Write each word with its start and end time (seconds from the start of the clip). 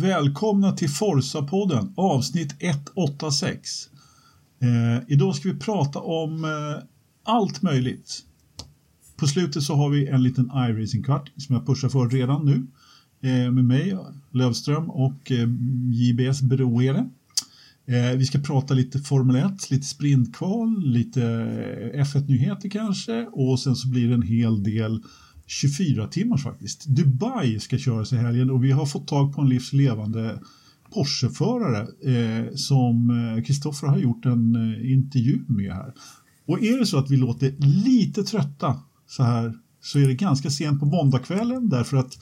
välkomna 0.00 0.72
till 0.72 0.88
Forsa-podden 0.88 1.92
avsnitt 1.96 2.54
186. 2.58 3.88
Eh, 4.62 5.04
idag 5.08 5.36
ska 5.36 5.48
vi 5.48 5.58
prata 5.58 5.98
om 5.98 6.44
eh, 6.44 6.84
allt 7.24 7.62
möjligt. 7.62 8.20
På 9.16 9.26
slutet 9.26 9.62
så 9.62 9.74
har 9.74 9.88
vi 9.88 10.06
en 10.06 10.22
liten 10.22 10.50
iRacing-kvart 10.54 11.30
som 11.36 11.54
jag 11.54 11.66
pushar 11.66 11.88
för 11.88 12.08
redan 12.08 12.46
nu 12.46 12.66
eh, 13.28 13.50
med 13.50 13.64
mig, 13.64 13.98
Lövström 14.30 14.90
och 14.90 15.32
eh, 15.32 15.48
JBS 15.92 16.42
Broere. 16.42 17.08
Eh, 17.86 18.16
vi 18.16 18.26
ska 18.26 18.38
prata 18.38 18.74
lite 18.74 18.98
Formel 18.98 19.36
1, 19.36 19.70
lite 19.70 19.86
sprintkval, 19.86 20.82
lite 20.84 21.22
eh, 21.22 22.04
F1-nyheter 22.04 22.68
kanske 22.68 23.26
och 23.32 23.60
sen 23.60 23.76
så 23.76 23.88
blir 23.88 24.08
det 24.08 24.14
en 24.14 24.22
hel 24.22 24.62
del 24.62 25.02
24 25.46 26.08
timmars 26.08 26.42
faktiskt. 26.42 26.86
Dubai 26.86 27.60
ska 27.60 27.78
köras 27.78 28.12
i 28.12 28.16
helgen 28.16 28.50
och 28.50 28.64
vi 28.64 28.70
har 28.70 28.86
fått 28.86 29.08
tag 29.08 29.34
på 29.34 29.40
en 29.40 29.48
livslevande 29.48 30.38
Porsche-förare 30.94 31.80
eh, 31.80 32.54
som 32.54 33.10
eh, 33.10 33.44
Kristoffer 33.44 33.86
har 33.86 33.98
gjort 33.98 34.26
en 34.26 34.54
eh, 34.56 34.92
intervju 34.92 35.44
med 35.48 35.72
här. 35.72 35.92
Och 36.46 36.62
är 36.62 36.78
det 36.78 36.86
så 36.86 36.98
att 36.98 37.10
vi 37.10 37.16
låter 37.16 37.54
lite 37.84 38.22
trötta 38.22 38.80
så 39.06 39.22
här 39.22 39.54
så 39.80 39.98
är 39.98 40.08
det 40.08 40.14
ganska 40.14 40.50
sent 40.50 40.80
på 40.80 40.86
måndagskvällen 40.86 41.68
därför 41.68 41.96
att 41.96 42.18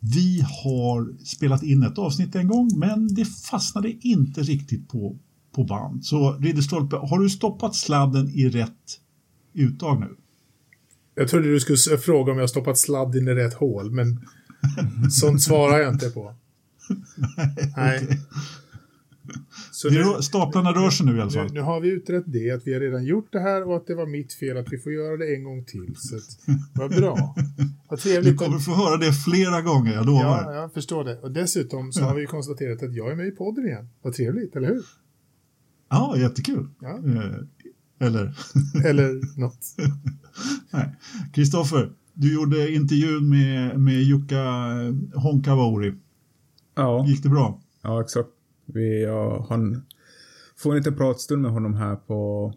vi 0.00 0.44
har 0.64 1.24
spelat 1.24 1.62
in 1.62 1.82
ett 1.82 1.98
avsnitt 1.98 2.34
en 2.34 2.48
gång 2.48 2.70
men 2.76 3.14
det 3.14 3.24
fastnade 3.24 4.06
inte 4.06 4.42
riktigt 4.42 4.88
på, 4.88 5.18
på 5.54 5.64
band. 5.64 6.04
Så 6.04 6.32
Ridderstolpe, 6.32 6.96
har 6.96 7.18
du 7.18 7.30
stoppat 7.30 7.74
sladden 7.74 8.28
i 8.28 8.48
rätt 8.48 9.00
uttag 9.52 10.00
nu? 10.00 10.16
Jag 11.14 11.28
trodde 11.28 11.52
du 11.52 11.60
skulle 11.60 11.98
fråga 11.98 12.32
om 12.32 12.38
jag 12.38 12.50
stoppat 12.50 12.78
sladden 12.78 13.28
i 13.28 13.34
rätt 13.34 13.54
hål, 13.54 13.90
men 13.90 14.26
sånt 15.10 15.42
svarar 15.42 15.78
jag 15.78 15.92
inte 15.92 16.10
på. 16.10 16.34
Nej. 17.76 18.18
Så 19.72 19.90
nu, 19.90 20.22
staplarna 20.22 20.72
rör 20.72 20.90
sig 20.90 21.06
nu 21.06 21.16
i 21.16 21.20
alla 21.20 21.30
fall. 21.30 21.46
Nu, 21.46 21.52
nu, 21.52 21.60
har 21.60 21.80
vi 21.80 21.88
utrett 21.88 22.24
det, 22.26 22.50
att 22.50 22.66
vi 22.66 22.72
har 22.74 22.80
redan 22.80 23.04
gjort 23.04 23.32
det 23.32 23.40
här 23.40 23.68
och 23.68 23.76
att 23.76 23.86
det 23.86 23.94
var 23.94 24.06
mitt 24.06 24.32
fel 24.32 24.56
att 24.56 24.72
vi 24.72 24.78
får 24.78 24.92
göra 24.92 25.16
det 25.16 25.34
en 25.34 25.44
gång 25.44 25.64
till. 25.64 25.94
Så 25.96 26.18
vad 26.72 26.90
bra. 26.90 27.34
Vad 27.88 28.00
trevligt. 28.00 28.32
Du 28.32 28.34
kommer 28.34 28.58
få 28.58 28.74
höra 28.74 28.96
det 28.96 29.12
flera 29.12 29.62
gånger, 29.62 29.92
jag 29.92 30.06
lovar. 30.06 30.42
Ja, 30.42 30.54
jag 30.54 30.72
förstår 30.72 31.04
det. 31.04 31.18
Och 31.18 31.30
dessutom 31.30 31.92
så 31.92 32.00
ja. 32.00 32.06
har 32.06 32.14
vi 32.14 32.26
konstaterat 32.26 32.82
att 32.82 32.94
jag 32.94 33.12
är 33.12 33.16
med 33.16 33.26
i 33.26 33.30
podden 33.30 33.66
igen. 33.66 33.88
Vad 34.02 34.14
trevligt, 34.14 34.56
eller 34.56 34.68
hur? 34.68 34.82
Ja, 35.88 36.16
jättekul. 36.18 36.68
Ja. 36.80 36.98
Eh, 36.98 38.06
eller? 38.06 38.34
eller 38.84 39.20
något. 39.40 39.76
Kristoffer, 41.32 41.92
du 42.14 42.34
gjorde 42.34 42.72
intervjun 42.72 43.28
med, 43.28 43.80
med 43.80 44.02
Jukka 44.02 44.44
Honkavauri. 45.14 45.94
Ja. 46.74 47.06
Gick 47.08 47.22
det 47.22 47.28
bra? 47.28 47.60
Ja, 47.82 48.00
exakt. 48.00 48.28
Vi, 48.66 49.02
ja, 49.02 49.46
han 49.48 49.82
får 50.56 50.70
en 50.70 50.76
liten 50.76 50.96
pratstund 50.96 51.42
med 51.42 51.50
honom 51.50 51.74
här 51.74 51.96
på, 51.96 52.54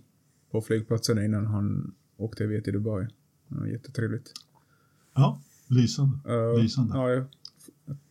på 0.51 0.61
flygplatsen 0.61 1.25
innan 1.25 1.45
han 1.45 1.93
åkte 2.17 2.43
iväg 2.43 2.63
till 2.63 2.73
Dubai. 2.73 3.07
Ja, 3.47 3.67
jättetrevligt. 3.67 4.31
Ja, 5.15 5.41
lysande. 5.67 6.19
Uh, 6.29 6.61
lysande. 6.61 6.97
Ja, 6.97 7.09
jag 7.09 7.25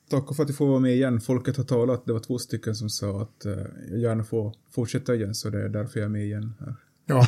tackar 0.09 0.35
för 0.35 0.43
att 0.43 0.49
jag 0.49 0.59
får 0.59 0.67
vara 0.69 0.81
med 0.81 0.95
igen. 0.95 1.21
Folket 1.21 1.57
har 1.57 1.65
talat. 1.65 2.07
Det 2.07 2.13
var 2.13 2.21
två 2.21 2.39
stycken 2.39 2.75
som 2.75 2.91
sa 2.91 3.23
att 3.23 3.47
uh, 3.47 3.53
jag 3.91 3.99
gärna 3.99 4.25
får 4.25 4.55
fortsätta 4.71 5.15
igen, 5.15 5.35
så 5.35 5.51
det 5.51 5.65
är 5.65 5.69
därför 5.69 6.01
jag 6.01 6.05
är 6.07 6.11
med 6.11 6.25
igen 6.25 6.55
här. 6.61 6.75
Ja, 7.07 7.27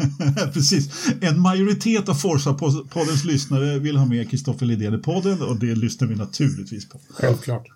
precis. 0.52 1.08
En 1.20 1.40
majoritet 1.40 2.08
av 2.08 2.14
Forza-poddens 2.14 3.24
lyssnare 3.24 3.78
vill 3.78 3.96
ha 3.96 4.06
med 4.06 4.30
Kristoffer 4.30 4.66
Lidén 4.66 4.94
i 4.94 4.98
podden 4.98 5.42
och 5.42 5.58
det 5.58 5.74
lyssnar 5.74 6.08
vi 6.08 6.14
naturligtvis 6.14 6.88
på. 6.88 7.00
Självklart. 7.10 7.66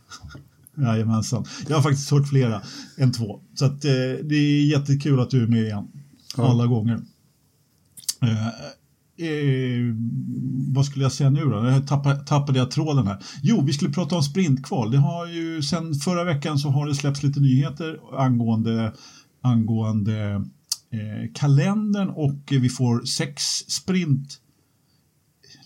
Jajamensan. 0.77 1.45
Jag 1.69 1.77
har 1.77 1.83
faktiskt 1.83 2.11
hört 2.11 2.29
flera 2.29 2.63
än 2.97 3.13
två. 3.13 3.41
Så 3.55 3.65
att, 3.65 3.85
eh, 3.85 3.91
det 4.23 4.35
är 4.35 4.65
jättekul 4.65 5.21
att 5.21 5.31
du 5.31 5.43
är 5.43 5.47
med 5.47 5.63
igen. 5.63 5.89
Ja. 6.37 6.51
Alla 6.51 6.67
gånger. 6.67 7.01
Eh, 8.23 8.47
eh, 9.27 9.95
vad 10.75 10.87
skulle 10.87 11.05
jag 11.05 11.13
säga 11.13 11.31
nu 11.31 11.45
då? 11.45 11.67
Jag 11.67 11.87
tappade, 11.87 12.25
tappade 12.25 12.59
jag 12.59 12.71
tråden 12.71 13.07
här. 13.07 13.19
Jo, 13.43 13.63
vi 13.65 13.73
skulle 13.73 13.91
prata 13.91 14.17
om 14.17 14.23
sprintkval. 14.23 14.91
Det 14.91 14.99
har 14.99 15.27
ju 15.27 15.63
sen 15.63 15.95
förra 15.95 16.25
veckan 16.25 16.59
så 16.59 16.69
har 16.69 16.87
det 16.87 16.95
släppts 16.95 17.23
lite 17.23 17.41
nyheter 17.41 17.99
angående, 18.19 18.93
angående 19.43 20.45
Eh, 20.93 21.33
kalendern 21.35 22.09
och 22.09 22.41
vi 22.51 22.69
får 22.69 23.05
sex 23.05 23.43
sprint 23.69 24.39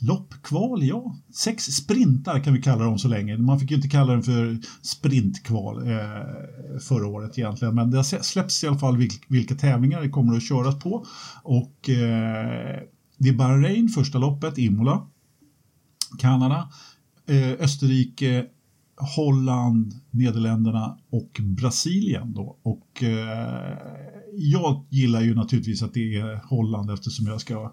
loppkval, 0.01 0.85
ja. 0.85 1.17
Sex 1.35 1.65
sprintar 1.65 2.45
kan 2.45 2.55
vi 2.55 2.63
kalla 2.63 2.85
dem 2.85 2.99
så 2.99 3.09
länge. 3.09 3.39
Man 3.39 3.61
fick 3.61 3.71
ju 3.71 3.77
inte 3.77 3.89
kalla 3.89 4.13
den 4.13 4.23
för 4.23 4.59
sprintkval 4.83 5.89
eh, 5.89 6.79
förra 6.89 7.07
året 7.07 7.39
egentligen. 7.39 7.75
Men 7.75 7.91
det 7.91 8.05
släpps 8.05 8.65
i 8.65 8.67
alla 8.67 8.79
fall 8.79 8.97
vilka, 8.97 9.27
vilka 9.29 9.55
tävlingar 9.55 10.01
det 10.03 10.09
kommer 10.09 10.37
att 10.37 10.49
köras 10.49 10.79
på. 10.79 11.07
Och 11.43 11.91
eh, 11.91 12.81
det 13.19 13.29
är 13.29 13.33
Bahrain 13.33 13.89
första 13.89 14.19
loppet, 14.19 14.59
Imola, 14.59 15.07
Kanada, 16.19 16.69
eh, 17.27 17.53
Österrike, 17.53 18.47
Holland, 18.97 19.95
Nederländerna 20.11 20.99
och 21.11 21.41
Brasilien. 21.41 22.33
Då. 22.33 22.59
Och 22.63 23.03
eh, 23.03 23.79
jag 24.33 24.87
gillar 24.91 25.21
ju 25.21 25.35
naturligtvis 25.35 25.83
att 25.83 25.95
det 25.95 26.17
är 26.17 26.41
Holland 26.45 26.91
eftersom 26.91 27.27
jag 27.27 27.41
ska 27.41 27.73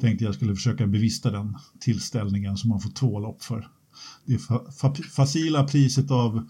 tänkte 0.00 0.24
jag 0.24 0.34
skulle 0.34 0.54
försöka 0.54 0.86
bevista 0.86 1.30
den 1.30 1.54
tillställningen 1.80 2.56
som 2.56 2.70
man 2.70 2.80
får 2.80 2.90
två 2.90 3.18
lopp 3.18 3.42
för. 3.42 3.68
Det 4.24 4.38
fa 4.38 4.60
fa 4.80 4.94
facila 4.94 5.64
priset 5.64 6.10
av 6.10 6.48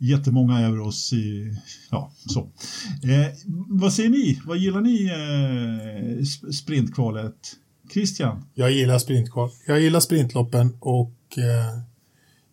jättemånga 0.00 0.58
euros 0.58 1.12
i, 1.12 1.56
ja, 1.90 2.12
så. 2.26 2.40
Eh, 3.02 3.32
vad 3.68 3.92
säger 3.92 4.10
ni? 4.10 4.40
Vad 4.44 4.58
gillar 4.58 4.80
ni 4.80 5.04
eh, 5.04 6.24
sprintkvalet? 6.52 7.56
Christian? 7.92 8.44
Jag 8.54 8.72
gillar 8.72 8.98
sprintkval. 8.98 9.50
Jag 9.66 9.80
gillar 9.80 10.00
sprintloppen 10.00 10.76
och 10.80 11.38
eh, 11.38 11.91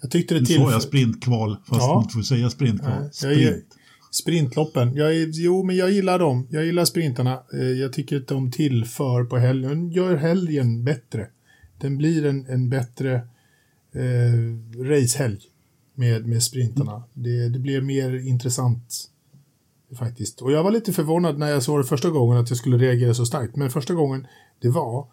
jag 0.02 0.12
tyckte 0.12 0.34
det 0.34 0.46
tillför... 0.46 0.64
Nu 0.64 0.70
sa 0.70 0.72
jag 0.72 0.82
sprintkval, 0.82 1.58
fast 1.66 1.82
ja. 1.82 1.96
man 1.96 2.10
får 2.10 2.22
säga 2.22 2.50
sprintkval. 2.50 3.10
Sprint. 3.12 3.66
Sprintloppen. 4.12 4.96
Jag 4.96 5.30
jo, 5.30 5.64
men 5.64 5.76
jag 5.76 5.92
gillar 5.92 6.20
dem. 6.20 6.48
Jag 6.50 6.66
gillar 6.66 6.86
sprintarna. 6.86 7.44
Eh, 7.54 7.60
jag 7.60 7.94
tycker 7.94 8.18
att 8.18 8.28
de 8.28 8.52
tillför 8.52 9.24
på 9.24 9.38
helgen. 9.38 9.92
gör 9.92 10.16
helgen 10.16 10.84
bättre. 10.84 11.28
Den 11.78 11.98
blir 11.98 12.26
en, 12.26 12.46
en 12.48 12.70
bättre 12.70 13.14
eh, 13.94 14.84
racehelg 14.84 15.40
med, 15.96 16.26
med 16.26 16.44
sprintarna. 16.44 16.96
Mm. 16.96 17.08
Det, 17.14 17.50
det 17.50 17.60
blir 17.60 17.82
mer 17.82 18.28
intressant 18.28 19.10
faktiskt. 19.98 20.42
Och 20.42 20.52
jag 20.52 20.64
var 20.64 20.72
lite 20.72 20.94
förvånad 20.94 21.40
när 21.40 21.50
jag 21.50 21.64
såg 21.64 21.80
det 21.80 21.84
första 21.84 22.10
gången 22.10 22.38
att 22.38 22.50
jag 22.50 22.58
skulle 22.58 22.78
reagera 22.78 23.14
så 23.14 23.26
starkt. 23.26 23.56
Men 23.56 23.70
första 23.70 23.94
gången 23.94 24.28
det 24.62 24.70
var 24.70 25.08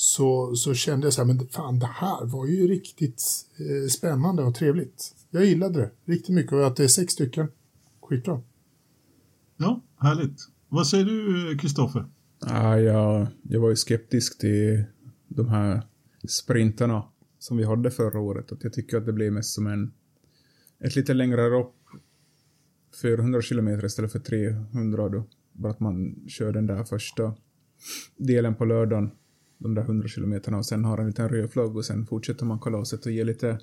så, 0.00 0.56
så 0.56 0.74
kände 0.74 1.06
jag 1.06 1.12
så 1.12 1.20
här, 1.20 1.26
men 1.26 1.48
fan 1.48 1.78
det 1.78 1.86
här 1.86 2.26
var 2.26 2.46
ju 2.46 2.68
riktigt 2.68 3.22
eh, 3.58 3.88
spännande 3.88 4.42
och 4.42 4.54
trevligt. 4.54 5.14
Jag 5.30 5.44
gillade 5.44 5.78
det 5.78 6.12
riktigt 6.12 6.34
mycket 6.34 6.52
och 6.52 6.66
att 6.66 6.76
det 6.76 6.84
är 6.84 6.88
sex 6.88 7.12
stycken 7.12 7.48
skitbra. 8.02 8.42
Ja, 9.56 9.82
härligt. 9.98 10.38
Vad 10.68 10.86
säger 10.86 11.04
du, 11.04 11.58
Kristoffer? 11.58 12.04
Ja, 12.40 12.78
jag, 12.78 13.26
jag 13.42 13.60
var 13.60 13.68
ju 13.68 13.76
skeptisk 13.76 14.38
till 14.38 14.84
de 15.28 15.48
här 15.48 15.82
sprintarna 16.28 17.04
som 17.38 17.56
vi 17.56 17.64
hade 17.64 17.90
förra 17.90 18.20
året. 18.20 18.52
Att 18.52 18.64
jag 18.64 18.72
tycker 18.72 18.96
att 18.96 19.06
det 19.06 19.12
blir 19.12 19.30
mest 19.30 19.54
som 19.54 19.66
en, 19.66 19.92
ett 20.78 20.96
lite 20.96 21.14
längre 21.14 21.50
lopp. 21.50 21.76
400 23.02 23.42
kilometer 23.42 23.84
istället 23.84 24.12
för 24.12 24.18
300 24.18 25.08
då. 25.08 25.24
Bara 25.52 25.72
att 25.72 25.80
man 25.80 26.28
kör 26.28 26.52
den 26.52 26.66
där 26.66 26.84
första 26.84 27.34
delen 28.16 28.54
på 28.54 28.64
lördagen. 28.64 29.10
De 29.62 29.74
där 29.74 29.82
100 29.82 30.08
kilometerna 30.08 30.58
och 30.58 30.66
sen 30.66 30.84
har 30.84 30.98
en 30.98 31.06
liten 31.06 31.28
röd 31.28 31.50
flagg 31.50 31.76
och 31.76 31.84
sen 31.84 32.06
fortsätter 32.06 32.44
man 32.44 32.58
kalaset 32.58 33.06
och 33.06 33.12
ger 33.12 33.24
lite... 33.24 33.58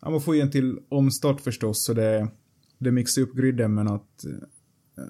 Ja, 0.00 0.10
man 0.10 0.20
får 0.20 0.34
ju 0.34 0.40
en 0.40 0.50
till 0.50 0.78
omstart 0.88 1.40
förstås 1.40 1.84
så 1.84 1.94
det 1.94 2.28
det 2.78 2.92
mixar 2.92 3.22
upp 3.22 3.34
griden 3.34 3.74
men 3.74 3.88
att 3.88 4.24
eh, 4.24 5.04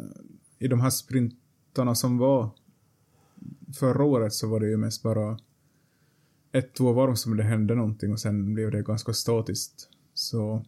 i 0.59 0.69
de 0.69 0.81
här 0.81 0.91
sprintarna 0.91 1.95
som 1.95 2.19
var 2.19 2.51
förra 3.79 4.05
året 4.05 4.33
så 4.33 4.49
var 4.49 4.61
det 4.61 4.69
ju 4.69 4.77
mest 4.77 5.03
bara 5.03 5.39
ett, 6.53 6.75
två 6.75 6.93
varv 6.93 7.15
som 7.15 7.37
det 7.37 7.43
hände 7.43 7.75
någonting 7.75 8.13
och 8.13 8.21
sen 8.21 8.55
blev 8.55 8.71
det 8.71 8.83
ganska 8.83 9.13
statiskt. 9.13 9.89
Så, 10.15 10.65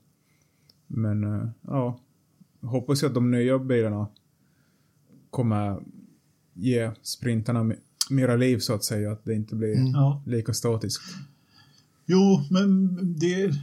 men 0.87 1.25
eh, 1.25 1.49
ja, 1.62 2.00
hoppas 2.61 3.03
jag 3.03 3.08
att 3.08 3.14
de 3.14 3.31
nya 3.31 3.58
bilarna 3.58 4.08
kommer 5.31 5.82
ge 6.53 6.91
sprintarna 7.03 7.75
mera 8.11 8.37
liv 8.37 8.59
så 8.59 8.75
att 8.75 8.85
säga, 8.85 9.12
att 9.12 9.25
det 9.25 9.35
inte 9.35 9.57
blir 9.57 9.77
mm. 9.77 9.93
lika 10.27 10.55
statiskt. 10.55 11.03
Jo, 12.07 12.43
men 12.51 12.89
det, 13.19 13.55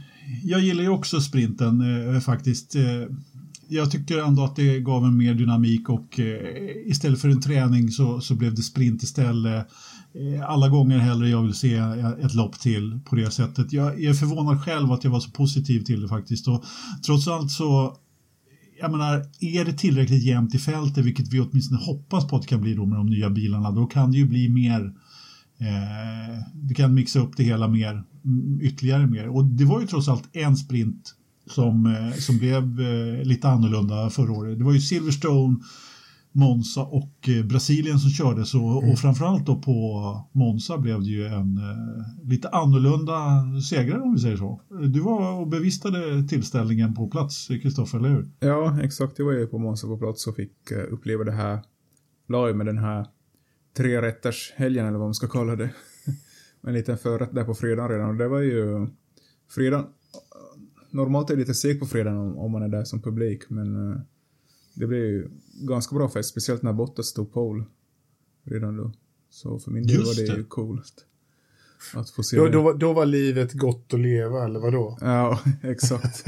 jag 0.44 0.60
gillar 0.60 0.82
ju 0.82 0.88
också 0.88 1.20
sprinten 1.20 1.80
eh, 2.14 2.20
faktiskt. 2.20 2.74
Eh, 2.74 2.82
jag 3.68 3.90
tycker 3.90 4.18
ändå 4.18 4.44
att 4.44 4.56
det 4.56 4.80
gav 4.80 5.04
en 5.04 5.16
mer 5.16 5.34
dynamik 5.34 5.88
och 5.88 6.20
eh, 6.20 6.86
istället 6.86 7.20
för 7.20 7.28
en 7.28 7.40
träning 7.40 7.90
så, 7.90 8.20
så 8.20 8.34
blev 8.34 8.54
det 8.54 8.62
sprint 8.62 9.02
istället. 9.02 9.66
Eh, 10.14 10.50
alla 10.50 10.68
gånger 10.68 10.98
hellre 10.98 11.28
jag 11.28 11.42
vill 11.42 11.54
se 11.54 11.74
ett 12.22 12.34
lopp 12.34 12.60
till 12.60 13.00
på 13.04 13.16
det 13.16 13.30
sättet. 13.30 13.72
Jag 13.72 14.04
är 14.04 14.14
förvånad 14.14 14.64
själv 14.64 14.92
att 14.92 15.04
jag 15.04 15.10
var 15.10 15.20
så 15.20 15.30
positiv 15.30 15.80
till 15.80 16.02
det 16.02 16.08
faktiskt. 16.08 16.48
Och 16.48 16.64
trots 17.06 17.28
allt 17.28 17.50
så 17.50 17.96
jag 18.80 18.90
menar, 18.90 19.26
är 19.40 19.64
det 19.64 19.72
tillräckligt 19.72 20.22
jämnt 20.22 20.54
i 20.54 20.58
fältet, 20.58 21.04
vilket 21.04 21.32
vi 21.32 21.40
åtminstone 21.40 21.80
hoppas 21.80 22.28
på 22.28 22.36
att 22.36 22.42
det 22.42 22.48
kan 22.48 22.60
bli 22.60 22.74
då 22.74 22.86
med 22.86 22.98
de 22.98 23.06
nya 23.06 23.30
bilarna, 23.30 23.70
då 23.70 23.86
kan 23.86 24.12
det 24.12 24.18
ju 24.18 24.26
bli 24.26 24.48
mer 24.48 24.92
eh, 25.58 26.44
vi 26.68 26.74
kan 26.74 26.94
mixa 26.94 27.20
upp 27.20 27.36
det 27.36 27.42
hela 27.42 27.68
mer, 27.68 28.02
mm, 28.24 28.60
ytterligare 28.62 29.06
mer. 29.06 29.28
Och 29.28 29.44
det 29.44 29.64
var 29.64 29.80
ju 29.80 29.86
trots 29.86 30.08
allt 30.08 30.36
en 30.36 30.56
sprint 30.56 31.14
som, 31.46 31.86
eh, 31.86 32.12
som 32.12 32.38
blev 32.38 32.80
eh, 32.80 33.24
lite 33.24 33.48
annorlunda 33.48 34.10
förra 34.10 34.32
året. 34.32 34.58
Det 34.58 34.64
var 34.64 34.72
ju 34.72 34.80
Silverstone, 34.80 35.56
Monza 36.38 36.82
och 36.82 37.28
eh, 37.28 37.44
Brasilien 37.44 37.98
som 37.98 38.10
körde 38.10 38.44
så, 38.44 38.78
mm. 38.78 38.90
och 38.90 38.98
framförallt 38.98 39.46
då 39.46 39.56
på 39.56 40.28
Monza 40.32 40.78
blev 40.78 41.00
det 41.00 41.08
ju 41.08 41.26
en 41.26 41.58
eh, 41.58 42.28
lite 42.28 42.48
annorlunda 42.48 43.44
segrare 43.68 44.00
om 44.00 44.14
vi 44.14 44.20
säger 44.20 44.36
så. 44.36 44.60
Du 44.92 45.00
var 45.00 45.40
och 45.40 45.48
bevistade 45.48 46.28
tillställningen 46.28 46.94
på 46.94 47.08
plats, 47.08 47.48
Kristoffer, 47.48 47.98
eller 47.98 48.08
hur? 48.08 48.30
Ja, 48.40 48.80
exakt. 48.82 49.18
Jag 49.18 49.26
var 49.26 49.32
ju 49.32 49.46
på 49.46 49.58
Monza 49.58 49.86
på 49.86 49.98
plats 49.98 50.26
och 50.26 50.36
fick 50.36 50.72
uh, 50.72 50.94
uppleva 50.94 51.24
det 51.24 51.32
här 51.32 51.60
live 52.28 52.54
med 52.54 52.66
den 52.66 52.78
här 52.78 53.06
tre 53.76 54.02
rätters 54.02 54.52
helgen 54.56 54.86
eller 54.86 54.98
vad 54.98 55.06
man 55.06 55.14
ska 55.14 55.28
kalla 55.28 55.56
det. 55.56 55.70
en 56.66 56.74
liten 56.74 56.98
förrätt 56.98 57.34
där 57.34 57.44
på 57.44 57.54
fredagen 57.54 57.90
redan 57.90 58.08
och 58.08 58.16
det 58.16 58.28
var 58.28 58.40
ju 58.40 58.86
fredag. 59.50 59.86
Normalt 60.90 61.30
är 61.30 61.34
det 61.34 61.40
lite 61.40 61.54
segt 61.54 61.80
på 61.80 61.86
fredagen 61.86 62.18
om, 62.18 62.38
om, 62.38 62.52
man 62.52 62.62
är 62.62 62.68
där 62.68 62.84
som 62.84 63.02
publik 63.02 63.50
men 63.50 64.00
det 64.78 64.86
blev 64.86 65.00
ju 65.00 65.28
ganska 65.54 65.94
bra 65.94 66.08
fest, 66.08 66.28
speciellt 66.28 66.62
när 66.62 66.72
Bottas 66.72 67.06
stod 67.06 67.32
pole 67.32 67.64
redan 68.44 68.76
då. 68.76 68.92
Så 69.30 69.58
för 69.58 69.70
min 69.70 69.86
del 69.86 70.04
var 70.04 70.14
det, 70.14 70.32
det 70.32 70.38
ju 70.38 70.44
coolt. 70.44 71.04
Att 71.94 72.10
få 72.10 72.22
se 72.22 72.36
då, 72.36 72.48
då, 72.48 72.72
då, 72.72 72.92
var 72.92 73.06
livet 73.06 73.52
gott 73.52 73.94
att 73.94 74.00
leva, 74.00 74.44
eller 74.44 74.60
vadå? 74.60 74.98
Ja, 75.00 75.40
exakt. 75.62 76.24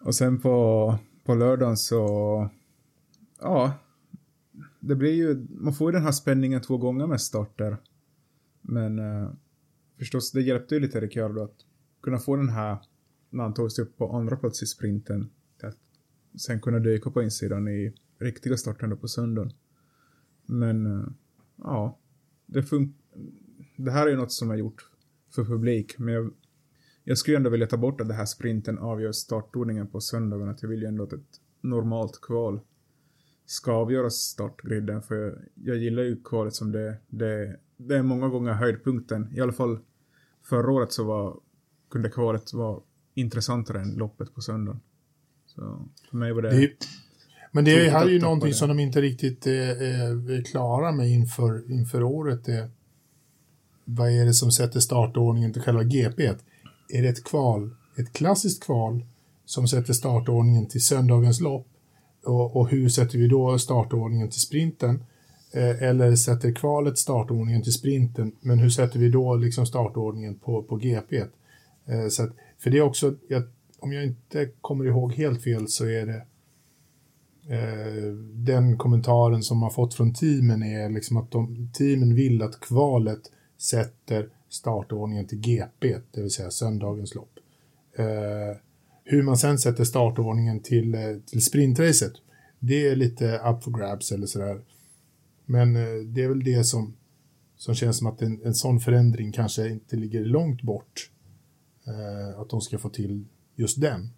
och 0.00 0.14
sen 0.14 0.40
på, 0.40 0.98
på 1.24 1.34
lördagen 1.34 1.76
så, 1.76 2.50
ja, 3.40 3.72
det 4.80 4.94
blir 4.94 5.12
ju, 5.12 5.46
man 5.50 5.74
får 5.74 5.90
ju 5.90 5.92
den 5.92 6.04
här 6.04 6.12
spänningen 6.12 6.60
två 6.60 6.76
gånger 6.76 7.06
med 7.06 7.20
starter. 7.20 7.76
Men 8.62 8.98
eh, 8.98 9.30
förstås, 9.98 10.32
det 10.32 10.42
hjälpte 10.42 10.74
ju 10.74 10.80
lite 10.80 11.00
Ricciardo 11.00 11.42
att 11.42 11.56
kunna 12.02 12.18
få 12.18 12.36
den 12.36 12.48
här, 12.48 12.78
när 13.30 13.42
han 13.42 13.54
tog 13.54 13.72
sig 13.72 13.84
upp 13.84 13.98
på 13.98 14.16
andra 14.16 14.36
plats 14.36 14.62
i 14.62 14.66
sprinten, 14.66 15.30
sen 16.36 16.60
kunna 16.60 16.78
dyka 16.78 17.10
på 17.10 17.22
insidan 17.22 17.68
i 17.68 17.94
riktiga 18.18 18.56
starten 18.56 18.90
då 18.90 18.96
på 18.96 19.08
söndagen. 19.08 19.52
Men 20.46 20.86
eh, 20.86 21.06
ja, 21.56 21.98
det, 22.46 22.62
fun 22.62 22.94
det 23.76 23.90
här 23.90 24.06
är 24.06 24.10
ju 24.10 24.16
något 24.16 24.32
som 24.32 24.50
är 24.50 24.56
gjort 24.56 24.90
för 25.34 25.44
publik, 25.44 25.98
men 25.98 26.14
jag, 26.14 26.32
jag 27.04 27.18
skulle 27.18 27.36
ändå 27.36 27.50
vilja 27.50 27.66
ta 27.66 27.76
bort 27.76 28.00
att 28.00 28.08
det 28.08 28.14
här 28.14 28.26
sprinten 28.26 28.78
avgör 28.78 29.12
startordningen 29.12 29.86
på 29.86 30.00
söndagen, 30.00 30.48
att 30.48 30.62
jag 30.62 30.68
vill 30.68 30.82
ju 30.82 30.88
ändå 30.88 31.04
att 31.04 31.12
ett 31.12 31.40
normalt 31.60 32.20
kval 32.20 32.60
ska 33.46 33.72
avgöra 33.72 34.10
startgriden 34.10 35.02
för 35.02 35.48
jag 35.54 35.76
gillar 35.76 36.02
ju 36.02 36.22
kvalet 36.22 36.54
som 36.54 36.72
det, 36.72 36.96
det, 37.08 37.56
det 37.76 37.96
är 37.96 38.02
många 38.02 38.28
gånger 38.28 38.52
höjdpunkten. 38.52 39.36
I 39.36 39.40
alla 39.40 39.52
fall 39.52 39.78
förra 40.42 40.72
året 40.72 40.92
så 40.92 41.04
var, 41.04 41.40
kunde 41.90 42.10
kvalet 42.10 42.52
vara 42.52 42.80
intressantare 43.14 43.80
än 43.80 43.94
loppet 43.94 44.34
på 44.34 44.40
söndagen. 44.40 44.80
Så 45.54 45.88
för 46.10 46.16
mig 46.16 46.32
var 46.32 46.42
det... 46.42 46.50
det 46.50 46.70
men 47.54 47.64
det 47.64 47.90
här 47.90 48.06
är 48.06 48.10
ju 48.10 48.20
någonting 48.20 48.54
som 48.54 48.68
de 48.68 48.80
inte 48.80 49.00
riktigt 49.00 49.46
är, 49.46 49.82
är, 49.82 50.42
klara 50.42 50.92
med 50.92 51.10
inför, 51.10 51.72
inför 51.72 52.02
året. 52.02 52.44
Det, 52.44 52.70
vad 53.84 54.10
är 54.10 54.24
det 54.24 54.34
som 54.34 54.52
sätter 54.52 54.80
startordningen 54.80 55.52
till 55.52 55.62
själva 55.62 55.82
GP? 55.82 56.26
Är 56.88 57.02
det 57.02 57.08
ett 57.08 57.24
kval, 57.24 57.70
ett 57.96 58.12
klassiskt 58.12 58.64
kval 58.64 59.04
som 59.44 59.68
sätter 59.68 59.92
startordningen 59.92 60.66
till 60.66 60.84
söndagens 60.84 61.40
lopp? 61.40 61.66
Och, 62.24 62.56
och, 62.56 62.68
hur 62.68 62.88
sätter 62.88 63.18
vi 63.18 63.28
då 63.28 63.58
startordningen 63.58 64.30
till 64.30 64.40
sprinten? 64.40 65.04
Eh, 65.52 65.82
eller 65.82 66.16
sätter 66.16 66.52
kvalet 66.52 66.98
startordningen 66.98 67.62
till 67.62 67.72
sprinten, 67.72 68.32
men 68.40 68.58
hur 68.58 68.70
sätter 68.70 68.98
vi 68.98 69.08
då 69.08 69.36
liksom 69.36 69.66
startordningen 69.66 70.34
på, 70.34 70.62
på 70.62 70.76
GP? 70.76 71.16
Eh, 71.86 72.08
så 72.10 72.22
att, 72.22 72.30
för 72.58 72.70
det 72.70 72.78
är 72.78 72.82
också, 72.82 73.14
jag, 73.28 73.42
om 73.84 73.92
jag 73.92 74.04
inte 74.04 74.48
kommer 74.60 74.84
ihåg 74.84 75.12
helt 75.12 75.42
fel 75.42 75.68
så 75.68 75.86
är 75.86 76.06
det 76.06 76.26
eh, 77.54 78.12
den 78.32 78.78
kommentaren 78.78 79.42
som 79.42 79.58
man 79.58 79.70
fått 79.70 79.94
från 79.94 80.14
teamen 80.14 80.62
är 80.62 80.90
liksom 80.90 81.16
att 81.16 81.30
de, 81.30 81.70
teamen 81.72 82.14
vill 82.14 82.42
att 82.42 82.60
kvalet 82.60 83.20
sätter 83.58 84.28
startordningen 84.48 85.26
till 85.26 85.38
GP, 85.38 85.98
det 86.10 86.20
vill 86.20 86.30
säga 86.30 86.50
söndagens 86.50 87.14
lopp. 87.14 87.38
Eh, 87.96 88.56
hur 89.04 89.22
man 89.22 89.36
sen 89.36 89.58
sätter 89.58 89.84
startordningen 89.84 90.60
till, 90.60 90.94
eh, 90.94 91.16
till 91.26 91.44
sprintracet, 91.44 92.12
det 92.58 92.88
är 92.88 92.96
lite 92.96 93.38
up 93.38 93.64
for 93.64 93.78
grabs 93.78 94.12
eller 94.12 94.26
sådär. 94.26 94.60
Men 95.46 95.76
eh, 95.76 96.04
det 96.06 96.22
är 96.22 96.28
väl 96.28 96.44
det 96.44 96.64
som, 96.64 96.96
som 97.56 97.74
känns 97.74 97.98
som 97.98 98.06
att 98.06 98.22
en, 98.22 98.40
en 98.44 98.54
sån 98.54 98.80
förändring 98.80 99.32
kanske 99.32 99.68
inte 99.68 99.96
ligger 99.96 100.24
långt 100.24 100.62
bort. 100.62 101.10
Eh, 101.86 102.40
att 102.40 102.50
de 102.50 102.60
ska 102.60 102.78
få 102.78 102.88
till 102.88 103.24
just 103.56 103.80
den. 103.80 104.10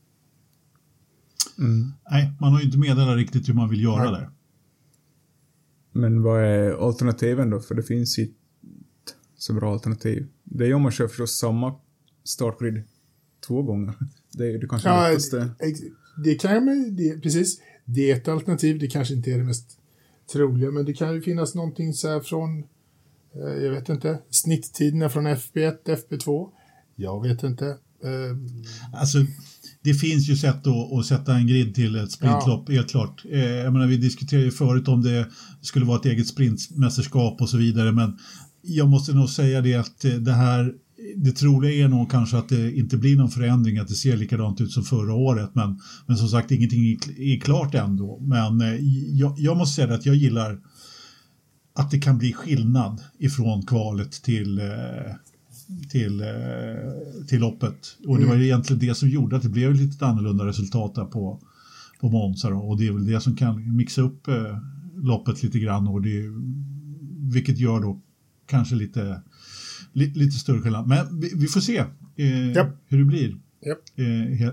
Mm. 1.58 1.92
Nej, 2.10 2.32
man 2.40 2.52
har 2.52 2.60
ju 2.60 2.66
inte 2.66 2.78
meddelat 2.78 3.16
riktigt 3.16 3.48
hur 3.48 3.54
man 3.54 3.70
vill 3.70 3.82
göra 3.82 4.10
Nej. 4.10 4.20
där. 4.20 4.30
Men 5.92 6.22
vad 6.22 6.42
är 6.44 6.88
alternativen 6.88 7.50
då? 7.50 7.60
För 7.60 7.74
det 7.74 7.82
finns 7.82 8.18
ju 8.18 8.28
så 9.36 9.52
bra 9.52 9.72
alternativ. 9.72 10.26
Det 10.44 10.66
är 10.66 10.74
om 10.74 10.82
man 10.82 10.92
kör 10.92 11.08
förstås 11.08 11.38
samma 11.38 11.74
startgrid 12.24 12.82
två 13.46 13.62
gånger. 13.62 13.94
Det 14.32 14.46
är 14.54 14.58
det 14.58 14.68
kanske 14.68 14.88
ja, 14.88 15.08
lättaste. 15.08 15.50
Det 16.24 16.34
kan 16.34 16.64
man, 16.64 16.96
det, 16.96 17.20
precis. 17.22 17.60
Det 17.84 18.10
är 18.10 18.16
ett 18.16 18.28
alternativ, 18.28 18.78
det 18.78 18.86
kanske 18.86 19.14
inte 19.14 19.30
är 19.30 19.38
det 19.38 19.44
mest 19.44 19.78
troliga, 20.32 20.70
men 20.70 20.84
det 20.84 20.92
kan 20.92 21.14
ju 21.14 21.22
finnas 21.22 21.54
någonting 21.54 21.92
så 21.92 22.08
här 22.08 22.20
från, 22.20 22.58
eh, 23.34 23.64
jag 23.64 23.70
vet 23.70 23.88
inte, 23.88 24.18
snitttiderna 24.30 25.08
från 25.08 25.26
FP1, 25.26 25.76
FP2. 25.84 26.50
Jag 26.94 27.22
vet 27.22 27.42
inte. 27.42 27.78
Eh, 28.06 28.36
alltså, 29.00 29.18
det 29.82 29.94
finns 29.94 30.28
ju 30.28 30.36
sätt 30.36 30.66
att, 30.66 30.92
att 30.92 31.06
sätta 31.06 31.34
en 31.34 31.46
grid 31.46 31.74
till 31.74 31.96
ett 31.96 32.12
sprintlopp, 32.12 32.64
ja. 32.68 32.74
helt 32.74 32.90
klart. 32.90 33.24
Eh, 33.30 33.40
jag 33.40 33.72
menar, 33.72 33.86
vi 33.86 33.96
diskuterade 33.96 34.44
ju 34.44 34.50
förut 34.50 34.88
om 34.88 35.02
det 35.02 35.26
skulle 35.60 35.84
vara 35.84 35.98
ett 35.98 36.06
eget 36.06 36.28
sprintmästerskap 36.28 37.40
och 37.40 37.48
så 37.48 37.56
vidare, 37.56 37.92
men 37.92 38.18
jag 38.62 38.88
måste 38.88 39.12
nog 39.12 39.30
säga 39.30 39.60
det 39.60 39.74
att 39.74 40.00
det 40.20 40.32
här 40.32 40.74
det 41.16 41.32
troliga 41.32 41.84
är 41.84 41.88
nog 41.88 42.10
kanske 42.10 42.36
att 42.36 42.48
det 42.48 42.76
inte 42.76 42.96
blir 42.96 43.16
någon 43.16 43.30
förändring, 43.30 43.78
att 43.78 43.88
det 43.88 43.94
ser 43.94 44.16
likadant 44.16 44.60
ut 44.60 44.72
som 44.72 44.84
förra 44.84 45.14
året. 45.14 45.50
Men, 45.54 45.80
men 46.06 46.16
som 46.16 46.28
sagt, 46.28 46.50
ingenting 46.50 46.98
är 47.18 47.40
klart 47.40 47.74
ändå. 47.74 48.20
Men 48.20 48.60
eh, 48.60 48.74
jag, 49.12 49.34
jag 49.38 49.56
måste 49.56 49.74
säga 49.74 49.94
att 49.94 50.06
jag 50.06 50.16
gillar 50.16 50.58
att 51.74 51.90
det 51.90 51.98
kan 51.98 52.18
bli 52.18 52.32
skillnad 52.32 53.00
ifrån 53.18 53.66
kvalet 53.66 54.12
till, 54.12 54.58
eh, 54.58 55.14
till, 55.90 56.20
eh, 56.20 56.26
till 57.28 57.40
loppet. 57.40 57.96
Och 58.06 58.18
det 58.18 58.24
var 58.24 58.34
ju 58.34 58.38
mm. 58.38 58.42
egentligen 58.42 58.80
det 58.80 58.94
som 58.94 59.08
gjorde 59.08 59.36
att 59.36 59.42
det 59.42 59.48
blev 59.48 59.74
lite 59.74 60.06
annorlunda 60.06 60.46
resultat 60.46 60.94
där 60.94 61.04
på, 61.04 61.40
på 62.00 62.08
Monza. 62.08 62.50
Då. 62.50 62.58
Och 62.58 62.78
det 62.78 62.86
är 62.86 62.92
väl 62.92 63.06
det 63.06 63.20
som 63.20 63.36
kan 63.36 63.76
mixa 63.76 64.02
upp 64.02 64.28
loppet 64.94 65.42
lite 65.42 65.58
grann. 65.58 65.88
Och 65.88 66.02
det, 66.02 66.22
vilket 67.32 67.58
gör 67.58 67.80
då 67.80 68.00
kanske 68.46 68.74
lite 68.74 69.22
lite 69.96 70.38
större 70.38 70.60
skillnad. 70.60 70.88
Men 70.88 71.20
vi, 71.20 71.32
vi 71.34 71.46
får 71.46 71.60
se 71.60 71.78
eh, 72.16 72.48
yep. 72.48 72.66
hur 72.86 72.98
det 72.98 73.04
blir. 73.04 73.28
Yep. 73.66 73.78
Eh, 73.96 74.36
he, 74.36 74.52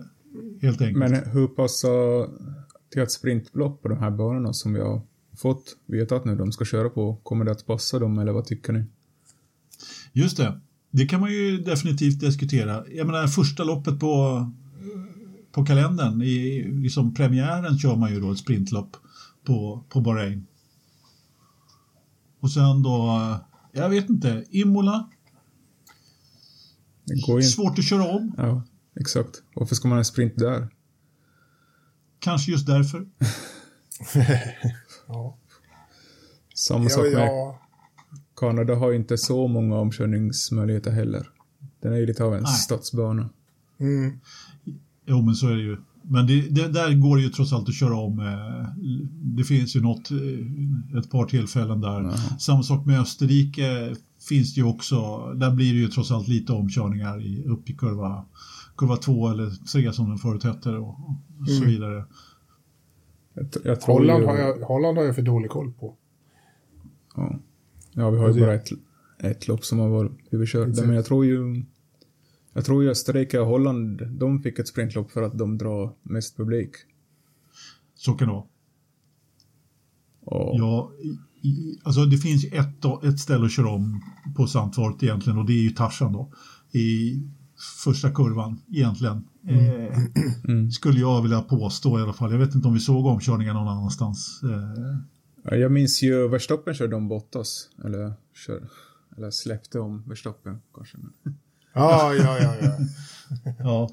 helt 0.62 0.82
enkelt. 0.82 0.98
Men 0.98 1.32
hur 1.32 1.48
passar 1.48 2.30
till 2.92 3.02
ett 3.02 3.12
sprintlopp 3.12 3.82
på 3.82 3.88
de 3.88 3.98
här 3.98 4.12
banorna 4.12 4.54
som 4.54 4.74
vi 4.74 4.80
har 4.80 5.02
fått 5.38 5.78
veta 5.86 6.16
att 6.16 6.26
nu 6.26 6.36
de 6.36 6.52
ska 6.52 6.66
köra 6.66 6.90
på, 6.90 7.16
kommer 7.16 7.46
det 7.46 7.52
att 7.52 7.66
passa 7.66 8.00
dem 8.00 8.20
eller 8.20 8.32
vad 8.32 8.46
tycker 8.46 8.74
ni? 8.74 8.86
Just 10.14 10.38
det, 10.38 10.62
det 10.96 11.06
kan 11.06 11.20
man 11.20 11.32
ju 11.32 11.58
definitivt 11.58 12.20
diskutera. 12.20 12.84
Jag 12.90 13.08
menar 13.08 13.28
första 13.28 13.64
loppet 13.64 14.00
på, 14.00 14.52
på 15.52 15.66
kalendern, 15.66 16.22
i 16.22 16.64
liksom 16.72 17.14
premiären 17.14 17.80
kör 17.80 17.96
man 17.96 18.14
ju 18.14 18.22
då 18.22 18.32
ett 18.32 18.38
sprintlopp 18.38 18.98
på, 19.44 19.84
på 19.90 20.02
Bahrain. 20.02 20.48
Och 22.40 22.52
sen 22.52 22.84
då, 22.84 23.20
jag 23.72 23.90
vet 23.90 24.10
inte, 24.10 24.46
Imola, 24.50 25.10
det 27.06 27.26
går 27.28 27.42
ju... 27.42 27.48
Svårt 27.48 27.80
att 27.80 27.86
köra 27.86 28.04
om. 28.04 28.34
Ja, 28.38 28.64
exakt. 29.00 29.44
Varför 29.56 29.76
ska 29.76 29.88
man 29.88 29.96
ha 29.96 30.00
en 30.00 30.06
sprint 30.06 30.38
där? 30.38 30.70
Kanske 32.20 32.52
just 32.52 32.68
därför. 32.68 33.08
ja. 35.08 35.38
Samma 36.56 36.90
sak 36.90 37.04
med 37.04 37.14
ja. 37.14 37.63
Kanada 38.36 38.76
har 38.76 38.90
ju 38.92 38.96
inte 38.98 39.18
så 39.18 39.48
många 39.48 39.76
omkörningsmöjligheter 39.76 40.92
heller. 40.92 41.28
Den 41.82 41.94
är 41.94 41.98
ju 41.98 42.06
lite 42.06 42.24
av 42.24 42.34
en 42.36 42.44
Nej. 42.44 42.54
stadsbana. 42.54 43.30
Mm. 43.80 44.20
Jo, 45.06 45.22
men 45.22 45.36
så 45.36 45.48
är 45.48 45.56
det 45.56 45.62
ju. 45.62 45.78
Men 46.06 46.28
det, 46.28 46.42
det, 46.50 46.68
där 46.68 46.94
går 47.02 47.18
det 47.18 47.24
ju 47.24 47.30
trots 47.30 47.54
allt 47.54 47.70
att 47.70 47.76
köra 47.76 47.96
om. 47.96 48.20
Eh, 48.20 48.70
det 49.38 49.44
finns 49.44 49.76
ju 49.76 49.82
något, 49.82 50.12
eh, 50.12 51.00
ett 51.00 51.12
par 51.12 51.26
tillfällen 51.26 51.82
där. 51.82 52.00
Mm. 52.00 52.12
Samma 52.40 52.64
sak 52.64 52.86
med 52.86 53.02
Österrike 53.02 53.96
finns 54.30 54.54
det 54.56 54.62
ju 54.62 54.68
också, 54.68 55.28
där 55.34 55.52
blir 55.52 55.74
det 55.74 55.80
ju 55.80 55.88
trots 55.88 56.12
allt 56.12 56.28
lite 56.28 56.54
omkörningar 56.54 57.22
i, 57.26 57.44
upp 57.46 57.70
i 57.70 57.74
kurva, 57.74 58.26
kurva 58.78 58.98
2 58.98 59.30
eller 59.30 59.50
3 59.72 59.94
som 59.94 60.10
den 60.10 60.18
förut 60.18 60.44
hette 60.44 60.70
och, 60.70 60.88
och 61.40 61.48
så 61.48 61.58
Mm. 61.64 61.70
vidare. 61.70 62.06
Jag, 63.34 63.46
tr- 63.46 63.62
jag 63.64 63.82
tror 63.82 63.94
Holland 64.00 64.22
ju, 64.22 64.28
har, 64.28 64.38
jag, 64.38 64.58
Holland 64.60 64.98
har 64.98 65.06
jag 65.06 65.16
för 65.16 65.22
dålig 65.22 65.52
koll 65.52 65.72
på. 65.74 65.96
Ja, 67.16 67.40
ja 67.94 68.10
vi 68.10 68.18
har 68.18 68.28
ju 68.28 68.34
Det- 68.34 68.40
bara 68.40 68.54
ett, 68.54 68.70
ett 69.20 69.48
lopp 69.48 69.66
som 69.66 69.80
har 69.80 69.90
varit 69.90 70.12
överkört. 70.32 70.68
Men 70.86 70.96
jag 70.96 71.06
tror 71.06 71.26
ju... 71.26 71.64
Jag 72.56 72.66
tror 72.66 72.84
ju 72.84 72.90
Österrike 72.90 73.40
och 73.40 73.48
Holland, 73.48 74.02
de 74.18 74.42
fick 74.44 74.60
ett 74.60 74.68
sprintlopp 74.68 75.12
för 75.12 75.22
att 75.22 75.38
de 75.38 75.58
drar 75.58 75.94
mest 76.04 76.38
publik. 76.38 76.72
Så 77.96 78.14
kan 78.14 78.28
det 78.28 78.34
vara. 78.34 78.44
Och, 80.26 80.60
Ja, 80.60 80.92
i- 81.04 81.48
i, 81.48 81.80
alltså 81.84 82.06
det 82.06 82.18
finns 82.18 82.46
ett, 82.46 82.86
ett 83.04 83.20
ställe 83.20 83.46
att 83.46 83.52
köra 83.52 83.70
om 83.70 84.02
på 84.36 84.48
Sandfort 84.48 85.04
egentligen 85.04 85.40
och 85.40 85.46
det 85.46 85.54
är 85.54 85.62
ju 85.64 85.70
Tarzan 85.70 86.14
då. 86.14 86.32
I 86.72 87.22
första 87.84 88.12
kurvan 88.12 88.62
egentligen. 88.72 89.24
Eh, 89.48 89.98
Mm. 90.48 90.72
skulle 90.72 91.00
jag 91.00 91.22
vilja 91.22 91.42
påstå 91.42 92.00
i 92.00 92.02
alla 92.02 92.14
fall. 92.14 92.32
Jag 92.32 92.40
vet 92.40 92.56
inte 92.56 92.68
om 92.68 92.74
vi 92.74 92.80
såg 92.80 93.06
omkörningar 93.06 93.54
någon 93.54 93.68
annanstans. 93.68 94.42
Eh, 94.44 94.98
Jag 95.44 95.72
minns 95.72 96.02
ju 96.02 96.28
Verstappen 96.28 96.74
körde 96.74 96.96
om 96.96 97.08
Bottas. 97.08 97.70
Eller, 97.86 98.14
kör, 98.34 98.64
eller 99.18 99.32
släppte 99.32 99.80
om 99.80 100.04
Verstappen 100.08 100.62
kanske. 100.74 100.98
Men 100.98 101.38
Ja, 101.74 102.16
ja, 102.16 102.38
ja. 102.40 102.56
ja. 102.62 102.78
ja, 103.60 103.90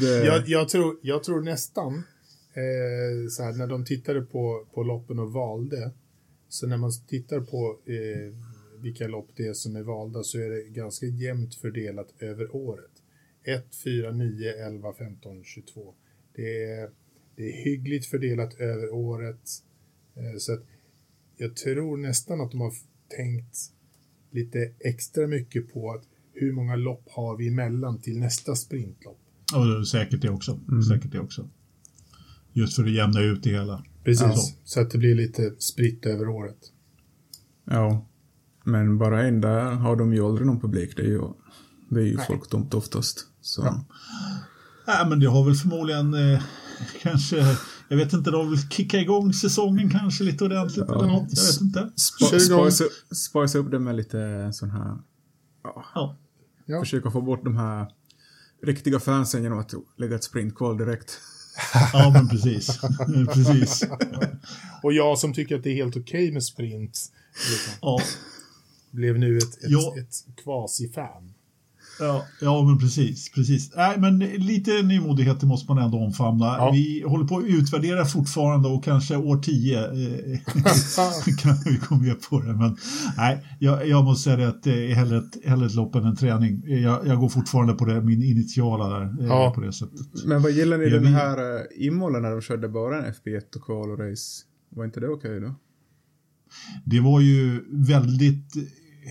det, 0.00 0.24
Jag, 0.24 0.48
jag, 0.48 0.68
tror, 0.68 0.98
jag 1.02 1.24
tror 1.24 1.40
nästan, 1.40 1.94
eh, 2.52 3.28
så 3.30 3.42
här, 3.42 3.52
när 3.52 3.66
de 3.66 3.84
tittade 3.84 4.20
på, 4.20 4.66
på 4.74 4.82
loppen 4.82 5.18
och 5.18 5.32
valde, 5.32 5.90
så 6.48 6.66
när 6.66 6.76
man 6.76 6.92
tittar 7.08 7.40
på 7.40 7.78
eh, 7.86 8.34
vilka 8.82 9.08
lopp 9.08 9.28
det 9.36 9.46
är 9.46 9.54
som 9.54 9.76
är 9.76 9.82
valda 9.82 10.22
så 10.22 10.38
är 10.38 10.50
det 10.50 10.62
ganska 10.62 11.06
jämnt 11.06 11.54
fördelat 11.54 12.08
över 12.18 12.56
året. 12.56 12.90
1, 13.44 13.76
4, 13.84 14.12
9, 14.12 14.66
11, 14.66 14.92
15, 14.98 15.44
22. 15.44 15.94
Det 16.34 16.64
är, 16.64 16.90
det 17.36 17.42
är 17.42 17.64
hyggligt 17.64 18.06
fördelat 18.06 18.54
över 18.60 18.94
året. 18.94 19.48
Eh, 20.16 20.38
så 20.38 20.52
att 20.52 20.62
jag 21.36 21.56
tror 21.56 21.96
nästan 21.96 22.40
att 22.40 22.50
de 22.50 22.60
har 22.60 22.72
tänkt 23.16 23.56
lite 24.30 24.58
extra 24.80 25.26
mycket 25.26 25.72
på 25.72 25.90
att 25.92 26.02
hur 26.32 26.52
många 26.52 26.76
lopp 26.76 27.08
har 27.10 27.36
vi 27.36 27.48
emellan 27.48 28.00
till 28.00 28.18
nästa 28.18 28.56
sprintlopp. 28.56 29.18
är 29.54 29.84
säkert 29.84 30.20
det 30.22 30.30
också. 30.30 30.60
Säkert 30.88 31.12
det 31.12 31.18
också. 31.20 31.48
Just 32.52 32.76
för 32.76 32.82
att 32.84 32.90
jämna 32.92 33.20
ut 33.20 33.42
det 33.42 33.50
hela. 33.50 33.84
Precis, 34.04 34.22
Ja. 34.26 34.34
så 34.64 34.80
att 34.80 34.90
det 34.90 34.98
blir 34.98 35.14
lite 35.14 35.54
spritt 35.58 36.06
över 36.06 36.28
året. 36.28 36.58
ja. 37.64 38.06
Men 38.68 38.98
bara 38.98 39.22
en 39.26 39.40
där 39.40 39.70
har 39.70 39.96
de 39.96 40.12
ju 40.14 40.24
aldrig 40.26 40.46
någon 40.46 40.60
publik. 40.60 40.96
Det 40.96 41.02
är 41.02 41.06
ju, 41.06 41.20
det 41.90 42.00
är 42.00 42.04
ju 42.04 42.18
folktomt 42.18 42.74
oftast. 42.74 43.26
Så. 43.40 43.62
Ja. 43.62 43.84
Nej, 44.86 45.08
men 45.08 45.20
det 45.20 45.26
har 45.26 45.44
väl 45.44 45.54
förmodligen 45.54 46.14
eh, 46.14 46.42
kanske, 47.02 47.36
jag 47.88 47.96
vet 47.96 48.12
inte, 48.12 48.30
de 48.30 48.50
vill 48.50 48.68
kicka 48.70 49.00
igång 49.00 49.32
säsongen 49.32 49.90
kanske 49.90 50.24
lite 50.24 50.44
ordentligt 50.44 50.84
Ja. 50.88 50.94
eller 50.94 51.06
något. 51.12 51.28
Jag 51.30 51.42
vet 51.46 51.60
inte. 51.60 51.90
Spa, 51.96 52.26
Kör 52.26 52.46
igång. 52.46 52.70
spice, 53.14 53.58
upp- 53.58 53.70
det 53.70 53.78
med 53.78 53.96
lite 53.96 54.50
sån 54.52 54.70
här... 54.70 54.96
Ja, 55.64 55.84
Ja. 55.94 56.16
Ja. 56.66 56.80
Försöka 56.80 57.10
få 57.10 57.20
bort 57.20 57.44
de 57.44 57.56
här 57.56 57.86
riktiga 58.62 59.00
fansen 59.00 59.42
genom 59.42 59.58
att 59.58 59.74
lägga 59.96 60.16
ett 60.16 60.24
sprintkval 60.24 60.78
direkt. 60.78 61.18
Ja, 61.92 62.10
men 62.14 62.28
precis. 62.28 62.80
precis. 63.34 63.82
Och 64.82 64.92
jag 64.92 65.18
som 65.18 65.32
tycker 65.34 65.56
att 65.56 65.62
det 65.62 65.70
är 65.70 65.74
helt 65.74 65.96
okej 65.96 66.32
med 66.32 66.44
sprint 66.44 67.12
liksom, 67.50 67.72
Ja, 67.82 68.00
blev 68.90 69.18
nu 69.18 69.38
ett, 69.38 69.44
ett, 69.44 69.70
Ja. 69.70 69.94
ett 69.98 70.36
kvasi-fan. 70.44 71.32
Ja, 72.00 72.24
ja, 72.40 72.62
men 72.62 72.78
precis. 72.78 73.30
precis. 73.32 73.72
Nej, 73.76 74.00
men 74.00 74.18
lite 74.18 74.82
nymodigheter 74.82 75.46
måste 75.46 75.72
man 75.72 75.84
ändå 75.84 75.98
omfamna. 75.98 76.44
Ja. 76.46 76.70
Vi 76.72 77.02
håller 77.06 77.24
på 77.24 77.38
att 77.38 77.44
utvärdera 77.44 78.04
fortfarande 78.04 78.68
och 78.68 78.84
kanske 78.84 79.16
år 79.16 79.36
10 79.38 79.78
eh, 79.78 80.38
kan 81.42 81.56
vi 81.64 81.76
komma 81.78 82.00
med 82.02 82.22
på 82.30 82.40
det. 82.40 82.52
Men 82.54 82.76
nej, 83.16 83.56
jag, 83.58 83.88
jag 83.88 84.04
måste 84.04 84.22
säga 84.24 84.36
det 84.36 84.48
att 84.48 84.62
det 84.62 84.90
är 84.90 84.94
hellre 84.94 85.18
ett, 85.18 85.44
hellre 85.46 85.66
ett 85.66 85.74
lopp 85.74 85.94
än 85.94 86.04
en 86.04 86.16
träning. 86.16 86.62
Jag, 86.66 87.06
jag 87.06 87.18
går 87.20 87.28
fortfarande 87.28 87.72
på 87.74 87.84
det, 87.84 88.00
min 88.00 88.22
initiala 88.22 88.88
där. 88.88 89.02
eh, 89.20 89.26
Ja. 89.26 89.52
På 89.54 89.60
det 89.60 89.72
sättet. 89.72 90.24
Men 90.26 90.42
vad 90.42 90.52
gillar 90.52 90.78
ni 90.78 90.84
Ja, 90.84 90.90
den 90.90 91.06
här 91.06 91.38
uh, 91.54 91.86
Imola 91.86 92.18
när 92.18 92.30
de 92.30 92.40
körde 92.40 92.68
bara 92.68 93.04
en 93.06 93.12
FB1 93.14 93.56
och 93.56 93.62
kval 93.64 93.90
och 93.90 93.98
race? 93.98 94.42
Var 94.70 94.84
inte 94.84 95.00
det 95.00 95.08
okej 95.08 95.40
då? 95.40 95.54
Det 96.84 97.00
var 97.00 97.20
ju 97.20 97.64
väldigt 97.70 98.54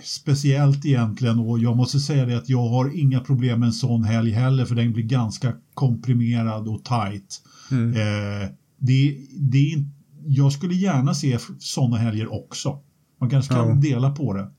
speciellt 0.03 0.85
egentligen 0.85 1.39
och 1.39 1.59
jag 1.59 1.77
måste 1.77 1.99
säga 1.99 2.25
det 2.25 2.37
att 2.37 2.49
jag 2.49 2.67
har 2.69 2.99
inga 2.99 3.19
problem 3.19 3.59
med 3.59 3.67
en 3.67 3.73
sån 3.73 4.03
helg 4.03 4.31
heller 4.31 4.65
för 4.65 4.75
den 4.75 4.93
blir 4.93 5.03
ganska 5.03 5.53
komprimerad 5.73 6.67
och 6.67 6.83
tight. 6.85 7.41
Mm. 7.71 7.89
Eh, 7.93 8.49
det, 8.77 9.17
det 9.37 9.73
är, 9.73 9.85
jag 10.27 10.51
skulle 10.53 10.75
gärna 10.75 11.13
se 11.13 11.37
sådana 11.59 11.97
helger 11.97 12.33
också. 12.33 12.79
Man 13.21 13.29
kanske 13.29 13.53
kan 13.53 13.67
Ja. 13.69 13.75
dela 13.75 14.11
på 14.11 14.33
det. 14.33 14.51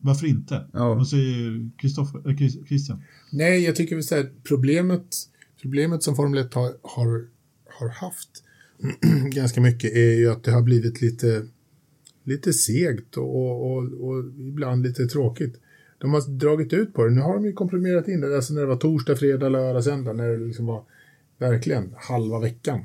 Varför 0.00 0.26
inte? 0.26 0.66
Ja. 0.72 0.94
Vad 0.94 1.08
säger 1.08 1.70
Kristoffer- 1.78 2.28
eh, 2.30 2.36
Chris- 2.36 2.66
Christian? 2.68 3.02
Nej, 3.32 3.60
jag 3.64 3.76
tycker 3.76 3.96
väl 3.96 4.04
här, 4.10 4.30
problemet, 4.48 5.06
problemet 5.62 6.02
som 6.02 6.16
Formel 6.16 6.38
1 6.46 6.54
har, 6.54 6.72
har, 6.82 7.24
har 7.80 7.88
haft 7.88 8.28
ganska 9.34 9.60
mycket 9.60 9.92
är 9.92 10.14
ju 10.18 10.30
att 10.32 10.44
det 10.44 10.52
har 10.52 10.62
blivit 10.62 11.02
lite, 11.02 11.42
lite 12.24 12.52
segt 12.52 13.16
och, 13.16 13.36
och, 13.36 13.70
och, 13.70 14.08
och 14.08 14.24
ibland 14.38 14.82
lite 14.82 15.06
tråkigt. 15.06 15.60
De 15.98 16.12
har 16.12 16.38
dragit 16.38 16.72
ut 16.72 16.94
på 16.94 17.04
det. 17.04 17.10
Nu 17.10 17.20
har 17.20 17.34
de 17.34 17.46
ju 17.46 17.52
komprimerat 17.52 18.08
in 18.08 18.20
det. 18.20 18.36
Alltså 18.36 18.54
när 18.54 18.60
det 18.60 18.66
var 18.66 18.76
torsdag, 18.76 19.16
fredag, 19.16 19.48
lördag, 19.48 19.84
söndag. 19.84 20.12
När 20.12 20.28
det 20.28 20.46
liksom 20.46 20.66
var 20.66 20.84
verkligen 21.38 21.94
halva 21.96 22.40
veckan. 22.40 22.80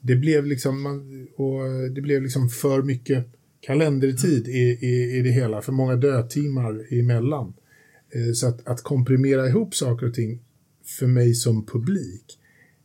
Det 0.00 0.16
blev 0.16 0.46
liksom, 0.46 0.82
man, 0.82 1.28
och 1.36 1.90
det 1.90 2.00
blev 2.00 2.22
liksom 2.22 2.48
för 2.48 2.82
mycket 2.82 3.26
kalendertid 3.60 4.48
i, 4.48 4.78
i, 4.80 5.18
i 5.18 5.22
det 5.22 5.30
hela. 5.30 5.62
För 5.62 5.72
många 5.72 5.96
dödtimmar 5.96 6.94
emellan. 6.94 7.52
Eh, 8.10 8.32
så 8.32 8.48
att, 8.48 8.66
att 8.66 8.82
komprimera 8.82 9.48
ihop 9.48 9.74
saker 9.74 10.06
och 10.06 10.14
ting 10.14 10.40
för 10.84 11.06
mig 11.06 11.34
som 11.34 11.66
publik 11.66 12.38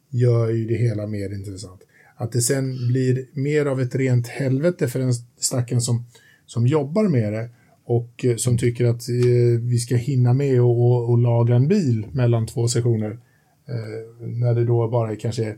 gör 0.10 0.50
ju 0.50 0.66
det 0.66 0.76
hela 0.76 1.08
mer 1.08 1.34
intressant. 1.34 1.82
Att 2.20 2.32
det 2.32 2.42
sen 2.42 2.88
blir 2.88 3.26
mer 3.34 3.66
av 3.66 3.82
ett 3.82 3.96
rent 3.96 4.28
helvete 4.28 4.88
för 4.88 5.00
den 5.00 5.14
stacken 5.40 5.82
som, 5.82 6.06
som 6.46 6.68
jobbar 6.68 7.08
med 7.08 7.34
det 7.34 7.50
och 7.86 8.26
eh, 8.26 8.36
som 8.36 8.58
tycker 8.58 8.86
att 8.86 9.10
eh, 9.10 9.60
vi 9.62 9.78
ska 9.78 9.96
hinna 9.96 10.34
med 10.34 10.62
och, 10.62 10.86
och, 10.86 11.10
och 11.10 11.18
laga 11.18 11.56
en 11.56 11.68
bil 11.68 12.08
mellan 12.12 12.48
två 12.48 12.68
sessioner. 12.68 13.12
Eh, 13.68 14.28
när 14.28 14.56
det 14.56 14.66
då 14.66 14.88
bara 14.88 15.12
är 15.12 15.16
kanske 15.16 15.56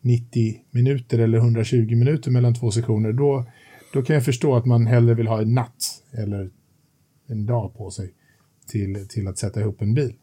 90 0.00 0.64
minuter 0.70 1.18
eller 1.18 1.38
120 1.38 1.96
minuter 1.96 2.30
mellan 2.30 2.54
två 2.54 2.70
sessioner. 2.70 3.12
Då, 3.12 3.46
då 3.92 4.02
kan 4.02 4.14
jag 4.14 4.24
förstå 4.24 4.56
att 4.56 4.66
man 4.66 4.86
hellre 4.86 5.14
vill 5.14 5.28
ha 5.28 5.42
en 5.42 5.54
natt 5.54 6.02
eller 6.12 6.50
en 7.26 7.46
dag 7.46 7.76
på 7.76 7.90
sig 7.90 8.14
till, 8.66 9.08
till 9.08 9.28
att 9.28 9.38
sätta 9.38 9.60
ihop 9.60 9.82
en 9.82 9.94
bil. 9.94 10.14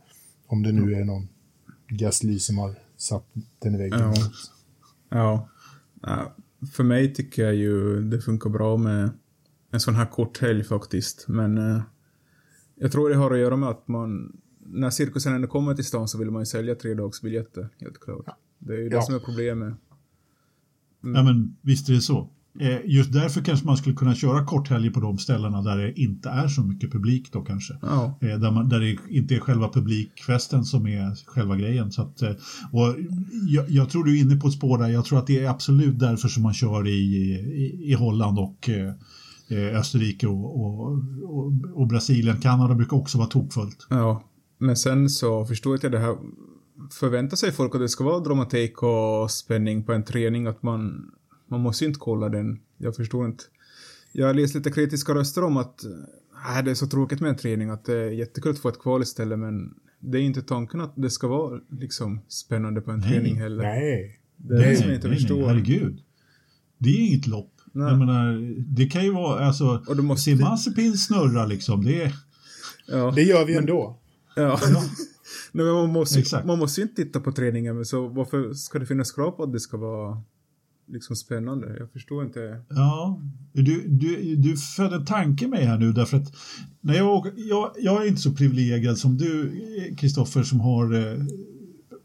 Om 0.48 0.64
det 0.64 0.72
nu 0.72 0.94
är 0.94 1.04
någon 1.06 1.28
Gasly 1.88 2.40
som 2.40 2.58
har 2.58 2.76
satt 2.98 3.26
den 3.60 3.76
i 3.76 3.78
väggen. 3.78 4.00
Ja. 4.00 4.14
Ja. 5.10 5.50
Ja, 6.02 6.36
För 6.74 6.84
mig 6.84 7.14
tycker 7.14 7.44
jag 7.44 7.56
ju 7.56 8.02
det 8.02 8.22
funkar 8.22 8.50
bra 8.50 8.78
med 8.78 9.10
en 9.72 9.80
sån 9.80 9.96
här 9.96 10.06
kort 10.06 10.38
helg 10.38 10.64
faktiskt. 10.64 11.26
Men 11.28 11.58
eh, 11.58 11.82
jag 12.76 12.92
tror 12.92 13.10
det 13.10 13.16
har 13.16 13.32
att 13.32 13.40
göra 13.40 13.56
med 13.56 13.70
att 13.70 13.88
man, 13.88 14.40
när 14.60 14.90
cirkusen 14.90 15.34
ändå 15.34 15.48
kommer 15.48 15.76
till 15.76 15.86
stan 15.86 16.08
så 16.08 16.18
vill 16.18 16.32
man 16.32 16.42
ju 16.42 16.46
sälja 16.46 16.76
tre 16.76 16.94
dagsbiljetter, 16.94 17.70
helt 17.80 18.00
klart. 18.00 18.26
Det 18.60 18.74
är 18.74 18.78
ju 18.78 18.90
det 18.90 18.96
Ja. 18.96 19.02
som 19.02 19.16
är 19.16 19.20
problemet. 19.20 19.74
Ja, 21.02 21.24
men 21.24 21.58
visst 21.62 21.90
är 21.90 21.94
det 21.94 22.02
så. 22.02 22.30
Eh, 22.62 22.80
just 22.86 23.14
därför 23.14 23.42
kanske 23.42 23.66
man 23.66 23.78
skulle 23.78 23.96
kunna 23.96 24.16
köra 24.16 24.46
korthelger 24.46 24.90
på 24.90 25.00
de 25.00 25.18
ställena 25.18 25.62
där 25.62 25.78
det 25.78 26.00
inte 26.00 26.30
är 26.30 26.48
så 26.48 26.62
mycket 26.62 26.92
publik 26.92 27.32
då 27.32 27.42
kanske. 27.42 27.74
Ja. 27.82 28.18
Eh, 28.22 28.40
där, 28.40 28.52
man, 28.52 28.70
där 28.70 28.80
det 28.80 28.98
inte 29.10 29.36
är 29.36 29.40
själva 29.40 29.70
publikfesten 29.70 30.66
som 30.66 30.88
är 30.88 31.26
själva 31.26 31.56
grejen. 31.56 31.92
Så 31.92 32.02
att, 32.02 32.22
eh, 32.22 32.32
och 32.72 32.96
jag, 33.48 33.70
jag 33.70 33.90
tror 33.90 34.04
du 34.04 34.18
är 34.18 34.22
inne 34.22 34.36
på 34.36 34.48
ett 34.48 34.54
spår 34.54 34.78
där. 34.78 34.88
Jag 34.88 35.06
tror 35.06 35.20
att 35.20 35.28
det 35.28 35.44
är 35.44 35.50
absolut 35.50 36.00
därför 36.00 36.28
som 36.28 36.44
man 36.44 36.54
kör 36.54 36.88
i, 36.88 36.92
i, 36.92 37.92
i 37.92 37.94
Holland 37.94 38.40
och 38.40 38.70
eh, 38.70 38.94
eh, 39.48 39.80
Österrike 39.80 40.28
och, 40.28 40.62
och, 40.62 40.92
och, 41.24 41.52
och 41.74 41.88
Brasilien. 41.88 42.38
Kanada 42.38 42.76
brukar 42.76 42.98
också 42.98 43.18
vara 43.18 43.28
tokfullt. 43.28 43.88
Ja, 43.90 44.24
men 44.58 44.76
sen 44.76 45.10
så 45.10 45.46
förstår 45.46 45.72
jag 45.72 45.78
inte 45.78 45.90
det 45.90 46.00
här. 46.00 46.18
Förväntar 46.92 47.38
sig 47.38 47.52
folk 47.52 47.76
att 47.76 47.82
det 47.82 47.90
ska 47.90 48.04
vara 48.04 48.20
dramatik 48.20 48.84
och 48.84 49.32
spänning 49.32 49.84
på 49.84 49.94
en 49.94 50.04
träning, 50.04 50.48
att 50.48 50.64
man, 50.64 51.12
man 51.50 51.60
måste 51.60 51.84
ju 51.84 51.88
inte 51.88 52.00
kolla 52.00 52.30
den. 52.30 52.60
Jag 52.78 52.96
förstår 52.96 53.26
inte. 53.26 53.44
Jag 54.12 54.28
har 54.28 54.34
läst 54.34 54.56
lite 54.56 54.72
kritiska 54.72 55.14
röster 55.14 55.44
om 55.44 55.58
att 55.58 55.84
äh, 55.84 56.64
det 56.66 56.72
är 56.72 56.76
så 56.76 56.88
tråkigt 56.88 57.20
med 57.22 57.30
en 57.30 57.36
träning, 57.38 57.70
att 57.70 57.86
det 57.86 57.94
är 57.98 58.10
jättekul 58.12 58.52
att 58.52 58.60
få 58.60 58.70
ett 58.70 58.80
kval 58.80 59.02
istället, 59.02 59.40
men 59.40 59.74
det 60.00 60.18
är 60.18 60.22
inte 60.22 60.42
tanken 60.42 60.82
att 60.82 60.94
det 60.96 61.10
ska 61.10 61.28
vara 61.28 61.60
liksom 61.72 62.22
spännande 62.28 62.82
på 62.82 62.92
en 62.92 63.00
Nej, 63.00 63.10
träning 63.10 63.36
heller. 63.36 63.64
Nej. 63.64 64.20
Det 64.38 64.56
är 64.56 64.70
det 64.70 64.76
som 64.76 64.82
jag 64.82 64.88
nej, 64.88 64.96
inte 64.96 65.08
nej, 65.08 65.18
förstår. 65.18 65.38
nej, 65.38 65.46
herregud. 65.48 66.00
Det 66.78 66.90
är 66.90 67.00
inget 67.08 67.28
lopp. 67.28 67.52
Nej. 67.72 67.88
Jag 67.90 68.00
menar, 68.00 68.54
det 68.76 68.86
kan 68.86 69.04
ju 69.04 69.12
vara, 69.14 69.46
alltså, 69.46 69.84
Och 69.88 69.96
du 69.96 70.02
måste- 70.02 70.24
se 70.24 70.36
Mazepin 70.36 70.98
snurra 70.98 71.46
liksom. 71.46 71.84
Det 71.86 72.02
är, 72.04 72.14
Ja. 72.88 73.12
Det 73.16 73.22
gör 73.24 73.46
vi 73.46 73.56
ändå. 73.58 74.00
ja. 74.36 74.60
Nej, 75.52 75.66
men 75.66 75.74
man 75.74 75.90
måste, 75.90 76.20
Exakt. 76.20 76.46
man 76.46 76.60
måste 76.60 76.82
ju 76.82 76.88
inte 76.88 77.04
titta 77.04 77.20
på 77.20 77.32
träningen, 77.32 77.76
men 77.76 77.86
så 77.86 78.08
varför 78.08 78.54
ska 78.54 78.80
det 78.80 78.86
finnas 78.86 79.12
krav 79.12 79.32
på 79.32 79.44
att 79.44 79.54
det 79.54 79.60
ska 79.60 79.78
vara 79.78 80.22
liksom 80.90 81.16
spännande? 81.16 81.78
Jag 81.80 81.92
förstår 81.92 82.26
inte. 82.26 82.62
Ja, 82.70 83.22
du, 83.54 83.88
du, 83.88 84.36
du 84.36 84.58
födde 84.58 84.96
en 84.96 85.06
tanke 85.06 85.48
med 85.48 85.60
här 85.60 85.78
nu 85.78 85.94
därför 85.94 86.18
att 86.18 86.34
när 86.82 86.94
jag, 86.94 87.28
jag, 87.36 87.72
jag 87.80 88.04
är 88.04 88.08
inte 88.08 88.22
så 88.22 88.32
privilegierad 88.32 88.98
som 88.98 89.18
du, 89.18 89.52
Kristoffer, 89.98 90.44
som 90.44 90.60
har 90.60 90.94
eh, 90.94 91.26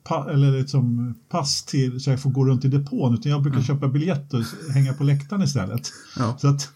pa, 0.04 0.30
eller 0.30 0.58
liksom 0.58 1.14
pass 1.28 1.64
till 1.64 2.00
så 2.00 2.10
jag 2.10 2.22
får 2.22 2.30
gå 2.30 2.44
runt 2.44 2.64
i 2.64 2.68
depån 2.68 3.14
utan 3.14 3.32
jag 3.32 3.42
brukar 3.42 3.62
köpa 3.62 3.88
biljetter 3.88 4.38
och 4.38 4.74
hänga 4.74 4.92
på 4.92 5.04
läktaren 5.04 5.42
istället. 5.42 5.92
Ja. 6.18 6.36
Så 6.38 6.48
att, 6.48 6.68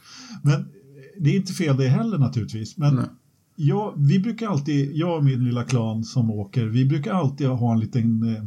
men 0.42 0.68
det 1.18 1.30
är 1.30 1.36
inte 1.36 1.52
fel 1.52 1.76
det 1.76 1.88
heller 1.88 2.18
naturligtvis. 2.18 2.76
Men 2.76 2.94
Nej. 2.94 3.04
jag, 3.56 3.92
vi 3.96 4.18
brukar 4.18 4.48
alltid, 4.48 4.96
jag 4.96 5.16
och 5.16 5.24
min 5.24 5.44
lilla 5.44 5.64
klan 5.64 6.04
som 6.04 6.30
åker, 6.30 6.66
vi 6.66 6.84
brukar 6.84 7.12
alltid 7.12 7.46
ha 7.46 7.72
en 7.72 7.80
liten 7.80 8.36
eh, 8.36 8.42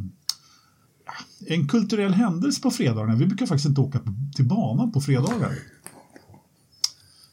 en 1.46 1.68
kulturell 1.68 2.12
händelse 2.12 2.60
på 2.60 2.70
fredagarna. 2.70 3.14
Vi 3.16 3.26
brukar 3.26 3.46
faktiskt 3.46 3.68
inte 3.68 3.80
åka 3.80 4.00
till 4.36 4.44
banan 4.44 4.92
på 4.92 5.00
fredagar. 5.00 5.52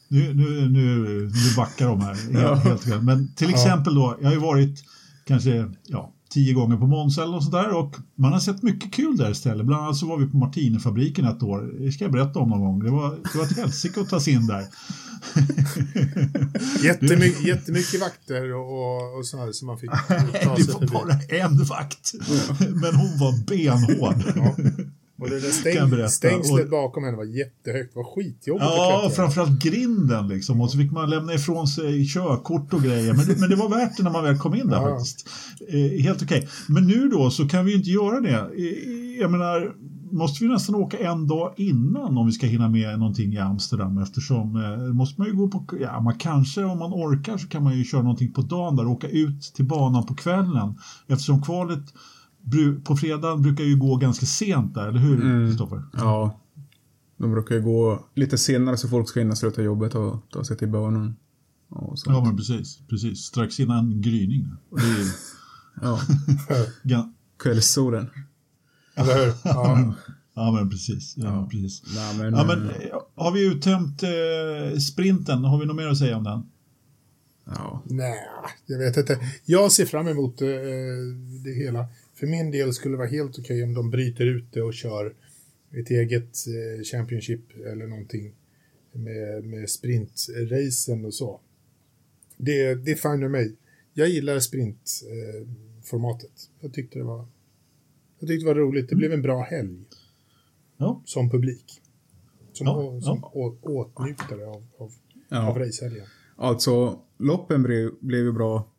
Nu, 0.08 0.34
nu, 0.34 0.68
nu, 0.68 0.98
nu 1.24 1.54
backar 1.56 1.86
de 1.88 2.00
här 2.00 2.14
helt, 2.14 2.34
Ja. 2.34 2.54
helt. 2.54 3.02
Men 3.02 3.34
till 3.34 3.50
exempel 3.50 3.94
då, 3.94 4.16
jag 4.20 4.28
har 4.28 4.34
ju 4.34 4.40
varit 4.40 4.84
kanske 5.26 5.70
ja, 5.86 6.12
tio 6.30 6.54
gånger 6.54 6.76
på 6.76 6.86
Måns 6.86 7.18
eller 7.18 7.32
något 7.32 7.42
sånt 7.42 7.54
där 7.54 7.76
och 7.76 7.96
man 8.14 8.32
har 8.32 8.40
sett 8.40 8.62
mycket 8.62 8.92
kul 8.92 9.16
där 9.16 9.30
istället. 9.30 9.66
Bland 9.66 9.84
annat 9.84 9.96
så 9.96 10.06
var 10.06 10.18
vi 10.18 10.26
på 10.26 10.36
Martinefabriken 10.36 11.24
ett 11.24 11.42
år. 11.42 11.84
Det 11.84 11.92
ska 11.92 12.04
jag 12.04 12.12
berätta 12.12 12.38
om 12.38 12.48
någon 12.48 12.60
gång. 12.60 12.84
Det 12.84 12.90
var, 12.90 13.10
det 13.32 13.38
var 13.38 13.44
ett 13.44 13.56
helsike 13.56 14.00
att 14.00 14.08
ta 14.08 14.20
sig 14.20 14.32
in 14.32 14.46
där. 14.46 14.66
Jättemycket, 16.82 17.44
jättemycket 17.46 18.00
vakter 18.00 18.54
och, 18.54 18.72
och, 18.72 19.18
och 19.18 19.26
så 19.26 19.38
här 19.38 19.52
som 19.52 19.66
man 19.66 19.78
fick 19.78 19.90
ta 19.90 20.14
Det 20.56 20.62
sig 20.62 20.72
var 20.72 20.80
förbi. 20.80 20.86
bara 20.92 21.38
en 21.38 21.64
vakt. 21.64 22.12
Men 22.58 22.94
hon 22.94 23.18
var 23.18 23.46
benhård. 23.46 24.22
Ja. 24.36 24.56
Och 25.22 25.30
det 25.30 25.40
där 25.40 25.50
stäng, 25.50 26.08
stängslet 26.08 26.64
Och- 26.64 26.70
bakom 26.70 27.04
henne 27.04 27.16
var 27.16 27.24
jättehögt. 27.24 27.90
Det 27.94 27.98
var 27.98 28.14
skitjobbigt 28.14 28.64
Ja, 28.64 29.06
att 29.06 29.16
framförallt 29.16 29.62
grinden 29.62 30.28
liksom. 30.28 30.60
Och 30.60 30.70
så 30.70 30.78
fick 30.78 30.90
man 30.92 31.10
lämna 31.10 31.34
ifrån 31.34 31.68
sig 31.68 32.06
körkort 32.08 32.72
och 32.72 32.82
grejer. 32.82 33.12
Men 33.14 33.26
det, 33.26 33.36
men 33.40 33.50
det 33.50 33.56
var 33.56 33.68
värt 33.68 33.96
det 33.96 34.02
när 34.02 34.10
man 34.10 34.24
väl 34.24 34.38
kom 34.38 34.54
in 34.54 34.66
där 34.68 34.76
Ja. 34.88 34.98
faktiskt. 34.98 35.28
Eh, 35.68 36.02
helt 36.02 36.22
okej. 36.22 36.48
Men 36.68 36.86
nu 36.86 37.08
då 37.08 37.30
så 37.30 37.48
kan 37.48 37.64
vi 37.64 37.70
ju 37.70 37.76
inte 37.78 37.90
göra 37.90 38.20
det. 38.20 38.34
Eh, 38.58 39.20
jag 39.20 39.30
menar, 39.30 39.74
måste 40.10 40.44
vi 40.44 40.50
nästan 40.50 40.74
åka 40.74 40.98
en 40.98 41.26
dag 41.26 41.54
innan 41.56 42.18
om 42.18 42.26
vi 42.26 42.32
ska 42.32 42.46
hinna 42.46 42.68
med 42.68 42.98
någonting 42.98 43.32
i 43.32 43.38
Amsterdam 43.38 43.98
eftersom 43.98 44.56
eh, 44.56 44.92
måste 44.92 45.20
man 45.20 45.28
ju 45.28 45.36
gå 45.36 45.48
på, 45.48 45.64
ja 45.80 46.00
man 46.00 46.18
kanske 46.18 46.64
om 46.64 46.78
man 46.78 46.92
orkar 46.92 47.36
så 47.36 47.48
kan 47.48 47.62
man 47.62 47.78
ju 47.78 47.84
köra 47.84 48.02
någonting 48.02 48.32
på 48.32 48.42
dagen 48.42 48.76
där, 48.76 48.86
åka 48.86 49.08
ut 49.08 49.42
till 49.42 49.64
banan 49.64 50.06
på 50.06 50.14
kvällen 50.14 50.74
eftersom 51.06 51.42
kvalet 51.42 51.82
på 52.84 52.96
fredagen 52.96 53.42
brukar 53.42 53.64
ju 53.64 53.76
gå 53.76 53.96
ganska 53.96 54.26
sent 54.26 54.74
där, 54.74 54.88
eller 54.88 55.00
hur 55.00 55.22
Mm. 55.22 55.48
Kristoffer? 55.48 55.82
Ja. 55.92 56.40
De 57.16 57.32
brukar 57.32 57.54
ju 57.54 57.62
gå 57.62 58.06
lite 58.14 58.38
senare 58.38 58.76
så 58.76 58.88
folk 58.88 59.08
ska 59.08 59.20
hinna 59.20 59.36
sluta 59.36 59.62
jobbet 59.62 59.94
och 59.94 60.22
ta 60.30 60.44
sig 60.44 60.56
till 60.56 60.68
banan. 60.68 61.16
Och. 61.68 61.96
Ja 62.04 62.24
men 62.24 62.36
precis, 62.36 62.78
precis. 62.88 63.18
strax 63.18 63.60
innan 63.60 64.00
gryning. 64.00 64.46
Och 64.70 64.78
det 64.78 64.84
är 64.84 65.06
Ja. 66.82 67.12
Kvällssolen. 67.42 68.10
Eller 68.94 69.24
hur? 69.24 69.32
Ja. 69.44 69.94
Ja 70.34 70.52
men 70.52 70.70
precis. 70.70 71.14
Ja, 71.16 71.24
Ja. 71.24 71.48
precis. 71.50 71.82
Nej, 71.94 72.18
men, 72.18 72.34
Ja, 72.34 72.44
men, 72.44 72.70
eh, 72.70 72.76
eh, 72.86 73.02
har 73.14 73.32
vi 73.32 73.46
uttömt 73.46 74.02
eh, 74.02 74.78
sprinten? 74.78 75.44
Har 75.44 75.60
vi 75.60 75.66
något 75.66 75.76
mer 75.76 75.86
att 75.86 75.98
säga 75.98 76.16
om 76.16 76.24
den? 76.24 76.42
ja. 77.44 77.82
Nej, 77.84 78.18
jag 78.66 78.78
vet 78.78 78.96
inte. 78.96 79.18
Jag 79.44 79.72
ser 79.72 79.84
fram 79.86 80.08
emot 80.08 80.42
eh, 80.42 80.46
det 81.44 81.52
hela. 81.52 81.86
För 82.14 82.26
min 82.26 82.50
del 82.50 82.72
skulle 82.72 82.92
det 82.94 82.98
vara 82.98 83.08
helt 83.08 83.38
okej 83.38 83.62
om 83.64 83.74
de 83.74 83.90
bryter 83.90 84.24
ut 84.26 84.44
det 84.52 84.62
och 84.62 84.74
kör 84.74 85.14
ett 85.70 85.90
eget 85.90 86.36
eh, 86.46 86.84
Championship 86.84 87.56
eller 87.66 87.86
någonting 87.86 88.32
med, 88.92 89.44
med 89.44 89.70
sprintracen 89.70 91.04
och 91.04 91.14
så. 91.14 91.40
Det, 92.36 92.74
det 92.74 92.90
är 92.90 92.96
fine 92.96 93.20
med 93.20 93.30
mig. 93.30 93.54
Jag 93.94 94.08
gillar 94.08 94.38
sprintformatet. 94.40 95.40
Eh, 95.40 95.48
formatet. 95.84 96.48
jag 96.60 96.72
tyckte 96.72 96.98
det 96.98 97.04
var 97.04 97.26
jag 98.20 98.28
tyckte 98.28 98.46
det 98.46 98.54
var 98.54 98.60
roligt. 98.60 98.88
Det 98.88 98.96
blev 98.96 99.12
en 99.12 99.22
bra 99.22 99.42
helg 99.42 99.84
Ja, 100.76 101.02
som 101.04 101.30
publik. 101.30 101.80
Som, 102.52 102.66
Ja, 102.66 103.00
som 103.00 103.18
ja. 103.22 103.30
åtnjutare 103.62 104.46
av, 104.46 104.66
av, 104.78 104.82
av 104.82 104.92
ja. 105.28 105.56
racehelgen. 105.58 106.06
Alltså, 106.36 107.00
loppen 107.18 107.62
blev, 107.62 107.90
blev 108.00 108.24
ju 108.24 108.32
bra 108.32 108.72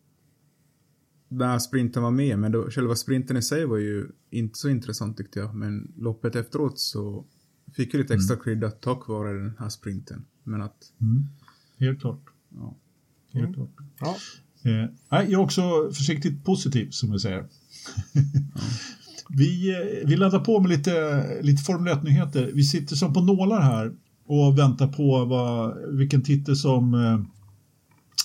när 1.28 1.60
sprinten 1.60 2.04
var 2.04 2.12
med, 2.12 2.40
men 2.40 2.52
då, 2.52 2.70
själva 2.70 2.96
sprinten 2.96 3.38
i 3.38 3.42
sig 3.42 3.66
var 3.66 3.78
ju 3.78 4.08
inte 4.30 4.60
så 4.60 4.70
intressant 4.70 5.18
tyckte 5.18 5.40
jag. 5.40 5.56
Men 5.56 5.94
loppet 5.98 6.36
efteråt 6.36 6.80
så 6.80 7.26
fick 7.74 7.94
ju 7.94 8.02
lite 8.02 8.14
extra 8.14 8.36
krydda 8.38 8.72
tack 8.72 9.08
vare 9.08 9.34
den 9.34 9.54
här 9.60 9.70
sprinten. 9.70 10.26
Men 10.44 10.62
att, 10.62 10.92
mm. 11.02 11.24
helt 11.80 12.00
klart. 12.02 12.24
ja. 12.50 12.76
Helt 13.34 13.46
Mm. 13.46 13.54
klart. 13.54 13.86
Ja. 14.00 14.16
Eh, 14.64 14.90
jag 15.10 15.32
är 15.32 15.38
också 15.40 15.92
försiktigt 15.94 16.46
positiv 16.46 16.90
som 16.90 17.12
vi 17.12 17.20
säger. 17.20 17.46
vi, 19.38 19.70
eh, 19.70 20.08
vi 20.08 20.16
laddar 20.16 20.40
på 20.40 20.60
med 20.60 20.70
lite, 20.70 21.24
lite 21.42 21.64
Formel 21.64 21.94
1-nyheter. 21.94 22.52
Vi 22.54 22.64
sitter 22.64 22.96
som 22.96 23.14
på 23.14 23.22
nålar 23.22 23.62
här 23.62 23.92
och 24.28 24.60
väntar 24.60 24.88
på 24.88 25.26
vad, 25.26 25.78
vilken 25.98 26.24
titel 26.24 26.56
som 26.56 26.94
eh, 26.94 27.20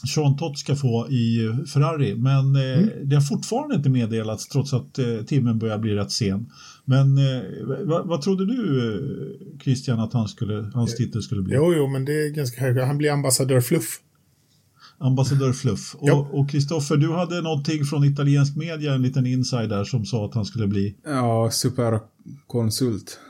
Sean 0.06 0.36
Tott 0.36 0.58
ska 0.58 0.76
få 0.76 1.08
i 1.10 1.52
Ferrari. 1.72 2.14
Men 2.14 2.56
eh, 2.56 2.86
det 3.04 3.16
har 3.16 3.22
fortfarande 3.22 3.74
inte 3.74 3.88
meddelats 3.88 4.48
trots 4.48 4.72
att 4.72 4.98
eh, 4.98 5.16
timmen 5.26 5.58
börjar 5.58 5.78
bli 5.78 5.94
rätt 5.94 6.12
sen. 6.12 6.50
Men 6.84 7.18
eh, 7.18 7.42
vad, 7.84 8.06
vad 8.06 8.22
trodde 8.22 8.46
du 8.46 9.58
Christian 9.62 10.00
att 10.00 10.12
han 10.12 10.28
skulle, 10.28 10.70
hans 10.74 10.96
titel 10.96 11.22
skulle 11.22 11.42
bli? 11.42 11.54
Jo, 11.54 11.74
jo, 11.76 11.88
men 11.88 12.04
det 12.04 12.12
är 12.12 12.30
ganska 12.30 12.60
högt. 12.60 12.86
Han 12.86 12.98
blir 12.98 13.10
ambassadör 13.10 13.60
Fluff. 13.60 14.00
Ambassadör 14.98 15.52
Fluff. 15.52 15.94
Och 16.30 16.50
Kristoffer, 16.50 16.96
du 16.96 17.12
hade 17.12 17.40
någonting 17.40 17.84
från 17.84 18.04
italiensk 18.04 18.56
media, 18.56 18.94
en 18.94 19.02
liten 19.02 19.26
insider 19.26 19.84
som 19.84 20.04
sa 20.04 20.26
att 20.26 20.34
han 20.34 20.44
skulle 20.44 20.66
bli 20.66 20.96
ja, 21.04 21.50
superkonsult. 21.50 23.20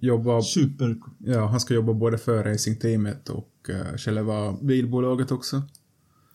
Jobba, 0.00 0.42
super... 0.42 0.96
ja, 1.18 1.46
han 1.46 1.60
ska 1.60 1.74
jobba 1.74 1.92
både 1.92 2.18
för 2.18 2.44
racingteamet 2.44 3.28
och 3.28 3.50
uh, 3.70 3.96
själva 3.96 4.52
bilbolaget 4.62 5.32
också. 5.32 5.62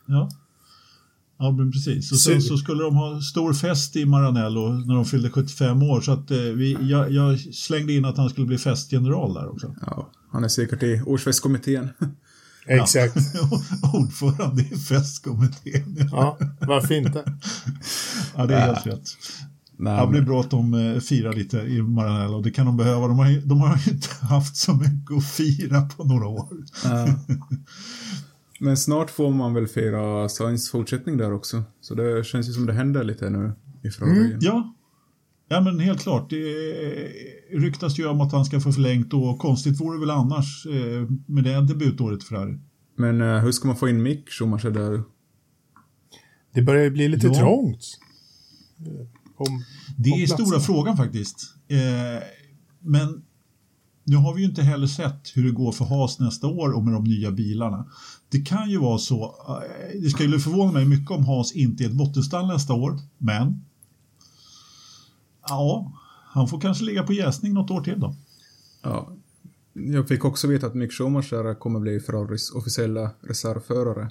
Ja. 0.05 0.29
Ja, 1.41 1.51
men 1.51 1.71
precis. 1.71 2.11
Och 2.11 2.19
sen 2.19 2.41
så 2.41 2.57
skulle 2.57 2.83
de 2.83 2.95
ha 2.95 3.21
stor 3.21 3.53
fest 3.53 3.95
i 3.95 4.05
Maranello 4.05 4.69
när 4.69 4.95
de 4.95 5.05
fyllde 5.05 5.29
75 5.29 5.83
år. 5.83 6.01
Så 6.01 6.11
att 6.11 6.31
eh, 6.31 6.37
vi, 6.37 6.77
jag, 6.81 7.11
jag 7.11 7.39
slängde 7.39 7.93
in 7.93 8.05
att 8.05 8.17
han 8.17 8.29
skulle 8.29 8.47
bli 8.47 8.57
festgeneral 8.57 9.33
där 9.33 9.51
också. 9.51 9.75
Ja, 9.81 10.09
han 10.31 10.43
är 10.43 10.47
säkert 10.47 10.83
i 10.83 11.01
årsfestkommittén. 11.05 11.89
Exakt. 12.69 13.15
Ordförande 13.93 14.61
i 14.61 14.75
festkommittén. 14.77 16.07
Ja, 16.11 16.37
varför 16.59 16.93
inte? 16.95 17.23
Ja, 18.35 18.45
det 18.45 18.55
är 18.55 18.59
helt 18.73 18.87
rätt. 18.87 19.03
Nej, 19.77 19.93
Ja, 19.93 20.01
det 20.01 20.07
blir 20.09 20.19
men- 20.21 20.29
bra 20.29 20.39
att 20.41 20.49
de 20.51 20.73
eh, 20.73 20.99
firar 20.99 21.33
lite 21.33 21.57
i 21.57 21.81
Maranello. 21.81 22.41
Det 22.41 22.51
kan 22.51 22.65
de 22.65 22.77
behöva. 22.77 23.07
De 23.07 23.19
har, 23.19 23.29
ju- 23.29 23.41
de 23.41 23.61
har 23.61 23.77
ju 23.85 23.91
inte 23.91 24.07
haft 24.25 24.55
så 24.57 24.73
mycket 24.73 25.17
att 25.17 25.25
fira 25.25 25.81
på 25.81 26.03
några 26.03 26.27
år. 26.27 26.47
Ja. 26.83 27.07
Men 28.59 28.77
snart 28.77 29.09
får 29.09 29.31
man 29.33 29.53
väl 29.53 29.67
fira 29.67 30.29
Sainz 30.29 30.71
fortsättning 30.71 31.17
där 31.17 31.33
också. 31.33 31.63
Så 31.81 31.95
det 31.95 32.25
känns 32.25 32.49
ju 32.49 32.53
som 32.53 32.65
det 32.65 32.73
händer 32.73 33.03
lite 33.03 33.29
nu 33.29 33.53
i 33.83 33.89
Ferrari. 33.91 34.17
Mm, 34.25 34.37
Ja. 34.41 34.73
ja, 35.49 35.61
men 35.61 35.79
helt 35.79 36.01
klart. 36.01 36.29
Det 36.29 36.37
ryktas 37.51 37.99
ju 37.99 38.07
om 38.07 38.21
att 38.21 38.31
han 38.31 38.45
ska 38.45 38.59
få 38.59 38.71
förlängt 38.71 39.13
och 39.13 39.39
konstigt 39.39 39.81
vore 39.81 39.95
det 39.95 39.99
väl 39.99 40.09
annars 40.09 40.65
eh, 40.65 41.07
med 41.25 41.43
det 41.43 41.61
debutåret 41.61 42.23
för 42.23 42.35
Ferrari. 42.35 42.59
Men 42.95 43.21
eh, 43.21 43.37
hur 43.39 43.51
ska 43.51 43.67
man 43.67 43.77
få 43.77 43.89
in 43.89 44.03
Mick 44.03 44.29
Schumacher 44.29 44.71
där? 44.71 45.03
Det 46.53 46.61
börjar 46.61 46.83
ju 46.83 46.89
bli 46.91 47.07
lite 47.07 47.27
Ja. 47.27 47.33
trångt. 47.33 47.83
Om, 49.37 49.63
Det 49.97 50.11
om 50.11 50.21
är 50.21 50.25
stora 50.25 50.59
frågan 50.59 50.97
faktiskt. 50.97 51.55
Eh, 51.67 52.23
men 52.79 53.21
nu 54.03 54.15
har 54.15 54.33
vi 54.33 54.41
ju 54.41 54.47
inte 54.47 54.61
heller 54.61 54.87
sett 54.87 55.31
hur 55.35 55.43
det 55.43 55.51
går 55.51 55.71
för 55.71 55.85
Haas 55.85 56.19
nästa 56.19 56.47
år 56.47 56.71
och 56.71 56.83
med 56.83 56.93
de 56.93 57.03
nya 57.03 57.31
bilarna. 57.31 57.85
Det 58.29 58.41
kan 58.41 58.69
ju 58.69 58.77
vara 58.77 58.97
så, 58.97 59.23
eh, 59.25 60.01
det 60.01 60.09
skulle 60.09 60.39
förvåna 60.39 60.71
mig 60.71 60.85
mycket 60.85 61.11
om 61.11 61.25
Haas 61.25 61.51
inte 61.51 61.83
är 61.83 61.87
ett 61.87 61.93
bottenstall 61.97 62.47
nästa 62.47 62.73
år, 62.73 62.99
men 63.17 63.65
ja, 65.47 65.91
han 66.29 66.47
får 66.47 66.61
kanske 66.61 66.83
ligga 66.83 67.03
på 67.03 67.13
jäsning 67.13 67.53
något 67.53 67.71
år 67.71 67.81
till 67.81 67.99
då. 67.99 68.15
Ja. 68.83 69.15
Jag 69.73 70.07
fick 70.07 70.25
också 70.25 70.47
veta 70.47 70.67
att 70.67 70.75
Mick 70.75 70.91
Schumacher 70.93 71.53
kommer 71.59 71.79
bli 71.79 71.99
Ferraris 71.99 72.51
officiella 72.51 73.11
reservförare 73.21 74.09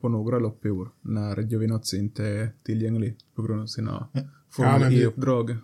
på 0.00 0.08
några 0.08 0.38
lopp 0.38 0.66
i 0.66 0.70
år 0.70 0.88
när 1.00 1.36
Giovinazzi 1.42 1.96
inte 1.98 2.24
är 2.26 2.50
tillgänglig 2.64 3.16
på 3.34 3.42
grund 3.42 3.60
av 3.62 3.66
sina 3.66 4.08
Ja, 4.12 4.20
Formel 4.50 4.94
E-uppdrag. 4.94 5.56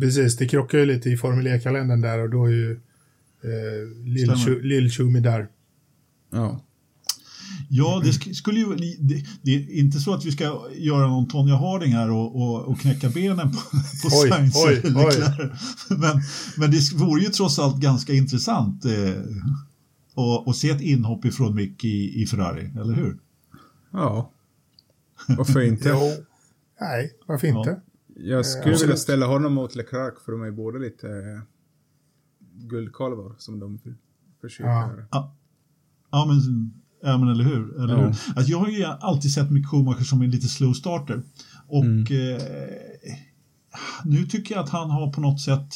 Precis, 0.00 0.36
det 0.36 0.48
krockar 0.48 0.78
ju 0.78 0.84
lite 0.86 1.10
i 1.10 1.16
Formel 1.16 1.46
E-kalendern 1.46 2.00
där 2.00 2.18
och 2.18 2.30
då 2.30 2.44
är 2.44 2.50
ju 2.50 2.72
eh, 2.72 4.04
Lill 4.04 4.24
Stämmer. 4.38 4.60
Chu- 4.60 4.62
Lill 4.62 4.90
Schumi 4.90 5.20
där. 5.20 5.48
Ja. 6.30 6.60
Ja, 7.68 8.00
det 8.04 8.10
sk- 8.10 8.32
skulle 8.32 8.60
ju... 8.60 8.74
Det, 8.98 9.24
det 9.42 9.50
är 9.54 9.78
inte 9.78 10.00
så 10.00 10.14
att 10.14 10.24
vi 10.24 10.32
ska 10.32 10.44
göra 10.76 11.06
någon 11.08 11.28
Tonya 11.28 11.56
Harding 11.56 11.92
här 11.92 12.10
och, 12.10 12.36
och, 12.42 12.60
och 12.68 12.80
knäcka 12.80 13.08
benen 13.08 13.50
på, 13.50 13.56
på 14.02 14.08
Oj, 14.22 14.28
Sainz 14.30 14.56
oj, 14.66 14.82
oj. 14.84 15.48
Men, 15.98 16.20
men 16.56 16.70
det 16.70 16.92
vore 16.94 17.20
ju 17.22 17.28
trots 17.28 17.58
allt 17.58 17.76
ganska 17.80 18.12
intressant 18.12 18.84
eh, 18.84 18.92
att, 20.14 20.48
att 20.48 20.56
se 20.56 20.70
ett 20.70 20.80
inhopp 20.80 21.24
ifrån 21.24 21.54
Mick 21.54 21.84
i, 21.84 22.22
i 22.22 22.26
Ferrari, 22.26 22.70
eller 22.80 22.94
hur? 22.94 23.18
Ja. 23.92 24.30
Varför 25.28 25.60
inte? 25.60 25.88
Jo. 25.88 26.24
Nej, 26.80 27.12
varför 27.26 27.46
Ja. 27.46 27.58
inte? 27.58 27.80
Jag 28.16 28.46
skulle 28.46 28.60
Eh, 28.62 28.64
vilja 28.64 28.74
absolut. 28.74 28.98
ställa 28.98 29.26
honom 29.26 29.54
mot 29.54 29.74
Leclerc 29.74 30.14
för 30.24 30.32
de 30.32 30.42
är 30.42 30.50
båda 30.50 30.78
lite 30.78 31.08
eh, 31.08 31.42
guldkalvar 32.68 33.34
som 33.38 33.58
de 33.60 33.78
försöker 34.40 34.70
Ja. 34.70 34.90
göra. 34.92 35.06
Ja, 35.10 35.36
ja, 36.10 36.24
men, 36.28 36.72
ja 37.02 37.18
men 37.18 37.28
eller 37.28 37.44
hur? 37.44 37.82
Eller 37.82 37.94
Ja. 37.94 38.00
hur? 38.00 38.06
Alltså, 38.36 38.50
jag 38.50 38.58
har 38.58 38.68
ju 38.68 38.84
alltid 38.84 39.32
sett 39.32 39.50
Mick 39.50 39.66
Schumacher 39.66 40.04
som 40.04 40.22
en 40.22 40.30
lite 40.30 40.48
slow 40.48 40.72
starter. 40.72 41.22
Och 41.68 42.10
eh, 42.10 42.40
nu 44.04 44.26
tycker 44.26 44.54
jag 44.54 44.64
att 44.64 44.70
han 44.70 44.90
har 44.90 45.12
på 45.12 45.20
något 45.20 45.40
sätt 45.40 45.68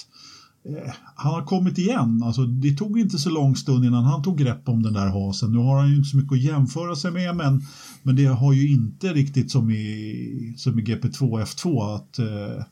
eh, 0.68 0.92
han 1.14 1.34
har 1.34 1.42
kommit 1.42 1.78
igen. 1.78 2.22
Alltså, 2.24 2.46
det 2.46 2.76
tog 2.76 2.98
inte 2.98 3.18
så 3.18 3.30
lång 3.30 3.56
stund 3.56 3.84
innan 3.84 4.04
han 4.04 4.22
tog 4.22 4.38
grepp 4.38 4.68
om 4.68 4.82
den 4.82 4.92
där 4.92 5.06
hasen. 5.08 5.52
Nu 5.52 5.58
har 5.58 5.78
han 5.80 5.90
ju 5.90 5.96
inte 5.96 6.08
så 6.08 6.16
mycket 6.16 6.32
att 6.32 6.42
jämföra 6.42 6.96
sig 6.96 7.10
med 7.10 7.36
men, 7.36 7.62
men 8.02 8.16
det 8.16 8.26
har 8.26 8.52
ju 8.52 8.72
inte 8.72 9.12
riktigt 9.12 9.50
som 9.50 9.70
i, 9.70 10.54
som 10.56 10.78
i 10.78 10.82
GP2 10.82 11.42
F2 11.44 11.94
att 11.94 12.18
eh, 12.18 12.64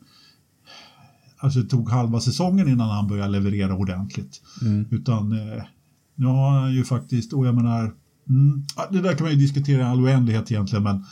Alltså 1.37 1.59
det 1.59 1.69
tog 1.69 1.89
halva 1.89 2.19
säsongen 2.19 2.67
innan 2.69 2.89
han 2.89 3.07
började 3.07 3.31
leverera 3.31 3.75
ordentligt. 3.75 4.41
Mm. 4.61 4.85
Utan 4.91 5.31
eh, 5.31 5.63
nu 6.15 6.25
har 6.25 6.59
han 6.59 6.73
ju 6.73 6.83
faktiskt, 6.83 7.33
och 7.33 7.47
jag 7.47 7.55
menar, 7.55 7.93
mm, 8.29 8.63
det 8.91 9.01
där 9.01 9.15
kan 9.15 9.25
man 9.25 9.33
ju 9.33 9.39
diskutera 9.39 9.79
i 9.81 9.83
all 9.83 10.01
oändlighet 10.01 10.51
egentligen, 10.51 10.83
men 10.83 11.05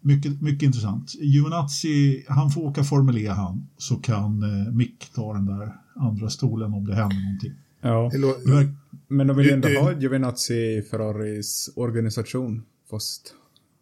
mycket, 0.00 0.40
mycket 0.42 0.62
intressant. 0.62 1.14
Giovinazzi, 1.14 2.24
han 2.28 2.50
får 2.50 2.60
åka 2.60 2.84
Formel 2.84 3.18
E 3.18 3.28
han, 3.28 3.66
så 3.78 3.96
kan 3.96 4.42
eh, 4.42 4.72
Mick 4.72 5.10
ta 5.14 5.32
den 5.32 5.46
där 5.46 5.72
andra 5.96 6.30
stolen 6.30 6.72
om 6.72 6.86
det 6.86 6.94
händer 6.94 7.16
någonting. 7.16 7.52
Ja. 7.80 8.10
Men, 8.44 8.76
Men 9.08 9.26
de 9.26 9.36
vill 9.36 9.46
ju 9.46 9.52
ändå 9.52 9.68
ha 9.68 9.92
Giovinazzi 9.92 10.54
i 10.54 10.82
Ferraris 10.90 11.70
organisation. 11.76 12.62
Fast 12.90 13.34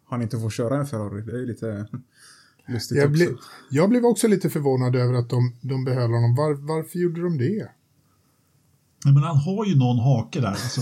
han 0.09 0.21
inte 0.21 0.39
får 0.39 0.49
köra 0.49 0.77
en 0.77 0.87
Ferrari. 0.87 1.21
Det 1.21 1.31
är 1.31 1.37
ju 1.37 1.45
lite 1.45 1.87
lustigt 2.67 2.97
Jag, 2.97 3.11
också. 3.11 3.25
jag 3.69 3.89
blev 3.89 4.05
också 4.05 4.27
lite 4.27 4.49
förvånad 4.49 4.95
över 4.95 5.13
att 5.13 5.29
de, 5.29 5.53
de 5.61 5.85
behöll 5.85 6.11
honom. 6.11 6.35
Var, 6.35 6.53
varför 6.53 6.99
gjorde 6.99 7.21
de 7.21 7.37
det? 7.37 7.69
nej, 9.05 9.13
men 9.13 9.23
han 9.23 9.37
har 9.37 9.65
ju 9.65 9.75
någon 9.75 9.99
hake 9.99 10.39
där 10.39 10.47
alltså. 10.47 10.81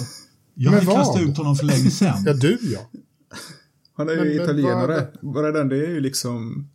Jag 0.56 0.72
Men 0.74 0.86
har 0.88 0.96
kastat 0.96 1.22
ut 1.22 1.38
honom 1.38 1.56
för 1.56 1.66
länge 1.66 1.90
sedan. 1.92 2.24
Ja, 2.26 2.34
du 2.34 2.58
ja. 2.62 2.80
Han 3.94 4.10
är 4.10 4.14
ju 4.14 4.20
men 4.20 4.32
italienare. 4.44 5.08
Bara 5.22 5.52
den, 5.52 5.70
det 5.70 5.78
är 5.86 5.90
ju 5.90 6.00
liksom... 6.00 6.70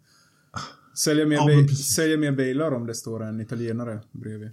Sälja 0.99 1.27
mer, 1.27 1.37
Ja, 1.37 1.47
bi- 1.47 1.57
men 1.57 1.69
precis. 1.69 1.95
sälja 1.95 2.17
mer 2.17 2.33
bilar 2.33 2.73
om 2.75 2.87
det 2.87 2.95
står 2.95 3.23
en 3.25 3.41
italienare 3.41 4.01
bredvid. 4.13 4.51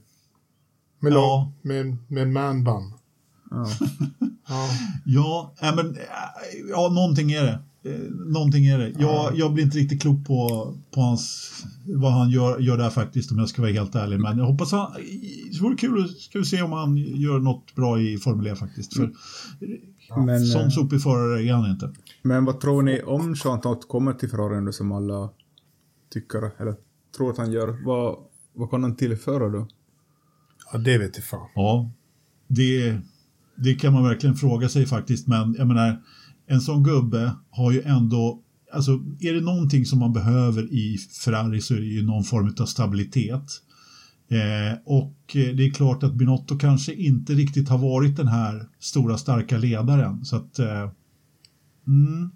Med, 0.99 1.13
Ja. 1.13 1.53
med, 1.61 1.97
med 2.07 2.23
en 2.23 2.33
man-bun. 2.33 2.93
Ja. 3.51 3.67
Ja. 4.47 4.69
Ja, 5.05 5.53
äh, 5.61 5.75
men, 5.75 5.95
äh, 5.95 6.01
ja, 6.69 6.89
någonting 6.89 7.31
är 7.31 7.43
det. 7.43 7.59
Eh, 7.85 7.99
Någonting 8.11 8.65
är 8.65 8.77
det. 8.79 8.93
Jag, 8.99 9.35
jag 9.37 9.53
blir 9.53 9.63
inte 9.63 9.77
riktigt 9.77 10.01
klok 10.01 10.25
på, 10.27 10.73
på 10.91 11.01
hans, 11.01 11.51
vad 11.87 12.11
han 12.11 12.29
gör, 12.29 12.59
gör 12.59 12.77
där 12.77 12.89
faktiskt 12.89 13.31
om 13.31 13.39
jag 13.39 13.49
ska 13.49 13.61
vara 13.61 13.71
helt 13.71 13.95
ärlig. 13.95 14.19
Men 14.19 14.37
jag 14.37 14.45
hoppas 14.45 14.71
han, 14.71 14.91
det 15.51 15.61
vore 15.61 15.75
kul, 15.75 16.09
ska 16.09 16.39
vi 16.39 16.45
se 16.45 16.61
om 16.61 16.71
han 16.71 16.97
gör 16.97 17.39
något 17.39 17.75
bra 17.75 18.01
i 18.01 18.17
Formel 18.17 18.47
E 18.47 18.55
faktiskt. 18.55 18.93
För 18.95 19.11
Men, 20.25 20.45
sån 20.45 20.61
eh, 20.61 20.69
sopig 20.69 21.01
förare 21.03 21.43
är 21.43 21.53
han 21.53 21.71
inte. 21.71 21.93
men 22.21 22.45
vad 22.45 22.59
tror 22.59 22.81
ni 22.81 23.01
om 23.01 23.35
Jean 23.43 23.61
Todt 23.61 23.87
kommer 23.87 24.13
till 24.13 24.29
Ferrari 24.29 24.61
nu 24.61 24.71
som 24.73 24.91
alla 24.91 25.29
tycker, 26.13 26.61
eller 26.61 26.75
tror 27.17 27.31
att 27.31 27.37
han 27.37 27.51
gör? 27.51 27.85
Vad, 27.85 28.17
vad 28.53 28.69
kan 28.69 28.83
han 28.83 28.95
tillföra 28.95 29.49
då? 29.49 29.67
ja, 30.71 30.77
det 30.77 30.97
vet 30.97 31.15
jag 31.15 31.25
fan. 31.25 31.47
Ja, 31.55 31.91
det, 32.47 32.97
det 33.55 33.75
kan 33.75 33.93
man 33.93 34.03
verkligen 34.03 34.35
fråga 34.35 34.69
sig 34.69 34.85
faktiskt. 34.85 35.27
Men 35.27 35.55
jag 35.57 35.67
menar, 35.67 36.01
en 36.47 36.61
sån 36.61 36.83
gubbe 36.83 37.31
har 37.49 37.71
ju 37.71 37.81
ändå, 37.81 38.41
alltså 38.73 38.91
är 39.19 39.33
det 39.33 39.41
någonting 39.41 39.85
som 39.85 39.99
man 39.99 40.13
behöver 40.13 40.73
i 40.73 40.97
Ferrari 40.97 41.61
så 41.61 41.73
är 41.73 41.79
det 41.79 41.85
ju 41.85 42.05
någon 42.05 42.23
form 42.23 42.55
av 42.59 42.65
stabilitet. 42.65 43.61
Eh, 44.27 44.77
och 44.85 45.35
eh, 45.35 45.55
det 45.55 45.65
är 45.65 45.69
klart 45.73 46.03
att 46.03 46.13
Binotto 46.15 46.57
kanske 46.57 46.93
inte 46.93 47.33
riktigt 47.33 47.69
har 47.69 47.77
varit 47.77 48.17
den 48.17 48.27
här 48.27 48.67
stora 48.79 49.17
starka 49.17 49.57
ledaren. 49.57 50.25
Så 50.25 50.35
att 50.35 50.59
eh, 50.59 50.89
mm, 51.87 52.31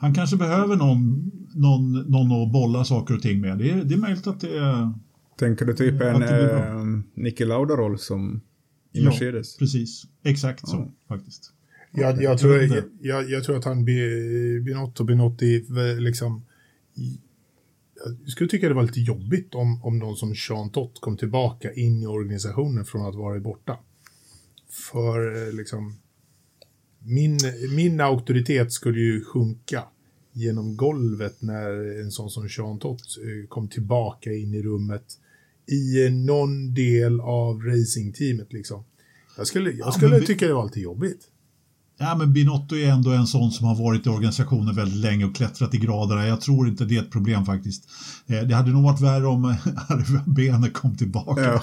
han 0.00 0.14
kanske 0.14 0.36
behöver 0.36 0.76
någon, 0.76 1.30
någon, 1.54 1.92
någon 1.92 2.42
att 2.42 2.52
bolla 2.52 2.84
saker 2.84 3.14
och 3.14 3.22
ting 3.22 3.40
med. 3.40 3.58
Det 3.58 3.70
är, 3.70 3.84
det 3.84 3.94
är 3.94 3.98
möjligt 3.98 4.26
att 4.26 4.40
det 4.40 4.58
är 4.58 4.92
Tänker 5.38 5.64
du 5.64 5.74
typ 5.74 6.00
Mm, 6.02 6.22
en 6.22 6.94
eh, 6.98 7.04
Niki 7.14 7.44
Lauda-roll 7.44 7.98
som 7.98 8.40
i 8.92 8.98
Ja. 8.98 9.04
Mercedes? 9.04 9.56
precis, 9.56 10.06
exakt 10.24 10.60
Ja. 10.62 10.68
så 10.68 10.92
faktiskt. 11.08 11.52
Jag, 11.92 12.22
jag, 12.22 12.38
tror, 12.38 12.62
jag, 12.62 12.84
jag, 13.00 13.30
jag 13.30 13.44
tror 13.44 13.56
att 13.56 13.64
han 13.64 13.84
Bi- 13.84 14.60
Binotto, 14.60 15.04
Binotti, 15.04 15.64
v- 15.68 15.94
liksom... 16.00 16.42
i- 16.94 17.20
Jag 18.24 18.28
skulle 18.30 18.50
tycka 18.50 18.68
det 18.68 18.74
var 18.74 18.82
lite 18.82 19.00
jobbigt 19.00 19.54
om, 19.54 19.84
om 19.84 19.98
någon 19.98 20.16
som 20.16 20.34
Jean 20.48 20.70
Tott 20.70 21.00
kom 21.00 21.16
tillbaka 21.16 21.72
in 21.72 22.02
i 22.02 22.06
organisationen 22.06 22.84
från 22.84 23.06
att 23.08 23.14
vara 23.14 23.40
borta. 23.40 23.78
För 24.70 25.46
eh, 25.48 25.52
liksom... 25.52 25.96
Min, 27.04 27.38
min 27.76 28.00
auktoritet 28.00 28.72
skulle 28.72 29.00
ju 29.00 29.24
sjunka 29.24 29.84
genom 30.32 30.76
golvet 30.76 31.42
när 31.42 32.00
en 32.00 32.10
sån 32.10 32.30
som 32.30 32.48
Jean 32.50 32.78
Tott 32.78 33.00
eh, 33.00 33.48
kom 33.48 33.68
tillbaka 33.68 34.32
in 34.32 34.54
i 34.54 34.62
rummet 34.62 35.04
i 35.66 36.04
eh, 36.06 36.12
någon 36.12 36.74
del 36.74 37.20
av 37.20 37.62
racingteamet 37.62 38.52
liksom. 38.52 38.84
Jag 39.36 39.46
skulle, 39.46 39.70
jag 39.70 39.88
Ja, 39.88 39.92
skulle 39.92 40.18
vi- 40.18 40.26
tycka 40.26 40.46
det 40.46 40.54
var 40.54 40.64
lite 40.64 40.80
jobbigt. 40.80 41.28
Ja, 42.00 42.14
men 42.18 42.32
Binotto 42.32 42.76
är 42.76 42.88
ändå 42.90 43.10
en 43.10 43.26
sån 43.26 43.50
som 43.50 43.66
har 43.66 43.74
varit 43.74 44.06
i 44.06 44.08
organisationen 44.08 44.74
väldigt 44.74 44.96
länge 45.00 45.24
och 45.24 45.34
klättrat 45.34 45.74
i 45.74 45.78
graderna. 45.78 46.26
Jag 46.26 46.40
tror 46.40 46.68
inte 46.68 46.84
det 46.84 46.96
är 46.96 47.02
ett 47.02 47.10
problem 47.10 47.44
faktiskt. 47.44 47.84
Eh, 48.26 48.40
Det 48.40 48.54
hade 48.54 48.70
nog 48.70 48.82
varit 48.82 49.00
värre 49.00 49.26
om 49.26 49.44
Arve 49.88 50.22
Bene 50.26 50.70
kom 50.70 50.96
tillbaka 50.96 51.42
Ja. 51.44 51.60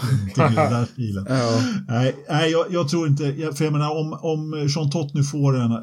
till 0.47 0.55
den 0.55 0.71
där 0.73 0.85
stilen. 0.85 1.25
Ja. 1.29 1.61
Nej, 1.87 2.15
nej 2.29 2.51
jag, 2.51 2.65
jag 2.69 2.89
tror 2.89 3.07
inte, 3.07 3.23
för 3.55 3.63
jag 3.65 3.71
menar 3.73 3.89
om, 3.99 4.13
om 4.13 4.67
Jean 4.75 4.89
Tott 4.89 5.13
nu 5.13 5.23
får 5.23 5.57
en 5.59 5.71
äh, 5.71 5.79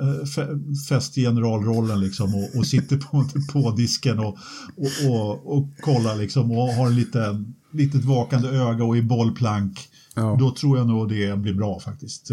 fäst 0.88 1.18
i 1.18 1.22
generalrollen 1.22 2.00
liksom 2.00 2.34
och, 2.34 2.58
och 2.58 2.66
sitter 2.66 2.96
på, 2.96 3.24
på 3.52 3.70
disken 3.70 4.18
och, 4.18 4.36
och, 4.76 5.10
och, 5.10 5.56
och 5.58 5.68
kollar 5.80 6.16
liksom 6.16 6.50
och 6.52 6.68
har 6.68 6.86
en 6.86 6.94
liten, 6.96 7.54
litet 7.72 8.04
vakande 8.04 8.48
öga 8.48 8.84
och 8.84 8.96
i 8.96 9.02
bollplank. 9.02 9.78
Ja. 10.14 10.36
Då 10.40 10.50
tror 10.50 10.78
jag 10.78 10.86
nog 10.86 11.08
det 11.08 11.38
blir 11.38 11.54
bra 11.54 11.80
faktiskt. 11.80 12.30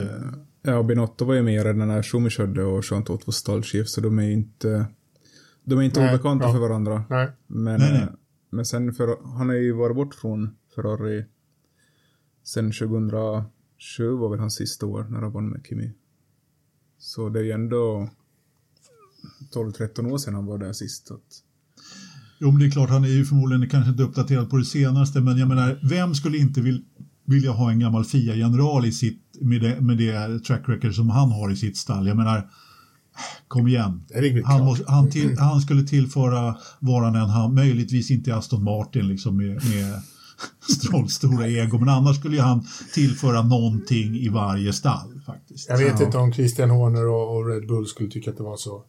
Ja, 0.61 0.83
Binotto 0.83 1.25
var 1.25 1.33
ju 1.33 1.43
med 1.43 1.63
redan 1.63 1.87
när 1.87 2.03
Schumi 2.03 2.29
körde 2.29 2.63
och 2.63 2.83
Jean 2.91 3.03
Todt 3.03 3.27
var 3.27 3.31
stallchef, 3.31 3.87
så 3.87 4.01
de 4.01 4.19
är 4.19 4.29
inte, 4.29 4.85
de 5.63 5.79
är 5.79 5.83
inte 5.83 5.99
Nej, 5.99 6.09
obekanta 6.09 6.45
ja. 6.45 6.53
för 6.53 6.59
varandra. 6.59 7.03
Nej. 7.09 7.31
Men, 7.47 7.79
Nej, 7.79 7.91
nej. 7.91 8.01
eh, 8.01 8.09
men 8.49 8.65
sen, 8.65 8.93
för, 8.93 9.37
han 9.37 9.49
har 9.49 9.55
ju 9.55 9.71
varit 9.71 9.95
bort 9.95 10.15
från 10.15 10.55
Ferrari 10.75 11.25
sen 12.43 12.71
2020 12.71 13.47
var 13.99 14.29
väl 14.29 14.39
hans 14.39 14.55
sista 14.55 14.85
år 14.85 15.03
när 15.09 15.21
han 15.21 15.31
vann 15.31 15.49
med 15.49 15.65
Kimi. 15.69 15.91
Så 16.97 17.29
det 17.29 17.39
är 17.39 17.43
ju 17.43 17.51
ändå 17.51 18.09
12-13 19.53 20.11
år 20.11 20.17
sedan 20.17 20.33
han 20.33 20.45
var 20.45 20.57
där 20.57 20.73
sist. 20.73 21.11
Att, 21.11 21.43
Jo, 22.41 22.51
men 22.51 22.59
det 22.59 22.65
är 22.65 22.71
klart, 22.71 22.89
han 22.89 23.03
är 23.03 23.07
ju 23.07 23.25
förmodligen 23.25 23.69
kanske 23.69 23.91
inte 23.91 24.03
uppdaterad 24.03 24.49
på 24.49 24.57
det 24.57 24.65
senaste, 24.65 25.21
men 25.21 25.37
jag 25.37 25.47
menar, 25.47 25.79
vem 25.83 26.15
skulle 26.15 26.37
inte 26.37 26.61
vil, 26.61 26.85
vilja 27.25 27.51
ha 27.51 27.71
en 27.71 27.79
gammal 27.79 28.05
FIA-general 28.05 28.85
i 28.85 28.91
sitt, 28.91 29.28
med 29.41 29.61
det, 29.61 29.81
med 29.81 29.97
det 29.97 30.39
track 30.43 30.61
record 30.69 30.95
som 30.95 31.09
han 31.09 31.31
har 31.31 31.51
i 31.51 31.55
sitt 31.55 31.77
stall? 31.77 32.07
Jag 32.07 32.17
menar, 32.17 32.49
kom 33.47 33.67
igen. 33.67 34.03
Han, 34.45 34.65
måste, 34.65 34.85
han, 34.91 35.09
till, 35.09 35.37
han 35.37 35.61
skulle 35.61 35.83
tillföra 35.83 36.57
varan 36.79 37.15
en 37.15 37.29
han, 37.29 37.53
möjligtvis 37.55 38.11
inte 38.11 38.35
Aston 38.35 38.63
Martin 38.63 39.07
liksom 39.07 39.37
med, 39.37 39.47
med 39.47 40.01
Strolls 40.77 41.13
stora 41.13 41.47
ego, 41.47 41.79
men 41.79 41.89
annars 41.89 42.15
skulle 42.17 42.35
ju 42.35 42.41
han 42.41 42.67
tillföra 42.93 43.41
någonting 43.41 44.15
i 44.15 44.29
varje 44.29 44.73
stall 44.73 45.21
faktiskt. 45.25 45.69
Jag 45.69 45.77
vet 45.77 45.99
Ja. 45.99 46.05
inte 46.05 46.17
om 46.17 46.33
Christian 46.33 46.69
Horner 46.69 47.07
och, 47.07 47.37
och 47.37 47.47
Red 47.47 47.67
Bull 47.67 47.87
skulle 47.87 48.09
tycka 48.09 48.31
att 48.31 48.37
det 48.37 48.43
var 48.43 48.57
så, 48.57 48.83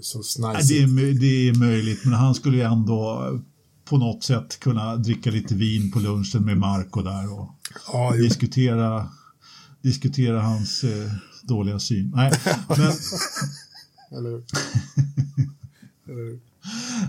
så 0.00 0.22
snajsigt. 0.22 0.96
Det 0.96 1.02
är, 1.02 1.20
det 1.20 1.48
är 1.48 1.54
möjligt, 1.58 2.04
men 2.04 2.14
han 2.14 2.34
skulle 2.34 2.56
ju 2.56 2.62
ändå 2.62 3.30
på 3.84 3.98
något 3.98 4.24
sätt 4.24 4.60
kunna 4.60 4.96
dricka 4.96 5.30
lite 5.30 5.54
vin 5.54 5.90
på 5.92 5.98
lunchen 5.98 6.44
med 6.44 6.58
Marco 6.58 7.02
där 7.02 7.32
och 7.40 7.48
Ja, 7.92 8.12
diskutera, 8.12 9.08
diskutera 9.84 10.40
hans 10.42 10.84
eh, 10.84 11.10
dåliga 11.42 11.78
syn. 11.78 12.12
Nej, 12.14 12.32
men, 12.68 12.78
Eller, 14.18 14.30
eller, 16.08 16.38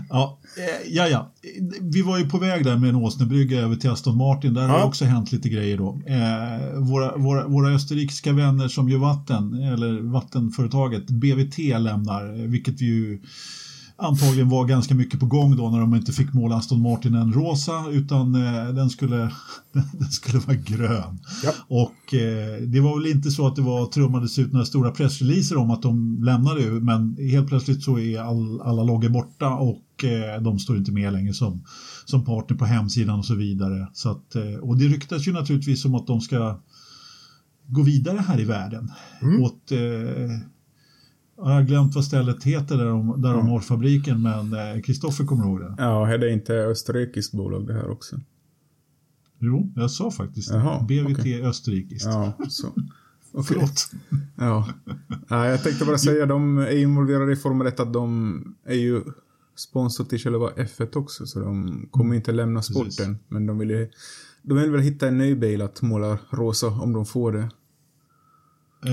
Ja, 0.08 0.38
eh, 0.56 0.92
ja, 0.92 1.08
ja. 1.08 1.32
Vi 1.80 2.02
var 2.02 2.18
ju 2.18 2.28
på 2.28 2.38
väg 2.38 2.64
där 2.64 2.76
med 2.78 2.88
en 2.88 2.96
åsnebrygga 2.96 3.60
över 3.60 3.76
till 3.76 3.90
Aston 3.90 4.16
Martin. 4.18 4.54
Där 4.54 4.68
har 4.68 4.78
Ja. 4.78 4.84
också 4.84 5.04
hänt 5.04 5.32
lite 5.32 5.48
grejer 5.48 5.78
då. 5.78 5.98
Eh, 6.06 6.78
våra, 6.80 7.16
våra, 7.16 7.46
våra 7.46 7.74
österrikiska 7.74 8.32
vänner 8.32 8.68
som 8.68 8.88
gör 8.88 8.98
vatten, 8.98 9.54
eller 9.54 10.00
vattenföretaget 10.00 11.06
BVT 11.10 11.58
lämnar, 11.78 12.28
eh, 12.40 12.42
vilket 12.46 12.80
vi 12.80 12.86
ju 12.86 13.20
antagligen 13.98 14.48
var 14.48 14.64
ganska 14.64 14.94
mycket 14.94 15.20
på 15.20 15.26
gång 15.26 15.56
då 15.56 15.70
när 15.70 15.80
de 15.80 15.94
inte 15.94 16.12
fick 16.12 16.32
måla 16.32 16.56
Aston 16.56 16.82
Martin 16.82 17.14
en 17.14 17.32
rosa 17.32 17.90
utan 17.90 18.34
eh, 18.34 18.74
den, 18.74 18.90
skulle, 18.90 19.16
den 19.72 20.10
skulle 20.10 20.38
vara 20.38 20.56
grön. 20.56 21.18
Ja. 21.44 21.52
Och 21.68 22.14
eh, 22.14 22.62
det 22.62 22.80
var 22.80 22.98
väl 23.00 23.10
inte 23.10 23.30
så 23.30 23.46
att 23.46 23.56
det 23.56 23.62
var 23.62 23.86
trummades 23.86 24.38
ut 24.38 24.52
några 24.52 24.66
stora 24.66 24.90
pressreleaser 24.90 25.56
om 25.56 25.70
att 25.70 25.82
de 25.82 26.22
lämnade 26.22 26.60
ju, 26.60 26.70
men 26.70 27.16
helt 27.16 27.48
plötsligt 27.48 27.82
så 27.82 27.98
är 27.98 28.20
all, 28.20 28.60
alla 28.60 28.82
loggor 28.82 29.08
borta 29.08 29.48
och 29.48 30.04
eh, 30.04 30.42
de 30.42 30.58
står 30.58 30.76
inte 30.76 30.92
med 30.92 31.12
längre 31.12 31.34
som, 31.34 31.64
som 32.04 32.24
partner 32.24 32.56
på 32.56 32.64
hemsidan 32.64 33.18
och 33.18 33.26
så 33.26 33.34
vidare. 33.34 33.88
Så 33.92 34.10
att, 34.10 34.34
eh, 34.34 34.54
och 34.62 34.78
det 34.78 34.84
ryktas 34.84 35.28
ju 35.28 35.32
naturligtvis 35.32 35.84
om 35.84 35.94
att 35.94 36.06
de 36.06 36.20
ska 36.20 36.60
gå 37.68 37.82
vidare 37.82 38.18
här 38.28 38.40
i 38.40 38.44
världen 38.44 38.92
Mm. 39.22 39.42
åt 39.42 39.72
eh, 39.72 39.78
jag 41.36 41.44
har 41.44 41.62
glömt 41.62 41.94
vad 41.94 42.04
stället 42.04 42.44
heter 42.44 42.76
där 42.76 42.84
de, 42.86 43.22
där 43.22 43.32
de 43.34 43.48
har 43.48 43.60
fabriken 43.60 44.22
men 44.22 44.52
eh, 44.52 44.82
Kristoffer 44.82 45.24
kommer 45.24 45.44
ihåg 45.44 45.60
det. 45.60 45.74
Ja, 45.78 46.08
är 46.08 46.18
det 46.18 46.32
inte 46.32 46.54
österrikiskt 46.54 47.32
bolag 47.34 47.66
det 47.66 47.72
här 47.74 47.90
också? 47.90 48.20
Jo, 49.38 49.72
jag 49.76 49.90
sa 49.90 50.10
faktiskt. 50.10 50.50
Jaha, 50.50 50.82
BVT 50.88 51.18
okej. 51.18 51.42
österrikiskt. 51.44 52.06
Ja, 52.06 52.32
så. 52.48 52.66
Okej. 53.32 53.44
Förlåt. 53.48 53.90
Ja. 54.36 54.68
ja, 55.28 55.46
jag 55.46 55.62
tänkte 55.62 55.84
bara 55.84 55.98
säga, 55.98 56.26
de 56.26 56.58
är 56.58 56.76
involverade 56.76 57.32
i 57.32 57.36
Formel 57.36 57.66
1 57.66 57.80
att 57.80 57.92
de 57.92 58.42
är 58.64 58.74
ju 58.74 59.02
sponsor 59.56 60.04
till 60.04 60.18
själva 60.18 60.50
F1 60.50 60.96
också, 60.96 61.26
så 61.26 61.40
de 61.40 61.86
kommer 61.90 62.14
inte 62.14 62.32
lämna 62.32 62.50
Mm. 62.50 62.62
Precis. 62.62 62.94
sporten. 62.94 63.18
Men 63.28 63.46
de 63.46 63.58
vill 63.58 63.70
ju, 63.70 63.90
de 64.42 64.58
vill 64.58 64.70
väl 64.70 64.80
hitta 64.80 65.08
en 65.08 65.18
ny 65.18 65.34
bil 65.34 65.62
att 65.62 65.82
måla 65.82 66.18
rosa 66.30 66.66
om 66.66 66.92
de 66.92 67.06
får 67.06 67.32
det. 67.32 67.50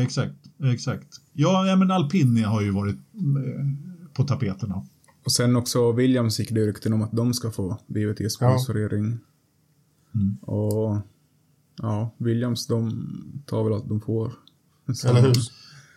Exakt, 0.03 0.35
exakt. 0.71 1.07
Ja, 1.33 1.65
ja 1.67 1.75
men 1.75 1.91
Alpini 1.91 2.41
har 2.41 2.61
ju 2.61 2.71
varit 2.71 2.95
eh, 2.95 3.65
på 4.13 4.23
tapeterna. 4.23 4.85
Och 5.25 5.31
sen 5.31 5.55
också 5.55 5.91
Williams 5.91 6.39
gick 6.39 6.49
det 6.51 6.61
rykten 6.67 6.93
om 6.93 7.01
att 7.01 7.11
de 7.11 7.33
ska 7.33 7.51
få 7.51 7.77
BVT-sponsorering. 7.87 9.17
Mm. 10.15 10.37
Och 10.41 10.97
ja, 11.81 12.11
Williams 12.17 12.67
de 12.67 13.07
tar 13.45 13.63
väl 13.63 13.73
att 13.73 13.89
de 13.89 14.01
får. 14.01 14.31
Så- 14.93 15.07
Eller 15.07 15.21
hur? 15.21 15.33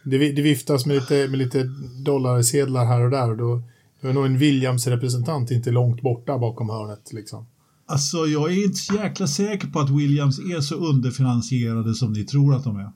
Det, 0.04 0.18
det 0.32 0.42
viftas 0.42 0.86
med 0.86 0.94
lite, 0.96 1.28
med 1.28 1.38
lite 1.38 1.64
dollarsedlar 2.04 2.84
här 2.86 3.00
och 3.04 3.10
där 3.10 3.30
och 3.30 3.36
då, 3.36 3.62
då 4.00 4.08
är 4.08 4.12
nog 4.12 4.26
en 4.26 4.38
Williams-representant 4.38 5.50
inte 5.50 5.70
långt 5.70 6.02
borta 6.02 6.38
bakom 6.38 6.68
hörnet. 6.70 7.12
Liksom. 7.12 7.46
Alltså, 7.86 8.16
jag 8.26 8.52
är 8.52 8.64
inte 8.64 8.76
så 8.78 8.94
jäkla 8.94 9.26
säker 9.26 9.68
på 9.68 9.80
att 9.80 9.90
Williams 9.90 10.38
är 10.38 10.60
så 10.60 10.74
underfinansierade 10.74 11.94
som 11.94 12.12
ni 12.12 12.24
tror 12.24 12.54
att 12.54 12.64
de 12.64 12.76
är. 12.76 12.92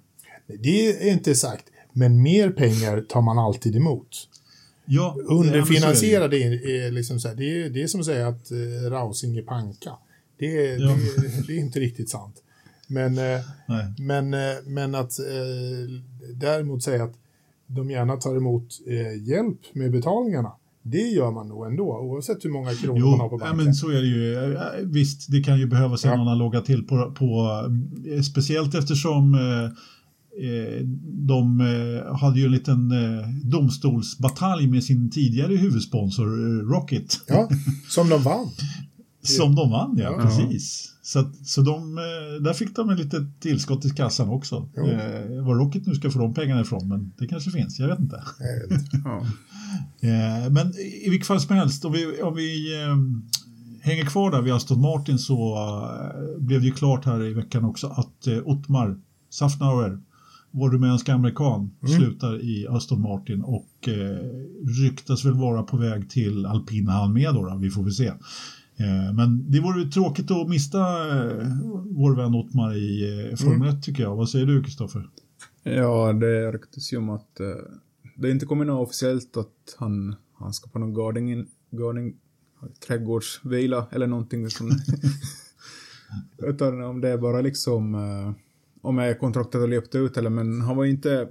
Det 0.59 1.09
är 1.09 1.13
inte 1.13 1.35
sagt, 1.35 1.65
men 1.93 2.23
mer 2.23 2.51
pengar 2.51 3.01
tar 3.09 3.21
man 3.23 3.39
alltid 3.39 3.77
emot. 3.77 4.27
Ja, 4.85 5.17
Underfinansierade 5.29 6.37
är, 6.39 6.69
är 6.71 6.91
liksom 6.91 7.21
så 7.21 7.29
här, 7.29 7.35
det, 7.35 7.63
är, 7.63 7.71
det 7.71 7.83
är 7.83 7.87
som 7.87 8.01
att 8.01 8.07
säga 8.07 8.29
att 8.29 8.51
eh, 8.51 8.91
Rausing 8.91 9.37
är 9.37 9.43
panka. 9.43 9.91
Det 10.39 10.67
är, 10.69 10.79
Ja. 10.79 10.97
det, 11.23 11.47
det 11.47 11.53
är 11.53 11.59
inte 11.61 11.81
riktigt 11.81 12.11
sant. 12.11 12.35
Men, 12.87 13.19
eh, 13.19 13.41
men, 13.99 14.35
eh, 14.35 14.41
men 14.67 14.95
att 14.95 15.19
eh, 15.19 15.25
däremot 16.35 16.83
säga 16.83 17.05
att 17.05 17.15
de 17.67 17.91
gärna 17.91 18.17
tar 18.17 18.37
emot 18.37 18.81
eh, 18.87 19.29
hjälp 19.29 19.59
med 19.73 19.93
betalningarna, 19.93 20.53
det 20.83 20.99
gör 21.09 21.31
man 21.31 21.49
nog 21.49 21.67
ändå, 21.67 21.99
oavsett 21.99 22.45
hur 22.45 22.51
många 22.51 22.75
kronor 22.75 23.01
man 23.11 23.21
har 23.21 23.29
på 23.29 23.35
Jo, 23.35 23.39
ja, 23.41 23.47
banken. 23.49 23.65
men 23.65 23.75
så 23.75 23.89
är 23.91 23.95
det 24.01 24.07
ju. 24.07 24.35
Eh, 24.55 24.61
Visst, 24.83 25.31
det 25.33 25.43
kan 25.43 25.59
ju 25.59 25.67
behövas 25.67 26.05
Ja. 26.05 26.13
annan 26.13 26.39
logga 26.39 26.61
till 26.61 26.83
på, 26.87 27.15
på 27.19 27.49
eh, 28.15 28.23
speciellt 28.23 28.75
eftersom 28.75 29.35
eh, 29.35 29.41
eh, 29.65 29.71
de 31.03 31.61
eh, 31.61 32.17
hade 32.17 32.39
ju 32.41 32.47
en 32.47 32.53
liten 32.53 32.91
eh, 32.93 33.29
domstolsbatalj 33.45 34.67
med 34.67 34.85
sin 34.85 35.11
tidigare 35.11 35.57
huvudsponsor 35.57 36.27
eh, 36.27 36.69
Rocket. 36.69 37.21
Ja, 37.29 37.49
som 37.89 38.09
de 38.09 38.23
vann. 38.23 38.47
Som 39.23 39.55
de 39.55 39.71
vann, 39.71 39.97
ja, 39.99 40.05
Ja. 40.19 40.23
precis. 40.23 40.93
Så, 41.03 41.19
att, 41.19 41.47
så 41.47 41.61
de, 41.63 41.99
eh, 41.99 42.43
där 42.43 42.53
fick 42.53 42.77
de 42.77 42.91
en 42.91 42.97
litet 42.97 43.41
tillskott 43.41 43.85
i 43.85 43.91
kassan 43.91 44.29
också. 44.29 44.69
Jo. 44.77 44.87
Eh, 44.87 45.45
var 45.45 45.55
Rocket 45.55 45.87
nu 45.87 45.95
ska 45.95 46.11
få 46.11 46.19
de 46.19 46.35
pengarna 46.35 46.61
ifrån, 46.61 46.89
men 46.89 47.13
det 47.19 47.27
kanske 47.27 47.51
finns, 47.51 47.79
jag 47.79 47.89
vet 47.89 47.99
inte. 48.01 48.17
Eh, 48.17 48.79
Ja. 49.05 49.27
Eh, 50.03 50.51
men 50.51 50.73
i 51.05 51.11
vilket 51.11 51.27
fall 51.27 51.41
som 51.41 51.57
helst, 51.57 51.85
om 51.85 51.93
vi, 51.93 52.23
om 52.23 52.35
vi 52.35 52.83
eh, 52.83 52.97
hänger 53.83 54.05
kvar 54.05 54.31
där 54.31 54.43
vid 54.43 54.53
Aston 54.53 54.81
Martin 54.81 55.19
så 55.19 55.55
eh, 55.57 56.41
blev 56.43 56.61
det 56.61 56.67
ju 56.67 56.73
klart 56.73 57.05
här 57.05 57.25
i 57.27 57.33
veckan 57.35 57.65
också 57.65 57.87
att 57.87 58.27
eh, 58.27 58.39
Ottmar 58.45 58.99
Safnauer, 59.31 59.99
vår 60.51 60.71
rumänska 60.71 61.15
amerikan, 61.15 61.71
slutar 61.97 62.43
i 62.43 62.67
Aston 62.69 63.01
Martin 63.01 63.43
och 63.43 63.89
eh, 63.89 64.19
ryktas 64.83 65.25
väl 65.25 65.35
vara 65.35 65.63
på 65.63 65.77
väg 65.77 66.11
till 66.11 66.47
alpina 66.47 66.93
han 66.93 67.13
med 67.13 67.35
då, 67.35 67.45
då, 67.45 67.57
vi 67.57 67.71
får 67.71 67.83
väl 67.83 67.93
se. 67.93 68.07
Eh, 68.07 69.13
men 69.15 69.51
det 69.51 69.61
vore 69.61 69.91
tråkigt 69.91 70.31
att 70.31 70.49
mista 70.49 70.79
eh, 70.79 71.47
vår 71.85 72.17
vän 72.17 72.35
Ottmar 72.35 72.77
i 72.77 73.29
eh, 73.31 73.37
Formel 73.37 73.69
1 73.69 73.83
tycker 73.83 74.03
jag. 74.03 74.17
Vad 74.17 74.29
säger 74.29 74.47
du 74.47 74.63
Kristoffer? 74.63 75.09
Ja, 75.63 76.13
det 76.13 76.53
ryktas 76.53 76.93
ju 76.93 76.97
om 76.97 77.11
att 77.11 77.41
eh, 77.41 77.47
det 78.17 78.31
inte 78.31 78.47
kommer 78.47 78.65
något 78.65 78.89
officiellt 78.89 79.37
att 79.37 79.77
han, 79.79 80.15
han 80.33 80.53
ska 80.53 80.71
på 80.71 80.79
någon 80.79 80.95
gardening, 80.95 81.47
gardening 81.71 82.15
trädgårdsvila 82.87 83.87
eller 83.93 84.07
någonting 84.07 84.51
som 84.51 84.71
utan 86.39 86.85
om 86.85 87.01
det 87.01 87.09
är 87.09 87.19
bara 87.19 87.41
liksom 87.41 87.95
eh, 87.95 88.33
om 88.81 88.99
är 88.99 89.15
kontraktet 89.15 89.61
har 89.61 89.69
löpt 89.69 89.95
ut 89.95 90.17
eller 90.17 90.31
men 90.31 90.61
han 90.61 90.77
var 90.77 90.85
inte 90.85 91.29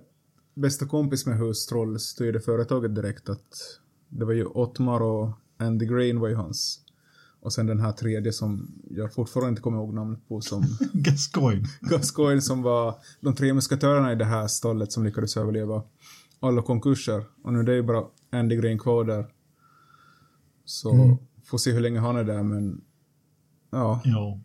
bästa 0.54 0.86
kompis 0.86 1.26
med 1.26 1.38
Hustroll 1.38 2.00
styrde 2.00 2.40
företaget 2.40 2.96
direkt 2.96 3.30
att 3.30 3.80
det 4.10 4.26
var 4.26 4.34
ju 4.34 4.46
Ottmar 4.46 5.02
och 5.02 5.32
Andy 5.58 5.86
Green 5.86 6.20
var 6.20 6.28
ju 6.28 6.36
hans 6.36 6.82
och 7.42 7.54
sen 7.54 7.68
den 7.68 7.80
här 7.80 7.92
tredje 7.92 8.34
som 8.34 8.72
jag 8.90 9.14
fortfarande 9.14 9.50
inte 9.50 9.62
kommer 9.62 9.78
ihåg 9.78 9.94
namnet 9.94 10.28
på 10.28 10.42
som 10.42 10.64
Gascoigne. 10.94 11.68
Gascoigne 11.82 12.42
som 12.42 12.62
var 12.62 12.96
de 13.22 13.36
tre 13.36 13.54
muskatörerna 13.54 14.12
i 14.12 14.16
det 14.16 14.26
här 14.26 14.48
stallet 14.48 14.92
som 14.92 15.04
lyckades 15.04 15.38
överleva 15.38 15.84
alla 16.40 16.62
konkurser. 16.62 17.24
Och 17.44 17.54
nu 17.54 17.60
är 17.60 17.64
det 17.64 17.76
ju 17.76 17.84
bara 17.84 18.04
Andy 18.32 18.56
Green 18.56 18.80
kvar 18.80 19.04
där. 19.04 19.28
Så 20.66 21.18
får 21.44 21.58
se 21.58 21.72
hur 21.72 21.80
länge 21.80 22.00
han 22.00 22.16
är 22.16 22.24
där 22.24 22.44
men 22.44 22.82
ja. 23.70 24.02
Ja. 24.04 24.40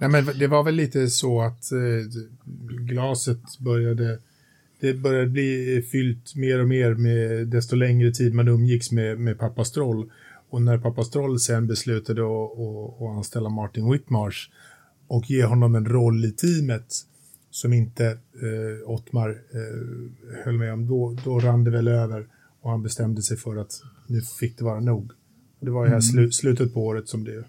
Nej, 0.00 0.10
men 0.10 0.26
det 0.38 0.46
var 0.46 0.62
väl 0.64 0.74
lite 0.74 1.08
så 1.08 1.40
att 1.40 1.72
eh, 1.72 2.22
glaset 2.68 3.58
började 3.58 4.18
det 4.80 4.94
började 4.94 5.26
bli 5.26 5.82
fyllt 5.92 6.34
mer 6.34 6.60
och 6.60 6.68
mer 6.68 6.94
med 6.94 7.48
desto 7.48 7.76
längre 7.76 8.12
tid 8.12 8.34
man 8.34 8.48
umgicks 8.48 8.92
med, 8.92 9.18
med 9.20 9.38
pappa 9.38 9.64
Stroll. 9.64 10.10
Och 10.50 10.62
när 10.62 10.78
pappa 10.78 11.04
Stroll 11.04 11.40
sen 11.40 11.66
beslutade 11.66 12.22
att, 12.22 12.58
att, 12.58 13.02
att 13.02 13.16
anställa 13.16 13.48
Martin 13.48 13.90
Whitmarsh 13.90 14.38
och 15.06 15.30
ge 15.30 15.44
honom 15.44 15.74
en 15.74 15.86
roll 15.86 16.24
i 16.24 16.32
teamet 16.32 16.86
som 17.50 17.72
inte 17.72 18.06
eh, 18.06 18.90
Ottmar 18.90 19.28
eh, 19.30 20.44
höll 20.44 20.58
med 20.58 20.72
om, 20.72 20.86
då, 20.86 21.16
då 21.24 21.40
rann 21.40 21.64
det 21.64 21.70
väl 21.70 21.88
över 21.88 22.26
och 22.60 22.70
han 22.70 22.82
bestämde 22.82 23.22
sig 23.22 23.36
för 23.36 23.56
att 23.56 23.82
nu 24.06 24.20
fick 24.20 24.58
det 24.58 24.64
vara 24.64 24.80
nog. 24.80 25.12
Det 25.60 25.70
var 25.70 25.84
ju 25.84 25.90
här 25.90 26.00
slu, 26.00 26.30
slutet 26.30 26.74
på 26.74 26.86
året 26.86 27.08
som 27.08 27.24
det 27.24 27.44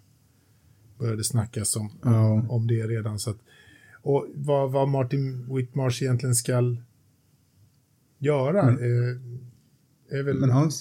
började 0.97 1.23
snackas 1.23 1.75
om, 1.75 1.91
Ja. 2.03 2.45
om 2.49 2.67
det 2.67 2.88
redan. 2.88 3.19
Så 3.19 3.29
att, 3.29 3.38
och 4.01 4.27
vad, 4.36 4.71
vad 4.71 4.88
Martin 4.89 5.55
Whitmarsh 5.55 6.03
egentligen 6.03 6.36
ska 6.36 6.75
göra 8.17 8.65
Men- 8.65 8.77
eh, 8.77 10.17
är 10.19 10.23
väl... 10.23 10.39
Men 10.39 10.49
han, 10.49 10.71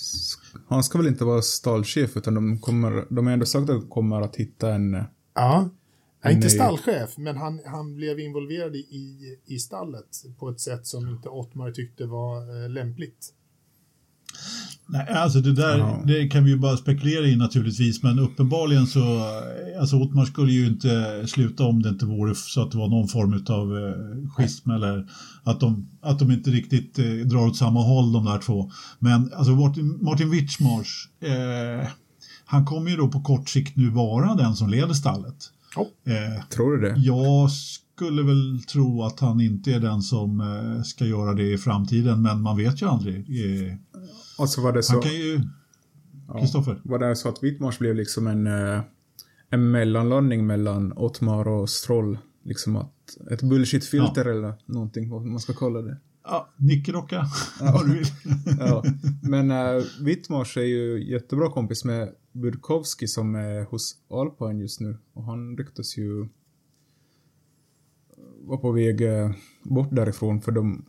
han 0.68 0.85
ska 0.85 0.98
väl 0.98 1.07
inte 1.07 1.24
vara 1.24 1.42
stallchef 1.42 2.16
utan 2.16 2.35
de 2.35 2.59
kommer, 2.59 3.05
de 3.11 3.26
har 3.26 3.33
ändå 3.33 3.46
sagt 3.46 3.61
att 3.70 3.81
de 3.81 3.88
kommer 3.88 4.20
att 4.20 4.37
hitta 4.37 4.74
en 4.74 5.02
Ja. 5.35 5.68
Nej, 6.24 6.35
inte 6.35 6.50
stallchef, 6.50 7.16
men 7.18 7.37
han, 7.37 7.61
han 7.66 7.94
blev 7.94 8.18
involverad 8.20 8.76
i, 8.76 8.79
i, 8.79 9.38
i 9.46 9.59
stallet 9.59 10.22
på 10.38 10.48
ett 10.50 10.61
sätt 10.61 10.87
som 10.87 11.09
inte 11.09 11.29
Ottmar 11.29 11.70
tyckte 11.70 12.07
var 12.07 12.64
eh, 12.64 12.70
lämpligt. 12.70 13.33
Nej, 14.88 15.09
alltså 15.09 15.40
det 15.40 15.53
där 15.53 15.79
Ja. 15.79 16.03
det 16.07 16.29
kan 16.29 16.44
vi 16.44 16.51
ju 16.51 16.57
bara 16.59 16.77
spekulera 16.77 17.27
i 17.27 17.37
naturligtvis, 17.37 18.03
men 18.03 18.18
uppenbarligen 18.18 18.87
så, 18.87 19.01
alltså 19.81 19.96
Ottmar 19.96 20.25
skulle 20.25 20.53
ju 20.53 20.66
inte 20.66 21.22
sluta 21.27 21.64
om 21.64 21.83
det 21.83 21.88
inte 21.88 22.07
vore 22.07 22.35
så 22.35 22.62
att 22.62 22.70
det 22.70 22.79
var 22.79 22.88
någon 22.88 23.09
form 23.09 23.44
av 23.49 23.79
eh, 23.88 24.29
schism 24.31 24.70
eller 24.70 25.07
att 25.44 25.61
de, 25.61 25.88
att 26.03 26.18
de 26.18 26.31
inte 26.31 26.51
riktigt 26.51 26.99
eh, 26.99 27.05
drar 27.05 27.46
åt 27.46 27.57
samma 27.57 27.83
håll 27.83 28.12
de 28.12 28.25
där 28.25 28.38
två. 28.38 28.70
Men 28.99 29.33
alltså 29.35 29.53
Martin, 29.53 29.99
Martin 30.03 30.31
Witchmarsh, 30.31 30.90
eh, 31.20 31.88
han 32.44 32.64
kommer 32.64 32.90
ju 32.90 32.96
då 32.96 33.09
på 33.09 33.20
kort 33.20 33.49
sikt 33.49 33.77
nu 33.77 33.90
vara 33.90 34.35
den 34.35 34.57
som 34.57 34.68
leder 34.70 34.94
stallet. 34.94 35.37
Eh, 36.07 36.44
Tror 36.49 36.77
du 36.77 36.88
det? 36.88 36.94
jag 37.01 37.51
skulle 37.96 38.22
väl 38.22 38.62
tro 38.62 39.02
att 39.02 39.20
han 39.20 39.40
inte 39.40 39.72
är 39.72 39.80
den 39.80 40.02
som 40.02 40.40
eh, 40.40 40.82
ska 40.82 41.04
göra 41.04 41.35
det 41.35 41.52
i 41.52 41.59
framtiden, 41.59 42.22
men 42.22 42.42
man 42.42 42.56
vet 42.56 42.82
ju 42.82 42.87
aldrig. 42.87 43.16
Eh, 43.16 43.74
Alltså 44.38 44.61
var 44.61 44.72
det 44.72 44.82
så? 44.82 44.92
han 44.92 45.02
kan 45.02 45.12
ju... 45.12 45.40
Kristoffer? 46.40 46.80
Var 46.85 46.98
det 46.98 47.16
så 47.16 47.28
att 47.28 47.42
Whitmars 47.42 47.78
blev 47.78 47.94
liksom 47.96 48.26
en, 48.26 48.46
eh, 48.46 48.80
en 49.50 49.70
mellanlandning 49.70 50.46
mellan 50.46 50.92
Otmar 50.96 51.48
och 51.48 51.70
Stroll? 51.70 52.18
Liksom 52.44 52.76
att 52.76 52.92
ett 53.30 53.42
bullshit-filter 53.42 54.24
eller 54.24 54.54
någonting, 54.66 55.11
vad 55.11 55.24
man 55.26 55.40
ska 55.40 55.52
kalla 55.52 55.82
det. 55.82 55.96
Ja, 56.24 56.48
nickelrocka, 56.56 57.26
vad 57.61 57.87
du 57.87 57.92
vill. 57.94 58.06
Ja. 58.59 58.85
Men 59.22 59.50
uh, 59.50 59.85
Whitmars 60.00 60.56
är 60.56 60.62
ju 60.62 61.11
jättebra 61.11 61.50
kompis 61.50 61.85
med 61.85 62.09
Budkowski 62.32 63.06
som 63.06 63.35
är 63.35 63.64
hos 63.64 63.96
Alpine 64.11 64.61
just 64.61 64.80
nu. 64.80 64.96
Och 65.12 65.24
han 65.24 65.56
ryktas 65.56 65.96
ju 65.98 66.28
vara 68.46 68.59
på 68.59 68.72
väg 68.72 69.00
eh, 69.00 69.30
bort 69.62 69.88
därifrån 69.92 70.40
för 70.40 70.52
de, 70.52 70.85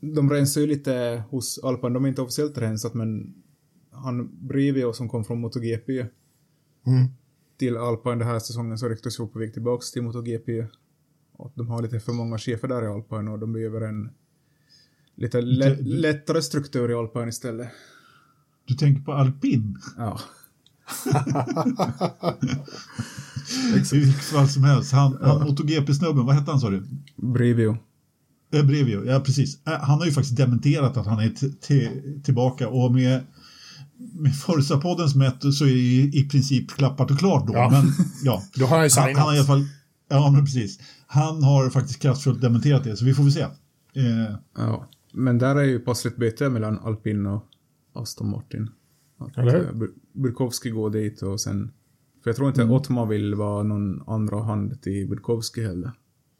de 0.00 0.30
rensar 0.30 0.60
ju 0.60 0.66
lite 0.66 1.22
hos 1.30 1.58
Alpine. 1.64 1.94
De 1.94 2.04
är 2.04 2.08
inte 2.08 2.22
officiellt 2.22 2.58
rensat 2.58 2.94
men 2.94 3.34
han 3.90 4.30
Brivio 4.48 4.92
som 4.92 5.08
kom 5.08 5.24
från 5.24 5.40
MotoGP 5.40 6.06
Mm. 6.86 7.06
till 7.58 7.76
Alpine 7.76 8.14
den 8.14 8.28
här 8.28 8.38
säsongen 8.38 8.78
så 8.78 8.88
ryktas 8.88 9.20
ju 9.20 9.26
på 9.26 9.38
väg 9.38 9.52
tillbaks 9.52 9.92
till 9.92 10.02
MotoGP. 10.02 10.66
Och 11.32 11.52
de 11.54 11.68
har 11.68 11.82
lite 11.82 12.00
för 12.00 12.12
många 12.12 12.38
chefer 12.38 12.68
där 12.68 12.82
i 12.84 12.86
Alpine 12.86 13.30
och 13.30 13.38
de 13.38 13.52
behöver 13.52 13.80
en 13.80 14.10
lite 15.14 15.40
lä 15.40 15.68
Det- 15.68 15.74
det- 15.74 15.82
lättare 15.82 16.42
struktur 16.42 16.90
i 16.90 16.94
Alpine 16.94 17.28
istället. 17.28 17.68
Du 18.64 18.74
tänker 18.74 19.02
på 19.02 19.12
alpin? 19.12 19.78
Ja. 19.96 20.20
I 23.92 23.98
vilket 23.98 24.22
fall 24.24 24.48
som 24.48 24.64
helst. 24.64 24.92
Han, 24.92 25.18
han 25.22 25.40
MotoGP-snubben, 25.40 26.26
vad 26.26 26.34
hette 26.34 26.50
han 26.50 26.60
sa 26.60 26.70
du? 26.70 26.82
Brivio. 27.16 27.76
Eh, 28.52 28.64
Brevio, 28.66 29.04
ja 29.06 29.20
precis. 29.20 29.66
Eh, 29.66 29.72
Han 29.80 29.98
har 29.98 30.06
ju 30.06 30.12
faktiskt 30.12 30.36
dementerat 30.36 30.96
att 30.96 31.06
han 31.06 31.18
är 31.20 31.32
tillbaka 32.22 32.68
och 32.68 32.92
med, 32.92 33.20
med 34.12 34.32
Forza-poddens 34.34 35.16
mätt 35.16 35.54
så 35.54 35.64
är 35.64 35.68
det 35.68 35.74
i, 35.74 36.10
i 36.20 36.28
princip 36.28 36.70
klappat 36.70 37.10
och 37.10 37.18
klart 37.18 37.46
då. 37.46 37.52
Ja. 37.52 37.70
Men 37.70 37.92
ja, 38.22 38.42
Då 38.54 38.66
har 38.66 38.76
han 38.76 38.86
ju 38.86 38.90
han, 38.96 39.06
signat. 39.06 39.16
han 39.18 39.26
har 39.28 39.34
i 39.34 39.38
alla 39.38 39.46
fall, 39.46 39.66
ja 40.08 40.30
men 40.30 40.44
precis. 40.44 40.78
Han 41.06 41.42
har 41.42 41.70
faktiskt 41.70 41.98
kraftfullt 42.02 42.40
dementerat 42.40 42.84
det, 42.84 42.96
så 42.96 43.04
vi 43.04 43.14
får 43.14 43.22
väl 43.22 43.32
se. 43.32 43.40
Eh, 43.40 44.34
Ja. 44.56 44.88
Men 45.12 45.38
där 45.38 45.56
är 45.56 45.62
ju 45.64 45.78
passligt 45.78 46.16
byte 46.16 46.48
mellan 46.50 46.78
Alpin 46.78 47.26
och 47.26 47.44
Aston 47.94 48.30
Martin. 48.30 48.70
Att, 49.18 49.38
Eller 49.38 49.52
hur? 49.52 49.66
eh, 49.66 49.72
Bur- 49.72 49.94
Burkowski 50.12 50.70
går 50.70 50.90
dit 50.90 51.22
och 51.22 51.40
sen... 51.40 51.70
För 52.26 52.30
jag 52.30 52.36
tror 52.36 52.48
inte 52.48 52.62
Mm. 52.62 52.74
Otmar 52.74 53.06
vill 53.06 53.34
vara 53.34 53.62
någon 53.62 54.08
andra 54.08 54.42
hand 54.42 54.82
till 54.82 55.08
Burkowski 55.08 55.62
heller. 55.62 55.90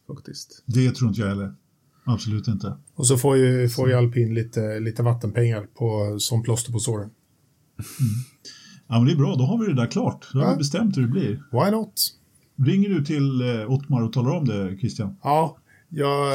Faktiskt. 0.06 0.62
det 0.66 0.90
tror 0.90 1.08
inte 1.08 1.20
jag 1.20 1.28
heller. 1.28 1.54
Absolut 2.04 2.48
inte. 2.48 2.76
Och 2.94 3.06
så 3.06 3.16
får 3.18 3.36
ju, 3.36 3.68
får 3.68 3.88
ju 3.88 3.94
alpin 3.94 4.34
lite, 4.34 4.80
lite 4.80 5.02
vattenpengar 5.02 5.66
på, 5.74 6.16
som 6.20 6.42
plåster 6.42 6.72
på 6.72 6.78
såren. 6.78 7.10
Ja 8.86 8.98
men 8.98 9.04
det 9.04 9.12
är 9.12 9.16
bra, 9.16 9.34
då 9.36 9.44
har 9.44 9.58
vi 9.58 9.66
det 9.66 9.74
där 9.74 9.86
klart. 9.90 10.28
Då 10.32 10.38
har 10.38 10.46
Ja. 10.46 10.52
vi 10.52 10.58
bestämt 10.58 10.96
hur 10.96 11.02
det 11.02 11.08
blir. 11.08 11.42
Why 11.52 11.70
not? 11.70 12.14
Ringer 12.56 12.88
du 12.88 13.04
till 13.04 13.40
eh, 13.42 13.70
Ottmar 13.70 14.02
och 14.02 14.12
talar 14.12 14.30
om 14.30 14.44
det, 14.44 14.76
Christian? 14.80 15.16
Ja, 15.22 15.56
jag, 15.88 16.28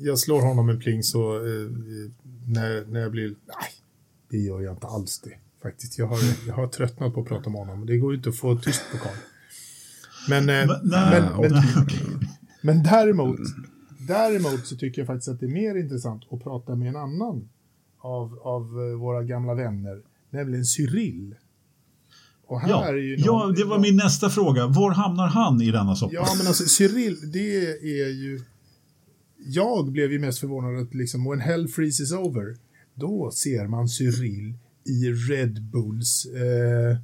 jag 0.00 0.18
slår 0.18 0.40
honom 0.42 0.68
en 0.68 0.80
pling 0.80 1.02
så 1.02 1.36
eh, 1.36 1.70
när, 2.46 2.86
när 2.92 3.00
jag 3.00 3.10
blir... 3.12 3.28
Nej, 3.28 3.70
det 4.30 4.38
gör 4.38 4.60
jag 4.60 4.74
inte 4.74 4.86
alls 4.86 5.20
det. 5.20 5.30
Faktiskt, 5.62 5.98
jag 5.98 6.06
har, 6.06 6.18
jag 6.46 6.54
har 6.54 6.66
tröttnat 6.66 7.14
på 7.14 7.20
att 7.20 7.26
prata 7.28 7.50
med 7.50 7.58
honom. 7.60 7.86
Det 7.86 7.96
går 7.98 8.12
ju 8.12 8.16
inte 8.16 8.28
att 8.28 8.36
få 8.36 8.56
tyst 8.58 8.82
på 8.92 8.98
karln. 8.98 9.16
Men, 10.28 10.48
eh, 10.48 10.66
Men, 10.66 10.90
nej, 10.90 11.20
men, 11.20 11.40
men, 11.40 11.52
nej, 11.52 11.86
men 12.62 12.82
däremot, 12.82 13.38
däremot 13.98 14.66
så 14.66 14.76
tycker 14.76 15.00
jag 15.00 15.06
faktiskt 15.06 15.28
att 15.28 15.40
det 15.40 15.46
är 15.46 15.50
mer 15.50 15.74
intressant 15.74 16.22
att 16.30 16.42
prata 16.42 16.74
med 16.76 16.88
en 16.88 16.96
annan 16.96 17.48
av, 17.98 18.38
av 18.42 18.62
eh, 18.62 18.98
våra 19.00 19.22
gamla 19.22 19.54
vänner, 19.54 20.02
nämligen 20.30 20.64
Cyril. 20.64 21.34
Ja, 22.48 22.92
ju 22.92 23.16
ja, 23.18 23.26
någon- 23.32 23.54
det 23.54 23.64
var 23.64 23.78
min 23.78 23.96
nästa 23.96 24.30
fråga. 24.30 24.66
Var 24.66 24.90
hamnar 24.90 25.26
han 25.28 25.62
i 25.62 25.70
denna 25.70 25.96
soppa? 25.96 26.14
Ja, 26.14 26.26
men 26.38 26.46
alltså 26.46 26.64
Cyril, 26.64 27.30
det 27.32 27.56
är 28.02 28.08
ju... 28.08 28.40
Jag 29.46 29.92
blev 29.92 30.12
ju 30.12 30.18
mest 30.18 30.38
förvånad 30.38 30.82
att 30.82 30.94
liksom, 30.94 31.30
when 31.30 31.40
hell 31.40 31.68
freezes 31.68 32.12
over, 32.12 32.56
då 32.94 33.30
ser 33.30 33.66
man 33.66 33.88
Cyril 33.88 34.54
i 34.84 35.12
Red 35.12 35.62
Bulls 35.62 36.26
eh, 36.26 36.98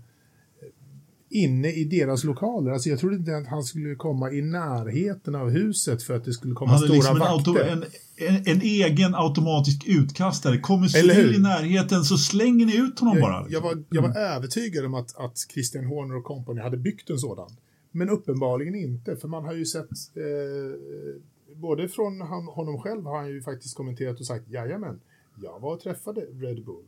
inne 1.30 1.72
i 1.72 1.84
deras 1.84 2.24
lokaler. 2.24 2.70
Alltså 2.70 2.88
jag 2.88 2.98
trodde 2.98 3.16
inte 3.16 3.36
att 3.36 3.46
han 3.46 3.62
skulle 3.62 3.94
komma 3.94 4.32
i 4.32 4.42
närheten 4.42 5.34
av 5.34 5.50
huset 5.50 6.02
för 6.02 6.14
att 6.14 6.24
det 6.24 6.32
skulle 6.32 6.54
komma 6.54 6.78
stora 6.78 6.94
liksom 6.94 7.16
en, 7.16 7.20
vakter. 7.20 7.64
en, 7.64 7.84
en, 8.16 8.42
en 8.46 8.60
egen 8.60 9.14
automatisk 9.14 9.86
utkastare. 9.86 10.58
Kommer 10.58 10.88
Cyril 10.88 11.34
i 11.34 11.38
närheten 11.38 12.04
så 12.04 12.16
slänger 12.16 12.66
ni 12.66 12.76
ut 12.76 13.00
honom 13.00 13.20
bara. 13.20 13.40
Jag, 13.40 13.52
jag 13.52 13.60
var, 13.60 13.84
jag 13.90 14.02
var 14.02 14.16
övertygad 14.16 14.84
om 14.84 14.94
att, 14.94 15.16
att 15.16 15.38
Christian 15.52 15.84
Horner 15.84 16.16
och 16.16 16.24
company 16.24 16.60
hade 16.60 16.76
byggt 16.76 17.10
en 17.10 17.18
sådan. 17.18 17.50
Men 17.92 18.10
uppenbarligen 18.10 18.74
inte, 18.74 19.16
för 19.16 19.28
man 19.28 19.44
har 19.44 19.52
ju 19.54 19.66
sett 19.66 19.90
eh, 20.16 21.54
både 21.54 21.88
från 21.88 22.20
han, 22.20 22.44
honom 22.44 22.78
själv 22.78 23.04
har 23.04 23.18
han 23.18 23.28
ju 23.28 23.42
faktiskt 23.42 23.76
kommenterat 23.76 24.20
och 24.20 24.26
sagt 24.26 24.50
jajamän, 24.50 25.00
jag 25.42 25.60
var 25.60 25.74
och 25.74 25.80
träffade 25.80 26.20
Red 26.20 26.64
Bull. 26.64 26.84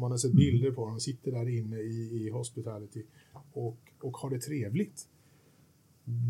Man 0.00 0.10
har 0.10 0.18
sett 0.18 0.32
bilder 0.32 0.70
på 0.70 0.84
honom, 0.84 1.00
sitter 1.00 1.32
där 1.32 1.48
inne 1.48 1.76
i, 1.76 2.26
i 2.26 2.30
hospitality 2.30 3.02
och, 3.52 3.78
och 4.00 4.16
har 4.16 4.30
det 4.30 4.38
trevligt. 4.38 5.06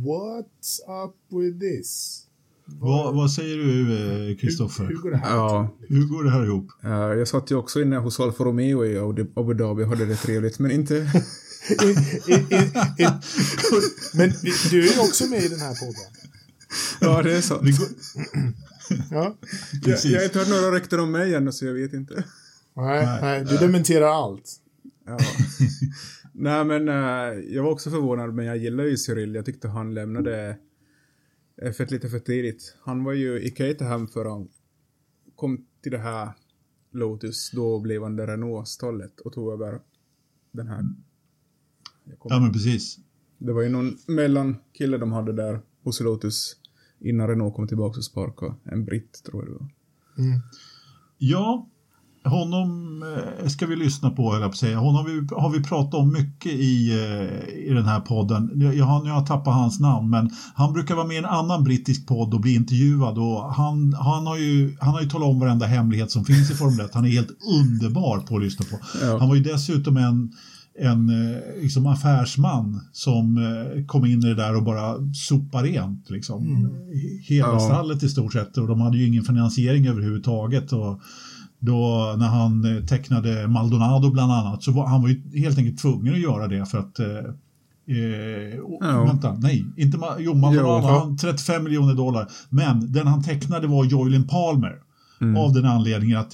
What's 0.07 1.05
up 1.05 1.15
with 1.41 1.59
this? 1.59 2.23
Vad, 2.65 3.15
vad 3.15 3.33
säger 3.33 3.57
du, 3.57 4.31
eh, 4.31 4.37
Kristoffer? 4.37 4.85
Hur, 4.85 4.91
hur 4.91 4.99
går 5.03 5.11
det 5.11 5.17
här 5.17 5.37
Ja. 5.37 5.77
Hur 5.89 6.07
går 6.07 6.25
det 6.25 6.31
här 6.31 6.45
ihop? 6.45 6.67
Jag 6.83 7.29
satt 7.29 7.51
ju 7.51 7.55
också 7.55 7.83
inne 7.83 7.97
hos 7.97 8.21
Alfa 8.21 8.45
Romeo 8.45 8.85
i 8.85 8.99
Abu 9.35 9.55
Dhabi 9.55 9.85
och 9.85 9.89
hade 9.89 10.07
det 10.07 10.17
trevligt, 10.17 10.59
men 10.59 10.71
inte... 10.71 10.95
Men 14.15 14.33
du 14.71 14.89
är 14.89 14.95
ju 14.95 15.01
också 15.01 15.27
med 15.27 15.43
i 15.45 15.49
den 15.49 15.61
här 15.61 15.75
podden. 15.75 16.05
ja, 17.01 17.23
det 17.23 17.37
är 17.37 17.41
sant. 17.41 17.63
Ja. 19.11 19.37
Jag, 19.83 19.99
jag 20.05 20.19
har 20.19 20.25
inte 20.25 20.39
hört 20.39 20.49
några 20.49 20.71
rykten 20.71 21.01
om 21.01 21.11
mig 21.13 21.35
ännu, 21.35 21.53
så 21.53 21.67
jag 21.67 21.75
vet 21.75 21.93
inte. 21.93 22.25
Nej, 22.81 23.07
Nej. 23.07 23.21
nej, 23.23 23.45
du 23.45 23.57
dementerar 23.57 24.07
allt. 24.07 24.57
Ja. 25.07 25.19
Nej, 26.33 26.65
men 26.65 26.89
eh, 26.89 27.55
jag 27.55 27.63
var 27.63 27.71
också 27.71 27.91
förvånad, 27.91 28.35
men 28.35 28.47
jag 28.47 28.57
gillar 28.57 28.85
ju 28.85 28.97
Cyril. 28.97 29.35
Jag 29.35 29.45
tyckte 29.45 29.69
han 29.69 29.95
lämnade 29.95 30.59
F1 31.63 31.91
lite 31.91 32.09
för 32.09 32.19
tidigt. 32.19 32.77
Han 32.83 33.05
var 33.05 33.13
ju 33.13 33.43
i 33.43 33.51
Caterham 33.51 34.09
för 34.09 34.25
han 34.25 34.49
kom 35.37 35.67
till 35.83 35.93
det 35.93 35.99
här 35.99 36.29
Lotus. 36.93 37.51
Då 37.51 37.81
blev 37.81 38.03
han 38.03 38.17
det 38.17 38.27
Renault-stallet 38.27 39.21
och 39.21 39.33
tog 39.33 39.53
över 39.53 39.81
den 40.53 40.69
här. 40.69 40.85
Ja, 42.23 42.41
men 42.41 42.53
precis. 42.53 42.99
Det 43.39 43.53
var 43.53 43.63
ju 43.63 43.69
någon 43.69 43.99
mellankille 44.07 44.99
de 44.99 45.13
hade 45.13 45.33
där 45.33 45.61
hos 45.83 46.01
Lotus 46.01 46.57
innan 46.99 47.29
Renault 47.29 47.55
kom 47.55 47.69
tillbaka 47.69 47.99
och 47.99 48.05
sparkade. 48.05 48.55
En 48.65 48.85
britt, 48.85 49.23
tror 49.25 49.45
jag 49.45 49.55
det 49.55 49.59
var. 49.59 49.71
Ja, 51.19 51.70
honom 52.25 53.03
eh, 53.43 53.49
ska 53.49 53.67
vi 53.67 53.77
lyssna 53.77 54.11
på, 54.11 54.35
jag 54.35 54.43
att 54.43 54.57
säga. 54.57 54.79
Honom 54.79 54.95
har 54.95 55.05
vi, 55.05 55.27
har 55.35 55.51
vi 55.51 55.63
pratat 55.63 55.95
om 55.95 56.13
mycket 56.13 56.53
i, 56.53 56.91
eh, 56.91 57.71
i 57.71 57.75
den 57.75 57.85
här 57.85 58.01
podden. 58.01 58.51
Jag 58.77 58.85
har, 58.85 59.03
nu 59.05 59.11
har 59.11 59.17
jag 59.17 59.27
tappat 59.27 59.55
hans 59.55 59.81
namn, 59.81 60.11
men 60.11 60.31
han 60.55 60.73
brukar 60.73 60.95
vara 60.95 61.07
med 61.07 61.15
i 61.15 61.19
en 61.19 61.25
annan 61.25 61.65
brittisk 61.65 62.07
podd 62.07 62.35
och 62.35 62.41
bli 62.41 62.55
intervjuad. 62.55 63.19
Och 63.19 63.55
han, 63.55 63.93
han, 63.93 64.27
har 64.27 64.37
ju, 64.37 64.77
han 64.81 64.95
har 64.95 65.01
ju 65.01 65.09
talat 65.09 65.29
om 65.29 65.41
varenda 65.41 65.67
hemlighet 65.67 66.11
som 66.11 66.25
finns 66.25 66.51
i 66.51 66.55
Formel 66.55 66.87
1. 66.87 66.95
Han 66.95 67.05
är 67.05 67.09
helt 67.11 67.31
underbar 67.61 68.19
på 68.19 68.37
att 68.37 68.43
lyssna 68.43 68.67
på. 68.71 68.79
Ja. 69.03 69.19
Han 69.19 69.29
var 69.29 69.37
ju 69.37 69.43
dessutom 69.43 69.97
en 69.97 70.33
en 70.79 71.09
eh, 71.09 71.63
liksom 71.63 71.87
affärsman 71.87 72.81
som 72.93 73.39
kom 73.87 74.05
in 74.07 74.19
i 74.19 74.27
det 74.27 74.35
där 74.35 74.57
och 74.57 74.63
bara 74.63 74.95
sopar 75.15 75.63
rent. 75.63 76.11
Liksom. 76.11 76.71
Hela 77.23 77.49
Ja. 77.49 77.61
stallet 77.61 78.03
i 78.03 78.09
stort 78.09 78.33
sett 78.33 78.59
och 78.59 78.69
de 78.69 78.81
hade 78.81 78.99
ju 78.99 79.07
ingen 79.07 79.25
finansiering 79.25 79.87
överhuvudtaget. 79.87 80.73
Och 80.73 81.01
då 81.61 82.15
när 82.19 82.27
han 82.27 82.77
eh, 82.77 82.85
tecknade 82.85 83.49
Maldonado 83.49 84.11
bland 84.11 84.33
annat 84.33 84.63
så 84.63 84.73
var 84.73 84.87
han 84.87 85.03
var 85.03 85.09
ju 85.09 85.41
helt 85.41 85.59
enkelt 85.59 85.79
tvungen 85.79 86.15
att 86.15 86.21
göra 86.21 86.49
det 86.49 86.67
för 86.67 86.79
att 86.79 86.99
eh, 86.99 87.07
eh, 87.07 88.61
oh, 88.65 88.79
Ja. 88.81 89.05
Vänta, 89.05 89.33
nej, 89.35 89.65
inte 89.77 89.99
Ma- 89.99 90.17
jo, 90.19 90.35
Maldonado, 90.35 90.89
Jo. 90.89 90.99
han 90.99 91.17
35 91.17 91.65
miljoner 91.65 91.95
dollar. 91.95 92.29
Men 92.49 92.93
den 92.93 93.07
han 93.07 93.23
tecknade 93.23 93.67
var 93.67 93.85
Joylin 93.85 94.27
Palmer. 94.29 94.75
Av 95.39 95.53
den 95.53 95.65
anledningen 95.65 96.19
att 96.19 96.33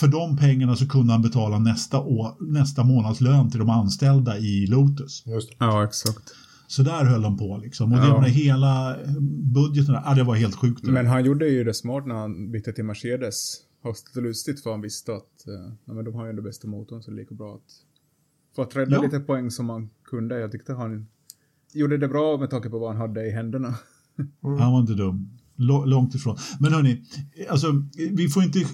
för 0.00 0.06
de 0.08 0.36
pengarna 0.36 0.76
så 0.76 0.88
kunde 0.88 1.12
han 1.12 1.22
betala 1.22 1.58
nästa, 1.58 2.00
år, 2.00 2.52
nästa 2.52 2.84
månadslön 2.84 3.50
till 3.50 3.58
de 3.60 3.70
anställda 3.70 4.38
i 4.38 4.66
Lotus. 4.66 5.22
Just 5.26 5.48
det. 5.50 5.56
Ja, 5.58 5.84
exakt. 5.84 6.22
Så 6.68 6.82
där 6.82 7.04
höll 7.04 7.22
de 7.22 7.38
på 7.38 7.60
liksom. 7.62 7.92
Och 7.92 7.98
det 7.98 8.06
Ja. 8.06 8.20
med 8.20 8.30
hela 8.30 8.90
eh, 8.90 9.12
budgeten, 9.54 9.96
ah, 10.04 10.14
det 10.14 10.22
var 10.24 10.34
helt 10.34 10.54
sjukt. 10.54 10.80
det 10.82 10.86
där. 10.86 10.92
Men 10.92 11.06
han 11.06 11.24
gjorde 11.24 11.48
ju 11.48 11.64
det 11.64 11.74
smart 11.74 12.06
när 12.06 12.14
han 12.14 12.50
bytte 12.52 12.72
till 12.72 12.84
Mercedes. 12.84 13.54
Högst 13.86 14.16
lustigt 14.16 14.62
för 14.62 14.70
han 14.70 14.80
visste 14.80 15.14
att 15.14 15.46
eh, 15.46 15.72
men 15.84 16.04
de 16.04 16.14
har 16.14 16.26
ju 16.26 16.32
den 16.32 16.44
bästa 16.44 16.68
motorn 16.68 17.02
så 17.02 17.10
det 17.10 17.14
är 17.14 17.18
lika 17.18 17.34
bra 17.34 17.54
att... 17.54 17.72
För 18.54 18.62
att 18.62 18.76
rädda 18.76 18.96
Ja. 18.96 19.02
lite 19.02 19.20
poäng 19.20 19.50
som 19.50 19.68
han 19.68 19.90
kunde. 20.04 20.40
Jag 20.40 20.52
tyckte 20.52 20.72
han 20.72 21.06
gjorde 21.72 21.98
det 21.98 22.08
bra 22.08 22.36
med 22.38 22.50
tanke 22.50 22.70
på 22.70 22.78
vad 22.78 22.88
han 22.88 22.96
hade 22.96 23.26
i 23.26 23.30
händerna. 23.30 23.74
Han 24.42 24.72
var 24.72 24.80
inte 24.80 24.94
dum. 24.94 25.30
Långt 25.58 26.14
ifrån. 26.14 26.36
Men 26.60 26.72
hörni, 26.72 27.02
alltså, 27.50 27.82
vi 28.10 28.28
får 28.28 28.42
inte 28.42 28.66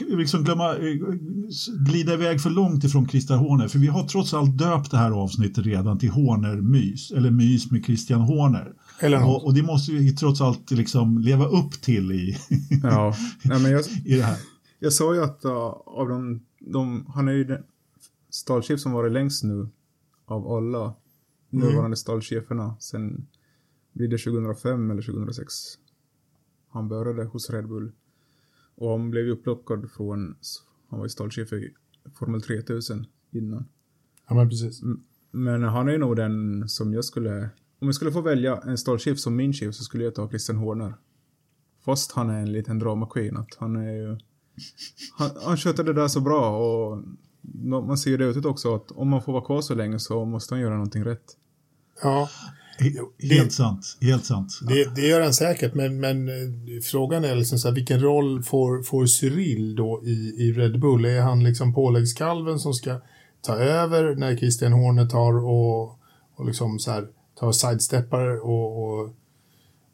liksom 0.00 0.44
glömma, 0.44 0.76
eh, 0.76 0.96
glida 1.78 2.14
iväg 2.14 2.40
för 2.40 2.50
långt 2.50 2.84
ifrån 2.84 3.08
Christian 3.08 3.38
Horner, 3.38 3.68
för 3.68 3.78
vi 3.78 3.86
har 3.86 4.04
trots 4.08 4.34
allt 4.34 4.58
döpt 4.58 4.90
det 4.90 4.96
här 4.96 5.10
avsnittet 5.10 5.66
redan 5.66 5.98
till 5.98 6.10
Horner-mys, 6.10 7.12
eller 7.12 7.30
mys 7.30 7.70
med 7.70 7.84
Christian 7.84 8.20
Horner. 8.20 8.72
Och, 9.24 9.44
och 9.44 9.54
det 9.54 9.62
måste 9.62 9.92
vi 9.92 10.14
trots 10.16 10.40
allt 10.40 10.70
liksom 10.70 11.18
leva 11.18 11.46
upp 11.46 11.72
till 11.72 12.12
i, 12.12 12.36
Ja, 12.82 13.14
nej, 13.44 13.62
men 13.62 13.70
jag, 13.70 13.84
i 14.04 14.16
det 14.16 14.22
här. 14.22 14.38
jag 14.78 14.92
sa 14.92 15.14
ju 15.14 15.22
att 15.22 15.44
uh, 15.44 15.52
av 15.86 16.08
de, 16.08 16.42
de, 16.60 17.06
han 17.14 17.28
är 17.28 17.32
ju 17.32 17.44
den 17.44 17.62
stallchef 18.30 18.80
som 18.80 18.92
varit 18.92 19.12
längst 19.12 19.44
nu 19.44 19.68
av 20.26 20.48
alla 20.48 20.94
nuvarande 21.50 21.96
stallcheferna 21.96 22.76
sen 22.80 23.26
blir 23.92 24.08
det 24.08 24.18
2005 24.18 24.90
eller 24.90 25.02
2006. 25.02 25.52
Han 26.76 26.88
började 26.88 27.24
hos 27.24 27.50
Red 27.50 27.68
Bull 27.68 27.92
och 28.74 28.90
han 28.90 29.10
blev 29.10 29.24
ju 29.24 29.30
upplockad 29.30 29.90
från, 29.90 30.36
han 30.88 30.98
var 30.98 31.06
ju 31.06 31.10
stallchef 31.10 31.52
i 31.52 31.74
Formel 32.18 32.42
3000 32.42 33.06
innan. 33.30 33.64
Ja, 34.28 34.34
men 34.34 34.48
precis. 34.48 34.82
Men 35.30 35.62
han 35.62 35.88
är 35.88 35.98
nog 35.98 36.16
den 36.16 36.68
som 36.68 36.94
jag 36.94 37.04
skulle, 37.04 37.50
om 37.78 37.88
jag 37.88 37.94
skulle 37.94 38.12
få 38.12 38.20
välja 38.20 38.56
en 38.56 38.78
stallchef 38.78 39.18
som 39.18 39.36
min 39.36 39.52
chef 39.52 39.74
så 39.74 39.84
skulle 39.84 40.04
jag 40.04 40.14
ta 40.14 40.28
Christian 40.28 40.56
Horner. 40.56 40.94
Fast 41.84 42.12
han 42.12 42.30
är 42.30 42.40
en 42.40 42.52
liten 42.52 42.78
drama 42.78 43.06
queen, 43.06 43.36
att 43.36 43.54
han 43.58 43.76
är 43.76 43.92
ju, 43.92 44.18
han, 45.18 45.30
han 45.44 45.56
sköter 45.56 45.84
det 45.84 45.92
där 45.92 46.08
så 46.08 46.20
bra 46.20 46.56
och 46.56 47.02
man 47.64 47.98
ser 47.98 48.10
ju 48.10 48.16
det 48.16 48.24
utåt 48.24 48.44
också 48.44 48.74
att 48.74 48.90
om 48.90 49.08
man 49.08 49.22
får 49.22 49.32
vara 49.32 49.44
kvar 49.44 49.60
så 49.60 49.74
länge 49.74 49.98
så 49.98 50.24
måste 50.24 50.54
han 50.54 50.60
göra 50.60 50.74
någonting 50.74 51.04
rätt. 51.04 51.36
Ja, 52.02 52.28
He- 52.78 53.34
Helt 53.34 53.52
sant, 53.52 53.96
helt 54.00 54.24
sant. 54.24 54.52
det, 54.68 54.94
det 54.94 55.06
gör 55.06 55.20
han 55.20 55.34
säkert, 55.34 55.74
men, 55.74 56.00
men 56.00 56.28
eh, 56.28 56.80
frågan 56.82 57.24
är 57.24 57.34
liksom 57.34 57.58
så 57.58 57.68
här, 57.68 57.74
vilken 57.74 58.00
roll 58.00 58.42
får, 58.42 58.82
får 58.82 59.06
Cyril 59.06 59.74
då 59.76 60.02
i, 60.04 60.34
i 60.38 60.52
Red 60.52 60.80
Bull? 60.80 61.04
Är 61.04 61.20
han 61.20 61.44
liksom 61.44 61.74
påläggskalven 61.74 62.58
som 62.58 62.74
ska 62.74 63.00
ta 63.42 63.54
över 63.56 64.14
när 64.14 64.36
Christian 64.36 64.72
Horner 64.72 65.06
tar 65.06 65.44
och, 65.44 65.98
och 66.34 66.46
liksom 66.46 66.78
så 66.78 66.90
här, 66.90 67.06
tar 67.40 67.52
sidesteppar 67.52 68.40
och, 68.46 68.82
och 69.00 69.10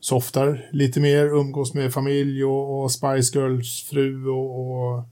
softar 0.01 0.69
lite 0.73 1.01
mer, 1.01 1.25
umgås 1.27 1.75
med 1.75 1.93
familj 1.93 2.45
och, 2.45 2.83
och 2.83 2.91
Spice 2.93 3.39
Girls 3.39 3.83
fru 3.91 4.27
och, 4.29 4.71
och, 4.71 5.05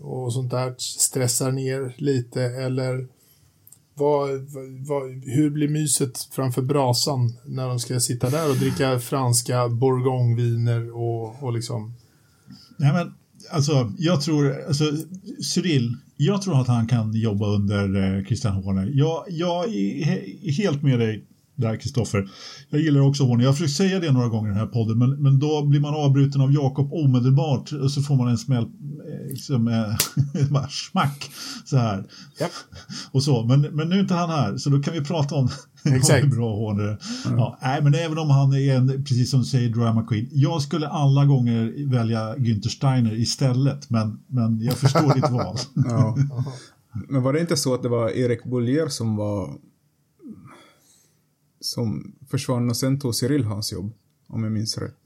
och 0.00 0.32
sånt 0.32 0.50
där, 0.50 0.74
stressar 0.78 1.52
ner 1.52 1.94
lite 1.98 2.42
eller 2.42 3.08
vad, 3.94 4.30
vad, 4.30 4.86
vad, 4.86 5.24
hur 5.24 5.50
blir 5.50 5.68
myset 5.68 6.18
framför 6.32 6.62
brasan 6.62 7.32
när 7.46 7.68
de 7.68 7.78
ska 7.78 8.00
sitta 8.00 8.30
där 8.30 8.50
och 8.50 8.56
dricka 8.56 8.98
franska 8.98 9.68
bourgogneviner 9.68 10.96
och, 10.96 11.42
och 11.42 11.52
liksom... 11.52 11.94
Nej, 12.76 12.92
men, 12.92 13.14
alltså, 13.50 13.92
jag 13.98 14.20
tror, 14.20 14.64
alltså, 14.66 14.84
Cyril, 15.42 15.96
jag 16.16 16.42
tror 16.42 16.60
att 16.60 16.68
han 16.68 16.86
kan 16.86 17.12
jobba 17.14 17.46
under 17.46 18.16
eh, 18.18 18.24
Christian 18.24 18.54
Horner. 18.54 18.90
Jag, 18.94 19.24
jag 19.28 19.64
är 19.64 20.04
he- 20.04 20.50
helt 20.50 20.82
med 20.82 20.98
dig 20.98 21.24
där, 21.56 21.76
Kristoffer. 21.76 22.28
Jag 22.70 22.80
gillar 22.80 23.00
också 23.00 23.24
Horner. 23.24 23.44
Jag 23.44 23.50
har 23.50 23.54
försökt 23.54 23.76
säga 23.76 24.00
det 24.00 24.12
några 24.12 24.28
gånger 24.28 24.48
i 24.48 24.52
den 24.52 24.60
här 24.60 24.66
podden, 24.66 24.98
men, 24.98 25.10
men 25.10 25.38
då 25.38 25.66
blir 25.66 25.80
man 25.80 25.94
avbruten 25.94 26.40
av 26.40 26.52
Jakob 26.52 26.92
omedelbart 26.92 27.72
och 27.72 27.90
så 27.90 28.02
får 28.02 28.16
man 28.16 28.28
en 28.28 28.38
smäll, 28.38 28.62
eh, 28.64 29.28
liksom, 29.28 29.68
eh, 29.68 30.48
bara 30.50 30.68
smack, 30.68 31.30
så 31.64 31.76
här. 31.76 32.04
Japp. 32.40 32.50
Och 33.12 33.22
så, 33.22 33.44
men, 33.46 33.60
men 33.60 33.88
nu 33.88 33.96
är 33.96 34.00
inte 34.00 34.14
han 34.14 34.30
här, 34.30 34.56
så 34.56 34.70
då 34.70 34.82
kan 34.82 34.94
vi 34.94 35.04
prata 35.04 35.34
om 35.34 35.48
Exakt. 35.84 36.26
bra 36.26 36.56
Horner 36.56 36.84
är. 36.84 36.98
Ja, 37.24 37.58
nej, 37.62 37.82
men 37.82 37.94
även 37.94 38.18
om 38.18 38.30
han 38.30 38.54
är 38.54 38.74
en, 38.74 39.04
precis 39.04 39.30
som 39.30 39.40
du 39.40 39.46
säger, 39.46 39.68
drama 39.68 40.06
queen. 40.06 40.28
Jag 40.32 40.62
skulle 40.62 40.88
alla 40.88 41.24
gånger 41.24 41.90
välja 41.90 42.36
Günther 42.36 42.68
Steiner 42.68 43.14
istället, 43.14 43.90
men, 43.90 44.18
men 44.26 44.60
jag 44.60 44.74
förstår 44.74 45.14
ditt 45.14 45.30
val. 45.30 45.56
Ja. 45.74 46.16
Men 47.08 47.22
var 47.22 47.32
det 47.32 47.40
inte 47.40 47.56
så 47.56 47.74
att 47.74 47.82
det 47.82 47.88
var 47.88 48.10
Erik 48.10 48.44
Bollier 48.44 48.88
som 48.88 49.16
var 49.16 49.50
som 51.64 52.14
försvann 52.30 52.70
och 52.70 52.76
sen 52.76 52.98
tog 53.00 53.14
Cyril 53.14 53.44
hans 53.44 53.72
jobb? 53.72 53.92
Om 54.26 54.42
jag 54.42 54.52
minns 54.52 54.78
rätt. 54.78 54.98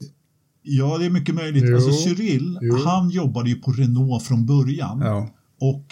Ja, 0.61 0.97
det 0.97 1.05
är 1.05 1.09
mycket 1.09 1.35
möjligt. 1.35 1.63
Jo, 1.67 1.75
Alltså 1.75 1.91
Cyril, 1.91 2.57
jo. 2.61 2.75
han 2.85 3.09
jobbade 3.09 3.49
ju 3.49 3.55
på 3.55 3.71
Renault 3.71 4.23
från 4.23 4.45
början. 4.45 4.99
Ja. 5.01 5.29
Och 5.59 5.85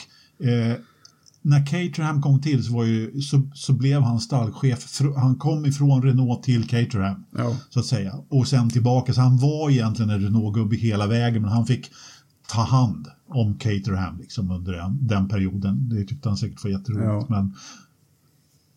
eh, 0.47 0.75
när 1.41 1.65
Caterham 1.65 2.21
kom 2.21 2.41
till 2.41 2.63
så, 2.63 2.73
var 2.73 2.83
ju, 2.85 3.21
så, 3.21 3.41
så 3.53 3.73
blev 3.73 4.01
han 4.01 4.19
stallchef. 4.19 5.01
Han 5.15 5.35
kom 5.35 5.65
ifrån 5.65 6.03
Renault 6.03 6.43
till 6.43 6.67
Caterham, 6.67 7.23
Ja. 7.37 7.57
så 7.69 7.79
att 7.79 7.85
säga. 7.85 8.13
Och 8.29 8.47
sen 8.47 8.69
tillbaka. 8.69 9.13
Så 9.13 9.21
han 9.21 9.37
var 9.37 9.69
egentligen 9.69 10.09
en 10.11 10.21
Renault-gubbe 10.21 10.75
hela 10.75 11.07
vägen, 11.07 11.41
men 11.41 11.51
han 11.51 11.65
fick 11.65 11.91
ta 12.49 12.61
hand 12.61 13.07
om 13.27 13.57
Caterham 13.57 14.17
liksom, 14.19 14.51
under 14.51 14.71
den, 14.73 15.07
den 15.07 15.27
perioden. 15.27 15.89
Det 15.89 16.03
tyckte 16.05 16.29
han 16.29 16.37
säkert 16.37 16.63
var 16.63 16.71
jätteroligt. 16.71 17.05
Ja. 17.05 17.25
Men 17.29 17.53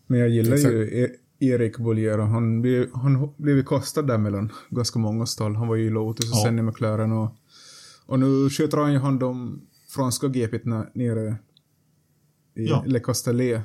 Men 0.07 0.19
jag 0.19 0.29
gillar 0.29 0.53
Exakt. 0.57 0.75
ju 0.75 1.05
e- 1.05 1.11
Erik 1.41 1.79
Bollier 1.79 2.21
och 2.21 2.27
han 2.27 2.63
blev, 2.63 2.93
han 2.95 3.31
blev 3.37 3.57
ju 3.57 3.65
kastad 3.65 4.03
där 4.03 4.19
mellan 4.19 4.53
ganska 4.71 4.99
många 4.99 5.27
stall. 5.27 5.57
Han 5.57 5.69
var 5.69 5.77
ju 5.77 5.87
i 5.87 5.91
Lotus 5.91 6.31
och 6.33 6.37
Ja. 6.39 6.43
sen 6.45 6.59
i 6.59 6.63
McLaren 6.63 7.13
och, 7.13 7.37
och 8.07 8.21
nu 8.21 8.51
sköter 8.51 8.79
han 8.79 8.93
ju 8.93 8.99
hand 8.99 9.23
om 9.23 9.61
franska 9.89 10.29
GP 10.29 10.59
nere 10.95 11.37
i 12.57 12.67
Ja. 12.69 12.85
Le 12.87 13.01
Castellet. 13.01 13.63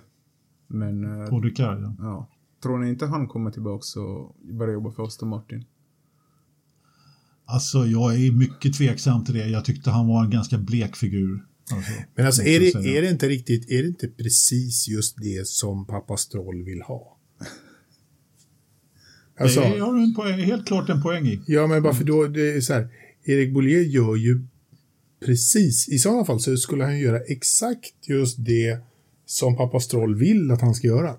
Men 0.68 1.22
eh, 1.22 1.30
på 1.30 1.40
Ricard, 1.42 1.82
ja. 1.82 1.96
ja, 2.00 2.30
tror 2.64 2.78
ni 2.78 2.90
inte 2.90 3.06
han 3.06 3.28
kommer 3.28 3.52
tillbaka 3.52 4.00
och 4.00 4.36
börjar 4.54 4.74
jobba 4.74 4.92
för 4.92 5.04
Aston 5.04 5.30
Martin? 5.30 5.66
Alltså, 7.46 7.86
jag 7.86 8.16
är 8.16 8.32
mycket 8.32 8.74
tveksam 8.74 9.24
till 9.24 9.34
det. 9.34 9.48
Jag 9.48 9.66
tyckte 9.66 9.90
han 9.90 10.08
var 10.08 10.24
en 10.24 10.30
ganska 10.30 10.58
blek 10.58 10.96
figur. 10.96 11.46
Alltså, 11.72 11.92
Men 12.16 12.26
alltså, 12.26 12.42
är 12.42 12.60
det, 12.60 12.98
är 12.98 13.02
det 13.02 13.10
inte 13.10 13.28
riktigt, 13.30 13.70
är 13.72 13.82
det 13.82 13.88
inte 13.88 14.08
precis 14.08 14.88
just 14.88 15.18
det 15.18 15.48
som 15.48 15.86
pappa 15.86 16.18
Stroll 16.18 16.64
vill 16.64 16.82
ha? 16.82 17.15
Alltså, 19.38 19.60
Det 19.60 19.80
har 19.80 19.94
du 19.94 20.04
en 20.04 20.14
poäng, 20.14 20.40
helt 20.40 20.68
klart 20.68 20.90
en 20.90 21.02
poäng 21.02 21.28
i. 21.28 21.42
ja 21.46 21.68
men 21.68 21.84
bara 21.84 21.94
för 21.94 22.04
då, 22.04 22.28
det 22.28 22.52
är 22.56 22.62
så 22.62 22.74
här, 22.74 22.88
Erik 23.24 23.54
Bollier 23.54 23.82
gör 23.82 24.16
ju 24.16 24.42
precis, 25.26 25.90
i 25.90 26.00
sådana 26.00 26.26
fall 26.26 26.40
så 26.40 26.58
skulle 26.58 26.84
han 26.84 27.00
göra 27.00 27.20
exakt 27.20 27.94
just 28.08 28.46
det 28.46 28.78
som 29.26 29.58
pappa 29.58 29.80
Stroll 29.80 30.16
vill 30.16 30.52
att 30.52 30.62
han 30.62 30.76
ska 30.76 30.88
göra. 30.88 31.16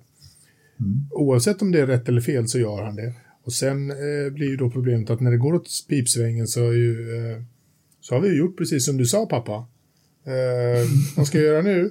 Oavsett 1.11 1.63
om 1.63 1.73
det 1.73 1.81
är 1.81 1.87
rätt 1.87 2.09
eller 2.09 2.21
fel 2.21 2.49
så 2.49 2.59
gör 2.59 2.83
han 2.83 2.97
det. 2.97 3.15
Och 3.45 3.53
sen 3.53 3.91
eh, 3.91 4.33
blir 4.33 4.47
ju 4.49 4.57
då 4.57 4.71
problemet 4.71 5.11
att 5.11 5.21
när 5.21 5.31
det 5.31 5.37
går 5.37 5.55
åt 5.55 5.69
pipsvängen 5.89 6.49
så, 6.49 6.61
ju, 6.61 7.17
eh, 7.17 7.43
så 8.01 8.15
har 8.15 8.23
vi 8.23 8.29
ju 8.29 8.39
gjort 8.39 8.59
precis 8.59 8.85
som 8.85 8.97
du 8.97 9.07
sa 9.07 9.27
pappa. 9.27 9.67
Eh, 10.25 10.89
vad 11.17 11.27
ska 11.27 11.39
jag 11.39 11.47
göra 11.47 11.63
nu? 11.63 11.91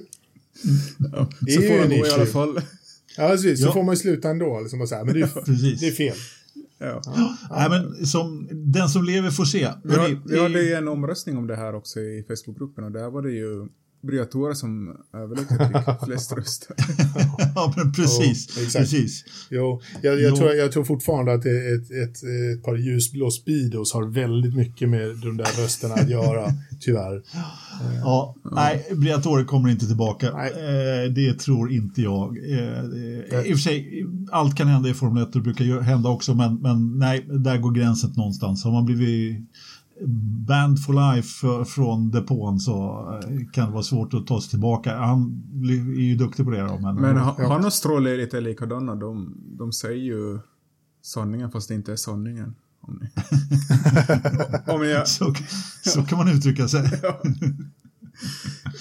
Det 1.40 1.52
Så 1.52 1.60
är 1.60 1.66
får 1.66 1.76
ju 1.76 1.80
han 1.80 1.88
gå 1.90 2.06
i 2.06 2.10
alla 2.10 2.26
fall. 2.26 2.60
Ja, 3.16 3.28
precis. 3.28 3.60
Så 3.60 3.66
Ja. 3.66 3.72
får 3.72 3.82
man 3.82 3.92
ju 3.94 3.96
sluta 3.98 4.28
ändå. 4.30 4.60
Liksom 4.60 4.78
bara 4.78 4.86
så 4.86 4.94
här. 4.94 5.04
Men 5.04 5.14
det 5.14 5.20
är, 5.20 5.80
det 5.80 5.86
är 5.88 5.92
fel. 5.92 6.16
Ja. 6.78 7.02
Nej, 7.50 7.70
men 7.70 8.06
som, 8.06 8.48
den 8.52 8.88
som 8.88 9.04
lever 9.04 9.30
får 9.30 9.44
se. 9.44 9.68
Vi, 9.84 9.94
har, 9.94 10.28
vi 10.28 10.40
hade 10.42 10.62
ju 10.62 10.74
en 10.74 10.88
omröstning 10.88 11.36
om 11.36 11.46
det 11.46 11.56
här 11.56 11.74
också 11.74 12.00
i 12.00 12.24
Facebookgruppen 12.28 12.84
och 12.84 12.92
där 12.92 13.10
var 13.10 13.22
det 13.22 13.30
ju 13.32 13.66
Briatore 14.06 14.54
som 14.54 14.96
överlägset 15.14 15.58
fick 15.58 16.04
flest 16.06 16.32
röster. 16.32 16.76
ja, 17.54 17.74
men 17.76 17.92
precis. 17.92 18.58
Exakt. 18.58 18.76
precis. 18.76 19.24
Jo, 19.50 19.80
jag, 20.02 20.20
jag, 20.20 20.30
Jo. 20.30 20.36
Tror, 20.36 20.52
jag 20.52 20.72
tror 20.72 20.84
fortfarande 20.84 21.34
att 21.34 21.46
ett, 21.46 21.90
ett, 21.90 22.16
ett 22.56 22.62
par 22.64 22.76
ljusblå 22.76 23.30
Speedos 23.30 23.92
har 23.92 24.04
väldigt 24.04 24.54
mycket 24.54 24.88
med 24.88 25.16
de 25.16 25.36
där 25.36 25.62
rösterna 25.62 25.94
att 25.94 26.10
göra, 26.10 26.46
tyvärr. 26.80 27.22
Ja, 28.02 28.34
Nej, 28.52 28.86
Briatore 28.96 29.44
kommer 29.44 29.68
inte 29.68 29.86
tillbaka. 29.86 30.26
Eh, 30.26 31.10
det 31.14 31.38
tror 31.38 31.72
inte 31.72 32.02
jag. 32.02 32.38
Eh, 32.50 32.78
eh, 33.30 33.46
I 33.46 33.52
och 33.52 33.56
för 33.56 33.62
sig, 33.62 34.06
allt 34.30 34.56
kan 34.56 34.68
hända 34.68 34.88
i 34.88 34.94
Formel 34.94 35.22
1 35.22 35.28
och 35.28 35.34
det 35.34 35.40
brukar 35.40 35.80
hända 35.80 36.08
också, 36.08 36.34
men, 36.34 36.54
men 36.54 36.98
nej, 36.98 37.26
där 37.28 37.58
går 37.58 37.72
gränsen 37.72 38.12
någonstans. 38.16 38.64
Har 38.64 38.72
man 38.72 38.84
blivit 38.84 39.36
banned 40.46 40.78
for 40.78 41.14
life 41.14 41.64
från 41.70 42.10
depån 42.10 42.60
så 42.60 43.08
eh, 43.22 43.46
kan 43.52 43.66
det 43.66 43.72
vara 43.72 43.82
svårt 43.82 44.14
att 44.14 44.26
ta 44.26 44.40
sig 44.40 44.50
tillbaka. 44.50 44.96
Han 44.96 45.42
blir- 45.52 45.90
är 45.98 46.02
ju 46.02 46.16
duktig 46.16 46.44
på 46.44 46.50
det 46.50 46.60
då, 46.62 46.78
men, 46.78 46.94
Men 46.94 47.16
han 47.16 47.64
och 47.64 47.72
Stroll 47.72 48.06
är 48.06 48.16
lite 48.16 48.40
likadana. 48.40 48.94
De, 48.94 49.36
de 49.58 49.72
säger 49.72 50.04
ju 50.04 50.38
sanningen 51.02 51.50
fast 51.50 51.68
det 51.68 51.74
inte 51.74 51.92
är 51.92 51.96
sanningen. 51.96 52.54
Om 52.80 53.00
ni... 53.02 53.10
om 54.74 54.86
jag... 54.88 55.08
så, 55.08 55.34
så 55.84 56.02
kan 56.02 56.18
man 56.18 56.28
uttrycka 56.28 56.68
sig. 56.68 56.82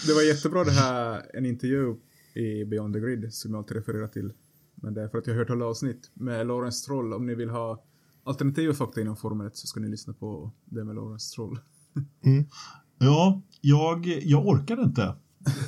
Det 0.08 0.14
var 0.14 0.22
jättebra 0.22 0.64
det 0.64 0.72
här, 0.72 1.22
en 1.34 1.46
intervju 1.46 1.96
i 2.34 2.66
Beyond 2.66 2.94
the 2.94 3.00
Grid 3.00 3.34
som 3.34 3.52
jag 3.52 3.58
alltid 3.58 3.78
refererar 3.78 4.08
till. 4.08 4.34
Men 4.76 4.94
det 4.94 5.02
är 5.02 5.08
för 5.08 5.18
att 5.18 5.28
jag 5.28 5.34
har 5.34 5.40
hört 5.40 5.50
alla 5.50 5.66
avsnitt 5.66 6.12
med 6.14 6.48
Lawrence 6.48 6.78
Stroll. 6.78 7.14
Om 7.14 7.26
ni 7.26 7.36
vill 7.36 7.50
ha 7.50 7.84
alternativa 8.26 8.74
fakta 8.74 9.02
inom 9.02 9.18
Formel 9.18 9.48
1 9.48 9.58
så 9.58 9.68
ska 9.68 9.80
ni 9.80 9.90
lyssna 9.90 10.14
på 10.14 10.52
det 10.66 10.84
med 10.84 10.96
Lawrence 10.96 11.42
Mm. 12.26 12.46
Ja, 13.00 13.42
jag, 13.62 14.08
jag 14.24 14.48
orkade 14.48 14.82
inte. 14.82 15.16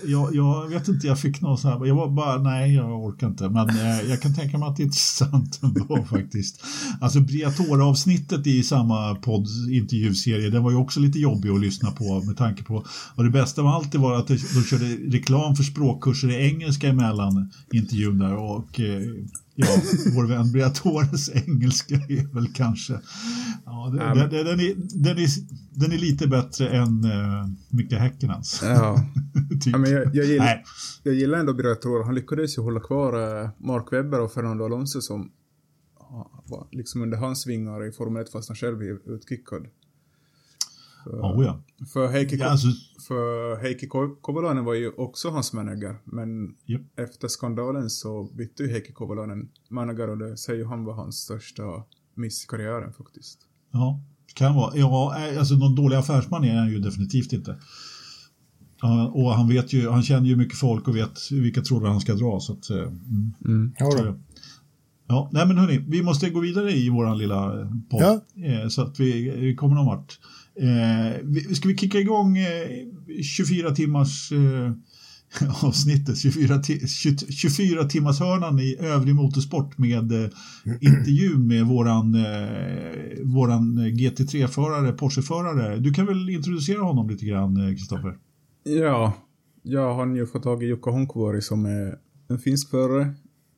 jag, 0.06 0.36
jag 0.36 0.68
vet 0.68 0.88
inte, 0.88 1.08
jag 1.08 1.20
fick 1.20 1.42
någon 1.42 1.58
sån 1.58 1.72
här, 1.72 1.86
jag 1.86 1.96
var 1.96 2.10
bara, 2.10 2.38
nej 2.38 2.76
jag 2.76 3.06
orkar 3.06 3.28
inte. 3.28 3.50
Men 3.50 3.70
eh, 3.70 4.02
jag 4.10 4.22
kan 4.22 4.36
tänka 4.36 4.58
mig 4.58 4.70
att 4.70 4.76
det 4.76 4.84
är 4.84 4.86
intressant 4.86 5.60
ändå 5.64 6.06
faktiskt. 6.10 6.64
Alltså 7.02 7.20
Briatore-avsnittet 7.20 8.48
i 8.48 8.64
samma 8.64 9.16
podd 9.16 9.48
intervjuserie, 9.72 10.50
den 10.50 10.64
var 10.64 10.72
ju 10.72 10.78
också 10.78 11.00
lite 11.00 11.20
jobbig 11.20 11.50
att 11.50 11.62
lyssna 11.62 11.92
på 11.92 12.22
med 12.24 12.38
tanke 12.38 12.64
på, 12.64 12.86
och 13.16 13.24
det 13.24 13.30
bästa 13.30 13.62
av 13.62 13.68
allt 13.68 13.96
var 13.96 14.16
att 14.16 14.28
de 14.28 14.38
körde 14.38 14.86
reklam 14.86 15.56
för 15.56 15.64
språkkurser 15.64 16.30
i 16.30 16.48
engelska 16.48 16.88
emellan 16.88 17.52
intervjun 17.74 18.18
där 18.18 18.36
och 18.36 18.80
eh, 18.80 19.02
ja, 19.60 19.82
vår 20.16 20.28
vän 20.28 20.52
Briatores 20.52 21.30
engelska 21.30 21.96
är 21.96 22.34
väl 22.34 22.48
kanske... 22.54 23.00
Ja, 23.66 23.90
det, 23.94 23.98
den, 23.98 24.46
den, 24.46 24.60
är, 24.60 24.76
den, 25.04 25.18
är, 25.18 25.30
den 25.72 25.92
är 25.92 25.98
lite 25.98 26.28
bättre 26.28 26.70
än 26.70 27.06
uh, 27.06 27.48
Micke 27.70 27.94
Häckenens. 27.94 28.62
Ja. 28.64 28.98
typ. 29.64 29.74
ja 29.74 29.78
men 29.78 29.92
jag, 29.92 30.16
jag, 30.16 30.26
gillar, 30.26 30.64
jag 31.04 31.14
gillar 31.14 31.38
ändå 31.38 31.54
Briatore. 31.54 32.04
Han 32.04 32.16
lyckades 32.16 32.58
ju 32.58 32.62
hålla 32.62 32.80
kvar 32.80 33.42
uh, 33.44 33.50
Mark 33.58 33.94
Webber 33.94 34.22
och 34.22 34.32
Fernando 34.32 34.66
Alonso 34.66 35.02
som 35.02 35.22
uh, 35.22 36.42
var 36.46 36.68
liksom 36.72 37.02
under 37.02 37.18
hans 37.18 37.48
vingar 37.48 37.88
i 37.88 37.92
Formel 37.92 38.24
1 38.24 38.32
fast 38.32 38.50
han 38.50 38.56
själv 38.56 38.82
är 38.82 39.16
utkickad. 39.16 39.68
För, 41.10 41.22
oh, 41.22 41.46
ja. 41.46 41.64
för 41.94 42.08
Heikki, 42.08 42.36
ja, 42.36 42.46
alltså... 42.46 42.68
för 43.08 43.62
Heikki 43.62 43.88
Kovalainen 44.22 44.66
var 44.66 44.74
ju 44.74 44.90
också 44.90 45.30
hans 45.30 45.54
manager, 45.54 45.96
men 46.04 46.56
yep. 46.68 46.82
efter 47.00 47.28
skandalen 47.28 47.90
så 47.90 48.24
bytte 48.24 48.64
ju 48.64 48.70
Heikki 48.70 48.94
Kovalainen 48.94 49.50
manager 49.70 50.10
och 50.10 50.18
det 50.18 50.38
säger 50.38 50.66
han 50.66 50.84
var 50.84 50.94
hans 50.94 51.16
största 51.16 51.64
miss 52.16 52.44
i 52.44 52.48
karriären 52.48 52.94
faktiskt. 52.94 53.40
Ja, 53.72 54.02
kan 54.34 54.56
vara. 54.56 54.78
Ja, 54.78 55.16
eh, 55.18 55.40
alltså 55.40 55.56
någon 55.56 55.76
dålig 55.76 55.96
affärsman 55.96 56.44
är 56.44 56.56
han 56.56 56.70
ju 56.70 56.80
definitivt 56.80 57.34
inte. 57.34 57.58
och 59.12 59.34
han 59.34 59.48
vet 59.48 59.74
ju, 59.74 59.90
han 59.90 60.04
känner 60.04 60.28
ju 60.28 60.36
mycket 60.36 60.58
folk 60.58 60.88
och 60.88 60.96
vet 60.96 61.32
vilka 61.32 61.62
trådar 61.62 61.90
han 61.90 62.00
ska 62.00 62.14
dra. 62.14 62.40
Så 62.40 62.54
att, 62.54 62.70
eh, 62.70 62.78
mm. 62.78 63.34
Mm. 63.46 63.74
Ja, 63.80 64.16
ja, 65.08 65.30
nej 65.34 65.48
men 65.48 65.58
hörni, 65.58 65.86
vi 65.88 66.04
måste 66.04 66.30
gå 66.30 66.40
vidare 66.40 66.72
i 66.72 66.90
våran 66.90 67.18
lilla 67.18 67.62
eh, 67.62 67.68
podd. 67.90 68.22
Ja. 68.36 68.70
Så 68.70 68.82
att 68.82 69.00
vi, 69.00 69.30
vi 69.30 69.56
kommer 69.56 69.76
någon 69.76 69.86
vart. 69.86 70.20
Eh, 70.60 71.54
ska 71.54 71.68
vi 71.68 71.78
kicka 71.78 72.00
igång 72.00 72.38
eh, 72.38 73.22
24 73.24 73.72
timmars 73.72 74.32
eh, 74.32 74.72
avsnittet, 75.64 76.18
24, 76.18 76.62
24 77.30 77.84
timmars 77.84 78.20
hörnan 78.20 78.60
i 78.60 78.78
övrig 78.80 79.16
motorsport 79.16 79.78
med 79.78 80.12
eh, 80.12 80.30
med 81.38 81.66
våran, 81.66 82.16
eh, 82.16 83.24
våran 83.24 83.80
GT3-förare, 83.80 84.92
Porsche-förare. 84.92 85.78
Du 85.78 85.94
kan 85.94 86.06
väl 86.06 86.30
introducera 86.30 86.82
honom 86.82 87.10
lite 87.10 87.26
grann, 87.26 87.58
eh, 87.58 87.76
Kristoffer? 87.76 88.18
Ja, 88.64 89.14
jag 89.64 89.96
har 89.96 90.16
ju 90.16 90.26
fått 90.26 90.44
tag 90.44 90.64
i 90.64 90.66
Jukka 90.66 90.92
Honkovuori 90.92 91.42
som 91.42 91.66
är 91.66 91.96
en 92.30 92.40
finsk 92.40 92.70
förare 92.70 93.14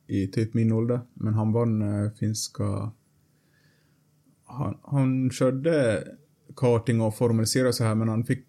i 0.08 0.26
typ 0.26 0.54
min 0.54 0.72
ålder, 0.72 1.00
men 1.14 1.34
han 1.34 1.52
vann 1.52 1.82
eh, 1.82 2.10
finska... 2.20 2.92
Han, 4.46 4.74
han 4.82 5.30
körde 5.30 6.04
karting 6.56 7.00
och 7.00 7.16
formalisera 7.16 7.72
så 7.72 7.84
här, 7.84 7.94
men 7.94 8.08
han 8.08 8.24
fick, 8.24 8.46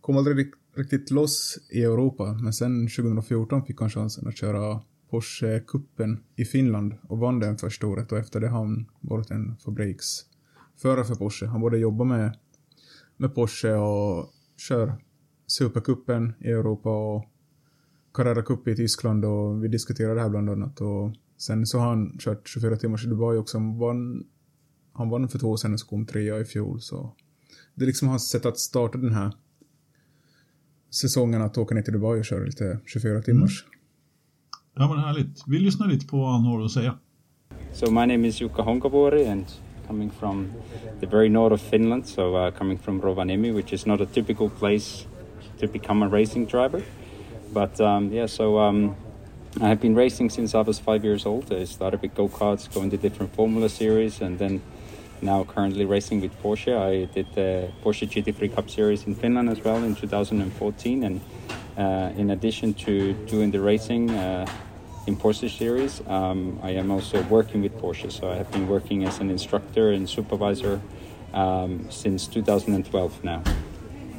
kom 0.00 0.16
aldrig 0.16 0.52
riktigt 0.74 1.10
loss 1.10 1.58
i 1.70 1.82
Europa. 1.82 2.38
Men 2.42 2.52
sen 2.52 2.88
2014 2.88 3.64
fick 3.64 3.80
han 3.80 3.90
chansen 3.90 4.28
att 4.28 4.36
köra 4.36 4.80
Porsche-cupen 5.10 6.18
i 6.36 6.44
Finland 6.44 6.94
och 7.08 7.18
vann 7.18 7.40
den 7.40 7.58
första 7.58 7.86
året 7.86 8.12
och 8.12 8.18
efter 8.18 8.40
det 8.40 8.48
har 8.48 8.58
han 8.58 8.86
varit 9.00 9.30
en 9.30 9.56
fabriksförare 9.56 11.04
för 11.04 11.14
Porsche. 11.14 11.46
Han 11.46 11.60
både 11.60 11.78
jobbar 11.78 12.04
med, 12.04 12.38
med 13.16 13.34
Porsche 13.34 13.74
och 13.74 14.32
kör 14.56 14.94
Supercupen 15.46 16.34
i 16.40 16.48
Europa 16.48 17.14
och 17.14 17.24
Carrera 18.14 18.42
Cup 18.42 18.68
i 18.68 18.76
Tyskland 18.76 19.24
och 19.24 19.64
vi 19.64 19.68
diskuterade 19.68 20.14
det 20.14 20.20
här 20.20 20.28
bland 20.28 20.50
annat 20.50 20.80
och 20.80 21.14
sen 21.36 21.66
så 21.66 21.78
har 21.78 21.86
han 21.86 22.18
kört 22.18 22.48
24 22.48 22.76
timmars 22.76 23.04
i 23.04 23.08
Dubai 23.08 23.38
också. 23.38 23.58
Han 23.58 23.78
vann, 23.78 24.24
han 24.92 25.10
vann 25.10 25.28
för 25.28 25.38
två 25.38 25.50
år 25.50 25.56
sedan 25.56 25.72
och 25.72 25.80
så 25.80 25.86
kom 25.86 26.06
trea 26.06 26.40
i 26.40 26.44
fjol 26.44 26.80
så 26.80 27.14
det 27.74 27.84
är 27.84 27.86
liksom 27.86 28.08
hans 28.08 28.30
sätt 28.30 28.46
att 28.46 28.58
starta 28.58 28.98
den 28.98 29.14
här 29.14 29.32
säsongen 30.90 31.42
att 31.42 31.58
åka 31.58 31.74
ner 31.74 31.82
till 31.82 31.92
Dubai 31.92 32.20
och 32.20 32.24
köra 32.24 32.44
lite 32.44 32.78
24 32.86 33.22
timmars. 33.22 33.64
Mm. 33.64 33.74
Ja 34.74 34.94
men 34.94 35.04
härligt. 35.04 35.42
Vi 35.46 35.58
lyssnar 35.58 35.88
lite 35.88 36.06
på 36.06 36.16
vad 36.16 36.32
han 36.32 36.44
har 36.44 36.64
att 36.64 36.70
säga. 36.70 36.98
So 37.72 37.90
my 37.90 38.06
name 38.06 38.28
is 38.28 38.40
Jukka 38.40 38.62
Honkavori 38.62 39.26
and 39.26 39.46
coming 39.88 40.10
from 40.10 40.52
the 41.00 41.06
very 41.06 41.28
north 41.28 41.54
of 41.54 41.60
Finland, 41.60 42.06
so 42.06 42.36
uh, 42.36 42.50
coming 42.50 42.78
from 42.78 43.00
Rovaniemi, 43.00 43.54
which 43.54 43.72
is 43.72 43.86
not 43.86 44.00
a 44.00 44.06
typical 44.06 44.48
place 44.48 45.06
to 45.60 45.66
become 45.66 46.02
a 46.02 46.08
racing 46.08 46.46
driver. 46.46 46.82
But 47.52 47.80
um, 47.80 48.12
yeah, 48.12 48.26
so 48.26 48.58
um, 48.58 48.96
I 49.60 49.68
have 49.68 49.80
been 49.80 49.94
racing 49.94 50.30
since 50.30 50.54
I 50.54 50.62
was 50.62 50.78
five 50.78 51.04
years 51.04 51.26
old. 51.26 51.52
I 51.52 51.64
started 51.64 52.02
with 52.02 52.14
go-karts, 52.14 52.72
going 52.74 52.90
to 52.90 52.96
different 52.96 53.34
Formula 53.34 53.68
series, 53.68 54.20
and 54.20 54.38
then 54.38 54.60
now 55.24 55.42
currently 55.44 55.84
racing 55.84 56.20
with 56.20 56.32
Porsche. 56.42 56.76
I 56.76 57.06
did 57.06 57.26
the 57.34 57.70
Porsche 57.82 58.06
GT3 58.06 58.54
Cup 58.54 58.70
Series 58.70 59.04
in 59.04 59.14
Finland 59.14 59.48
as 59.48 59.64
well 59.64 59.82
in 59.82 59.94
2014, 59.96 61.02
and 61.02 61.20
uh, 61.76 62.12
in 62.16 62.30
addition 62.30 62.74
to 62.74 63.14
doing 63.26 63.50
the 63.50 63.60
racing 63.60 64.10
uh, 64.10 64.46
in 65.06 65.16
Porsche 65.16 65.50
Series, 65.50 66.02
um, 66.06 66.58
I 66.62 66.70
am 66.70 66.90
also 66.90 67.22
working 67.22 67.62
with 67.62 67.72
Porsche. 67.80 68.12
So 68.12 68.30
I 68.30 68.36
have 68.36 68.50
been 68.52 68.68
working 68.68 69.04
as 69.04 69.18
an 69.20 69.30
instructor 69.30 69.90
and 69.90 70.08
supervisor 70.08 70.80
um, 71.32 71.86
since 71.90 72.26
2012 72.26 73.24
now. 73.24 73.42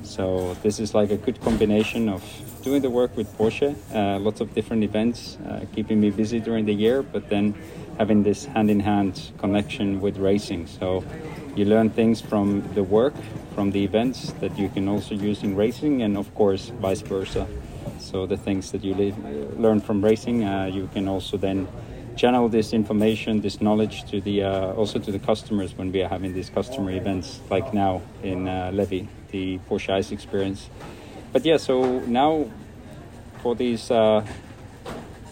So 0.04 0.56
this 0.62 0.80
is 0.80 0.94
like 0.94 1.10
a 1.10 1.18
good 1.18 1.42
combination 1.42 2.10
of 2.10 2.24
doing 2.62 2.82
the 2.82 2.90
work 2.90 3.16
with 3.18 3.28
Porsche, 3.38 3.76
uh, 3.94 4.20
lots 4.20 4.42
of 4.42 4.54
different 4.54 4.84
events, 4.84 5.38
uh, 5.48 5.66
keeping 5.74 6.00
me 6.00 6.12
busy 6.12 6.40
during 6.40 6.66
the 6.66 6.74
year, 6.74 7.02
but 7.02 7.30
then 7.30 7.56
having 7.98 8.24
this 8.24 8.46
hand-in-hand 8.46 9.32
connection 9.38 10.02
with 10.02 10.18
racing. 10.18 10.68
So 10.68 11.04
you 11.56 11.66
learn 11.66 11.90
things 11.90 12.22
from 12.22 12.64
the 12.74 12.84
work, 12.84 13.14
from 13.54 13.72
the 13.72 13.84
events 13.84 14.34
that 14.42 14.58
you 14.58 14.70
can 14.70 14.88
also 14.88 15.16
use 15.16 15.44
in 15.44 15.56
racing, 15.56 16.02
and 16.02 16.18
of 16.18 16.34
course 16.36 16.70
vice 16.82 17.02
versa. 17.02 17.48
So 18.00 18.26
the 18.26 18.38
things 18.38 18.72
that 18.72 18.84
you 18.84 18.94
learn 19.58 19.80
from 19.80 20.04
racing, 20.04 20.44
uh, 20.44 20.66
you 20.66 20.90
can 20.94 21.08
also 21.08 21.38
then 21.38 21.68
channel 22.16 22.50
this 22.50 22.74
information, 22.74 23.42
this 23.42 23.62
knowledge 23.62 24.10
to 24.12 24.22
the 24.22 24.44
uh, 24.44 24.74
also 24.74 25.00
to 25.00 25.12
the 25.12 25.20
customers 25.20 25.78
when 25.78 25.92
we 25.92 26.02
are 26.02 26.10
having 26.10 26.34
these 26.34 26.50
customer 26.50 26.92
events, 26.92 27.40
like 27.50 27.74
now 27.74 28.02
in 28.24 28.48
uh, 28.48 28.72
Levy, 28.74 29.08
the 29.32 29.60
Porsche 29.70 29.94
Ice 29.94 30.12
Experience. 30.12 30.70
But 31.34 31.46
yeah, 31.46 31.58
so 31.58 32.00
now 32.00 32.50
for 33.42 33.56
these 33.56 33.92
uh, 33.92 34.26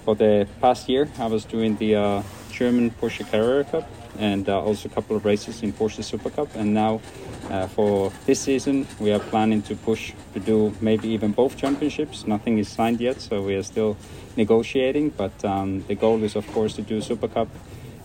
for 0.04 0.16
the 0.16 0.48
past 0.60 0.90
year, 0.90 1.10
I 1.20 1.28
was 1.28 1.46
doing 1.46 1.78
the 1.78 1.96
uh, 1.96 2.24
German 2.54 2.92
Porsche 2.92 3.30
Carrera 3.30 3.64
Cup 3.64 3.90
and 4.20 4.48
uh, 4.48 4.62
also 4.62 4.88
a 4.88 4.92
couple 4.92 5.16
of 5.16 5.26
races 5.26 5.64
in 5.64 5.74
Porsche 5.74 6.04
Super 6.04 6.30
Cup. 6.30 6.56
And 6.56 6.74
now 6.74 7.02
uh, 7.50 7.68
for 7.68 8.12
this 8.26 8.40
season, 8.40 8.88
we 9.00 9.12
are 9.12 9.20
planning 9.20 9.62
to 9.64 9.76
push 9.76 10.14
to 10.34 10.40
do 10.40 10.74
maybe 10.80 11.10
even 11.10 11.32
both 11.32 11.58
championships. 11.58 12.28
Nothing 12.28 12.60
is 12.60 12.70
signed 12.70 13.02
yet, 13.02 13.20
so 13.20 13.42
we 13.42 13.56
are 13.56 13.64
still 13.64 13.98
negotiating. 14.38 15.10
But 15.10 15.44
um, 15.44 15.84
the 15.88 15.96
goal 15.96 16.24
is, 16.24 16.36
of 16.36 16.46
course, 16.54 16.74
to 16.76 16.82
do 16.82 17.02
Super 17.02 17.28
Cup. 17.28 17.50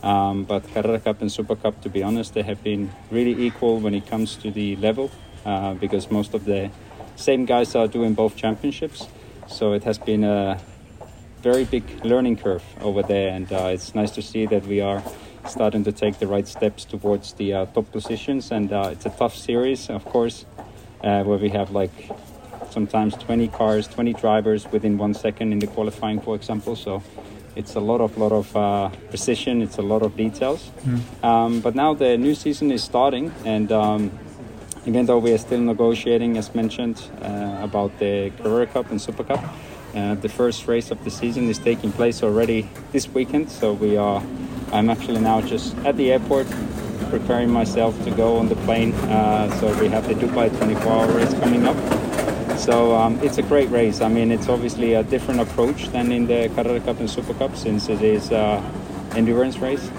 Um, 0.02 0.44
but 0.44 0.66
Carrera 0.72 1.00
Cup 1.00 1.20
and 1.20 1.30
Super 1.30 1.56
Cup, 1.56 1.80
to 1.82 1.88
be 1.88 2.02
honest, 2.02 2.34
they 2.34 2.42
have 2.42 2.62
been 2.62 2.90
really 3.10 3.46
equal 3.46 3.80
when 3.80 3.94
it 3.94 4.06
comes 4.06 4.36
to 4.36 4.50
the 4.50 4.76
level 4.76 5.10
uh, 5.44 5.74
because 5.74 6.10
most 6.10 6.34
of 6.34 6.44
the 6.44 6.70
same 7.16 7.44
guys 7.44 7.74
are 7.74 7.88
doing 7.88 8.14
both 8.14 8.36
championships. 8.36 9.08
So 9.48 9.72
it 9.72 9.84
has 9.84 9.98
been 9.98 10.24
a 10.24 10.60
very 11.42 11.64
big 11.64 11.84
learning 12.04 12.36
curve 12.36 12.64
over 12.80 13.02
there, 13.02 13.30
and 13.30 13.52
uh, 13.52 13.70
it's 13.72 13.94
nice 13.94 14.10
to 14.12 14.22
see 14.22 14.46
that 14.46 14.66
we 14.66 14.80
are 14.80 15.02
starting 15.46 15.84
to 15.84 15.92
take 15.92 16.18
the 16.18 16.26
right 16.26 16.46
steps 16.46 16.84
towards 16.84 17.32
the 17.34 17.54
uh, 17.54 17.66
top 17.66 17.90
positions. 17.92 18.50
And 18.50 18.72
uh, 18.72 18.90
it's 18.92 19.06
a 19.06 19.10
tough 19.10 19.34
series, 19.34 19.88
of 19.88 20.04
course, 20.04 20.44
uh, 21.02 21.22
where 21.22 21.38
we 21.38 21.48
have 21.50 21.70
like 21.70 22.10
sometimes 22.70 23.14
20 23.16 23.48
cars, 23.48 23.88
20 23.88 24.12
drivers 24.14 24.70
within 24.70 24.98
one 24.98 25.14
second 25.14 25.52
in 25.52 25.58
the 25.58 25.66
qualifying, 25.66 26.20
for 26.20 26.34
example. 26.34 26.76
So 26.76 27.02
it's 27.56 27.74
a 27.74 27.80
lot 27.80 28.00
of 28.00 28.16
lot 28.18 28.32
of 28.32 28.56
uh, 28.56 28.90
precision. 29.08 29.62
It's 29.62 29.78
a 29.78 29.82
lot 29.82 30.02
of 30.02 30.16
details. 30.16 30.70
Mm. 30.84 31.24
Um, 31.24 31.60
but 31.60 31.74
now 31.74 31.94
the 31.94 32.16
new 32.16 32.34
season 32.34 32.70
is 32.70 32.84
starting, 32.84 33.32
and 33.44 33.72
um, 33.72 34.10
even 34.86 35.06
though 35.06 35.18
we 35.18 35.32
are 35.32 35.38
still 35.38 35.60
negotiating, 35.60 36.36
as 36.36 36.54
mentioned, 36.54 37.02
uh, 37.22 37.58
about 37.62 37.98
the 37.98 38.30
Carrera 38.38 38.66
Cup 38.66 38.90
and 38.90 39.00
Super 39.00 39.24
Cup. 39.24 39.42
Uh, 39.94 40.14
the 40.16 40.28
first 40.28 40.68
race 40.68 40.90
of 40.90 41.02
the 41.04 41.10
season 41.10 41.48
is 41.48 41.58
taking 41.58 41.90
place 41.90 42.22
already 42.22 42.68
this 42.92 43.08
weekend, 43.08 43.50
so 43.50 43.72
we 43.72 43.96
are. 43.96 44.22
I'm 44.70 44.90
actually 44.90 45.20
now 45.20 45.40
just 45.40 45.74
at 45.78 45.96
the 45.96 46.12
airport, 46.12 46.46
preparing 47.08 47.50
myself 47.50 47.96
to 48.04 48.10
go 48.10 48.36
on 48.36 48.48
the 48.48 48.56
plane. 48.66 48.92
Uh, 48.92 49.50
so 49.58 49.66
we 49.80 49.88
have 49.88 50.06
the 50.06 50.14
Dubai 50.14 50.50
24-hour 50.50 51.10
race 51.12 51.32
coming 51.40 51.66
up. 51.66 51.76
So 52.58 52.94
um, 52.94 53.18
it's 53.22 53.38
a 53.38 53.42
great 53.42 53.70
race. 53.70 54.02
I 54.02 54.08
mean, 54.08 54.30
it's 54.30 54.48
obviously 54.48 54.92
a 54.92 55.02
different 55.02 55.40
approach 55.40 55.88
than 55.88 56.12
in 56.12 56.26
the 56.26 56.50
Carrera 56.54 56.80
Cup 56.80 57.00
and 57.00 57.08
Super 57.08 57.32
Cup, 57.32 57.56
since 57.56 57.88
it 57.88 58.02
is 58.02 58.30
uh, 58.30 58.62
endurance 59.14 59.56
race. 59.58 59.90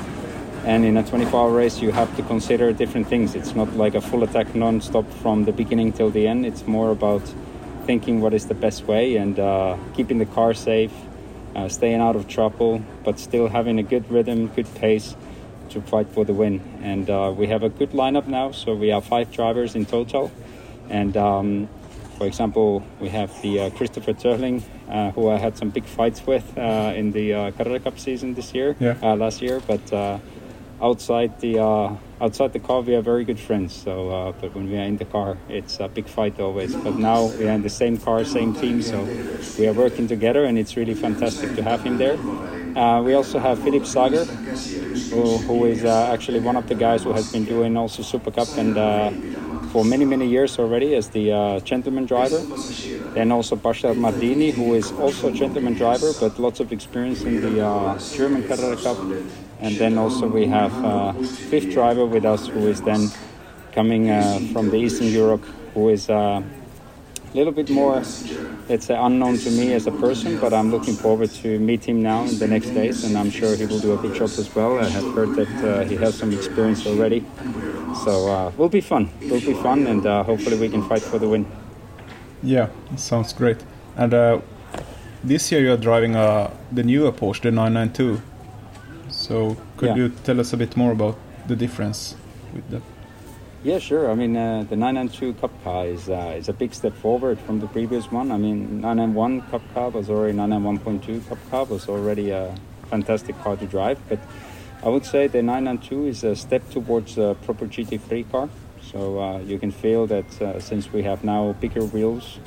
And 0.65 0.85
in 0.85 0.97
a 0.97 1.03
24-hour 1.03 1.51
race, 1.51 1.81
you 1.81 1.91
have 1.91 2.15
to 2.17 2.21
consider 2.23 2.71
different 2.73 3.07
things. 3.07 3.33
It's 3.33 3.55
not 3.55 3.75
like 3.75 3.95
a 3.95 4.01
full 4.01 4.23
attack 4.23 4.53
non-stop 4.53 5.09
from 5.13 5.45
the 5.45 5.51
beginning 5.51 5.93
till 5.93 6.11
the 6.11 6.27
end. 6.27 6.45
It's 6.45 6.67
more 6.67 6.91
about 6.91 7.23
thinking 7.89 8.21
what 8.21 8.35
is 8.35 8.45
the 8.45 8.53
best 8.53 8.85
way 8.85 9.15
and 9.15 9.39
uh, 9.39 9.75
keeping 9.95 10.19
the 10.19 10.25
car 10.37 10.53
safe, 10.53 10.93
uh, 11.55 11.67
staying 11.67 11.99
out 11.99 12.15
of 12.15 12.27
trouble, 12.27 12.79
but 13.03 13.17
still 13.17 13.47
having 13.47 13.79
a 13.79 13.83
good 13.93 14.05
rhythm, 14.11 14.45
good 14.55 14.69
pace 14.75 15.15
to 15.69 15.81
fight 15.81 16.07
for 16.07 16.23
the 16.23 16.31
win. 16.31 16.61
And 16.83 17.09
uh, 17.09 17.33
we 17.35 17.47
have 17.47 17.63
a 17.63 17.69
good 17.69 17.89
lineup 17.93 18.27
now, 18.27 18.51
so 18.51 18.75
we 18.75 18.89
have 18.89 19.05
five 19.05 19.31
drivers 19.31 19.73
in 19.73 19.87
total. 19.87 20.31
And 20.87 21.17
um, 21.17 21.67
for 22.19 22.27
example, 22.27 22.83
we 22.99 23.09
have 23.09 23.31
the 23.41 23.59
uh, 23.59 23.69
Christopher 23.71 24.13
Turling, 24.13 24.61
uh, 24.87 25.09
who 25.15 25.27
I 25.27 25.37
had 25.39 25.57
some 25.57 25.71
big 25.71 25.85
fights 25.85 26.21
with 26.27 26.45
uh, 26.59 26.93
in 26.95 27.11
the 27.11 27.33
uh, 27.33 27.51
Carrera 27.57 27.79
Cup 27.79 27.97
season 27.97 28.35
this 28.35 28.53
year, 28.53 28.75
Yeah. 28.79 28.97
uh, 29.01 29.15
last 29.15 29.41
year. 29.41 29.61
But 29.65 29.91
uh, 29.91 30.19
outside 30.79 31.39
the 31.41 31.57
uh, 31.57 31.95
outside 32.22 32.53
the 32.53 32.59
car, 32.59 32.82
we 32.82 32.95
are 32.95 33.01
very 33.01 33.24
good 33.24 33.39
friends. 33.39 33.74
So, 33.74 34.09
uh, 34.09 34.32
but 34.34 34.55
when 34.55 34.70
we 34.70 34.78
are 34.78 34.84
in 34.84 34.97
the 34.97 35.05
car, 35.05 35.38
it's 35.47 35.80
a 35.80 35.88
big 35.88 36.07
fight 36.07 36.39
always. 36.39 36.76
But 36.76 36.95
now 36.95 37.28
we 37.38 37.47
are 37.47 37.53
in 37.53 37.61
the 37.61 37.70
same 37.70 37.97
car, 37.97 38.24
same 38.26 38.53
team, 38.53 38.82
so 38.82 39.07
we 39.57 39.67
are 39.67 39.74
working 39.74 40.07
together, 40.07 40.45
and 40.45 40.57
it's 40.57 40.76
really 40.76 40.95
fantastic 40.95 41.55
to 41.55 41.63
have 41.63 41.82
him 41.82 41.97
there. 41.97 42.17
Uh, 42.78 43.01
we 43.01 43.13
also 43.13 43.39
have 43.39 43.59
Philip 43.59 43.86
Sager, 43.86 44.26
who, 44.26 45.38
who 45.38 45.65
is 45.65 45.84
uh, 45.84 46.11
actually 46.13 46.39
one 46.39 46.55
of 46.55 46.67
the 46.67 46.76
guys 46.76 47.03
who 47.03 47.13
has 47.13 47.32
been 47.32 47.45
doing 47.45 47.76
also 47.76 48.03
Super 48.03 48.32
Cup 48.32 48.47
and 48.57 48.78
uh, 48.78 49.11
for 49.72 49.86
many 49.86 50.05
many 50.05 50.28
years 50.28 50.59
already 50.59 50.95
as 50.95 51.09
the 51.09 51.32
uh, 51.32 51.59
gentleman 51.61 52.05
driver. 52.05 52.39
Then 53.13 53.32
also 53.32 53.55
Bashar 53.55 53.95
Mardini, 53.95 54.53
who 54.53 54.74
is 54.74 54.91
also 54.91 55.30
a 55.30 55.32
gentleman 55.32 55.74
driver 55.74 56.11
but 56.20 56.39
lots 56.39 56.59
of 56.59 56.72
experience 56.72 57.24
in 57.24 57.41
the 57.41 57.65
uh, 57.65 57.97
German 58.13 58.43
Carrera 58.47 58.78
Cup. 58.78 58.97
And 59.61 59.76
then 59.78 59.97
also 59.97 60.28
we 60.28 60.47
have 60.47 60.74
uh, 60.84 61.13
fifth 61.49 61.72
driver 61.72 62.05
with 62.05 62.26
us 62.26 62.47
who 62.47 62.67
is 62.67 62.82
then 62.82 63.09
coming 63.74 64.09
uh, 64.09 64.39
from 64.53 64.70
the 64.70 64.78
Eastern 64.78 65.07
Europe, 65.07 65.43
who 65.74 65.89
is 65.89 66.09
uh, 66.09 66.41
a 67.32 67.38
little 67.38 67.53
bit 67.53 67.70
more, 67.70 67.95
let's 68.67 68.86
say, 68.86 68.97
unknown 68.97 69.38
to 69.38 69.51
me 69.51 69.74
as 69.74 69.86
a 69.86 69.91
person, 69.91 70.39
but 70.39 70.53
I'm 70.53 70.72
looking 70.72 70.95
forward 70.95 71.30
to 71.43 71.59
meet 71.59 71.86
him 71.86 72.01
now 72.01 72.24
in 72.24 72.39
the 72.39 72.47
next 72.47 72.70
days, 72.72 73.03
and 73.03 73.15
I'm 73.15 73.30
sure 73.30 73.55
he 73.55 73.65
will 73.65 73.80
do 73.80 73.93
a 73.93 73.97
good 73.97 74.15
job 74.15 74.30
as 74.30 74.53
well. 74.55 74.80
I 74.80 74.89
have 74.89 75.13
heard 75.13 75.36
that 75.36 75.63
uh, 75.63 75.86
he 75.86 75.95
has 75.97 76.17
some 76.17 76.32
experience 76.32 76.88
already, 76.88 77.24
so 77.95 78.27
uh, 78.27 78.51
will 78.57 78.69
be 78.69 78.81
fun. 78.81 79.09
It 79.21 79.31
will 79.31 79.41
be 79.41 79.53
fun, 79.53 79.87
and 79.87 80.05
uh, 80.05 80.23
hopefully 80.23 80.57
we 80.57 80.69
can 80.69 80.81
fight 80.87 81.01
for 81.01 81.19
the 81.19 81.27
win. 81.27 81.45
Yeah, 82.43 82.69
sounds 82.95 83.33
great. 83.33 83.57
And 83.97 84.13
uh, 84.13 84.41
this 85.23 85.51
year 85.51 85.61
you're 85.61 85.77
driving 85.77 86.15
uh, 86.15 86.51
the 86.71 86.83
newer 86.83 87.11
Porsche, 87.11 87.41
the 87.41 87.51
992. 87.51 88.21
So 89.09 89.57
could 89.77 89.89
Yeah. 89.89 89.95
you 89.95 90.09
tell 90.23 90.39
us 90.39 90.53
a 90.53 90.57
bit 90.57 90.77
more 90.77 90.91
about 90.91 91.15
the 91.47 91.55
difference 91.55 92.15
with 92.53 92.69
that? 92.69 92.81
Yeah, 93.63 93.79
sure. 93.79 94.09
I 94.09 94.15
mean, 94.15 94.37
uh, 94.37 94.63
the 94.69 94.77
992 94.77 95.33
Cup 95.33 95.51
car 95.63 95.85
is 95.85 96.07
uh, 96.07 96.35
is 96.37 96.47
a 96.47 96.53
big 96.53 96.73
step 96.73 96.93
forward 96.93 97.37
from 97.39 97.59
the 97.59 97.67
previous 97.67 98.09
one. 98.09 98.31
I 98.31 98.37
mean, 98.37 98.79
991 98.79 99.41
Cup 99.51 99.61
car 99.73 99.89
was 99.89 100.09
already 100.09 100.37
991.2 100.37 101.27
Cup 101.27 101.37
car 101.51 101.65
was 101.65 101.89
already 101.89 102.29
a 102.29 102.55
fantastic 102.89 103.37
car 103.43 103.57
to 103.57 103.65
drive, 103.65 103.99
but 104.07 104.19
I 104.82 104.88
would 104.88 105.05
say 105.05 105.27
the 105.27 105.43
992 105.43 106.07
is 106.07 106.23
a 106.23 106.36
step 106.38 106.69
towards 106.69 107.17
a 107.17 107.36
proper 107.43 107.65
GT3 107.65 108.32
car. 108.32 108.49
So 108.82 109.19
uh, 109.19 109.39
you 109.39 109.59
can 109.59 109.71
feel 109.71 110.07
that 110.07 110.41
uh, 110.41 110.61
since 110.61 110.93
we 110.93 111.03
have 111.03 111.21
now 111.21 111.51
bigger 111.59 111.84
wheels, 111.84 112.39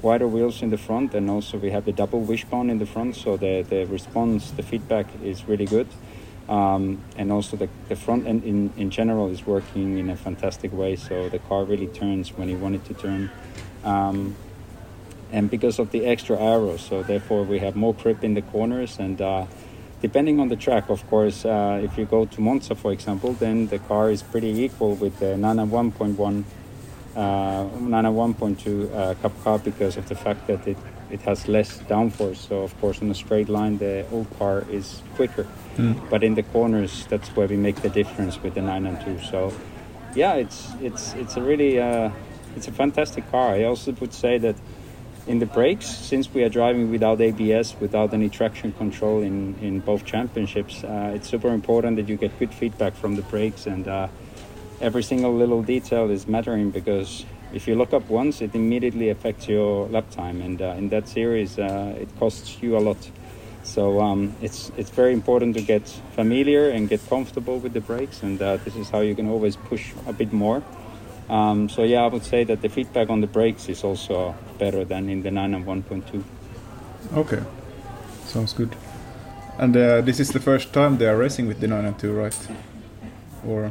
wider 0.00 0.28
wheels 0.28 0.62
in 0.62 0.70
the 0.70 0.78
front, 0.78 1.14
and 1.14 1.28
also 1.28 1.58
we 1.58 1.70
have 1.70 1.84
the 1.84 1.92
double 1.92 2.20
wishbone 2.20 2.70
in 2.70 2.78
the 2.78 2.86
front, 2.86 3.16
so 3.16 3.36
the 3.36 3.62
the 3.68 3.86
response, 3.86 4.52
the 4.52 4.62
feedback 4.62 5.06
is 5.22 5.48
really 5.48 5.66
good. 5.66 5.88
Um, 6.48 7.02
and 7.16 7.30
also 7.30 7.56
the, 7.56 7.68
the 7.88 7.96
front 7.96 8.26
end 8.26 8.44
in, 8.44 8.72
in 8.76 8.90
general 8.90 9.28
is 9.28 9.46
working 9.46 9.98
in 9.98 10.10
a 10.10 10.16
fantastic 10.16 10.72
way 10.72 10.96
so 10.96 11.28
the 11.28 11.38
car 11.38 11.62
really 11.62 11.86
turns 11.86 12.36
when 12.36 12.48
you 12.48 12.56
want 12.56 12.74
it 12.74 12.84
to 12.86 12.94
turn 12.94 13.30
um, 13.84 14.34
and 15.30 15.48
because 15.48 15.78
of 15.78 15.92
the 15.92 16.06
extra 16.06 16.36
arrows 16.36 16.80
so 16.80 17.04
therefore 17.04 17.44
we 17.44 17.60
have 17.60 17.76
more 17.76 17.94
grip 17.94 18.24
in 18.24 18.34
the 18.34 18.42
corners 18.42 18.98
and 18.98 19.20
uh, 19.20 19.46
depending 20.00 20.40
on 20.40 20.48
the 20.48 20.56
track 20.56 20.88
of 20.88 21.06
course 21.08 21.44
uh, 21.44 21.80
if 21.82 21.96
you 21.98 22.04
go 22.04 22.24
to 22.24 22.40
Monza 22.40 22.74
for 22.74 22.92
example 22.92 23.32
then 23.34 23.66
the 23.68 23.78
car 23.78 24.10
is 24.10 24.22
pretty 24.22 24.50
equal 24.64 24.94
with 24.96 25.18
the 25.18 25.36
991.1 25.36 26.44
uh, 27.16 27.64
991.2 27.64 28.94
uh, 28.94 29.14
cup 29.14 29.32
car 29.42 29.58
because 29.58 29.96
of 29.96 30.08
the 30.08 30.14
fact 30.14 30.46
that 30.46 30.66
it, 30.66 30.76
it 31.10 31.20
has 31.22 31.48
less 31.48 31.80
downforce. 31.80 32.36
So 32.36 32.62
of 32.62 32.80
course 32.80 33.02
on 33.02 33.10
a 33.10 33.14
straight 33.14 33.48
line 33.48 33.78
the 33.78 34.06
old 34.12 34.28
car 34.38 34.64
is 34.70 35.02
quicker. 35.16 35.46
But 36.08 36.22
in 36.22 36.34
the 36.34 36.44
corners 36.44 37.06
that's 37.06 37.28
where 37.30 37.48
we 37.48 37.56
make 37.56 37.76
the 37.82 37.88
difference 37.88 38.40
with 38.42 38.54
the 38.54 38.62
992 38.62 39.26
so 39.26 39.52
yeah 40.14 40.34
it's 40.34 40.68
it's 40.80 41.14
it's 41.14 41.36
a 41.36 41.42
really 41.42 41.80
uh, 41.80 42.10
it's 42.56 42.68
a 42.68 42.72
fantastic 42.72 43.30
car. 43.30 43.54
I 43.54 43.64
also 43.64 43.92
would 43.92 44.12
say 44.12 44.38
that 44.38 44.56
in 45.30 45.38
the 45.38 45.46
brakes 45.46 45.86
since 45.86 46.24
we 46.34 46.42
are 46.42 46.48
driving 46.48 46.90
without 46.90 47.20
abs 47.20 47.76
without 47.80 48.12
any 48.12 48.28
traction 48.28 48.72
control 48.72 49.22
in 49.22 49.54
in 49.60 49.78
both 49.78 50.04
championships 50.04 50.82
uh, 50.82 51.12
it's 51.14 51.28
super 51.28 51.50
important 51.60 51.96
that 51.98 52.08
you 52.08 52.16
get 52.16 52.36
good 52.40 52.52
feedback 52.60 52.94
from 52.94 53.14
the 53.14 53.22
brakes 53.32 53.66
and 53.66 53.86
uh, 53.86 54.08
every 54.80 55.04
single 55.04 55.32
little 55.42 55.62
detail 55.62 56.10
is 56.10 56.26
mattering 56.26 56.70
because 56.70 57.24
if 57.52 57.68
you 57.68 57.76
look 57.76 57.92
up 57.92 58.04
once 58.10 58.42
it 58.42 58.52
immediately 58.54 59.08
affects 59.08 59.46
your 59.46 59.88
lap 59.94 60.10
time 60.10 60.42
and 60.42 60.60
uh, 60.60 60.80
in 60.80 60.88
that 60.88 61.06
series 61.06 61.58
uh, 61.60 61.94
it 62.04 62.08
costs 62.18 62.60
you 62.60 62.76
a 62.76 62.82
lot 62.88 63.10
so 63.62 64.00
um, 64.00 64.34
it's 64.40 64.72
it's 64.76 64.90
very 64.90 65.12
important 65.12 65.54
to 65.54 65.62
get 65.62 65.86
familiar 66.16 66.70
and 66.70 66.88
get 66.88 67.00
comfortable 67.08 67.58
with 67.58 67.72
the 67.74 67.80
brakes, 67.80 68.22
and 68.22 68.40
uh, 68.40 68.56
this 68.64 68.74
is 68.74 68.88
how 68.88 69.00
you 69.00 69.14
can 69.14 69.28
always 69.28 69.56
push 69.56 69.92
a 70.06 70.12
bit 70.12 70.32
more. 70.32 70.62
Um, 71.30 71.68
so 71.68 71.84
yeah, 71.84 72.02
I 72.02 72.08
would 72.08 72.24
say 72.24 72.42
that 72.44 72.60
the 72.60 72.68
feedback 72.68 73.08
on 73.08 73.20
the 73.20 73.28
brakes 73.28 73.68
is 73.68 73.84
also 73.84 74.34
better 74.58 74.84
than 74.84 75.08
in 75.08 75.22
the 75.22 75.30
9 75.30 75.54
and 75.54 75.64
1.2. 75.64 76.24
Okay, 77.14 77.40
sounds 78.26 78.52
good. 78.52 78.74
And 79.56 79.76
uh, 79.76 80.00
this 80.00 80.18
is 80.18 80.30
the 80.30 80.40
first 80.40 80.72
time 80.72 80.98
they 80.98 81.06
are 81.06 81.16
racing 81.16 81.46
with 81.46 81.60
the 81.60 81.68
9 81.68 81.84
and 81.84 81.98
2, 81.98 82.12
right? 82.12 82.48
Or 83.46 83.70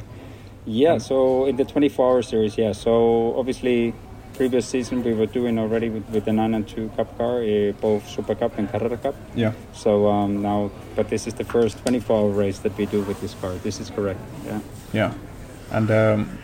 Yeah, 0.66 0.99
so 0.99 1.45
in 1.45 1.57
the 1.57 1.66
24 1.66 2.10
hour 2.10 2.22
series, 2.22 2.57
yeah. 2.57 2.72
So 2.72 3.38
obviously, 3.38 3.93
previous 4.36 4.66
season 4.66 5.03
we 5.03 5.14
were 5.14 5.26
doing 5.26 5.60
already 5.60 5.89
with, 5.89 6.07
with 6.12 6.24
the 6.24 6.32
9 6.32 6.53
and 6.53 6.66
2 6.66 6.91
Cup 6.95 7.18
car, 7.18 7.43
uh, 7.43 7.74
both 7.82 8.07
Super 8.07 8.36
Cup 8.36 8.57
and 8.57 8.72
Carrera 8.72 8.95
Cup. 8.95 9.16
yeah, 9.36 9.51
So 9.74 10.07
um, 10.07 10.41
now, 10.41 10.72
but 10.95 11.10
this 11.10 11.28
is 11.28 11.34
the 11.34 11.43
first 11.43 11.78
24 11.80 12.18
hour 12.18 12.30
race 12.30 12.60
that 12.60 12.78
we 12.78 12.86
do 12.86 13.01
with 13.01 13.20
this 13.20 13.34
car. 13.34 13.51
This 13.55 13.82
is 13.82 13.89
correct. 13.89 14.22
Yeah. 14.45 14.62
yeah. 14.93 15.14
And 15.72 15.91
um, 15.91 16.39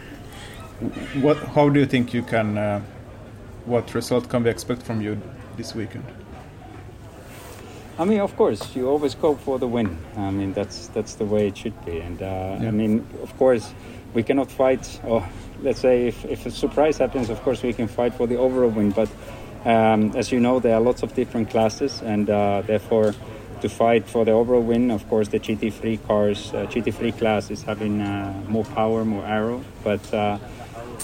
what? 1.22 1.38
How 1.38 1.70
do 1.70 1.80
you 1.80 1.86
think 1.86 2.14
you 2.14 2.24
can? 2.24 2.58
Uh, 2.58 2.82
what 3.66 3.94
result 3.96 4.30
can 4.30 4.44
we 4.44 4.50
expect 4.50 4.84
from 4.84 5.02
you 5.02 5.20
this 5.58 5.74
weekend? 5.74 6.06
I 7.98 8.04
mean, 8.04 8.20
of 8.20 8.36
course, 8.36 8.76
you 8.76 8.90
always 8.90 9.16
go 9.16 9.36
for 9.36 9.58
the 9.58 9.68
win. 9.68 9.98
I 10.18 10.30
mean, 10.30 10.54
that's 10.54 10.88
that's 10.88 11.16
the 11.16 11.26
way 11.26 11.48
it 11.48 11.58
should 11.58 11.86
be. 11.86 12.00
And 12.00 12.22
uh, 12.22 12.26
Yeah. 12.60 12.68
I 12.68 12.72
mean, 12.72 13.08
of 13.24 13.38
course, 13.38 13.74
we 14.14 14.24
cannot 14.24 14.52
fight. 14.52 15.00
Or 15.04 15.24
let's 15.62 15.80
say, 15.80 16.08
if, 16.08 16.26
if 16.26 16.46
a 16.46 16.52
surprise 16.52 16.98
happens, 16.98 17.30
of 17.30 17.42
course, 17.42 17.64
we 17.64 17.74
can 17.74 17.88
fight 17.88 18.14
for 18.14 18.28
the 18.28 18.36
overall 18.36 18.70
win. 18.70 18.92
But 18.92 19.10
um, 19.64 20.12
as 20.16 20.32
you 20.32 20.40
know, 20.42 20.60
there 20.60 20.76
are 20.76 20.82
lots 20.82 21.04
of 21.04 21.14
different 21.16 21.50
classes, 21.50 22.02
and 22.02 22.30
uh, 22.30 22.64
therefore, 22.68 23.16
to 23.62 23.70
fight 23.70 24.06
for 24.08 24.26
the 24.26 24.32
overall 24.32 24.62
win, 24.62 24.92
of 24.92 25.08
course, 25.10 25.30
the 25.30 25.40
GT3 25.40 26.06
cars, 26.06 26.54
uh, 26.54 26.68
GT3 26.68 27.18
class 27.18 27.50
is 27.50 27.64
having 27.64 28.02
uh, 28.02 28.34
more 28.48 28.66
power, 28.66 29.06
more 29.06 29.26
arrow, 29.26 29.64
but. 29.84 30.14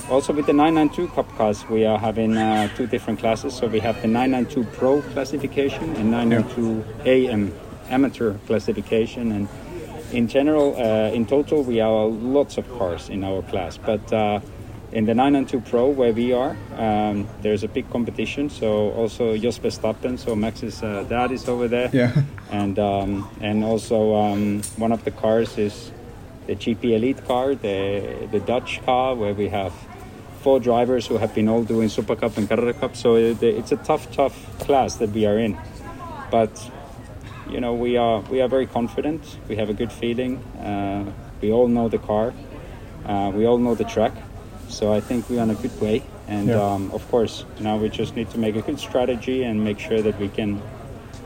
Also 0.10 0.34
with 0.34 0.46
the 0.46 0.54
992 0.54 1.14
Cup 1.14 1.30
cars, 1.38 1.68
we 1.70 1.86
are 1.86 1.98
having 1.98 2.38
uh, 2.38 2.68
two 2.76 2.88
different 2.88 3.20
classes. 3.20 3.54
So 3.54 3.68
we 3.68 3.80
have 3.80 4.02
the 4.02 4.08
992 4.08 4.64
Pro 4.78 5.02
classification 5.02 5.96
and 5.96 6.12
992 6.12 6.86
AM 7.06 7.54
amateur 7.90 8.34
classification. 8.48 9.32
And 9.32 9.48
in 10.12 10.28
general, 10.28 10.76
uh, 10.76 11.12
in 11.12 11.26
total, 11.26 11.64
we 11.64 11.80
are 11.80 12.06
lots 12.06 12.58
of 12.58 12.70
cars 12.78 13.10
in 13.10 13.24
our 13.24 13.42
class. 13.44 13.78
But 13.78 14.12
uh, 14.12 14.42
in 14.92 15.06
the 15.06 15.14
992 15.14 15.70
Pro, 15.70 15.90
where 15.90 16.12
we 16.12 16.34
are, 16.34 16.58
um, 16.76 17.28
there's 17.42 17.64
a 17.64 17.68
big 17.68 17.90
competition. 17.90 18.50
So 18.50 18.92
also 18.92 19.38
Jos 19.38 19.60
Verstappen, 19.60 20.20
so 20.20 20.36
Max's 20.36 20.84
uh, 20.84 21.04
dad 21.08 21.32
is 21.32 21.48
over 21.48 21.68
there 21.68 21.90
Yeah, 21.94 22.14
and 22.52 22.78
um, 22.78 23.30
and 23.40 23.64
also 23.64 24.16
um, 24.16 24.62
one 24.78 24.92
of 24.92 25.04
the 25.04 25.12
cars 25.12 25.58
is 25.58 25.92
the 26.48 26.56
GP 26.56 26.84
Elite 26.96 27.26
car, 27.28 27.56
the 27.56 28.28
the 28.32 28.40
Dutch 28.40 28.82
car, 28.86 29.16
where 29.16 29.34
we 29.34 29.50
have 29.50 29.74
four 30.42 30.60
drivers 30.60 31.06
who 31.08 31.18
have 31.18 31.34
been 31.36 31.48
all 31.48 31.64
doing 31.64 31.88
Super 31.90 32.16
Cup 32.16 32.38
and 32.38 32.50
Carrera 32.50 32.74
Cup. 32.74 32.96
So 32.96 33.16
it, 33.16 33.42
it's 33.44 33.72
a 33.72 33.78
tough, 33.78 34.12
tough 34.12 34.36
class 34.60 34.96
that 34.96 35.12
we 35.12 35.26
are 35.26 35.38
in, 35.38 35.58
but 36.32 36.50
you 37.50 37.60
know 37.60 37.74
we 37.74 37.98
are 37.98 38.22
we 38.32 38.42
are 38.42 38.48
very 38.50 38.66
confident. 38.68 39.22
We 39.48 39.56
have 39.58 39.70
a 39.70 39.74
good 39.74 39.92
feeling. 39.92 40.38
Uh, 40.60 41.12
we 41.42 41.52
all 41.52 41.68
know 41.68 41.90
the 41.90 42.00
car. 42.00 42.34
Uh, 43.06 43.32
we 43.34 43.46
all 43.46 43.58
know 43.58 43.76
the 43.76 43.86
track. 43.86 44.14
So 44.70 44.94
I 44.94 45.02
think 45.02 45.30
we're 45.30 45.42
on 45.42 45.50
a 45.50 45.56
good 45.56 45.76
way. 45.82 46.02
And 46.28 46.48
Yeah. 46.48 46.62
um, 46.64 46.92
of 46.94 47.04
course, 47.12 47.44
now 47.60 47.76
we 47.78 47.90
just 47.90 48.16
need 48.16 48.30
to 48.30 48.38
make 48.38 48.56
a 48.56 48.62
good 48.62 48.80
strategy 48.80 49.44
and 49.44 49.64
make 49.64 49.80
sure 49.80 50.02
that 50.02 50.18
we 50.20 50.30
can 50.30 50.62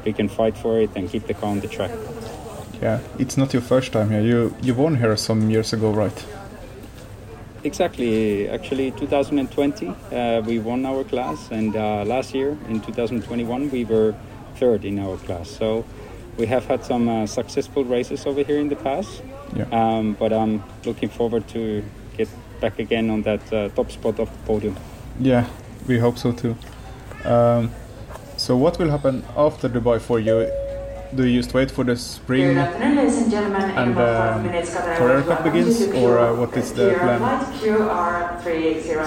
we 0.05 0.13
can 0.13 0.27
fight 0.29 0.57
for 0.57 0.79
it 0.81 0.89
and 0.95 1.09
keep 1.09 1.27
the 1.27 1.33
car 1.33 1.49
on 1.51 1.59
the 1.59 1.67
track. 1.67 1.91
Yeah. 2.81 2.99
It's 3.19 3.37
not 3.37 3.53
your 3.53 3.61
first 3.61 3.91
time 3.91 4.09
here. 4.09 4.21
You 4.21 4.55
you 4.61 4.73
won 4.73 4.95
here 4.95 5.15
some 5.17 5.49
years 5.49 5.73
ago, 5.73 5.91
right? 5.91 6.25
exactly. 7.65 8.47
Actually, 8.47 8.91
2020 8.91 9.87
uh, 9.87 10.41
we 10.45 10.59
won 10.59 10.85
our 10.85 11.03
class, 11.03 11.51
and 11.51 11.75
uh, 11.75 12.05
last 12.05 12.33
year 12.33 12.57
in 12.69 12.79
2021 12.79 13.71
we 13.71 13.83
were 13.83 14.13
third 14.55 14.85
in 14.85 14.99
our 14.99 15.17
class. 15.17 15.49
So 15.49 15.83
we 16.37 16.45
have 16.45 16.65
had 16.65 16.85
some 16.85 17.09
uh, 17.09 17.25
successful 17.25 17.83
races 17.83 18.25
over 18.25 18.43
here 18.43 18.59
in 18.59 18.69
the 18.69 18.75
past. 18.75 19.21
Yeah. 19.55 19.65
Um, 19.71 20.13
but 20.13 20.31
I'm 20.31 20.63
looking 20.85 21.09
forward 21.09 21.47
to 21.49 21.83
get 22.17 22.29
back 22.61 22.79
again 22.79 23.09
on 23.09 23.23
that 23.23 23.53
uh, 23.53 23.69
top 23.69 23.91
spot 23.91 24.19
of 24.19 24.31
the 24.31 24.37
podium. 24.45 24.75
Yeah, 25.19 25.45
we 25.87 25.99
hope 25.99 26.17
so 26.17 26.31
too. 26.31 26.55
Um, 27.23 27.71
so 28.37 28.55
what 28.55 28.77
will 28.79 28.89
happen 28.89 29.23
after 29.35 29.69
Dubai 29.69 29.99
for 29.99 30.19
you? 30.19 30.51
Do 31.13 31.25
you 31.25 31.41
just 31.41 31.53
wait 31.53 31.71
for 31.71 31.83
the 31.83 31.95
spring 31.95 32.55
ladies 33.05 33.21
and 33.21 33.31
gentlemen. 33.31 33.61
and 33.61 33.91
In 33.91 33.97
about 33.97 34.17
five 34.17 34.35
um, 34.37 34.43
minutes, 34.43 34.69
Qatar 34.73 34.97
Carrera 34.97 35.21
Airways 35.21 35.27
Cup 35.27 35.43
begins, 35.43 35.81
or 36.03 36.19
uh, 36.19 36.35
what 36.35 36.57
is 36.57 36.73
the 36.73 36.95
plan? 36.99 37.21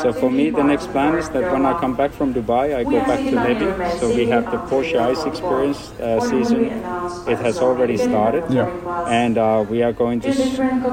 So 0.02 0.12
for 0.12 0.30
me, 0.30 0.50
the 0.50 0.62
next 0.62 0.88
plan 0.88 1.16
is 1.16 1.28
that 1.30 1.52
when 1.52 1.66
I 1.66 1.78
come 1.78 1.94
back 1.94 2.12
from 2.12 2.32
Dubai, 2.34 2.76
I 2.76 2.84
go 2.84 3.00
back 3.00 3.20
to 3.20 3.34
Levy. 3.34 3.98
So 3.98 4.08
we 4.14 4.26
have 4.26 4.44
the 4.50 4.58
Porsche 4.70 4.98
Ice 4.98 5.24
Experience 5.24 5.90
uh, 6.00 6.20
season. 6.20 6.64
It 7.32 7.38
has 7.38 7.58
already 7.58 7.96
started. 7.96 8.44
Yeah. 8.50 8.68
And 9.08 9.38
uh, 9.38 9.64
we 9.68 9.82
are 9.82 9.92
going 9.92 10.20
to 10.20 10.32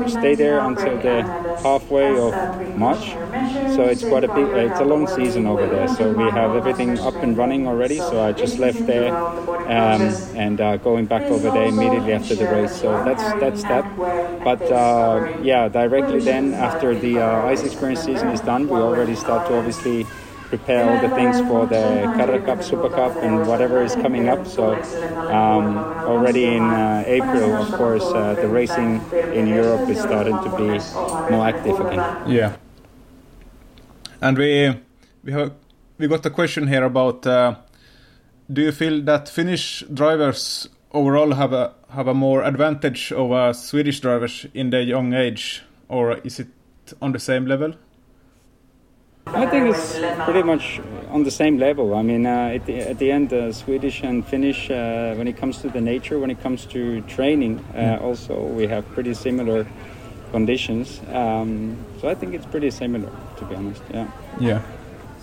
stay 0.09 0.35
there 0.35 0.59
until 0.59 0.97
the 0.99 1.21
halfway 1.61 2.17
of 2.17 2.33
March. 2.77 3.15
So 3.75 3.83
it's 3.83 4.03
quite 4.03 4.23
a 4.23 4.33
big, 4.33 4.45
uh, 4.45 4.71
it's 4.71 4.79
a 4.79 4.85
long 4.85 5.07
season 5.07 5.45
over 5.47 5.67
there. 5.67 5.87
So 5.87 6.11
we 6.11 6.23
have 6.31 6.55
everything 6.55 6.97
up 6.99 7.15
and 7.15 7.37
running 7.37 7.67
already. 7.67 7.97
So 7.97 8.23
I 8.23 8.31
just 8.31 8.57
left 8.59 8.85
there 8.85 9.13
um, 9.15 10.01
and 10.35 10.61
uh, 10.61 10.77
going 10.95 11.07
back 11.07 11.23
over 11.23 11.51
there 11.51 11.67
immediately 11.67 12.13
after 12.13 12.35
the 12.35 12.47
race. 12.47 12.73
So 12.81 12.87
that's 13.03 13.25
that's 13.43 13.63
that. 13.63 13.85
But 14.47 14.61
uh, 14.71 15.27
yeah, 15.43 15.67
directly 15.67 16.21
then 16.31 16.53
after 16.53 16.95
the 17.05 17.19
uh, 17.19 17.51
ice 17.53 17.63
experience 17.67 18.01
season 18.09 18.29
is 18.29 18.39
done, 18.51 18.69
we 18.69 18.79
already 18.79 19.15
start 19.15 19.47
to 19.49 19.57
obviously 19.59 20.07
prepare 20.47 20.83
all 20.87 20.99
the 21.05 21.13
things 21.19 21.35
for 21.49 21.65
the 21.65 21.83
Carrera 22.15 22.41
Cup, 22.47 22.63
Super 22.63 22.89
Cup, 22.89 23.11
and 23.25 23.45
whatever 23.49 23.83
is 23.83 23.95
coming 23.95 24.29
up. 24.29 24.47
So 24.47 24.63
um, 25.39 25.77
already 26.13 26.45
in 26.57 26.63
uh, 26.63 27.03
April, 27.19 27.49
of 27.63 27.69
course, 27.73 28.05
uh, 28.05 28.35
the 28.35 28.47
racing 28.47 29.01
in 29.33 29.47
Europe 29.47 29.89
is 29.89 29.99
starting 29.99 30.37
to 30.45 30.49
be 30.61 30.69
more 31.33 31.43
active 31.51 31.77
again. 31.85 32.03
Yeah. 32.37 32.55
And 34.21 34.37
we 34.37 34.49
we 35.25 35.31
have 35.33 35.51
we 35.99 36.07
got 36.07 36.25
a 36.25 36.33
question 36.39 36.67
here 36.67 36.85
about 36.85 37.27
uh, 37.27 37.55
do 38.47 38.61
you 38.61 38.71
feel 38.71 39.01
that 39.03 39.27
Finnish 39.27 39.83
drivers 39.91 40.69
overall 40.95 41.33
have 41.33 41.53
a 41.53 41.73
have 41.89 42.07
a 42.07 42.13
more 42.13 42.43
advantage 42.43 43.11
over 43.11 43.53
Swedish 43.53 43.99
drivers 43.99 44.47
in 44.53 44.69
their 44.69 44.81
young 44.81 45.13
age, 45.13 45.61
or 45.89 46.17
is 46.23 46.39
it 46.39 46.47
on 47.01 47.11
the 47.11 47.19
same 47.19 47.45
level? 47.45 47.73
I 49.27 49.45
think 49.47 49.75
it's 49.75 49.97
pretty 50.23 50.43
much 50.43 50.79
on 51.09 51.23
the 51.23 51.31
same 51.31 51.57
level. 51.57 51.95
I 51.95 52.03
mean, 52.03 52.25
uh, 52.27 52.53
at, 52.53 52.65
the, 52.65 52.79
at 52.79 52.99
the 52.99 53.11
end, 53.11 53.33
uh, 53.33 53.51
Swedish 53.51 54.03
and 54.03 54.25
Finnish, 54.25 54.69
uh, 54.69 55.15
when 55.15 55.27
it 55.27 55.35
comes 55.35 55.57
to 55.61 55.69
the 55.69 55.81
nature, 55.81 56.19
when 56.19 56.29
it 56.29 56.41
comes 56.41 56.65
to 56.67 57.01
training, 57.01 57.59
uh, 57.75 57.97
also 58.01 58.39
we 58.39 58.67
have 58.67 58.87
pretty 58.93 59.15
similar 59.15 59.65
conditions. 60.31 61.01
Um, 61.11 61.75
so 61.99 62.07
I 62.07 62.15
think 62.15 62.35
it's 62.35 62.45
pretty 62.45 62.69
similar, 62.69 63.09
to 63.37 63.45
be 63.45 63.55
honest. 63.55 63.81
Yeah. 63.91 64.07
Yeah. 64.39 64.61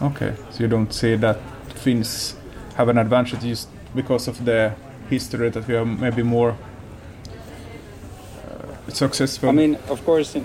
Okay. 0.03 0.35
So 0.51 0.65
you 0.65 0.69
don't 0.69 0.93
see 0.93 1.17
that 1.17 1.39
Finns 1.77 2.35
have 2.75 2.89
an 2.89 2.99
advantage 2.99 3.41
just 3.41 3.69
because 3.95 4.27
of 4.27 4.45
the 4.45 4.73
history 5.13 5.51
that 5.51 5.65
we 5.69 5.75
are 5.77 5.85
maybe 5.85 6.23
more 6.23 6.53
uh, 8.49 8.91
successful. 8.91 9.49
I 9.49 9.53
mean, 9.53 9.77
of 9.89 10.01
course, 10.05 10.39
in, 10.39 10.45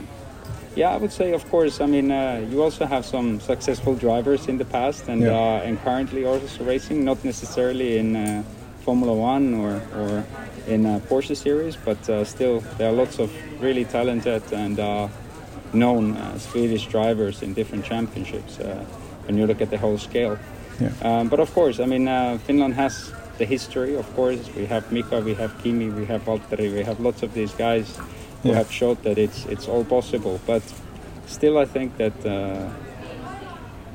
yeah, 0.75 0.95
I 0.95 0.97
would 0.97 1.11
say, 1.11 1.33
of 1.33 1.43
course. 1.49 1.83
I 1.85 1.87
mean, 1.87 2.11
uh, 2.11 2.45
you 2.51 2.63
also 2.63 2.85
have 2.85 3.03
some 3.05 3.39
successful 3.39 3.95
drivers 3.95 4.47
in 4.47 4.57
the 4.57 4.65
past 4.65 5.07
and 5.09 5.21
Yeah. 5.21 5.39
uh, 5.39 5.67
and 5.67 5.77
currently 5.83 6.25
also 6.25 6.63
racing, 6.63 7.03
not 7.05 7.23
necessarily 7.23 7.97
in 7.97 8.15
uh, 8.15 8.43
Formula 8.85 9.13
One 9.33 9.45
or 9.63 9.71
or 9.99 10.23
in 10.73 10.85
uh, 10.85 10.99
Porsche 11.09 11.35
series, 11.35 11.75
but 11.85 12.09
uh, 12.09 12.23
still 12.25 12.59
there 12.77 12.89
are 12.89 12.97
lots 13.03 13.19
of 13.19 13.29
really 13.61 13.85
talented 13.85 14.43
and 14.53 14.79
uh, 14.79 15.07
known 15.73 16.03
uh, 16.17 16.37
Swedish 16.39 16.85
drivers 16.91 17.41
in 17.41 17.53
different 17.53 17.85
championships. 17.85 18.59
Uh, 18.59 18.85
when 19.27 19.37
you 19.37 19.45
look 19.47 19.61
at 19.61 19.69
the 19.69 19.77
whole 19.77 19.97
scale. 19.97 20.37
Yeah. 20.79 20.91
Um, 21.01 21.27
but 21.29 21.39
of 21.39 21.53
course, 21.53 21.83
I 21.83 21.85
mean, 21.85 22.07
uh, 22.07 22.37
Finland 22.47 22.73
has 22.75 23.11
the 23.37 23.45
history. 23.45 23.95
Of 23.95 24.07
course, 24.15 24.49
we 24.55 24.65
have 24.65 24.91
Mika, 24.91 25.19
we 25.19 25.33
have 25.35 25.51
Kimi, 25.63 25.89
we 25.89 26.05
have 26.05 26.21
Valtteri, 26.25 26.73
we 26.73 26.83
have 26.83 26.99
lots 26.99 27.23
of 27.23 27.33
these 27.33 27.53
guys 27.53 27.87
who 28.43 28.49
Yeah. 28.49 28.55
have 28.57 28.71
showed 28.71 29.01
that 29.03 29.17
it's 29.17 29.45
it's 29.45 29.67
all 29.67 29.83
possible. 29.83 30.39
But 30.45 30.63
still, 31.27 31.57
I 31.57 31.65
think 31.65 31.97
that 31.97 32.25
uh, 32.25 32.69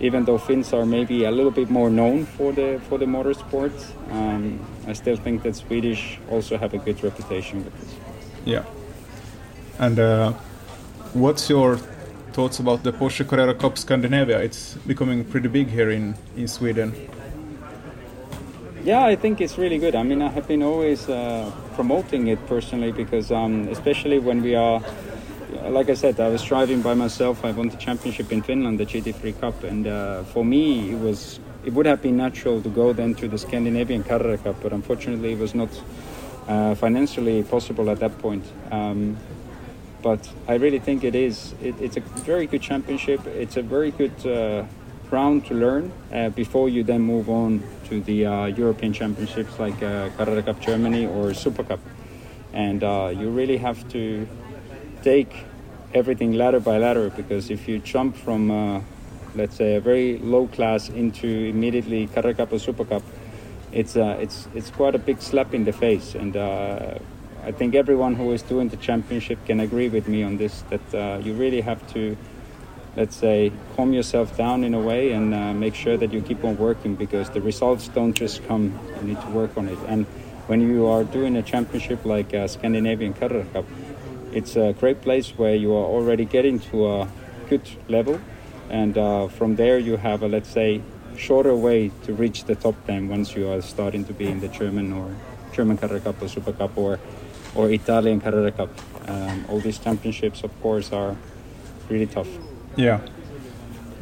even 0.01 0.25
though 0.25 0.39
Finns 0.39 0.73
are 0.73 0.87
maybe 0.87 1.25
a 1.25 1.31
little 1.31 1.51
bit 1.53 1.71
more 1.71 1.91
known 1.91 2.27
for 2.27 2.53
the 2.53 2.81
for 2.89 2.99
the 2.99 3.07
motorsport, 3.07 3.73
um, 4.11 4.59
I 4.87 4.95
still 4.95 5.17
think 5.17 5.43
that 5.43 5.55
Swedish 5.57 6.19
also 6.31 6.57
have 6.59 6.75
a 6.75 6.79
good 6.79 7.03
reputation 7.05 7.65
with 7.65 7.75
this. 7.81 7.95
Yeah. 8.45 8.65
And 9.79 9.99
uh, 9.99 10.33
what's 11.15 11.49
your 11.51 11.79
thoughts 12.33 12.59
about 12.61 12.83
the 12.83 12.93
Porsche 12.93 13.25
Carrera 13.27 13.55
Cup 13.55 13.77
Scandinavia? 13.79 14.39
It's 14.41 14.75
becoming 14.87 15.25
pretty 15.25 15.49
big 15.49 15.69
here 15.69 15.91
in, 15.91 16.15
in 16.37 16.49
Sweden. 16.49 16.93
Yeah, 18.85 19.05
I 19.05 19.15
think 19.15 19.41
it's 19.41 19.59
really 19.59 19.79
good. 19.79 19.95
I 19.95 20.03
mean, 20.03 20.21
I 20.23 20.29
have 20.31 20.49
been 20.49 20.63
always 20.63 21.09
uh, 21.09 21.53
promoting 21.77 22.27
it 22.27 22.45
personally 22.49 22.91
because, 22.91 23.31
um, 23.31 23.69
especially 23.69 24.19
when 24.19 24.43
we 24.43 24.57
are, 24.57 24.83
like 25.69 25.89
I 25.89 25.95
said, 25.95 26.19
I 26.19 26.29
was 26.29 26.43
driving 26.43 26.83
by 26.83 26.95
myself. 26.95 27.45
I 27.45 27.53
won 27.53 27.69
the 27.69 27.77
championship 27.77 28.33
in 28.33 28.43
Finland, 28.43 28.81
the 28.81 28.85
GT3 28.87 29.41
Cup, 29.41 29.63
and 29.63 29.87
uh, 29.87 30.25
for 30.25 30.45
me, 30.45 30.91
it 30.91 30.99
was 30.99 31.39
it 31.65 31.73
would 31.75 31.87
have 31.87 32.03
been 32.03 32.17
natural 32.17 32.61
to 32.61 32.69
go 32.69 32.93
then 32.93 33.15
to 33.15 33.29
the 33.29 33.39
Scandinavian 33.39 34.03
Carrera 34.03 34.37
Cup, 34.37 34.57
but 34.61 34.73
unfortunately, 34.73 35.35
it 35.35 35.39
was 35.39 35.55
not 35.55 35.71
uh, 36.49 36.75
financially 36.75 37.45
possible 37.45 37.89
at 37.89 38.01
that 38.01 38.19
point. 38.19 38.45
Um, 38.73 39.17
but 40.03 40.29
I 40.49 40.55
really 40.55 40.81
think 40.81 41.05
it 41.05 41.15
is. 41.15 41.55
It, 41.63 41.77
it's 41.81 41.97
a 41.97 42.01
very 42.27 42.49
good 42.49 42.63
championship. 42.63 43.25
It's 43.29 43.57
a 43.57 43.63
very 43.63 43.93
good 43.93 44.27
uh, 44.27 44.65
ground 45.13 45.45
to 45.45 45.53
learn 45.53 45.93
uh, 46.11 46.31
before 46.31 46.71
you 46.71 46.83
then 46.83 47.03
move 47.03 47.29
on 47.29 47.63
to 47.85 48.01
the 48.01 48.25
uh, 48.25 48.47
European 48.47 48.95
Championships 48.95 49.59
like 49.59 49.77
uh, 49.83 50.09
Carrera 50.17 50.43
Cup 50.43 50.59
Germany 50.59 51.05
or 51.07 51.35
Super 51.35 51.63
Cup. 51.63 51.81
And 52.55 52.83
uh, 52.83 53.13
you 53.15 53.29
really 53.29 53.59
have 53.59 53.87
to 53.91 54.27
take 55.03 55.45
everything 55.93 56.33
ladder 56.33 56.61
by 56.61 56.79
ladder 56.79 57.11
because 57.11 57.51
if 57.51 57.69
you 57.69 57.79
jump 57.79 58.17
from, 58.17 58.51
uh, 58.51 58.81
let's 59.35 59.55
say, 59.55 59.75
a 59.75 59.83
very 59.83 60.17
low 60.17 60.47
class 60.47 60.89
into 60.89 61.29
immediately 61.29 62.07
Carrera 62.07 62.33
Cup 62.33 62.51
or 62.51 62.59
Super 62.59 62.87
Cup, 62.87 63.03
it's 63.71 63.97
uh, 63.97 64.17
it's 64.19 64.49
it's 64.55 64.71
quite 64.71 64.95
a 64.95 65.03
big 65.09 65.21
slap 65.21 65.53
in 65.53 65.65
the 65.65 65.73
face. 65.73 66.15
And 66.15 66.35
I 67.51 67.53
think 67.59 67.75
everyone 67.75 68.15
who 68.15 68.33
is 68.33 68.41
doing 68.41 68.71
the 68.71 68.81
championship 68.89 69.39
can 69.45 69.61
agree 69.61 69.91
with 69.91 70.09
me 70.09 70.23
on 70.23 70.39
this 70.39 70.65
that 70.71 70.87
you 71.25 71.35
really 71.35 71.61
have 71.61 71.81
to, 71.93 72.17
let's 72.97 73.17
say, 73.17 73.53
calm 73.75 73.93
yourself 73.93 74.37
down 74.37 74.65
in 74.65 74.75
a 74.75 74.81
way 74.81 75.13
and 75.13 75.35
uh, 75.35 75.55
make 75.55 75.75
sure 75.75 75.97
that 75.97 76.13
you 76.13 76.21
keep 76.21 76.45
on 76.45 76.57
working 76.59 76.95
because 76.95 77.31
the 77.31 77.41
results 77.41 77.89
don't 77.89 78.13
just 78.13 78.47
come. 78.47 78.79
You 79.01 79.09
need 79.09 79.21
to 79.23 79.31
work 79.31 79.57
on 79.57 79.69
it. 79.69 79.79
And 79.89 80.07
when 80.47 80.61
you 80.61 80.87
are 80.87 81.05
doing 81.05 81.37
a 81.37 81.43
championship 81.43 82.05
like 82.05 82.35
uh, 82.35 82.47
Scandinavian 82.47 83.15
Carrera 83.15 83.47
Cup, 83.53 83.65
it's 84.33 84.57
a 84.57 84.75
great 84.79 85.01
place 85.03 85.31
where 85.39 85.55
you 85.55 85.73
are 85.73 85.85
already 85.85 86.25
getting 86.25 86.59
to 86.61 86.87
a 86.87 87.09
good 87.49 87.69
level, 87.89 88.21
and 88.71 88.97
uh, 88.97 89.29
from 89.29 89.57
there 89.57 89.79
you 89.79 89.97
have 89.97 90.23
a 90.23 90.29
let's 90.29 90.49
say 90.49 90.81
shorter 91.17 91.55
way 91.55 91.91
to 92.05 92.15
reach 92.15 92.45
the 92.45 92.55
top 92.55 92.75
10 92.87 93.09
once 93.09 93.37
you 93.37 93.49
are 93.51 93.61
starting 93.61 94.05
to 94.07 94.15
be 94.15 94.27
in 94.27 94.41
the 94.41 94.49
German 94.49 94.93
or 94.93 95.15
German 95.53 95.77
Carrera 95.77 96.01
Cup 96.01 96.23
or 96.23 96.29
Super 96.29 96.53
Cup 96.53 96.77
or 96.77 96.99
or 97.55 97.71
Italian 97.71 98.21
Carrera 98.21 98.51
Cup. 98.51 98.71
Um, 99.07 99.45
all 99.49 99.61
these 99.61 99.79
championships, 99.79 100.43
of 100.43 100.51
course, 100.63 100.91
are 100.93 101.15
really 101.91 102.07
tough. 102.07 102.29
Yeah. 102.77 103.01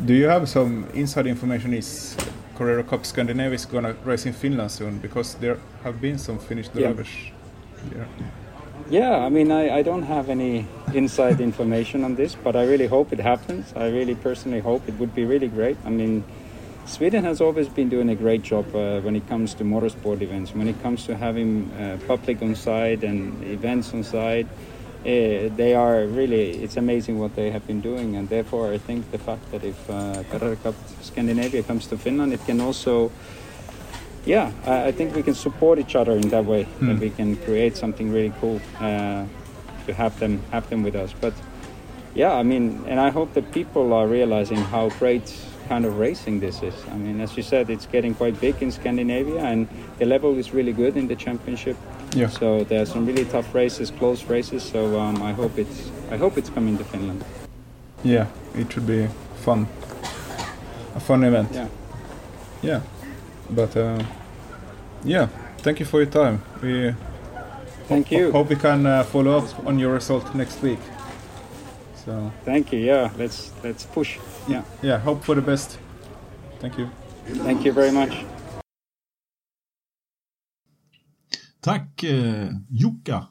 Do 0.05 0.15
you 0.15 0.29
have 0.29 0.49
some 0.49 0.87
inside 0.95 1.27
information? 1.27 1.75
Is 1.75 2.17
Carrera 2.57 2.85
Cup 2.85 3.05
Scandinavia 3.05 3.55
is 3.55 3.67
gonna 3.67 3.95
race 4.05 4.27
in 4.27 4.33
Finland 4.33 4.71
soon? 4.71 4.99
Because 4.99 5.35
there 5.35 5.59
have 5.83 6.01
been 6.01 6.19
some 6.19 6.39
Finnish 6.39 6.69
drivers. 6.69 7.09
Yeah. 7.95 8.05
Yeah, 8.91 9.19
I 9.19 9.29
mean, 9.29 9.53
I, 9.53 9.79
I 9.79 9.83
don't 9.83 10.03
have 10.03 10.29
any 10.29 10.67
inside 10.95 11.41
information 11.49 12.03
on 12.03 12.17
this, 12.17 12.35
but 12.35 12.57
I 12.57 12.65
really 12.65 12.89
hope 12.89 13.13
it 13.13 13.21
happens. 13.21 13.73
I 13.77 13.89
really 13.89 14.17
personally 14.17 14.61
hope 14.61 14.89
it 14.89 14.95
would 14.99 15.15
be 15.15 15.25
really 15.25 15.47
great. 15.47 15.77
I 15.85 15.91
mean, 15.91 16.25
Sweden 16.87 17.23
has 17.23 17.41
always 17.41 17.69
been 17.69 17.89
doing 17.89 18.09
a 18.09 18.17
great 18.17 18.43
job 18.43 18.75
uh, 18.75 19.01
when 19.01 19.15
it 19.15 19.29
comes 19.29 19.55
to 19.55 19.65
motorsport 19.65 20.23
events, 20.23 20.55
when 20.55 20.67
it 20.67 20.83
comes 20.83 21.07
to 21.07 21.17
having 21.17 21.71
uh, 21.73 21.99
public 22.09 22.43
on 22.43 22.57
side 22.57 23.05
and 23.05 23.45
events 23.45 23.95
on 23.95 24.03
side. 24.03 24.49
Uh, 25.01 25.49
they 25.57 25.75
are 25.75 26.05
really, 26.05 26.63
it's 26.63 26.77
amazing 26.77 27.19
what 27.19 27.35
they 27.35 27.51
have 27.51 27.67
been 27.67 27.81
doing, 27.81 28.17
and 28.17 28.29
therefore 28.29 28.71
I 28.71 28.79
think 28.79 29.11
the 29.11 29.19
fact 29.19 29.51
that 29.51 29.65
if 29.65 29.89
uh, 29.89 30.23
Carrera 30.31 30.75
Scandinavia 31.01 31.63
comes 31.63 31.87
to 31.87 31.97
Finland, 31.97 32.33
it 32.35 32.45
can 32.45 32.61
also 32.61 33.11
yeah, 34.27 34.53
I, 34.67 34.89
I 34.89 34.93
think 34.93 35.15
we 35.15 35.23
can 35.23 35.35
support 35.35 35.79
each 35.79 35.97
other 35.97 36.13
in 36.13 36.29
that 36.29 36.45
way. 36.45 36.67
That 36.81 36.99
we 36.99 37.11
can 37.11 37.37
create 37.37 37.77
something 37.77 38.13
really 38.13 38.33
cool 38.41 38.61
uh, 38.79 39.25
to 39.87 39.95
have 39.95 40.19
them 40.19 40.43
have 40.51 40.69
them 40.69 40.83
with 40.83 40.95
us. 40.95 41.15
But 41.21 41.33
yeah, 42.15 42.33
I 42.33 42.43
mean, 42.43 42.85
and 42.87 43.01
I 43.01 43.11
hope 43.11 43.33
that 43.35 43.53
people 43.53 43.93
are 43.93 44.07
realizing 44.07 44.59
how 44.59 44.91
great 44.91 45.35
kind 45.71 45.85
of 45.87 45.99
racing 45.99 46.41
this 46.41 46.63
is. 46.63 46.75
I 46.91 46.97
mean, 46.97 47.21
as 47.21 47.37
you 47.37 47.45
said, 47.45 47.71
it's 47.71 47.87
getting 47.87 48.13
quite 48.15 48.37
big 48.41 48.57
in 48.61 48.73
Scandinavia, 48.73 49.39
and 49.53 49.69
the 50.01 50.05
level 50.05 50.37
is 50.37 50.53
really 50.53 50.73
good 50.73 50.97
in 50.97 51.07
the 51.07 51.15
championship. 51.17 51.77
Yeah. 52.17 52.29
So 52.29 52.65
there 52.65 52.83
are 52.83 52.87
some 52.87 53.07
really 53.07 53.25
tough 53.25 53.55
races, 53.55 53.91
close 53.93 54.25
races. 54.25 54.63
So 54.65 54.99
um, 54.99 55.23
I 55.23 55.33
hope 55.33 55.59
it's 55.59 55.91
I 56.11 56.17
hope 56.17 56.37
it's 56.41 56.51
coming 56.51 56.77
to 56.79 56.85
Finland. 56.85 57.25
Yeah, 58.05 58.27
it 58.55 58.73
should 58.73 58.87
be 58.87 59.07
fun. 59.45 59.67
A 60.97 61.01
fun 61.01 61.23
event. 61.25 61.49
Yeah. 61.55 61.69
Yeah. 62.63 62.81
But 63.51 63.77
uh, 63.77 64.03
yeah, 65.05 65.29
thank 65.59 65.79
you 65.81 65.87
for 65.87 66.03
your 66.03 66.11
time. 66.11 66.39
We 66.63 66.95
Thank 67.89 68.09
ho- 68.09 68.17
you. 68.17 68.33
hope 68.33 68.49
we 68.51 68.57
can 68.57 68.87
uh, 68.87 69.05
follow 69.05 69.39
up 69.39 69.67
on 69.67 69.79
your 69.79 69.93
result 69.95 70.35
next 70.35 70.63
week. 70.63 70.81
So 72.05 72.33
Thank 72.45 72.73
you. 72.73 72.81
Yeah. 72.81 73.11
Let's 73.19 73.53
let's 73.63 73.85
push. 73.95 74.19
Yeah. 74.51 74.63
yeah, 74.83 74.99
hope 74.99 75.25
for 75.25 75.35
the 75.35 75.41
best. 75.41 75.79
Thank 76.61 76.79
you. 76.79 76.89
Thank 77.45 77.67
you 77.67 77.75
very 77.75 77.93
much. 77.93 78.25
Tack 81.61 82.05
eh, 82.05 82.49
Jukka. 82.69 83.27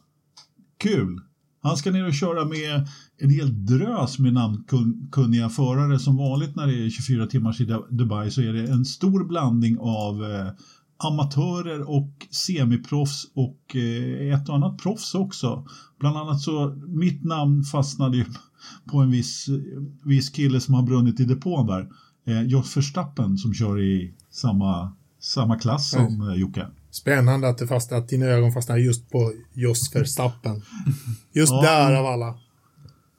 Kul. 0.78 1.22
Han 1.62 1.78
ska 1.78 1.92
ner 1.92 2.08
och 2.08 2.14
köra 2.14 2.46
med 2.46 2.88
en 3.18 3.30
hel 3.30 3.66
drös 3.66 4.20
med 4.20 4.34
namnkunniga 4.34 5.50
förare. 5.50 6.00
Som 6.00 6.18
vanligt 6.18 6.56
när 6.56 6.68
det 6.68 6.86
är 6.86 6.90
24 6.90 7.28
timmars 7.28 7.62
i 7.62 7.66
Dubai 7.90 8.32
så 8.32 8.42
är 8.42 8.54
det 8.54 8.72
en 8.72 8.86
stor 8.86 9.24
blandning 9.24 9.78
av 9.80 10.24
eh, 10.24 10.52
amatörer 10.98 11.90
och 11.90 12.28
semiproffs 12.32 13.26
och 13.36 13.76
eh, 13.76 14.34
ett 14.34 14.50
och 14.50 14.56
annat 14.56 14.78
proffs 14.78 15.16
också. 15.16 15.66
Bland 16.00 16.18
annat 16.18 16.42
så, 16.42 16.76
mitt 16.88 17.24
namn 17.24 17.64
fastnade 17.64 18.18
ju 18.18 18.26
på 18.92 18.98
en 18.98 19.12
viss, 19.12 19.46
viss 20.06 20.30
kille 20.30 20.60
som 20.62 20.74
har 20.74 20.84
brunnit 20.84 21.20
i 21.20 21.26
depån 21.26 21.68
där. 21.68 21.88
Eh, 22.28 22.42
Jos 22.42 22.78
Verstappen 22.78 23.38
som 23.38 23.54
kör 23.54 23.80
i 23.82 24.14
samma, 24.32 24.94
samma 25.22 25.56
klass 25.60 25.90
som 25.90 26.30
eh, 26.30 26.36
Jocke. 26.36 26.68
Spännande 26.92 27.50
att, 27.50 27.58
det 27.58 27.68
fastnar, 27.68 27.98
att 27.98 28.10
dina 28.10 28.26
ögon 28.26 28.52
fastnar 28.52 28.78
just 28.78 29.10
på 29.10 29.32
Jos 29.54 29.96
Verstappen. 29.96 30.62
Just 31.34 31.52
Ja. 31.54 31.62
där 31.62 31.94
av 31.94 32.06
alla. 32.06 32.36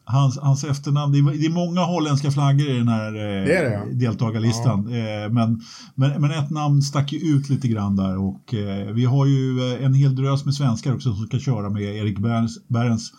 Hans, 0.05 0.39
hans 0.39 0.65
efternamn, 0.65 1.13
det 1.13 1.19
är, 1.19 1.39
det 1.39 1.47
är 1.47 1.51
många 1.51 1.81
holländska 1.81 2.31
flaggor 2.31 2.69
i 2.69 2.79
den 2.79 2.89
här 2.89 3.15
eh, 3.15 3.47
Det 3.47 3.63
det, 3.63 3.73
ja. 3.73 3.85
deltagarlistan. 3.93 4.79
Eh, 4.87 5.31
men, 5.31 5.61
men, 5.95 6.21
men 6.21 6.31
ett 6.31 6.51
namn 6.51 6.83
stack 6.83 7.13
ju 7.13 7.19
ut 7.19 7.49
lite 7.49 7.69
grann 7.69 7.97
där 7.97 8.19
och 8.19 8.55
eh, 8.55 8.93
vi 8.93 9.05
har 9.05 9.27
ju 9.27 9.73
eh, 9.73 9.85
en 9.85 9.95
hel 9.95 10.17
drös 10.17 10.45
med 10.45 10.55
svenskar 10.55 10.95
också 10.95 11.15
som 11.15 11.27
ska 11.27 11.39
köra 11.39 11.71
med 11.71 11.83
Erik 11.83 12.19
Berns, 12.19 12.69
Berns 12.69 13.13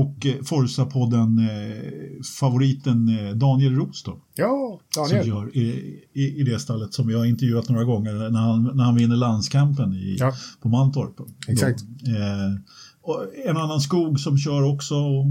och 0.00 0.26
eh, 0.26 0.34
Forza-podden 0.42 1.38
eh, 1.38 2.22
favoriten 2.40 3.08
eh, 3.18 3.34
Daniel 3.34 3.74
Roos 3.76 4.02
då, 4.02 4.18
Ja, 4.34 4.80
som 4.94 5.02
Daniel. 5.08 5.28
gör 5.28 5.56
i, 5.56 5.66
i, 6.12 6.40
i 6.40 6.42
det 6.42 6.58
stallet 6.58 6.94
som 6.94 7.06
vi 7.06 7.14
har 7.14 7.24
intervjuat 7.24 7.68
några 7.68 7.84
gånger 7.84 8.12
när 8.30 8.40
han, 8.40 8.62
när 8.76 8.84
han 8.84 8.94
vinner 8.96 9.16
landskampen 9.16 9.92
i, 9.94 10.16
Ja. 10.20 10.32
på 10.62 10.68
Mantorp. 10.68 11.14
Exakt. 11.48 11.80
Då. 11.82 12.10
Eh, 12.10 12.54
och 13.02 13.24
en 13.44 13.56
annan 13.56 13.80
skog 13.80 14.20
som 14.20 14.38
kör 14.38 14.62
också. 14.62 14.94
Och, 14.94 15.26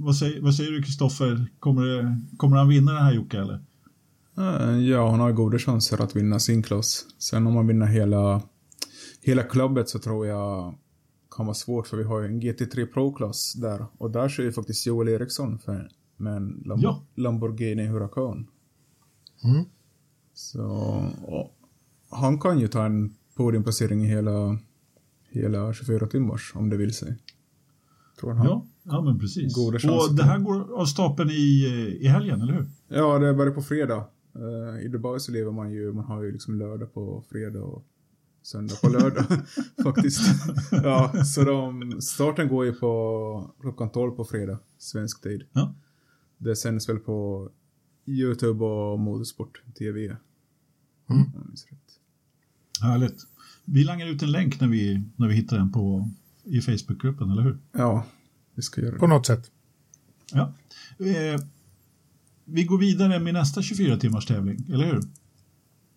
vad, 0.00 0.16
säger, 0.16 0.40
vad 0.42 0.54
säger 0.54 0.70
du 0.70 0.82
Kristoffer? 0.82 1.46
Kommer, 1.58 1.82
det- 1.86 2.20
kommer 2.36 2.56
han 2.56 2.68
vinna 2.68 2.92
det 2.92 3.00
här 3.00 3.12
Jocke 3.12 3.38
eller? 3.40 3.60
Eh, 4.38 4.78
Ja, 4.78 5.10
han 5.10 5.20
har 5.20 5.32
goda 5.32 5.58
chanser 5.58 6.02
att 6.02 6.16
vinna 6.16 6.38
sin 6.38 6.62
klass. 6.62 7.04
Sen 7.18 7.46
om 7.46 7.56
han 7.56 7.66
vinner 7.66 7.86
hela, 7.86 8.42
hela 9.22 9.42
klubbet 9.42 9.88
så 9.88 9.98
tror 9.98 10.26
jag 10.26 10.74
kan 11.36 11.46
vara 11.46 11.54
svårt 11.54 11.86
för 11.86 11.96
vi 11.96 12.04
har 12.04 12.20
ju 12.20 12.26
en 12.26 12.40
GT3 12.42 12.86
Pro-klass 12.86 13.52
där. 13.54 13.86
Och 13.98 14.10
där 14.10 14.28
kör 14.28 14.42
ju 14.44 14.52
faktiskt 14.52 14.86
Joel 14.86 15.08
Eriksson 15.08 15.58
för, 15.58 15.88
med 16.16 16.36
en 16.36 16.62
Lam- 16.66 16.80
Ja. 16.82 17.02
Lamborghini 17.14 17.86
Huracan. 17.86 18.46
Mm. 19.44 19.64
Så 20.34 21.02
han 22.10 22.40
kan 22.40 22.58
ju 22.58 22.68
ta 22.68 22.84
en 22.84 23.14
podiumplacering 23.34 24.04
i 24.04 24.06
hela, 24.08 24.58
hela 25.30 25.72
24 25.72 26.06
timmars 26.06 26.52
om 26.54 26.70
det 26.70 26.76
vill 26.76 26.94
sig. 26.94 27.16
Tror 28.20 28.32
han. 28.32 28.46
Ja, 28.46 28.66
ja 28.82 29.02
men 29.02 29.18
precis. 29.18 29.54
Goda 29.54 29.78
chanser 29.78 30.10
och 30.10 30.16
det 30.16 30.24
här 30.24 30.38
går 30.38 30.80
av 30.80 30.84
stapeln 30.86 31.30
i, 31.30 31.64
i 32.00 32.06
helgen, 32.06 32.40
eller 32.42 32.52
hur? 32.52 32.66
Ja, 32.88 33.18
det 33.18 33.34
börjar 33.34 33.52
på 33.54 33.62
fredag. 33.62 34.04
Eh, 34.34 34.84
I 34.84 34.88
Dubai 34.88 35.20
så 35.20 35.32
lever 35.32 35.52
man 35.52 35.70
ju, 35.72 35.92
man 35.92 36.04
har 36.04 36.22
ju 36.22 36.32
liksom 36.32 36.54
lördag 36.58 36.94
på 36.94 37.24
fredag 37.30 37.62
och 37.62 37.84
söndag 38.42 38.74
på 38.82 38.88
lördag 38.88 39.24
faktiskt. 39.82 40.20
Ja, 40.70 41.24
så 41.24 41.44
de, 41.44 42.00
starten 42.00 42.48
går 42.48 42.64
ju 42.64 42.72
på 42.72 43.54
klockan 43.60 43.90
12 43.90 44.12
på 44.12 44.24
fredag, 44.24 44.58
svensk 44.78 45.22
tid. 45.22 45.42
Ja. 45.52 45.74
Det 46.38 46.56
sänds 46.56 46.88
väl 46.88 46.98
på 46.98 47.48
YouTube 48.06 48.64
och 48.64 48.98
Motorsport 49.00 49.62
TV. 49.78 50.16
Mm. 51.10 51.22
Härligt. 52.80 53.22
Vi 53.64 53.84
langar 53.84 54.06
ut 54.06 54.22
en 54.22 54.32
länk 54.32 54.60
när 54.60 54.68
vi, 54.68 55.02
när 55.16 55.28
vi 55.28 55.34
hittar 55.34 55.56
den 55.58 55.72
på, 55.72 56.10
i 56.44 56.60
Facebookgruppen, 56.60 57.30
eller 57.30 57.42
hur? 57.42 57.58
Ja, 57.72 58.06
vi 58.54 58.62
ska 58.62 58.80
göra 58.80 58.98
På 58.98 59.06
det. 59.06 59.12
något 59.12 59.26
sätt. 59.26 59.50
Ja. 60.32 60.52
Eh, 60.98 61.40
vi 62.44 62.64
går 62.64 62.78
vidare 62.78 63.18
med 63.20 63.34
nästa 63.34 63.62
24 63.62 63.96
timmars 63.96 64.26
tävling, 64.26 64.66
eller 64.72 64.86
hur? 64.86 65.02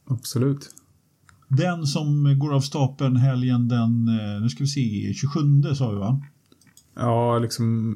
Absolut. 0.05 0.69
Den 1.57 1.87
som 1.87 2.39
går 2.39 2.53
av 2.53 2.61
stapeln 2.61 3.15
helgen 3.15 3.67
den, 3.67 4.07
eh, 4.07 4.41
nu 4.41 4.49
ska 4.49 4.63
vi 4.63 4.67
se, 4.67 5.13
27 5.13 5.39
sa 5.75 5.91
vi 5.91 5.97
va? 5.97 6.21
Ja, 6.95 7.39
liksom 7.39 7.95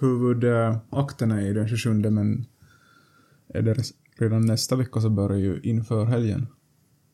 huvudakten 0.00 1.30
är 1.30 1.40
ju 1.40 1.54
den 1.54 1.68
27 1.68 2.10
men 2.10 2.46
är 3.54 3.62
det 3.62 3.74
redan 4.18 4.46
nästa 4.46 4.76
vecka 4.76 5.00
så 5.00 5.10
börjar 5.10 5.38
ju 5.38 5.60
inför 5.62 6.06
helgen. 6.06 6.46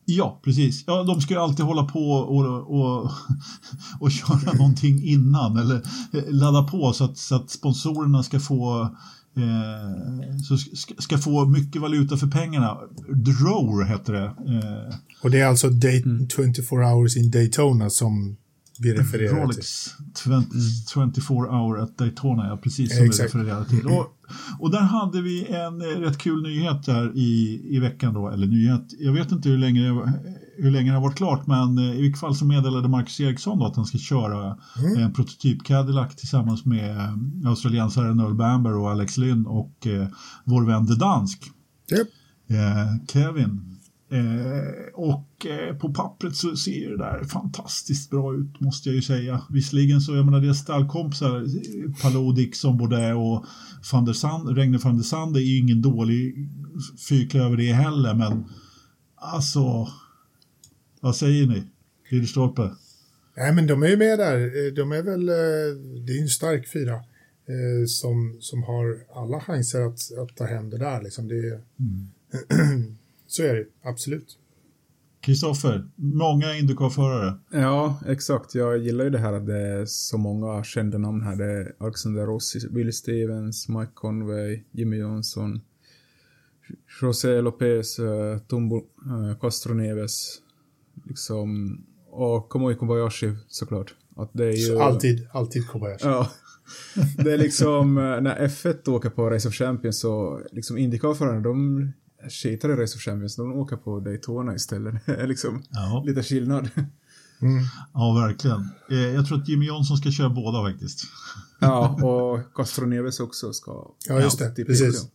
Ja, 0.07 0.41
precis. 0.45 0.85
Ja, 0.87 1.03
de 1.03 1.21
ska 1.21 1.35
ju 1.35 1.41
alltid 1.41 1.65
hålla 1.65 1.85
på 1.85 2.11
och, 2.11 2.71
och, 2.81 3.11
och 4.01 4.11
köra 4.11 4.53
någonting 4.53 5.05
innan 5.05 5.57
eller 5.57 5.83
eh, 6.13 6.25
ladda 6.29 6.63
på 6.63 6.93
så 6.93 7.05
att, 7.05 7.19
så 7.19 7.35
att 7.35 7.51
sponsorerna 7.51 8.23
ska 8.23 8.41
få 8.41 8.89
eh, 9.37 10.37
så 10.49 10.57
ska, 10.57 10.95
ska 10.99 11.19
få 11.19 11.47
mycket 11.47 11.83
valuta 11.83 12.17
för 12.17 12.27
pengarna. 12.27 12.77
Drower 13.09 13.85
heter 13.85 14.13
det. 14.13 14.25
Eh, 14.25 14.95
Och 15.23 15.31
det 15.31 15.41
är 15.41 15.47
alltså 15.47 15.69
Day- 15.69 16.29
24 16.37 16.87
hours 16.95 17.17
in 17.17 17.31
Daytona 17.31 17.91
som 17.91 18.37
vi 18.79 18.93
refererar 18.95 19.29
till. 19.29 19.37
Rolex 19.39 19.95
20, 20.25 20.45
24 21.15 21.37
hour 21.37 21.81
at 21.81 21.99
Daytona, 21.99 22.47
ja, 22.49 22.57
precis 22.57 22.97
som 22.97 23.05
Exakt. 23.07 23.35
vi 23.35 23.39
refererade 23.39 23.69
till. 23.69 23.87
Och, 23.87 24.07
och 24.59 24.71
där 24.71 24.81
hade 24.81 25.23
vi 25.23 25.47
en 25.47 25.81
eh, 25.81 26.01
rätt 26.01 26.19
kul 26.19 26.43
nyhet 26.43 26.87
där 26.87 27.13
i, 27.17 27.61
i 27.71 27.79
veckan 27.79 28.15
då, 28.15 28.29
eller 28.29 28.47
nyhet, 28.47 28.83
jag 28.99 29.13
vet 29.13 29.33
inte 29.33 29.49
hur 29.49 29.59
länge, 29.59 29.89
hur 30.57 30.71
länge 30.71 30.91
det 30.91 30.97
har 30.97 31.03
varit 31.03 31.17
klart, 31.17 31.47
men 31.47 31.79
eh, 31.79 31.99
i 31.99 32.01
vilket 32.01 32.21
fall 32.21 32.37
så 32.37 32.45
meddelade 32.45 32.89
Marcus 32.89 33.21
Eriksson 33.21 33.59
då 33.59 33.67
att 33.67 33.77
han 33.77 33.87
ska 33.87 33.99
köra 33.99 34.57
en 34.97 35.13
prototyp 35.13 35.65
Cadillac 35.65 36.17
tillsammans 36.17 36.65
med 36.65 36.97
eh, 36.97 37.49
australiensaren 37.49 38.21
Earl 38.21 38.35
Bamber 38.35 38.77
och 38.77 38.91
Alex 38.91 39.17
Lynn 39.17 39.47
och 39.47 39.87
eh, 39.87 40.09
vår 40.45 40.63
vän 40.63 40.87
The 40.87 40.95
Dansk. 40.95 41.51
Japp. 41.91 42.09
Eh, 42.49 43.07
Kevin. 43.13 43.75
Eh, 44.11 44.95
och 44.95 45.47
eh, 45.47 45.77
på 45.77 45.93
pappret 45.93 46.37
så 46.37 46.57
ser 46.57 46.91
det 46.91 46.97
där 46.97 47.25
fantastiskt 47.25 48.11
bra 48.11 48.35
ut 48.35 48.61
måste 48.61 48.89
jag 48.89 48.97
ju 48.97 49.03
säga. 49.03 49.41
Visserligen 49.51 50.01
så, 50.01 50.17
jag 50.17 50.25
menar 50.25 50.41
det 50.41 50.49
är 50.49 50.53
stallkompisar, 50.53 51.37
eh, 51.37 52.03
Palou, 52.03 52.33
Dixon, 52.33 52.77
Baudet 52.79 53.17
och 53.17 53.45
van 53.93 54.05
der 54.05 54.13
Sand, 54.13 54.49
Regne 54.49 54.79
van 54.79 54.97
der 54.97 55.03
Sande 55.03 55.41
är 55.41 55.45
ju 55.45 55.59
ingen 55.59 55.83
dålig 55.83 56.49
fyrklöver 57.09 57.57
det 57.57 57.73
heller 57.73 58.15
men 58.15 58.45
alltså, 59.17 59.89
vad 61.05 61.17
säger 61.17 61.47
ni? 61.47 61.63
Ridderstolpe? 62.11 62.71
Nej, 63.37 63.55
men 63.55 63.67
de 63.67 63.83
är 63.83 63.89
ju 63.89 63.97
med 63.97 64.19
där. 64.19 64.37
Eh, 64.37 64.73
De 64.73 64.93
är 64.93 65.03
väl, 65.03 65.29
eh, 65.29 65.77
det 66.07 66.13
är 66.13 66.23
en 66.23 66.29
stark 66.29 66.69
fyra 66.73 66.95
eh, 66.95 67.87
som, 67.87 68.37
som 68.41 68.63
har 68.63 68.99
alla 69.15 69.41
chanser 69.41 69.81
att, 69.81 69.99
att 70.19 70.37
ta 70.37 70.45
hem 70.45 70.71
det 70.71 70.79
där. 70.79 71.03
Liksom. 71.03 71.29
Det 71.29 71.35
är, 71.35 71.61
så 73.27 73.43
är 73.43 73.55
det, 73.55 73.67
absolut. 73.83 74.39
Kristoffer, 75.21 75.89
många 75.97 76.55
Indycar-förare. 76.57 77.39
Ja, 77.51 78.01
exakt. 78.07 78.55
Jag 78.55 78.79
gillar 78.79 79.05
ju 79.05 79.11
det 79.11 79.19
här 79.19 79.33
att 79.33 79.47
det 79.47 79.59
är 79.59 79.85
så 79.87 80.19
många 80.19 80.65
kända 80.65 80.99
namn 80.99 81.23
här. 81.23 81.37
Det 81.37 81.45
är 81.45 81.75
Alexander 81.79 82.27
Rossi, 82.27 82.69
Will 82.71 82.93
Stevens, 82.93 83.69
Mike 83.69 83.93
Conway, 83.95 84.63
Jimmy 84.71 84.97
Johnson, 84.97 85.61
José 87.03 87.41
Lopez, 87.41 87.97
Tumbo 88.49 88.83
Castro 89.41 89.75
Neves, 89.75 90.41
liksom, 91.05 91.79
och 92.11 92.51
Kamui 92.53 92.75
Kobayashi 92.75 93.37
såklart. 93.49 93.95
Att 94.17 94.31
det 94.33 94.45
är 94.47 94.53
ju... 94.71 94.79
Alltid, 94.79 95.27
alltid 95.33 95.69
Kobayashi. 95.69 96.05
Ja. 96.07 96.31
Det 97.17 97.33
är 97.33 97.39
liksom, 97.39 97.99
eh, 97.99 98.03
när 98.21 98.47
F1 98.49 98.89
åker 98.89 99.11
på 99.11 99.31
Race 99.31 99.49
of 99.49 99.55
Champions 99.55 100.01
så, 100.01 100.41
liksom 100.53 100.79
Indycar-förarna, 100.79 101.41
de 101.41 101.93
skitar 102.31 102.69
i 102.69 102.73
Race 102.73 102.97
of 102.97 103.03
Champions, 103.03 103.37
de 103.37 103.53
åker 103.53 103.77
på 103.77 104.01
Daytona 104.01 104.55
istället. 104.55 105.07
Det 105.07 105.15
är 105.15 105.27
liksom 105.27 105.63
Ja. 105.71 106.03
lite 106.07 106.23
skillnad. 106.23 106.69
Ja, 107.95 108.13
verkligen. 108.27 108.69
Eh, 108.91 108.97
jag 109.15 109.27
tror 109.27 109.39
att 109.39 109.49
Jimmy 109.49 109.67
Johnson 109.67 109.97
ska 109.97 110.11
köra 110.11 110.29
båda 110.29 110.63
faktiskt. 110.73 111.01
Ja, 111.61 111.89
och 112.05 112.55
Castro 112.55 112.87
Neves 112.87 113.21
också 113.21 113.53
ska... 113.53 113.91
Ja, 114.09 114.21
just 114.21 114.39
det. 114.39 114.65
Precis. 114.65 115.09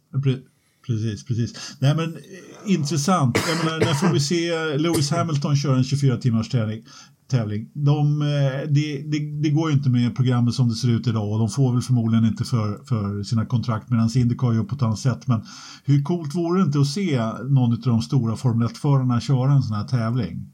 P7. 0.90 0.94
Pre- 0.94 0.98
Precis, 0.98 1.26
precis. 1.26 1.76
Nej 1.80 1.96
men 1.96 2.14
eh, 2.16 2.74
intressant. 2.74 3.38
Jag 3.48 3.66
menar, 3.66 3.80
när 3.80 3.94
får 3.94 4.14
vi 4.14 4.20
se 4.20 4.78
Lewis 4.78 5.12
Hamilton 5.12 5.56
köra 5.56 5.78
en 5.78 5.84
24 5.84 6.18
timmars 6.18 6.50
tävling? 6.50 6.84
tävling. 7.30 7.70
De, 7.74 8.22
eh, 8.22 8.70
det, 8.70 9.04
det, 9.06 9.42
det 9.42 9.50
går 9.50 9.70
ju 9.70 9.76
inte 9.76 9.90
med 9.90 10.16
programmet 10.16 10.54
som 10.54 10.70
det 10.70 10.76
ser 10.76 10.90
ut 10.90 11.08
idag 11.08 11.32
och 11.32 11.40
de 11.40 11.50
får 11.50 11.74
väl 11.74 11.82
förmodligen 11.82 12.26
inte 12.26 12.44
för, 12.44 12.84
för 12.86 13.24
sina 13.24 13.46
kontrakt 13.46 13.90
medan 13.90 14.10
Indycar 14.16 14.54
gör 14.54 14.64
på 14.64 14.76
ett 14.76 14.82
annat 14.82 15.00
sätt. 15.00 15.28
Men 15.28 15.42
hur 15.84 16.04
coolt 16.04 16.36
vore 16.36 16.60
det 16.60 16.66
inte 16.66 16.80
att 16.80 16.88
se 16.88 17.22
någon 17.50 17.72
av 17.74 17.80
de 17.80 18.02
stora 18.02 18.36
Formel 18.36 18.68
1-förarna 18.68 19.22
köra 19.22 19.52
en 19.54 19.64
sån 19.64 19.78
här 19.78 19.88
tävling? 19.88 20.46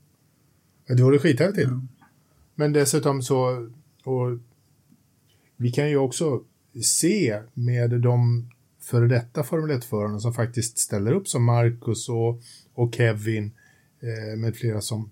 Ja, 0.88 0.96
Det 0.96 1.04
vore 1.04 1.20
skithäftigt. 1.20 1.70
Men 2.56 2.74
dessutom 2.74 3.22
så, 3.22 3.70
och 4.04 4.40
vi 5.58 5.72
kan 5.72 5.90
ju 5.90 5.98
också 5.98 6.42
se 6.84 7.40
med 7.54 8.02
de 8.02 8.50
före 8.86 9.08
detta 9.08 9.44
Formel 9.44 9.78
1-förarna 9.78 10.20
som 10.20 10.34
faktiskt 10.34 10.78
ställer 10.78 11.12
upp 11.12 11.28
som 11.28 11.44
Marcus 11.44 12.10
och, 12.10 12.42
och 12.74 12.96
Kevin 12.96 13.52
eh, 14.00 14.38
med 14.38 14.56
flera 14.56 14.82
som, 14.82 15.12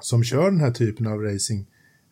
som 0.00 0.24
kör 0.24 0.50
den 0.50 0.60
här 0.60 0.70
typen 0.70 1.06
av 1.06 1.22
racing 1.22 1.66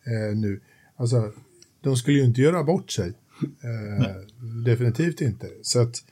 eh, 0.05 0.37
nu. 0.37 0.61
Alltså, 0.95 1.33
de 1.81 1.95
skulle 1.95 2.17
ju 2.17 2.25
inte 2.25 2.41
göra 2.41 2.63
bort 2.63 2.91
sig. 2.91 3.13
Eh, 3.41 4.15
definitivt 4.65 5.21
inte. 5.21 5.49
Så 5.61 5.81
att 5.81 6.03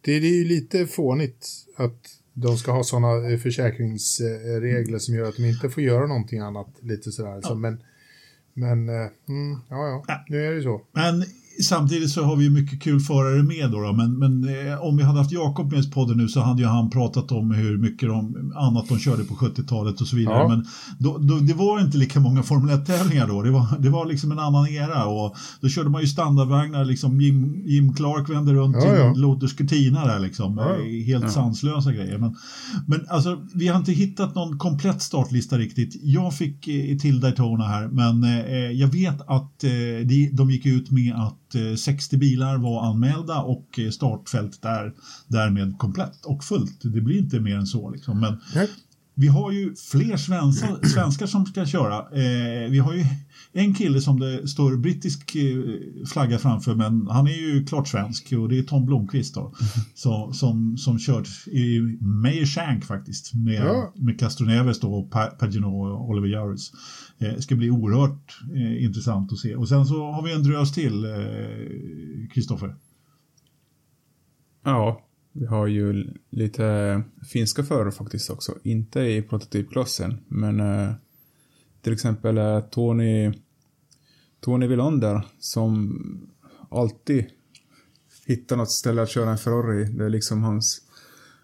det, 0.00 0.20
det 0.20 0.26
är 0.26 0.38
ju 0.38 0.44
lite 0.44 0.86
fånigt 0.86 1.48
att 1.76 2.18
de 2.32 2.56
ska 2.56 2.72
ha 2.72 2.84
sådana 2.84 3.38
försäkringsregler 3.38 4.98
som 4.98 5.14
gör 5.14 5.28
att 5.28 5.36
de 5.36 5.44
inte 5.44 5.70
får 5.70 5.82
göra 5.82 6.06
någonting 6.06 6.38
annat. 6.38 6.68
Lite 6.80 7.12
sådär. 7.12 7.40
Så, 7.40 7.54
men 7.54 7.82
men 8.54 8.88
eh, 8.88 9.08
mm, 9.28 9.58
ja, 9.68 10.04
ja, 10.08 10.24
nu 10.28 10.46
är 10.46 10.50
det 10.50 10.56
ju 10.56 10.62
så. 10.62 10.82
Men 10.92 11.24
samtidigt 11.62 12.10
så 12.10 12.24
har 12.24 12.36
vi 12.36 12.44
ju 12.44 12.50
mycket 12.50 12.82
kul 12.82 13.00
förare 13.00 13.42
med 13.42 13.70
då. 13.70 13.80
då. 13.80 13.92
Men, 13.92 14.18
men 14.18 14.44
eh, 14.44 14.84
om 14.84 14.96
vi 14.96 15.02
hade 15.02 15.18
haft 15.18 15.32
Jakob 15.32 15.72
med 15.72 15.84
i 15.84 15.90
podden 15.90 16.16
nu 16.16 16.28
så 16.28 16.40
hade 16.40 16.62
ju 16.62 16.68
han 16.68 16.90
pratat 16.90 17.32
om 17.32 17.50
hur 17.50 17.78
mycket 17.78 18.08
de, 18.08 18.52
annat 18.56 18.88
de 18.88 18.98
körde 18.98 19.24
på 19.24 19.34
70-talet 19.34 20.00
och 20.00 20.06
så 20.06 20.16
vidare. 20.16 20.38
Ja. 20.38 20.48
Men 20.48 20.66
då, 20.98 21.18
då, 21.18 21.38
det 21.38 21.54
var 21.54 21.80
inte 21.80 21.98
lika 21.98 22.20
många 22.20 22.42
Formel 22.42 22.76
1-tävlingar 22.76 23.28
då. 23.28 23.42
Det 23.42 23.50
var, 23.50 23.78
det 23.78 23.90
var 23.90 24.06
liksom 24.06 24.32
en 24.32 24.38
annan 24.38 24.68
era 24.68 25.06
och 25.06 25.36
då 25.60 25.68
körde 25.68 25.90
man 25.90 26.00
ju 26.00 26.06
standardvagnar. 26.06 26.84
Liksom 26.84 27.20
Jim, 27.20 27.62
Jim 27.66 27.94
Clark 27.94 28.30
vände 28.30 28.52
runt 28.52 28.76
Ja, 28.76 28.96
ja. 28.96 29.04
en 29.04 29.20
Lotus 29.20 29.52
Cortina 29.52 30.06
där 30.06 30.18
liksom. 30.18 30.58
Eh, 30.58 31.04
Helt 31.06 31.32
sanslösa 31.32 31.92
grejer. 31.92 32.18
Men, 32.18 32.36
men 32.86 33.06
alltså, 33.08 33.38
vi 33.54 33.68
har 33.68 33.78
inte 33.78 33.92
hittat 33.92 34.34
någon 34.34 34.58
komplett 34.58 35.02
startlista 35.02 35.58
riktigt. 35.58 35.96
Jag 36.02 36.34
fick 36.34 36.68
eh, 36.68 36.96
till 36.98 37.20
Daytona 37.20 37.64
här, 37.64 37.88
men 37.88 38.24
eh, 38.24 38.54
jag 38.54 38.88
vet 38.88 39.20
att 39.20 39.64
eh, 39.64 39.70
de, 40.04 40.30
de 40.32 40.50
gick 40.50 40.66
ut 40.66 40.90
med 40.90 41.14
att 41.14 41.49
eh, 41.54 41.74
60 41.76 42.16
bilar 42.16 42.58
var 42.58 42.86
anmälda 42.90 43.40
och 43.42 43.78
eh, 43.78 43.90
startfältet 43.90 44.64
är 44.64 44.92
därmed 45.28 45.78
komplett 45.78 46.24
och 46.24 46.44
fullt. 46.44 46.80
Det 46.82 47.00
blir 47.00 47.18
inte 47.18 47.40
mer 47.40 47.56
än 47.56 47.66
så. 47.66 47.90
Liksom. 47.90 48.20
Men 48.20 48.40
Nej. 48.54 48.68
vi 49.14 49.26
har 49.28 49.52
ju 49.52 49.74
fler 49.90 50.16
svenska, 50.16 50.76
svenskar 50.94 51.26
som 51.26 51.46
ska 51.46 51.66
köra. 51.66 51.96
Eh, 51.98 52.70
vi 52.70 52.78
har 52.78 52.94
ju 52.94 53.04
en 53.52 53.74
kille 53.74 54.00
som 54.00 54.20
det 54.20 54.48
står 54.48 54.76
brittisk 54.76 55.34
eh, 55.36 56.04
flagga 56.06 56.38
framför 56.38 56.74
men 56.74 57.06
han 57.06 57.26
är 57.26 57.32
ju 57.54 57.66
klart 57.66 57.88
svensk 57.88 58.32
och 58.32 58.48
det 58.48 58.58
är 58.58 58.62
Tom 58.62 58.86
Blomqvist 58.86 59.34
då, 59.34 59.54
så, 59.94 60.32
som, 60.32 60.76
som 60.76 60.98
kört 60.98 61.28
i 61.46 61.80
Meyer 62.00 62.46
Shank 62.46 62.84
faktiskt 62.84 63.34
med, 63.34 63.54
Ja. 63.64 63.92
med 63.96 64.20
Castroneves 64.20 64.80
då 64.80 64.94
och 64.94 65.10
Pa- 65.10 65.26
Pagino 65.38 65.66
och 65.66 66.08
Oliver 66.10 66.28
Jarvis. 66.28 66.72
Eh, 67.20 67.34
det 67.34 67.42
ska 67.42 67.56
bli 67.56 67.70
oerhört 67.70 68.40
eh, 68.54 68.84
intressant 68.84 69.32
att 69.32 69.38
se. 69.38 69.56
Och 69.56 69.68
sen 69.68 69.86
så 69.86 70.10
har 70.10 70.22
vi 70.22 70.32
en 70.32 70.42
drös 70.42 70.72
till, 70.72 71.04
eh, 71.04 72.28
Kristoffer. 72.34 72.76
Ja, 74.62 75.06
vi 75.32 75.46
har 75.46 75.66
ju 75.66 76.14
lite 76.30 77.02
finska 77.32 77.64
förare 77.64 77.92
faktiskt 77.92 78.30
också. 78.30 78.54
Inte 78.62 79.00
i 79.00 79.22
prototypklassen, 79.22 80.18
men 80.28 80.60
eh, 80.60 80.92
till 81.82 81.92
exempel 81.92 82.38
eh, 82.38 82.60
Tony, 82.60 83.32
Tony 84.40 84.66
Villander 84.66 85.26
som 85.38 85.98
alltid 86.70 87.26
hittar 88.26 88.56
något 88.56 88.72
ställe 88.72 89.02
att 89.02 89.10
köra 89.10 89.30
en 89.30 89.38
Ferrari. 89.38 89.84
Det 89.84 90.04
är 90.04 90.08
liksom 90.08 90.42
hans 90.42 90.82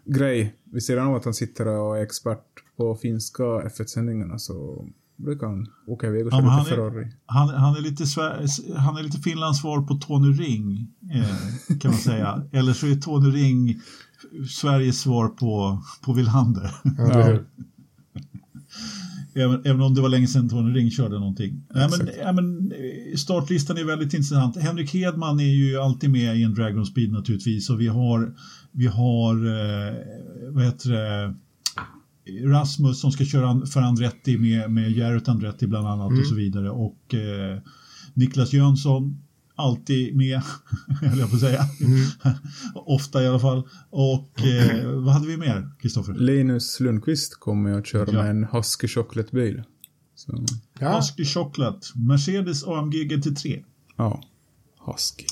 grej. 0.04 0.56
Vid 0.64 0.84
sidan 0.84 1.06
av 1.06 1.14
att 1.14 1.24
han 1.24 1.34
sitter 1.34 1.66
och 1.66 1.98
är 1.98 2.02
expert 2.02 2.44
på 2.76 2.94
finska 2.94 3.42
F1-sändningarna 3.42 4.38
så 4.38 4.88
brukar 5.16 5.46
han 5.46 5.66
åka 5.86 6.06
iväg 6.06 6.26
och 6.26 6.32
Ja, 6.32 6.36
köra 6.38 6.42
lite 6.44 6.52
han, 6.56 6.64
Ferrari. 6.64 7.02
är, 7.04 7.12
han, 7.26 7.48
han, 7.48 7.76
är 7.76 7.80
lite 7.80 8.04
Sver- 8.04 8.76
han 8.76 8.96
är 8.96 9.02
lite 9.02 9.18
Finlands 9.18 9.60
svar 9.60 9.82
på 9.82 9.94
Tony 9.94 10.32
Ring, 10.32 10.88
eh, 11.14 11.76
kan 11.78 11.90
man 11.90 12.00
säga. 12.00 12.42
Eller 12.52 12.72
så 12.72 12.86
är 12.86 12.94
Tony 12.96 13.30
Ring 13.30 13.80
Sveriges 14.50 15.00
svar 15.00 15.28
på, 15.28 15.82
på 16.04 16.12
Villander. 16.12 16.70
Ja, 16.98 17.38
Även, 19.34 19.60
även 19.64 19.80
om 19.80 19.94
det 19.94 20.00
var 20.00 20.08
länge 20.08 20.26
sedan 20.26 20.48
Tony 20.48 20.74
Ring 20.74 20.90
körde 20.90 21.18
någonting. 21.18 21.62
Ja, 21.74 21.88
men, 21.98 22.08
ja, 22.20 22.32
men, 22.32 22.72
eh, 22.72 23.16
startlistan 23.16 23.78
är 23.78 23.84
väldigt 23.84 24.14
intressant. 24.14 24.56
Henrik 24.56 24.94
Hedman 24.94 25.40
är 25.40 25.44
ju 25.54 25.76
alltid 25.80 26.10
med 26.10 26.36
i 26.36 26.42
en 26.42 26.54
Dragon 26.54 26.86
Speed 26.86 27.12
naturligtvis. 27.12 27.70
Och 27.70 27.80
vi 27.80 27.86
har, 27.86 28.34
vi 28.72 28.86
har 28.86 29.34
eh, 29.34 29.94
vad 30.50 30.64
heter 30.64 30.90
det, 30.90 31.34
Rasmus 32.44 33.00
som 33.00 33.12
ska 33.12 33.24
köra 33.24 33.66
för 33.66 33.80
Andretti 33.80 34.38
med, 34.38 34.70
med 34.70 34.92
Jarrett 34.92 35.28
Andretti 35.28 35.66
bland 35.66 35.86
annat 35.86 36.18
och 36.20 36.26
så 36.26 36.34
vidare. 36.34 36.70
Och 36.70 37.14
eh, 37.14 37.58
Niklas 38.14 38.52
Jönsson 38.52 39.22
alltid 39.54 40.16
med, 40.16 40.42
höll 41.02 41.18
jag 41.18 41.30
på 41.30 41.34
att 41.36 41.40
säga. 41.40 41.62
Ofta 42.74 43.22
i 43.22 43.26
alla 43.26 43.38
fall. 43.40 43.68
Och 43.90 44.40
eh, 44.42 44.90
vad 44.90 45.14
hade 45.14 45.26
vi 45.26 45.36
mer, 45.36 45.70
Kristoffer? 45.80 46.14
Linus 46.14 46.80
Lundqvist 46.80 47.34
kommer 47.40 47.78
att 47.78 47.86
köra 47.86 48.06
Ja. 48.12 48.22
med 48.22 48.30
en 48.30 48.44
Husky 48.44 48.88
Chocolate-bil. 48.88 49.62
Ja. 50.80 50.96
Husky 50.96 51.24
Chocolate, 51.24 51.86
Mercedes 51.94 52.64
AMG 52.64 52.94
GT3. 52.94 53.64
ja. 53.96 54.22
Husky. 54.86 55.24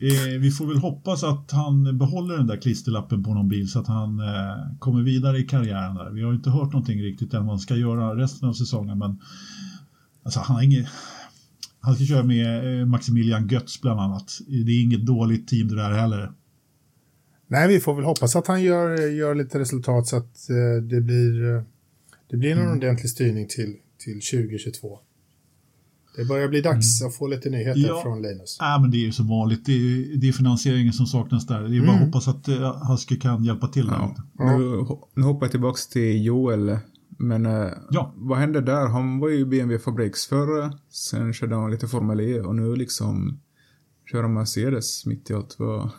Eh, 0.00 0.40
vi 0.40 0.50
får 0.50 0.66
väl 0.66 0.78
hoppas 0.78 1.24
att 1.24 1.50
han 1.50 1.98
behåller 1.98 2.36
den 2.36 2.46
där 2.46 2.56
klisterlappen 2.56 3.22
på 3.24 3.34
någon 3.34 3.48
bil 3.48 3.70
så 3.70 3.78
att 3.78 3.86
han 3.86 4.20
eh, 4.20 4.78
kommer 4.78 5.02
vidare 5.02 5.38
i 5.38 5.42
karriären 5.42 5.94
där. 5.94 6.10
Vi 6.10 6.22
har 6.22 6.34
inte 6.34 6.50
hört 6.50 6.72
någonting 6.72 7.02
riktigt 7.02 7.34
än 7.34 7.40
vad 7.40 7.50
han 7.50 7.58
ska 7.58 7.76
göra 7.76 8.16
resten 8.16 8.48
av 8.48 8.52
säsongen 8.52 8.98
men 8.98 9.20
alltså, 10.22 10.40
han 10.40 10.56
har 10.56 10.62
inget 10.62 10.86
han 11.80 11.94
ska 11.94 12.04
köra 12.04 12.22
med 12.22 12.80
eh, 12.80 12.86
Maximilian 12.86 13.48
Götz 13.48 13.80
bland 13.80 14.00
annat. 14.00 14.38
Det 14.46 14.72
är 14.72 14.82
inget 14.82 15.06
dåligt 15.06 15.48
team 15.48 15.68
det 15.68 15.76
där 15.76 15.90
heller. 15.90 16.32
Nej, 17.46 17.68
vi 17.68 17.80
får 17.80 17.94
väl 17.94 18.04
hoppas 18.04 18.36
att 18.36 18.46
han 18.46 18.62
gör, 18.62 19.10
gör 19.10 19.34
lite 19.34 19.58
resultat 19.58 20.06
så 20.06 20.16
att 20.16 20.50
eh, 20.50 20.82
det 20.82 21.00
blir, 21.00 21.54
eh, 21.54 21.62
det 22.30 22.36
blir 22.36 22.54
någon 22.54 22.76
ordentlig 22.76 23.10
styrning 23.10 23.48
till, 23.48 23.76
till 23.98 24.20
2022. 24.20 24.98
Det 26.18 26.24
börjar 26.24 26.48
bli 26.48 26.60
dags 26.60 27.02
att 27.02 27.14
få 27.16 27.26
lite 27.26 27.50
nyheter 27.50 27.80
Ja. 27.80 28.00
från 28.02 28.22
Linus. 28.22 28.58
Äh, 28.60 28.80
men 28.80 28.90
det 28.90 28.96
är 28.96 29.00
ju 29.06 29.12
som 29.12 29.28
vanligt. 29.28 29.66
Det 29.66 29.72
är, 29.72 30.16
det 30.20 30.28
är 30.28 30.32
finansieringen 30.32 30.92
som 30.92 31.06
saknas 31.06 31.46
där. 31.46 31.62
Det 31.62 31.76
är 31.76 31.86
bara 31.86 31.96
att 31.96 32.04
hoppas 32.04 32.28
att 32.28 32.48
eh, 32.48 32.90
Husky 32.90 33.16
kan 33.16 33.44
hjälpa 33.44 33.68
till. 33.68 33.86
Ja. 33.90 34.08
lite. 34.08 34.22
Nu, 34.58 34.86
nu 35.14 35.22
hoppar 35.22 35.46
jag 35.46 35.50
tillbaks 35.50 35.88
till 35.88 36.24
Joel. 36.24 36.78
Men 37.18 37.46
eh, 37.46 37.68
Ja. 37.90 38.12
vad 38.16 38.38
hände 38.38 38.60
där? 38.60 38.86
Han 38.86 39.18
var 39.18 39.28
ju 39.28 39.44
BMW 39.46 39.78
fabriksförare. 39.84 40.72
Sen 40.90 41.32
körde 41.32 41.54
han 41.54 41.70
lite 41.70 41.88
Formel 41.88 42.20
E 42.20 42.40
och 42.40 42.54
nu 42.56 42.76
liksom 42.76 43.40
kör 44.12 44.22
han 44.22 44.34
Mercedes 44.34 45.06
mitt 45.06 45.30
i 45.30 45.34
allt. 45.34 45.56
Vad, 45.58 45.90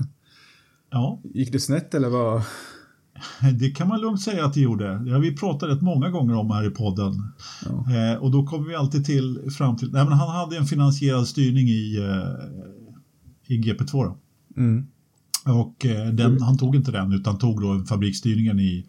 Ja, 0.91 1.21
gick 1.23 1.51
det 1.51 1.59
snett 1.59 1.93
eller 1.93 2.09
vad? 2.09 2.41
Det 3.59 3.71
kan 3.71 3.87
man 3.87 4.01
lugnt 4.01 4.21
säga 4.21 4.45
att 4.45 4.53
det 4.53 4.61
gjorde. 4.61 4.99
Det 5.05 5.11
har 5.11 5.19
vi 5.19 5.35
pratat 5.35 5.69
rätt 5.69 5.81
många 5.81 6.09
gånger 6.09 6.35
om 6.35 6.51
här 6.51 6.67
i 6.67 6.69
podden. 6.69 7.13
Ja. 7.65 7.95
Eh, 7.95 8.17
och 8.17 8.31
då 8.31 8.45
kommer 8.45 8.67
vi 8.67 8.75
alltid 8.75 9.05
till 9.05 9.51
fram 9.57 9.75
till... 9.75 9.91
Nej, 9.91 10.03
men 10.03 10.13
han 10.13 10.29
hade 10.29 10.57
en 10.57 10.65
finansierad 10.65 11.27
styrning 11.27 11.67
i, 11.67 11.97
eh, 11.97 13.55
i 13.55 13.61
GP2. 13.61 13.91
Då. 13.91 14.17
Mm. 14.57 14.87
Och 15.45 15.85
eh, 15.85 16.07
den, 16.07 16.41
han 16.41 16.57
tog 16.57 16.75
inte 16.75 16.91
den 16.91 17.13
utan 17.13 17.37
tog 17.37 17.61
då 17.61 17.85
fabriksstyrningen 17.85 18.59
i 18.59 18.85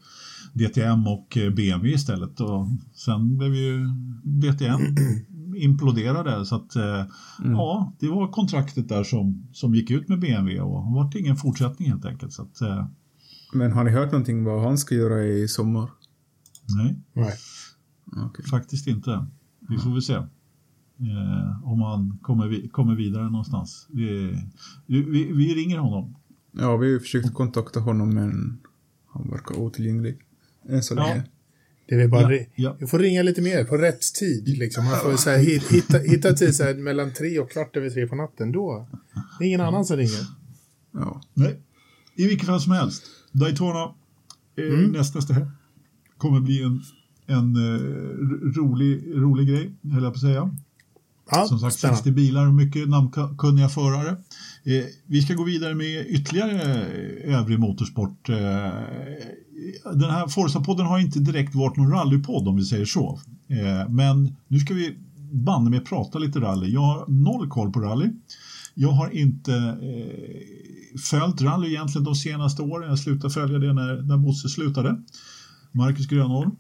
DTM 0.53 1.07
och 1.07 1.37
eh, 1.37 1.51
BMW 1.51 1.95
istället. 1.95 2.41
Och 2.41 2.67
sen 2.95 3.39
blev 3.39 3.55
ju 3.55 3.89
DTM 4.25 4.81
imploderade 5.57 6.47
så 6.47 6.57
att 6.57 6.77
eh, 6.77 7.05
ja, 7.45 7.93
det 8.01 8.09
var 8.09 8.29
kontraktet 8.29 8.89
där 8.89 9.05
som, 9.05 9.49
som 9.53 9.75
gick 9.75 9.91
ut 9.91 10.09
med 10.09 10.21
BMW 10.21 10.61
och 10.61 10.85
det 10.85 10.95
var 10.95 11.19
ingen 11.19 11.37
fortsättning 11.37 11.91
helt 11.91 12.05
enkelt. 12.05 12.33
Så 12.33 12.43
att, 12.43 12.61
eh, 12.61 12.87
Men 13.53 13.73
har 13.73 13.85
ni 13.85 13.91
hört 13.91 14.13
någonting 14.13 14.45
vad 14.45 14.63
han 14.63 14.79
ska 14.79 14.95
göra 14.95 15.25
i 15.25 15.49
sommar? 15.49 15.91
nej. 16.77 16.97
Nej. 17.13 17.35
Okej. 18.27 18.45
Faktiskt 18.45 18.87
inte. 18.87 19.27
Vi 19.69 19.79
får 19.79 19.91
väl 19.93 20.03
se. 20.03 20.13
Eh, 20.15 21.65
om 21.65 21.81
han 21.83 22.19
kommer, 22.23 22.49
vi, 22.49 22.69
kommer 22.69 22.95
vidare 22.95 23.25
någonstans. 23.31 23.87
Vi, 23.91 24.37
vi, 24.87 25.03
vi 25.33 25.55
ringer 25.55 25.79
honom. 25.79 26.17
Ja, 26.53 26.77
vi 26.77 26.87
har 26.87 26.93
ju 26.93 27.01
försökt 27.01 27.35
kontakta 27.35 27.81
honom 27.81 28.15
men 28.15 28.59
han 29.13 29.31
verkar 29.31 29.59
otillgänglig. 29.59 30.19
Än 30.69 30.83
så 30.83 30.95
Ja. 30.95 31.07
länge. 31.07 31.23
Det 31.89 31.95
är 32.03 32.09
bara 32.09 32.35
Ja, 32.37 32.45
ja. 32.55 32.77
Vi 32.81 32.87
får 32.87 32.99
ringa 32.99 33.23
lite 33.23 33.43
mer 33.43 33.65
på 33.65 33.77
rätt 33.77 34.01
tid. 34.15 34.49
Liksom. 34.59 34.85
Man 34.85 34.97
får 34.97 35.17
så 35.17 35.31
här, 35.31 35.39
hit- 35.39 35.73
hitta, 35.73 35.99
hitta 35.99 36.33
tid 36.33 36.55
så 36.57 36.63
här, 36.65 36.75
mellan 36.75 37.13
tre 37.13 37.39
och 37.39 37.51
kvart 37.51 37.77
över 37.77 37.91
tre 37.91 38.07
på 38.07 38.15
natten. 38.15 38.53
Då 38.53 38.89
det 39.39 39.45
är 39.45 39.49
ingen 39.49 39.61
annan 39.61 39.85
som 39.85 39.97
ringer. 39.97 40.27
Ja. 40.93 41.23
Nej, 41.35 41.61
i 42.15 42.27
vilket 42.29 42.47
fall 42.47 42.61
som 42.61 42.73
helst. 42.73 43.03
Daytona 43.33 43.83
eh, 44.57 44.65
Mm. 44.79 44.91
näst, 44.91 45.15
nästa 45.15 45.35
helg 45.35 45.47
kommer 46.19 46.41
bli 46.41 46.63
en, 46.63 46.83
en 47.27 47.57
eh, 47.57 47.81
ro- 47.81 48.53
rolig, 48.53 49.03
rolig 49.15 49.49
grej, 49.49 49.71
höll 49.93 50.03
jag 50.03 50.13
på 50.13 50.17
att 50.17 50.21
säga. 50.21 50.51
Ja, 51.31 51.45
Som 51.45 51.59
sagt, 51.59 51.75
spännande. 51.75 51.97
60 51.97 52.11
bilar 52.13 52.47
och 52.47 52.55
mycket 52.55 52.89
namnkunniga 52.89 53.69
förare. 53.69 54.09
Eh, 54.65 54.85
vi 55.07 55.23
ska 55.23 55.35
gå 55.35 55.45
vidare 55.45 55.75
med 55.75 56.07
ytterligare 56.09 56.85
övrig 57.25 57.59
motorsport. 57.59 58.29
Eh, 58.29 58.37
den 59.95 60.11
här 60.11 60.27
Forza-podden 60.27 60.83
har 60.85 60.99
inte 60.99 61.19
direkt 61.19 61.55
varit 61.55 61.77
någon 61.77 61.91
rallypodd 61.91 62.49
om 62.49 62.57
vi 62.57 62.65
säger 62.65 62.85
så. 62.85 63.21
Eh, 63.49 63.89
men 63.93 64.37
nu 64.49 64.59
ska 64.59 64.75
vi 64.75 64.97
banne 65.33 65.71
med 65.71 65.85
prata 65.87 66.19
lite 66.19 66.39
rally. 66.41 66.73
Jag 66.73 66.81
har 66.81 67.05
noll 67.09 67.49
koll 67.49 67.73
på 67.73 67.81
rally. 67.81 68.11
Jag 68.75 68.91
har 68.91 69.11
inte 69.11 69.55
eh, 69.55 71.01
följt 71.11 71.43
rally 71.43 71.69
egentligen 71.69 72.05
de 72.05 72.15
senaste 72.15 72.63
åren. 72.63 72.89
Jag 72.89 72.99
slutade 72.99 73.35
följa 73.35 73.59
det 73.59 73.73
när, 73.73 74.03
när 74.03 74.17
Bosse 74.17 74.49
slutade. 74.49 75.03
Marcus 75.73 76.07
Grönholm. 76.07 76.51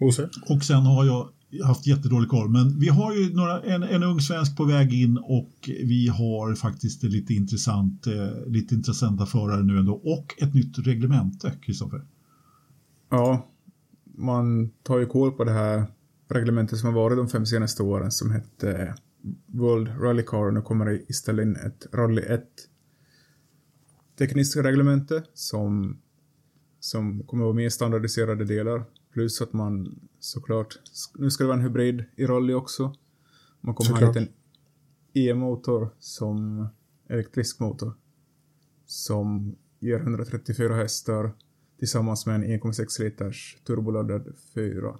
Bosse? 0.00 0.28
Och 0.48 0.64
sen 0.64 0.82
har 0.82 1.04
jag 1.04 1.28
haft 1.64 1.86
jättedålig 1.86 2.28
koll. 2.28 2.48
Men 2.48 2.78
vi 2.78 2.88
har 2.88 3.14
ju 3.14 3.34
några, 3.34 3.62
en, 3.62 3.82
en 3.82 4.02
ung 4.02 4.20
svensk 4.20 4.56
på 4.56 4.64
väg 4.64 4.92
in 4.92 5.18
och 5.18 5.50
vi 5.66 6.08
har 6.08 6.54
faktiskt 6.54 7.02
lite, 7.02 7.34
intressant, 7.34 8.06
eh, 8.06 8.46
lite 8.46 8.74
intressanta 8.74 9.26
förare 9.26 9.62
nu 9.62 9.78
ändå. 9.78 9.94
Och 9.94 10.34
ett 10.38 10.54
nytt 10.54 10.78
reglemente, 10.78 11.52
Kristoffer. 11.62 12.02
ja, 13.10 13.48
man 14.18 14.70
tar 14.82 14.98
ju 14.98 15.06
koll 15.06 15.32
på 15.32 15.44
det 15.44 15.52
här 15.52 15.86
reglementet 16.28 16.78
som 16.78 16.86
har 16.86 16.94
varit 16.94 17.18
de 17.18 17.28
fem 17.28 17.46
senaste 17.46 17.82
åren 17.82 18.10
som 18.10 18.30
hette 18.30 18.94
World 19.46 19.88
Rally 20.00 20.22
Car. 20.22 20.50
Nu 20.50 20.62
kommer 20.62 20.86
det 20.86 21.10
istället 21.10 21.42
in 21.42 21.56
ett 21.56 21.86
Rally 21.92 22.22
1 22.22 22.44
tekniskt 24.18 24.56
reglemente 24.56 25.22
som, 25.34 25.98
som 26.80 27.22
kommer 27.22 27.42
att 27.42 27.46
vara 27.46 27.54
mer 27.56 27.68
standardiserade 27.68 28.44
delar. 28.44 28.84
Plus 29.12 29.42
att 29.42 29.52
man 29.52 30.00
såklart, 30.18 30.78
nu 31.14 31.30
ska 31.30 31.44
det 31.44 31.48
vara 31.48 31.58
en 31.58 31.64
hybrid 31.64 32.04
i 32.16 32.26
rally 32.26 32.54
också. 32.54 32.94
Man 33.60 33.74
kommer 33.74 33.90
ha 33.90 33.96
en 33.96 34.06
Såklart. 34.06 34.16
liten 34.16 34.34
E-motor 35.14 35.90
som 35.98 36.66
elektrisk 37.08 37.60
motor. 37.60 37.92
Som 38.86 39.56
ger 39.80 40.00
134 40.00 40.74
hästar 40.74 41.32
tillsammans 41.78 42.26
med 42.26 42.34
en 42.34 42.44
1,6 42.44 43.02
liters 43.02 43.58
turboladdad 43.64 44.34
4. 44.54 44.98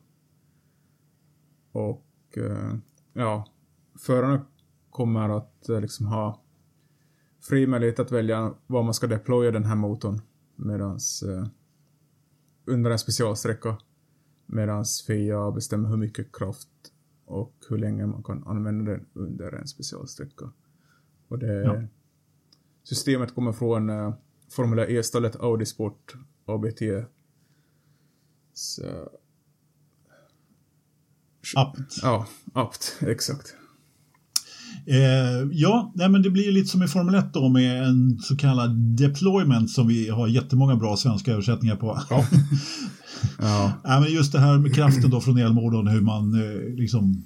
Och 1.73 2.07
eh, 2.37 2.75
ja, 3.13 3.52
förarna 4.07 4.47
kommer 4.91 5.29
att 5.37 5.69
eh, 5.69 5.81
liksom 5.81 6.07
ha 6.07 6.43
fri 7.41 7.67
möjlighet 7.67 7.99
att 7.99 8.13
välja 8.13 8.55
var 8.67 8.83
man 8.83 8.95
ska 8.95 9.07
deploya 9.07 9.51
den 9.51 9.65
här 9.65 9.75
motorn 9.75 10.21
medans 10.57 11.23
eh, 11.23 11.47
under 12.65 12.91
en 12.91 12.99
specialsträcka 12.99 13.77
medans 14.47 15.03
FIA 15.07 15.51
bestämmer 15.51 15.89
hur 15.89 15.97
mycket 15.97 16.33
kraft 16.37 16.69
och 17.25 17.55
hur 17.69 17.79
länge 17.79 18.07
man 18.07 18.23
kan 18.23 18.45
använda 18.47 18.93
den 18.93 19.07
under 19.13 19.53
en 19.53 19.67
specialsträcka. 19.67 20.53
Och 21.29 21.39
det 21.39 21.63
Ja. 21.63 21.83
systemet 22.83 23.35
kommer 23.35 23.53
från 23.53 23.91
eh, 23.91 24.15
Formula 24.51 24.87
E-stallet 24.87 25.37
Audi 25.37 25.67
Sport 25.67 26.15
ABT. 26.45 26.81
Så, 28.53 28.83
Apt. 31.57 31.79
ja, 32.03 32.27
apt, 32.53 32.99
exakt. 33.01 33.57
Eh, 34.87 35.49
ja, 35.53 35.93
nej, 35.95 36.09
men 36.09 36.23
det 36.23 36.31
blir 36.31 36.53
lite 36.53 36.69
som 36.69 36.83
i 36.83 36.89
Formel 36.89 37.15
1 37.15 37.33
då 37.35 37.49
med 37.49 37.83
en 37.89 38.19
så 38.19 38.37
kallad 38.37 38.71
deployment 38.99 39.71
som 39.71 39.89
vi 39.89 40.09
har 40.09 40.29
jättemånga 40.29 40.77
bra 40.77 40.97
svenska 40.97 41.33
översättningar 41.33 41.77
på. 41.77 41.99
Ja. 42.11 42.25
Ja, 43.39 43.73
Ja, 43.85 44.01
men 44.01 44.13
just 44.13 44.33
det 44.33 44.39
här 44.39 44.59
med 44.59 44.75
kraften 44.75 45.11
då 45.11 45.21
från 45.21 45.39
elmotorn, 45.39 45.87
hur 45.87 46.01
man 46.01 46.35
eh, 46.35 46.75
liksom 46.75 47.25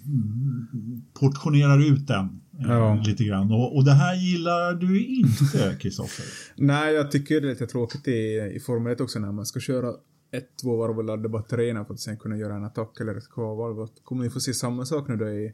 portionerar 1.20 1.92
ut 1.92 2.06
den 2.06 2.24
eh, 2.60 2.66
Ja. 2.68 3.02
lite 3.06 3.24
grann. 3.24 3.52
Och, 3.52 3.76
och 3.76 3.84
det 3.84 3.92
här 3.92 4.14
gillar 4.14 4.74
du 4.74 5.06
inte, 5.06 5.76
Kristoffer. 5.80 6.24
Nej, 6.56 6.94
jag 6.94 7.10
tycker 7.10 7.40
det 7.40 7.46
är 7.46 7.50
lite 7.50 7.66
tråkigt 7.66 8.08
i, 8.08 8.52
i 8.56 8.60
Formel 8.66 8.92
1 8.92 9.00
också 9.00 9.18
när 9.18 9.32
man 9.32 9.46
ska 9.46 9.60
köra 9.60 9.88
ett, 10.32 10.48
två 10.62 10.76
varv 10.76 10.98
och 10.98 11.04
ladda 11.04 11.28
batterierna 11.28 11.84
för 11.84 11.94
att 11.94 12.00
sen 12.00 12.16
kunna 12.16 12.36
göra 12.36 12.56
en 12.56 12.64
attack 12.64 13.00
eller 13.00 13.14
ett 13.14 13.30
kvarvarv. 13.30 13.88
Kommer 14.04 14.24
vi 14.24 14.30
få 14.30 14.40
se 14.40 14.54
samma 14.54 14.84
sak 14.84 15.08
nu 15.08 15.16
då 15.16 15.28
i, 15.28 15.52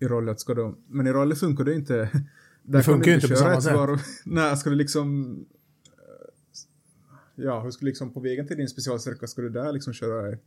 i 0.00 0.04
rally? 0.06 0.30
Att 0.32 0.40
ska 0.40 0.54
då, 0.54 0.78
men 0.86 1.06
i 1.06 1.12
rally 1.12 1.34
funkar 1.34 1.64
det 1.64 1.74
inte. 1.74 1.94
Där 2.62 2.82
kan 2.82 2.82
funkar 2.84 3.04
du 3.04 3.10
ju 3.10 3.14
inte 3.14 3.28
på 3.28 3.36
samma 3.36 3.60
sätt. 3.60 3.74
Varv. 3.74 3.98
Nej, 4.24 4.56
ska 4.56 4.70
du 4.70 4.76
liksom... 4.76 5.38
eh, 5.86 7.44
Ja, 7.44 7.60
hur 7.62 7.70
ska 7.70 7.80
du 7.80 7.86
liksom 7.86 8.12
på 8.12 8.20
vägen 8.20 8.46
till 8.46 8.56
din 8.56 8.68
specialsträcka, 8.68 9.26
ska 9.26 9.42
du 9.42 9.48
där 9.48 9.72
liksom 9.72 9.92
köra 9.92 10.32
i, 10.32 10.38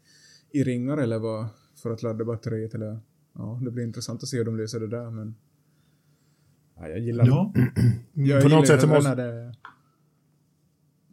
i 0.51 0.63
ringar 0.63 0.97
eller 0.97 1.19
vad? 1.19 1.47
För 1.75 1.89
att 1.91 2.03
ladda 2.03 2.25
batteriet 2.25 2.73
eller? 2.75 2.99
Ja, 3.33 3.59
det 3.63 3.71
blir 3.71 3.83
intressant 3.83 4.23
att 4.23 4.29
se 4.29 4.37
hur 4.37 4.45
de 4.45 4.57
löser 4.57 4.79
det 4.79 4.87
där 4.87 5.09
men... 5.11 5.35
Ja, 6.75 6.87
jag 6.87 6.99
gillar 6.99 7.25
Ja, 7.27 7.53
jag 8.13 8.41
På 8.41 8.47
gillar 8.47 8.57
något 8.57 8.67
sätt 8.67 8.89
måste... 8.89 9.09
när 9.09 9.15
det, 9.15 9.55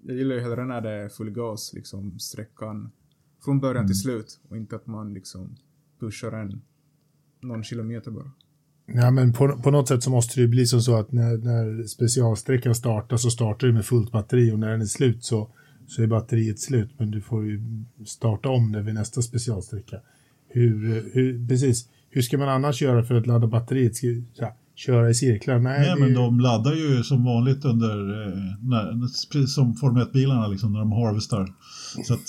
Jag 0.03 0.16
gillar 0.16 0.35
ju 0.35 0.41
hellre 0.41 0.64
när 0.64 0.80
det 0.80 0.91
är 0.91 1.09
full 1.09 1.30
gas, 1.30 1.72
liksom 1.72 2.18
sträckan 2.18 2.91
från 3.45 3.61
början 3.61 3.76
Mm. 3.76 3.87
till 3.89 4.01
slut 4.01 4.41
och 4.49 4.57
inte 4.57 4.76
att 4.76 4.87
man 4.87 5.14
liksom 5.14 5.57
pushar 6.01 6.32
en 6.32 6.62
någon 7.45 7.65
kilometer 7.65 8.11
bara. 8.11 8.31
Ja, 8.87 9.11
men 9.11 9.33
på, 9.33 9.49
på 9.49 9.71
något 9.71 9.89
sätt 9.89 10.03
så 10.03 10.11
måste 10.11 10.35
det 10.37 10.43
ju 10.43 10.49
bli 10.49 10.67
som 10.67 10.81
så 10.81 10.97
att 10.97 11.13
när, 11.13 11.37
när 11.39 11.87
specialsträckan 11.87 12.75
startar 12.75 13.17
så 13.17 13.31
startar 13.31 13.67
du 13.67 13.73
med 13.73 13.85
fullt 13.85 14.13
batteri 14.13 14.53
och 14.53 14.59
när 14.59 14.69
den 14.71 14.81
är 14.81 14.85
slut 14.87 15.25
så, 15.25 15.49
så 15.87 16.03
är 16.03 16.07
batteriet 16.07 16.61
slut. 16.61 16.91
Men 16.99 17.11
du 17.11 17.21
får 17.21 17.47
ju 17.47 17.61
starta 18.07 18.49
om 18.49 18.73
det 18.73 18.83
vid 18.83 18.95
nästa 18.95 19.23
specialsträcka. 19.23 19.97
Hur, 20.49 21.05
hur, 21.15 21.49
precis, 21.49 21.89
hur 22.11 22.23
ska 22.23 22.39
man 22.39 22.49
annars 22.49 22.83
göra 22.83 23.05
för 23.05 23.15
att 23.15 23.27
ladda 23.27 23.47
batteriet? 23.47 23.97
Ska, 23.97 24.07
så 24.35 24.45
här, 24.45 24.53
köra 24.75 25.11
i 25.11 25.15
cirklar? 25.15 25.59
Nej, 25.59 25.81
Nej, 25.81 26.01
men 26.01 26.09
ju- 26.09 26.15
de 26.15 26.41
laddar 26.41 26.75
ju 26.75 27.03
som 27.03 27.25
vanligt 27.25 27.65
under, 27.65 28.27
eh, 28.27 28.39
när, 28.63 29.01
precis 29.33 29.55
som 29.55 29.75
Formel 29.75 30.03
1-bilarna 30.07 30.49
liksom, 30.49 30.73
när 30.73 30.79
de 30.81 30.93
harvestar. 30.93 31.55
Så 32.07 32.15
att 32.15 32.21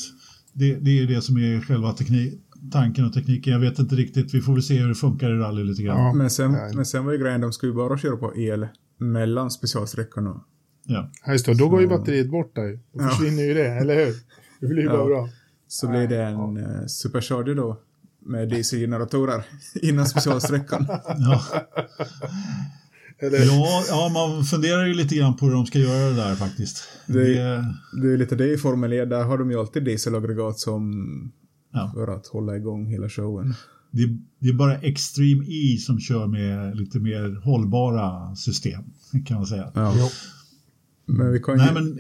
det, 0.54 0.76
det 0.76 1.00
är 1.00 1.08
det 1.08 1.22
som 1.22 1.38
är 1.38 1.62
själva 1.62 1.94
teknik, 1.94 2.34
tanken 2.72 3.06
och 3.06 3.14
tekniken. 3.14 3.54
Jag 3.54 3.60
vet 3.60 3.80
inte 3.80 3.96
riktigt, 3.96 4.34
vi 4.34 4.42
får 4.42 4.54
väl 4.54 4.64
se 4.64 4.78
hur 4.80 4.88
det 4.88 4.96
funkar 4.96 5.30
i 5.30 5.38
rally 5.38 5.64
lite 5.64 5.84
grann. 5.84 5.98
Ja. 5.98 6.14
Men 6.14 6.30
sen, 6.30 6.52
men 6.52 6.86
sen 6.86 7.06
var 7.06 7.12
ju 7.12 7.18
grejen, 7.18 7.42
de 7.42 7.54
skulle 7.54 7.72
ju 7.72 7.76
bara 7.76 7.98
köra 7.98 8.18
på 8.18 8.36
el 8.36 8.68
mellan 8.98 9.52
specialsträckorna. 9.52 10.42
Ja. 10.86 11.12
Ja, 11.26 11.32
just 11.32 11.46
det, 11.46 11.54
då 11.54 11.70
går 11.70 11.82
ju 11.82 11.88
batteriet 11.88 12.30
bort 12.32 12.56
där. 12.56 12.72
Då 12.94 13.04
Ja. 13.04 13.10
försvinner 13.10 13.44
ju 13.44 13.54
det, 13.54 13.68
eller 13.68 13.96
hur? 14.06 14.14
Det 14.60 14.68
blir 14.68 14.82
ju 14.84 14.90
bara 14.90 15.00
Ja. 15.00 15.06
bra. 15.06 15.30
Så 15.68 15.88
blir 15.88 16.08
det 16.08 16.24
en 16.24 16.58
eh, 16.58 16.86
supercharger 16.88 17.56
då 17.56 17.80
med 18.26 18.50
DC-generatorer 18.50 19.44
innan 19.82 20.06
specialsträckan. 20.06 20.86
Ja. 21.18 21.42
Eller? 23.20 23.38
Ja, 23.46 23.84
ja, 23.90 24.10
man 24.14 24.44
funderar 24.44 24.86
ju 24.86 24.94
lite 24.94 25.16
grann 25.16 25.36
på 25.38 25.46
hur 25.46 25.54
de 25.54 25.66
ska 25.66 25.80
göra 25.80 26.10
det 26.10 26.16
där 26.16 26.36
faktiskt. 26.36 26.84
Det- 27.08 27.14
Det, 27.14 27.66
Det 28.02 28.14
är 28.14 28.18
lite 28.18 28.36
det 28.36 28.54
i 28.54 28.58
Formel 28.58 28.94
E, 28.94 29.06
där 29.06 29.24
har 29.24 29.38
de 29.38 29.52
ju 29.52 29.60
alltid 29.60 29.84
dieselaggregat 29.84 30.60
som 30.60 31.32
ja, 31.76 31.92
för 31.94 32.08
att 32.16 32.28
hålla 32.28 32.56
igång 32.58 32.86
hela 32.86 33.10
showen. 33.10 33.54
det, 33.92 34.18
det 34.40 34.50
är 34.50 34.54
bara 34.54 34.78
Extreme 34.78 35.46
E 35.48 35.78
som 35.78 36.00
kör 36.00 36.28
med 36.28 36.78
lite 36.78 37.00
mer 37.00 37.42
hållbara 37.44 38.36
system, 38.36 38.84
kan 39.26 39.38
man 39.38 39.46
säga. 39.48 39.72
Ja. 39.76 39.94
Jo. 39.98 40.08
Men 41.06 41.32
vi 41.32 41.40
kan 41.40 41.54
ju... 41.58 41.66
Nej, 41.66 41.74
men 41.74 42.00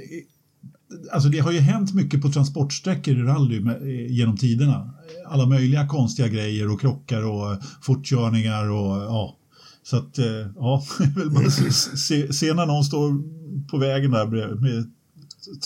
alltså 1.11 1.29
det 1.29 1.39
har 1.39 1.51
ju 1.51 1.59
hänt 1.59 1.93
mycket 1.93 2.21
på 2.21 2.29
transportsträckor 2.29 3.13
i 3.17 3.21
rally 3.21 3.59
med, 3.59 3.81
genom 4.11 4.37
tiderna. 4.37 4.93
Alla 5.27 5.45
möjliga 5.45 5.87
konstiga 5.87 6.27
grejer 6.27 6.71
och 6.71 6.81
krockar 6.81 7.23
och 7.25 7.57
fortkörningar 7.81 8.69
och 8.69 8.95
ja. 9.01 9.37
Så 9.83 9.97
att 9.97 10.17
eh, 10.17 10.25
ja, 10.55 10.83
vill 11.15 11.31
man 11.31 11.51
se, 11.51 12.33
se, 12.33 12.53
när 12.53 12.65
någon 12.65 12.83
står 12.83 13.21
på 13.67 13.77
vägen 13.77 14.11
där 14.11 14.27
med, 14.27 14.61
med 14.61 14.91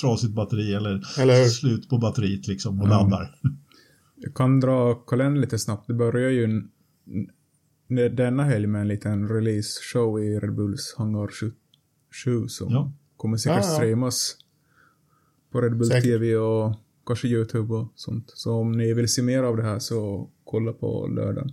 trasigt 0.01 0.33
batteri 0.33 0.73
eller, 0.73 1.19
Eller 1.19 1.45
slut 1.45 1.89
på 1.89 1.97
batteriet 1.97 2.47
liksom 2.47 2.81
och 2.81 2.87
Ja. 2.87 2.89
laddar. 2.89 3.35
Jag 4.21 4.33
kan 4.33 4.59
dra 4.59 4.95
kalendern 4.95 5.41
lite 5.41 5.59
snabbt. 5.59 5.87
Det 5.87 5.93
börjar 5.93 6.29
ju 6.29 6.63
denna 8.09 8.43
helg 8.43 8.67
med 8.67 8.81
en 8.81 8.87
liten 8.87 9.27
release-show 9.29 10.23
i 10.23 10.39
Red 10.39 10.53
Bulls 10.55 10.95
hangar 10.97 11.29
7 12.25 12.47
som 12.47 12.71
Ja. 12.73 12.91
kommer 13.17 13.37
säkert 13.37 13.63
Ja, 13.63 13.69
ja. 13.71 13.75
streamas 13.75 14.37
på 15.51 15.61
Red 15.61 15.77
Bull 15.77 15.87
Säkert. 15.87 16.03
TV 16.03 16.35
och 16.35 16.75
kanske 17.05 17.27
YouTube 17.27 17.73
och 17.73 17.87
sånt. 17.95 18.31
Så 18.35 18.53
om 18.53 18.71
ni 18.71 18.93
vill 18.93 19.07
se 19.09 19.21
mer 19.21 19.43
av 19.43 19.57
det 19.57 19.63
här 19.63 19.79
så 19.79 20.29
kolla 20.43 20.73
på 20.73 21.07
lördagen. 21.07 21.51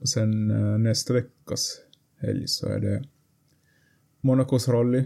Och 0.00 0.08
sen 0.08 0.50
eh, 0.50 0.78
nästa 0.78 1.12
veckas 1.14 1.80
helg 2.16 2.48
så 2.48 2.66
är 2.66 2.80
det 2.80 3.04
Monacos 4.20 4.68
rally. 4.68 5.04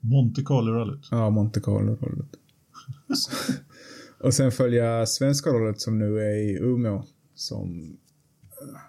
Monte 0.00 0.42
Carlo-rallyt. 0.42 1.08
Ja, 1.10 1.30
Monte 1.30 1.60
Carlo-rallyt. 1.60 2.36
Och 4.22 4.34
sen 4.34 4.52
följa 4.52 5.06
svenska 5.06 5.50
rollet 5.50 5.80
som 5.80 5.98
nu 5.98 6.18
är 6.18 6.36
i 6.36 6.58
Umeå. 6.62 7.02
Som... 7.34 7.96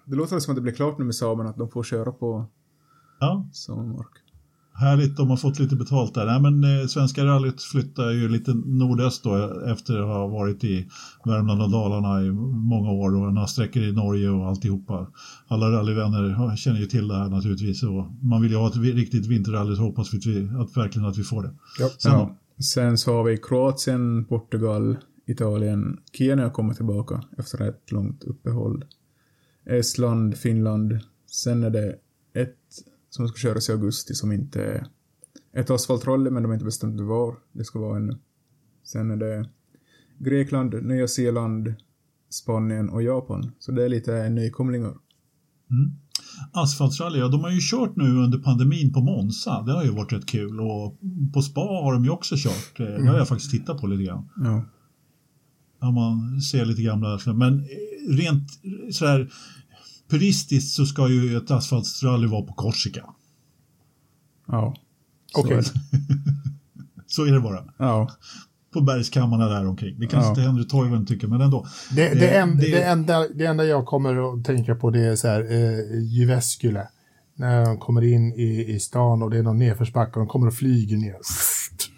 Det 0.05 0.15
låter 0.15 0.39
som 0.39 0.51
att 0.51 0.55
det 0.55 0.61
blir 0.61 0.73
klart 0.73 0.99
nu 0.99 1.05
med 1.05 1.15
Saben 1.15 1.47
att 1.47 1.57
de 1.57 1.69
får 1.69 1.83
köra 1.83 2.11
på 2.11 2.45
Ja, 3.19 3.49
sommarmark. 3.53 4.07
härligt. 4.73 5.17
De 5.17 5.29
har 5.29 5.37
fått 5.37 5.59
lite 5.59 5.75
betalt 5.75 6.13
där. 6.13 6.25
Nej, 6.25 6.41
men 6.51 6.79
eh, 6.81 6.87
Svenska 6.87 7.25
rallyt 7.25 7.61
flyttar 7.61 8.09
ju 8.11 8.29
lite 8.29 8.53
nordöst 8.65 9.23
då 9.23 9.61
efter 9.67 9.99
att 9.99 10.07
ha 10.07 10.27
varit 10.27 10.63
i 10.63 10.87
Värmland 11.25 11.61
och 11.61 11.71
Dalarna 11.71 12.21
i 12.23 12.31
många 12.71 12.91
år 12.91 13.15
och 13.15 13.33
några 13.33 13.47
sträckor 13.47 13.83
i 13.83 13.91
Norge 13.91 14.29
och 14.29 14.47
alltihopa. 14.47 15.07
Alla 15.47 15.71
rallyvänner 15.71 16.55
känner 16.55 16.79
ju 16.79 16.85
till 16.85 17.07
det 17.07 17.15
här 17.15 17.29
naturligtvis 17.29 17.83
och 17.83 18.05
man 18.21 18.41
vill 18.41 18.51
ju 18.51 18.57
ha 18.57 18.67
ett 18.67 18.75
riktigt 18.75 19.25
vinterrally 19.25 19.75
så 19.75 19.81
hoppas 19.81 20.13
vi 20.13 20.17
att, 20.17 20.25
vi 20.25 20.49
att 20.61 20.77
verkligen 20.77 21.07
att 21.07 21.17
vi 21.17 21.23
får 21.23 21.43
det. 21.43 21.51
Ja. 21.79 21.89
Sen, 21.97 22.11
Ja. 22.11 22.37
Sen 22.73 22.97
så 22.97 23.13
har 23.13 23.23
vi 23.23 23.37
Kroatien, 23.37 24.25
Portugal, 24.25 24.97
Italien. 25.25 25.99
Kenya 26.13 26.49
kommer 26.49 26.73
tillbaka 26.73 27.23
efter 27.37 27.61
ett 27.69 27.91
långt 27.91 28.23
uppehåll. 28.23 28.85
Estland, 29.65 30.37
Finland. 30.37 30.99
Sen 31.27 31.63
är 31.63 31.69
det 31.69 31.95
ett 32.33 32.57
som 33.09 33.27
ska 33.27 33.37
köras 33.37 33.69
i 33.69 33.71
augusti 33.71 34.13
som 34.13 34.31
inte 34.31 34.63
är 34.63 34.87
ett 35.53 35.69
asfaltrally, 35.69 36.29
men 36.29 36.43
de 36.43 36.49
har 36.49 36.53
inte 36.53 36.65
bestämt 36.65 37.01
var 37.01 37.35
det 37.51 37.63
ska 37.63 37.79
vara 37.79 37.97
ännu. 37.97 38.17
Sen 38.83 39.11
är 39.11 39.15
det 39.17 39.49
Grekland, 40.19 40.83
Nya 40.83 41.07
Zeeland, 41.07 41.73
Spanien 42.29 42.89
och 42.89 43.03
Japan. 43.03 43.51
Så 43.59 43.71
det 43.71 43.83
är 43.83 43.89
lite 43.89 44.29
nykomlingar. 44.29 44.93
Asfaltsrally, 46.51 47.19
ja 47.19 47.27
de 47.27 47.41
har 47.43 47.51
ju 47.51 47.59
kört 47.61 47.95
nu 47.95 48.03
under 48.03 48.37
pandemin 48.37 48.93
på 48.93 49.01
Monza. 49.01 49.61
Det 49.61 49.71
har 49.71 49.83
ju 49.83 49.89
varit 49.91 50.13
rätt 50.13 50.25
kul 50.25 50.59
och 50.59 50.99
på 51.33 51.41
spa 51.41 51.61
har 51.61 51.93
de 51.93 52.03
ju 52.03 52.09
också 52.09 52.35
kört. 52.37 52.79
Eh, 52.79 52.85
Det 52.85 53.07
har 53.09 53.17
jag 53.17 53.27
faktiskt 53.27 53.51
tittat 53.51 53.81
på 53.81 53.87
lite 53.87 54.03
grann. 54.03 54.29
Ja. 54.35 54.65
Ja, 55.83 55.91
man 55.91 56.41
ser 56.41 56.65
lite 56.65 56.81
gamla, 56.81 57.19
men 57.25 57.59
eh, 57.59 58.15
rent 58.17 58.47
sådär 58.91 59.29
puristiskt 60.09 60.75
så 60.75 60.85
ska 60.85 61.09
ju 61.09 61.37
ett 61.37 61.51
asfaltsrally 61.51 62.27
vara 62.27 62.41
på 62.41 62.53
Korsika. 62.53 63.05
Ja. 64.47 64.75
Okej. 65.37 65.61
Så 67.07 67.25
är 67.25 67.31
det 67.31 67.39
bara. 67.39 67.63
Ja. 67.77 68.09
På 68.73 68.81
bergskammarna 68.81 69.47
där 69.49 69.67
omkring. 69.67 69.99
Det 69.99 70.07
kanske 70.07 70.25
Ja. 70.27 70.29
inte 70.29 70.41
Henry 70.41 70.67
Toivonen 70.67 71.05
tycker, 71.05 71.27
men 71.27 71.41
ändå. 71.41 71.67
Det, 71.91 72.09
det, 72.13 72.27
Eh, 72.35 72.43
en, 72.43 72.57
det- 72.57 72.71
det, 72.71 72.83
enda, 72.83 73.27
det 73.27 73.45
enda 73.45 73.65
jag 73.65 73.85
kommer 73.85 74.33
att 74.39 74.45
tänka 74.45 74.75
på 74.75 74.89
det 74.89 74.99
är 75.05 75.15
så 75.15 75.27
här, 75.27 75.41
eh, 75.41 75.99
Jyväskylä. 76.03 76.87
När 77.35 77.65
de 77.65 77.77
kommer 77.77 78.01
in 78.03 78.33
i, 78.33 78.65
i 78.75 78.79
stan 78.79 79.23
och 79.23 79.29
det 79.29 79.37
är 79.37 79.43
någon 79.43 79.57
nedförsbacke 79.57 80.11
och 80.13 80.19
de 80.19 80.27
kommer 80.27 80.47
och 80.47 80.53
flyger 80.53 80.97
ner 80.97 81.15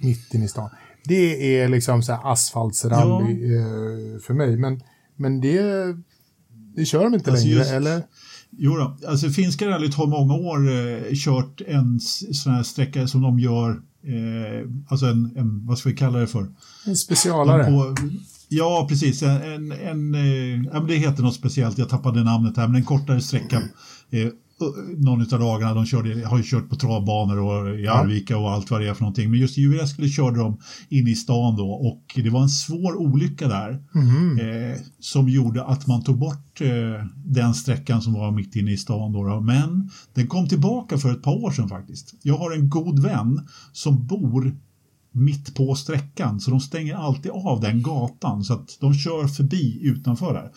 mitt 0.02 0.34
in 0.34 0.44
i 0.44 0.48
stan. 0.48 0.70
Det 1.08 1.58
är 1.60 1.70
liksom 1.70 2.04
så 2.04 2.12
här 2.14 2.32
asfaltsrally 2.32 3.56
eh, 3.56 4.20
för 4.22 4.34
mig. 4.34 4.58
Men, 4.58 4.82
men 5.16 5.42
det, 5.42 5.62
det 6.76 6.86
kör 6.86 7.04
de 7.04 7.14
inte 7.14 7.32
Alltså 7.32 7.46
längre, 7.46 7.60
just- 7.60 7.72
eller? 7.72 8.04
Jo 8.58 8.76
då, 8.76 8.98
alltså 9.08 9.30
finska 9.30 9.70
rallyt 9.70 9.94
har 9.96 10.08
många 10.08 10.34
år 10.34 10.72
eh, 10.72 11.14
kört 11.14 11.62
en 11.68 12.00
sån 12.34 12.54
här 12.54 12.64
sträcka 12.64 13.08
som 13.08 13.22
de 13.22 13.40
gör, 13.40 13.70
eh, 14.04 14.70
alltså 14.88 15.06
en, 15.06 15.32
en, 15.38 15.66
vad 15.66 15.78
ska 15.78 15.90
vi 15.90 15.96
kalla 15.96 16.20
det 16.20 16.28
för? 16.28 16.48
En 16.86 16.96
specialare. 16.96 17.66
På, 17.66 17.96
ja, 18.50 18.86
precis. 18.90 19.24
En, 19.24 19.42
en, 19.42 19.72
en, 19.72 20.16
eh, 20.16 20.70
ja, 20.74 20.80
det 20.80 20.96
heter 20.96 21.24
något 21.24 21.36
speciellt, 21.36 21.78
jag 21.78 21.90
tappade 21.90 22.24
namnet 22.24 22.58
här, 22.58 22.68
men 22.68 22.76
en 22.76 22.84
kortare 22.84 23.22
sträcka. 23.22 23.62
Någon 24.98 25.22
av 25.22 25.40
dagarna, 25.40 25.74
de 25.74 25.86
körde, 25.86 26.28
har 26.28 26.38
ju 26.38 26.44
kört 26.44 26.70
på 26.70 26.76
travbanor 26.76 27.40
och 27.40 27.80
i 27.80 27.88
Arvika 27.88 28.38
och 28.38 28.52
allt 28.52 28.72
vad 28.72 28.82
det 28.82 28.88
är 28.88 28.94
för 28.94 29.02
någonting. 29.02 29.32
Men 29.32 29.40
just 29.40 29.58
i 29.58 29.62
Jyväskylä 29.62 30.10
körde 30.10 30.40
de 30.40 30.58
in 30.90 31.08
i 31.08 31.16
stan 31.16 31.56
då 31.56 31.70
och 31.72 32.04
det 32.16 32.30
var 32.30 32.42
en 32.42 32.50
svår 32.50 32.96
olycka 32.96 33.48
där. 33.48 33.84
Mhm. 33.94 34.40
Eh, 34.40 34.78
som 35.00 35.30
gjorde 35.30 35.64
att 35.64 35.88
man 35.88 36.04
tog 36.04 36.18
bort 36.18 36.62
eh, 36.62 37.06
den 37.26 37.54
sträckan 37.54 38.02
som 38.02 38.14
var 38.14 38.32
mitt 38.32 38.56
inne 38.56 38.72
i 38.72 38.78
stan. 38.78 39.14
Då, 39.14 39.24
då. 39.24 39.42
Men 39.42 39.92
den 40.14 40.28
kom 40.28 40.48
tillbaka 40.48 40.98
för 40.98 41.12
ett 41.12 41.24
par 41.24 41.44
år 41.44 41.52
sedan 41.52 41.70
faktiskt. 41.70 42.14
Jag 42.22 42.38
har 42.38 42.52
en 42.52 42.70
god 42.70 43.00
vän 43.00 43.48
som 43.72 44.08
bor 44.08 44.56
mitt 45.16 45.56
på 45.56 45.76
sträckan 45.76 46.40
så 46.40 46.52
de 46.52 46.60
stänger 46.60 46.96
alltid 46.96 47.32
av 47.32 47.62
den 47.62 47.82
gatan 47.82 48.44
så 48.44 48.54
att 48.54 48.78
de 48.80 48.94
kör 48.94 49.28
förbi 49.28 49.80
utanför 49.82 50.34
där. 50.34 50.52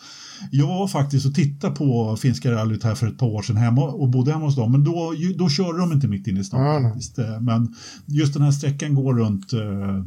Jag 0.51 0.67
var 0.67 0.87
faktiskt 0.87 1.25
och 1.25 1.35
tittade 1.35 1.75
på 1.75 2.15
finska 2.15 2.51
rallyt 2.51 2.83
här 2.83 2.95
för 2.95 3.07
ett 3.07 3.17
par 3.17 3.27
år 3.27 3.41
sedan 3.41 3.57
hemma 3.57 3.83
och 3.83 4.09
bodde 4.09 4.31
hemma 4.31 4.45
hos 4.45 4.55
dem 4.55 4.71
men 4.71 4.83
då, 4.83 5.13
då 5.35 5.49
körde 5.49 5.79
de 5.79 5.91
inte 5.91 6.07
mitt 6.07 6.27
inne 6.27 6.39
i 6.39 6.43
stan. 6.43 6.61
Nej. 6.61 6.91
faktiskt. 6.91 7.19
Eh, 7.19 7.41
Men 7.41 7.75
just 8.05 8.33
den 8.33 8.43
här 8.43 8.51
sträckan 8.51 8.95
går 8.95 9.13
runt 9.13 9.53
eh, 9.53 10.03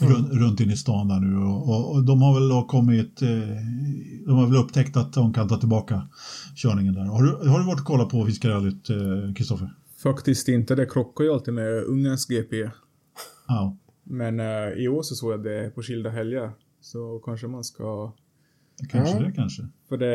runt, 0.00 0.32
runt 0.32 0.60
in 0.60 0.70
i 0.70 0.76
stan 0.76 1.08
där 1.08 1.20
nu 1.20 1.36
och, 1.36 1.68
och, 1.68 1.92
och 1.92 2.04
de 2.04 2.22
har 2.22 2.34
väl 2.34 2.48
då 2.48 2.62
kommit, 2.62 3.22
eh, 3.22 3.28
de 4.26 4.36
har 4.36 4.46
väl 4.46 4.56
upptäckt 4.56 4.96
att 4.96 5.12
de 5.12 5.32
kan 5.32 5.48
ta 5.48 5.56
tillbaka 5.56 6.08
körningen 6.54 6.94
där. 6.94 7.04
Har 7.04 7.22
du, 7.22 7.48
har 7.50 7.58
du 7.58 7.66
varit 7.66 7.80
och 7.80 7.86
kollat 7.86 8.08
på 8.08 8.26
Finska 8.26 8.48
rallyt, 8.48 8.90
eh, 8.90 9.34
Kristoffer? 9.36 9.70
Faktiskt 10.02 10.48
inte. 10.48 10.74
Det 10.74 10.86
krockar 10.86 11.24
ju 11.24 11.32
alltid 11.32 11.54
med 11.54 11.84
Ungerns 11.84 12.26
GP. 12.26 12.70
Ja. 13.48 13.76
Men 14.04 14.40
eh, 14.40 14.68
i 14.76 14.88
år 14.88 15.02
så 15.02 15.14
såg 15.14 15.32
jag 15.32 15.42
det 15.44 15.74
på 15.74 15.82
skilda 15.82 16.10
helger. 16.10 16.50
Så 16.80 17.22
kanske 17.24 17.46
man 17.46 17.64
ska... 17.64 18.12
Kanske 18.86 19.16
Ja. 19.16 19.22
det 19.22 19.32
kanske. 19.32 19.62
För 19.88 19.96
det, 19.96 20.06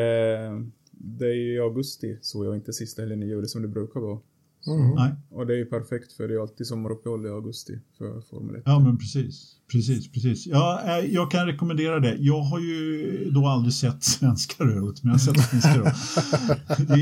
det 0.90 1.26
är 1.26 1.34
ju 1.34 1.54
i 1.54 1.58
augusti 1.58 2.18
såg 2.22 2.46
jag 2.46 2.54
inte 2.54 2.72
sista 2.72 3.02
helgen 3.02 3.22
i 3.22 3.26
juli 3.26 3.46
som 3.46 3.62
det 3.62 3.68
brukar 3.68 4.00
vara. 4.00 4.18
Mm. 4.66 4.94
Nej. 4.94 5.14
Och 5.30 5.46
det 5.46 5.52
är 5.54 5.56
ju 5.58 5.64
perfekt 5.66 6.12
för 6.12 6.28
det 6.28 6.34
är 6.34 6.40
alltid 6.40 6.66
sommaruppehåll 6.66 7.26
i 7.26 7.28
augusti 7.28 7.78
för 7.98 8.20
Formel 8.20 8.56
1. 8.56 8.62
Ja, 8.64 8.78
men 8.78 8.98
precis. 8.98 9.52
Precis, 9.72 10.12
precis. 10.12 10.46
Ja, 10.46 10.82
eh, 10.86 11.14
jag 11.14 11.30
kan 11.30 11.46
rekommendera 11.46 12.00
det. 12.00 12.16
Jag 12.20 12.40
har 12.40 12.60
ju 12.60 13.30
då 13.34 13.46
aldrig 13.46 13.74
sett 13.74 14.02
svenska 14.04 14.64
röret, 14.64 15.02
men 15.02 15.12
jag 15.12 15.18
har 15.18 15.18
sett 15.18 15.50
finska 15.50 15.78
röret. 15.78 15.94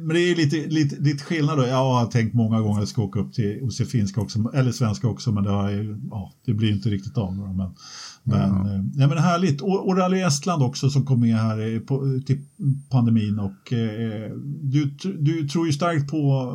Men 0.00 0.14
det 0.14 0.20
är 0.20 0.36
lite, 0.36 0.56
lite, 0.66 0.96
lite 0.96 1.24
skillnad 1.24 1.58
då. 1.58 1.66
Jag 1.66 1.76
har 1.76 2.06
tänkt 2.06 2.34
många 2.34 2.60
gånger 2.60 2.74
att 2.74 2.80
jag 2.80 2.88
ska 2.88 3.02
åka 3.02 3.20
upp 3.20 3.32
till 3.34 3.62
och 3.62 3.72
se 3.74 3.84
finska 3.84 4.20
också, 4.20 4.52
eller 4.54 4.72
svenska 4.72 5.08
också, 5.08 5.32
men 5.32 5.44
det, 5.44 5.50
har, 5.50 5.98
ja, 6.10 6.32
det 6.44 6.54
blir 6.54 6.72
inte 6.72 6.88
riktigt 6.88 7.18
av. 7.18 7.36
Men, 7.36 7.74
men, 8.28 8.66
eh, 8.66 8.84
ja, 8.94 9.08
men 9.08 9.18
härligt. 9.18 9.60
Och, 9.60 9.88
och 9.88 9.96
Rally 9.96 10.20
Estland 10.20 10.62
också 10.62 10.90
som 10.90 11.06
kom 11.06 11.20
med 11.20 11.36
här 11.36 11.74
eh, 11.74 11.80
på, 11.80 12.20
till 12.26 12.44
pandemin. 12.90 13.38
Och, 13.38 13.72
eh, 13.72 14.32
du, 14.62 14.90
du 15.18 15.48
tror 15.48 15.66
ju 15.66 15.72
starkt 15.72 16.10
på 16.10 16.54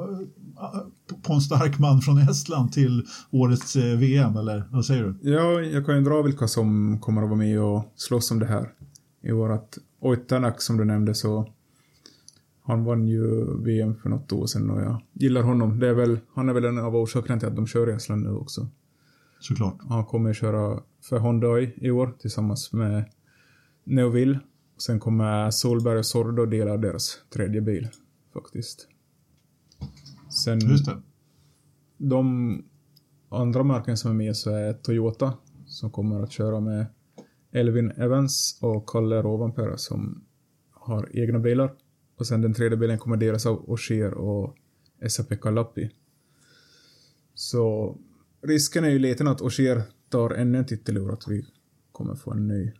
på 1.24 1.34
en 1.34 1.42
stark 1.42 1.80
man 1.80 2.02
från 2.02 2.18
Estland 2.18 2.72
till 2.72 3.06
årets 3.32 3.76
eh, 3.76 3.98
VM, 3.98 4.38
eller 4.38 4.64
vad 4.72 4.86
säger 4.86 5.04
du? 5.04 5.32
Ja, 5.32 5.62
jag 5.62 5.86
kan 5.86 5.96
ju 5.96 6.04
dra 6.04 6.22
vilka 6.22 6.48
som 6.48 7.00
kommer 7.00 7.22
att 7.22 7.30
vara 7.30 7.38
med 7.38 7.62
och 7.62 7.94
slåss 7.96 8.32
om 8.32 8.40
det 8.40 8.46
här. 8.46 8.70
I 9.24 9.32
vårat 9.32 9.78
Oitanak 10.00 10.62
som 10.62 10.78
du 10.78 10.86
nämnde 10.86 11.16
så 11.16 11.50
han 12.66 12.84
vann 12.84 13.08
ju 13.08 13.46
VM 13.64 13.96
för 13.96 14.10
något 14.10 14.32
år 14.32 14.46
sedan 14.46 14.70
och 14.70 14.82
jag 14.82 15.02
gillar 15.14 15.42
honom. 15.42 15.80
Det 15.80 15.88
är 15.88 15.94
väl, 15.94 16.20
han 16.36 16.50
är 16.50 16.54
väl 16.54 16.66
en 16.66 16.78
av 16.78 16.96
orsakerna 16.96 17.40
till 17.40 17.48
att 17.48 17.56
de 17.56 17.68
kör 17.68 17.90
i 17.90 17.94
Estland 17.94 18.24
nu 18.24 18.30
också. 18.30 18.68
Såklart. 19.44 19.78
Han 19.90 20.06
kommer 20.06 20.30
att 20.30 20.36
köra 20.36 20.84
för 21.02 21.20
Hyundai 21.20 21.74
i 21.76 21.92
år 21.92 22.16
tillsammans 22.20 22.74
med 22.74 23.12
Neuville. 23.84 24.40
Sen 24.78 25.00
kommer 25.00 25.52
Solberg 25.52 25.98
och 25.98 26.06
Sordo 26.06 26.46
dela 26.46 26.78
deras 26.78 27.18
tredje 27.34 27.62
bil 27.62 27.90
faktiskt. 28.34 28.88
Sen 30.30 30.60
Just 30.60 30.86
det. 30.86 31.02
de 31.98 32.64
andra 33.30 33.64
märken 33.64 33.98
som 33.98 34.12
är 34.12 34.16
med 34.16 34.38
så 34.38 34.52
är 34.52 34.74
Toyota 34.74 35.34
som 35.66 35.92
kommer 35.92 36.24
att 36.24 36.32
köra 36.32 36.60
med 36.60 36.86
Elvin 37.52 37.92
Evans 37.92 38.60
och 38.62 38.90
Kalle 38.90 39.22
Rovanperä 39.22 39.78
som 39.78 40.24
har 40.72 41.10
egna 41.14 41.40
bilar. 41.40 41.74
Och 42.18 42.28
sen 42.28 42.42
den 42.42 42.54
tredje 42.54 42.78
bilen 42.78 42.98
kommer 42.98 43.18
delas 43.18 43.46
av 43.46 43.70
Ogier 43.70 44.14
och 44.14 44.56
SAP 45.10 45.46
Lappi. 45.46 45.92
Så 47.34 47.98
risken 48.44 48.84
är 48.84 48.90
ju 48.90 49.00
liten 49.00 49.28
att 49.28 49.42
Ogier 49.42 49.84
tar 50.10 50.30
ännu 50.30 50.58
en 50.58 50.66
titel 50.66 50.98
år, 50.98 51.14
att 51.14 51.28
vi 51.28 51.46
kommer 51.92 52.16
få 52.16 52.32
en 52.32 52.48
ny. 52.48 52.72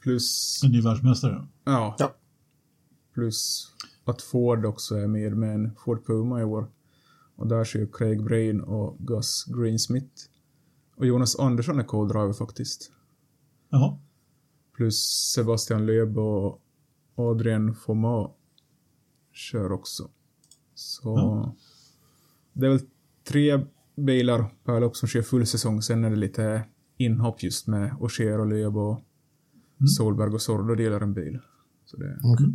Plus, 0.00 0.60
En 0.64 0.70
ny 0.72 0.80
världsmästare. 0.80 1.46
ja. 1.64 1.96
Ja. 1.98 2.14
Plus 3.14 3.68
att 4.04 4.22
Ford 4.22 4.64
också 4.66 4.94
är 4.94 5.06
med 5.06 5.36
med 5.36 5.54
en 5.54 5.74
Ford 5.84 6.06
Puma 6.06 6.40
i 6.40 6.44
år. 6.44 6.70
Och 7.36 7.46
där 7.46 7.64
kör 7.64 7.88
Craig 7.92 8.24
Brain 8.24 8.60
och 8.60 8.96
Gus 8.98 9.44
Greensmith. 9.44 10.22
Och 10.96 11.06
Jonas 11.06 11.38
Andersson 11.38 11.78
är 11.78 11.84
co-driver 11.84 12.32
faktiskt. 12.32 12.92
Jaha. 13.68 13.98
Plus 14.76 14.96
Sebastian 15.34 15.86
Loeb 15.86 16.18
och 16.18 16.60
Adrien 17.14 17.74
Foma 17.74 18.30
kör 19.32 19.72
också. 19.72 20.10
Så 20.74 21.16
Ja. 21.18 21.54
det 22.52 22.66
är 22.66 22.70
väl 22.70 22.80
tre 23.24 23.66
bilar 23.98 24.46
per 24.64 24.80
lopp 24.80 24.96
som 24.96 25.08
kör 25.08 25.22
full 25.22 25.46
säsong. 25.46 25.82
Sen 25.82 26.04
är 26.04 26.10
det 26.10 26.16
lite 26.16 26.62
inhopp 26.96 27.42
just 27.42 27.66
med 27.66 27.94
Ogier 28.00 28.40
och 28.40 28.46
Loeb 28.46 28.76
och 28.76 29.00
Solberg 29.98 30.30
och 30.30 30.42
Sordo 30.42 30.74
delar 30.74 31.00
en 31.00 31.14
bil. 31.14 31.38
Så 31.84 31.96
det, 31.96 32.18
Okej. 32.22 32.46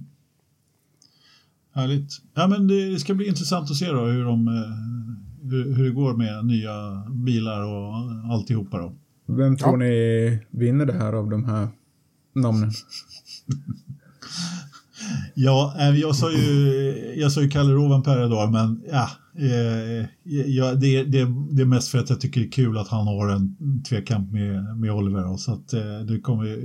Härligt. 1.73 2.09
Ja, 2.33 2.47
men 2.47 2.67
det 2.67 2.99
ska 2.99 3.13
bli 3.13 3.27
intressant 3.27 3.69
att 3.71 3.75
se 3.77 3.85
då 3.91 4.05
hur, 4.05 4.23
de, 4.25 4.47
eh, 4.47 5.49
hur, 5.51 5.73
hur 5.75 5.83
det 5.83 5.91
går 5.91 6.17
med 6.17 6.45
nya 6.45 7.03
bilar 7.25 7.61
och 7.63 7.93
alltihopa 8.33 8.77
då. 8.77 8.95
Vem 9.25 9.57
tror 9.57 9.71
Ja. 9.71 9.77
ni 9.77 10.39
vinner 10.49 10.85
det 10.85 10.93
här 10.93 11.13
av 11.13 11.29
de 11.29 11.45
här 11.45 11.67
namnen? 12.35 12.71
Ja, 15.35 15.75
eh, 15.79 15.99
jag 15.99 16.15
sa 16.15 16.31
ju, 16.31 17.15
jag 17.17 17.31
sa 17.31 17.41
ju 17.41 17.49
Kalle 17.49 17.73
Rovanperä 17.73 18.27
då, 18.27 18.47
men 18.47 18.83
ja, 18.91 19.09
eh, 19.37 20.05
ja 20.47 20.73
det, 20.73 21.03
det, 21.03 21.27
det 21.51 21.61
är 21.61 21.65
mest 21.65 21.87
för 21.87 21.97
att 21.99 22.09
jag 22.09 22.21
tycker 22.21 22.41
det 22.41 22.47
är 22.47 22.51
kul 22.51 22.77
att 22.77 22.87
han 22.87 23.07
har 23.07 23.29
en 23.29 23.57
tvekamp 23.89 24.31
med, 24.31 24.77
med 24.77 24.91
Oliver. 24.91 25.31
Och 25.31 25.39
så 25.39 25.53
att 25.53 25.73
eh, 25.73 25.99
det 26.07 26.19
kommer, 26.19 26.57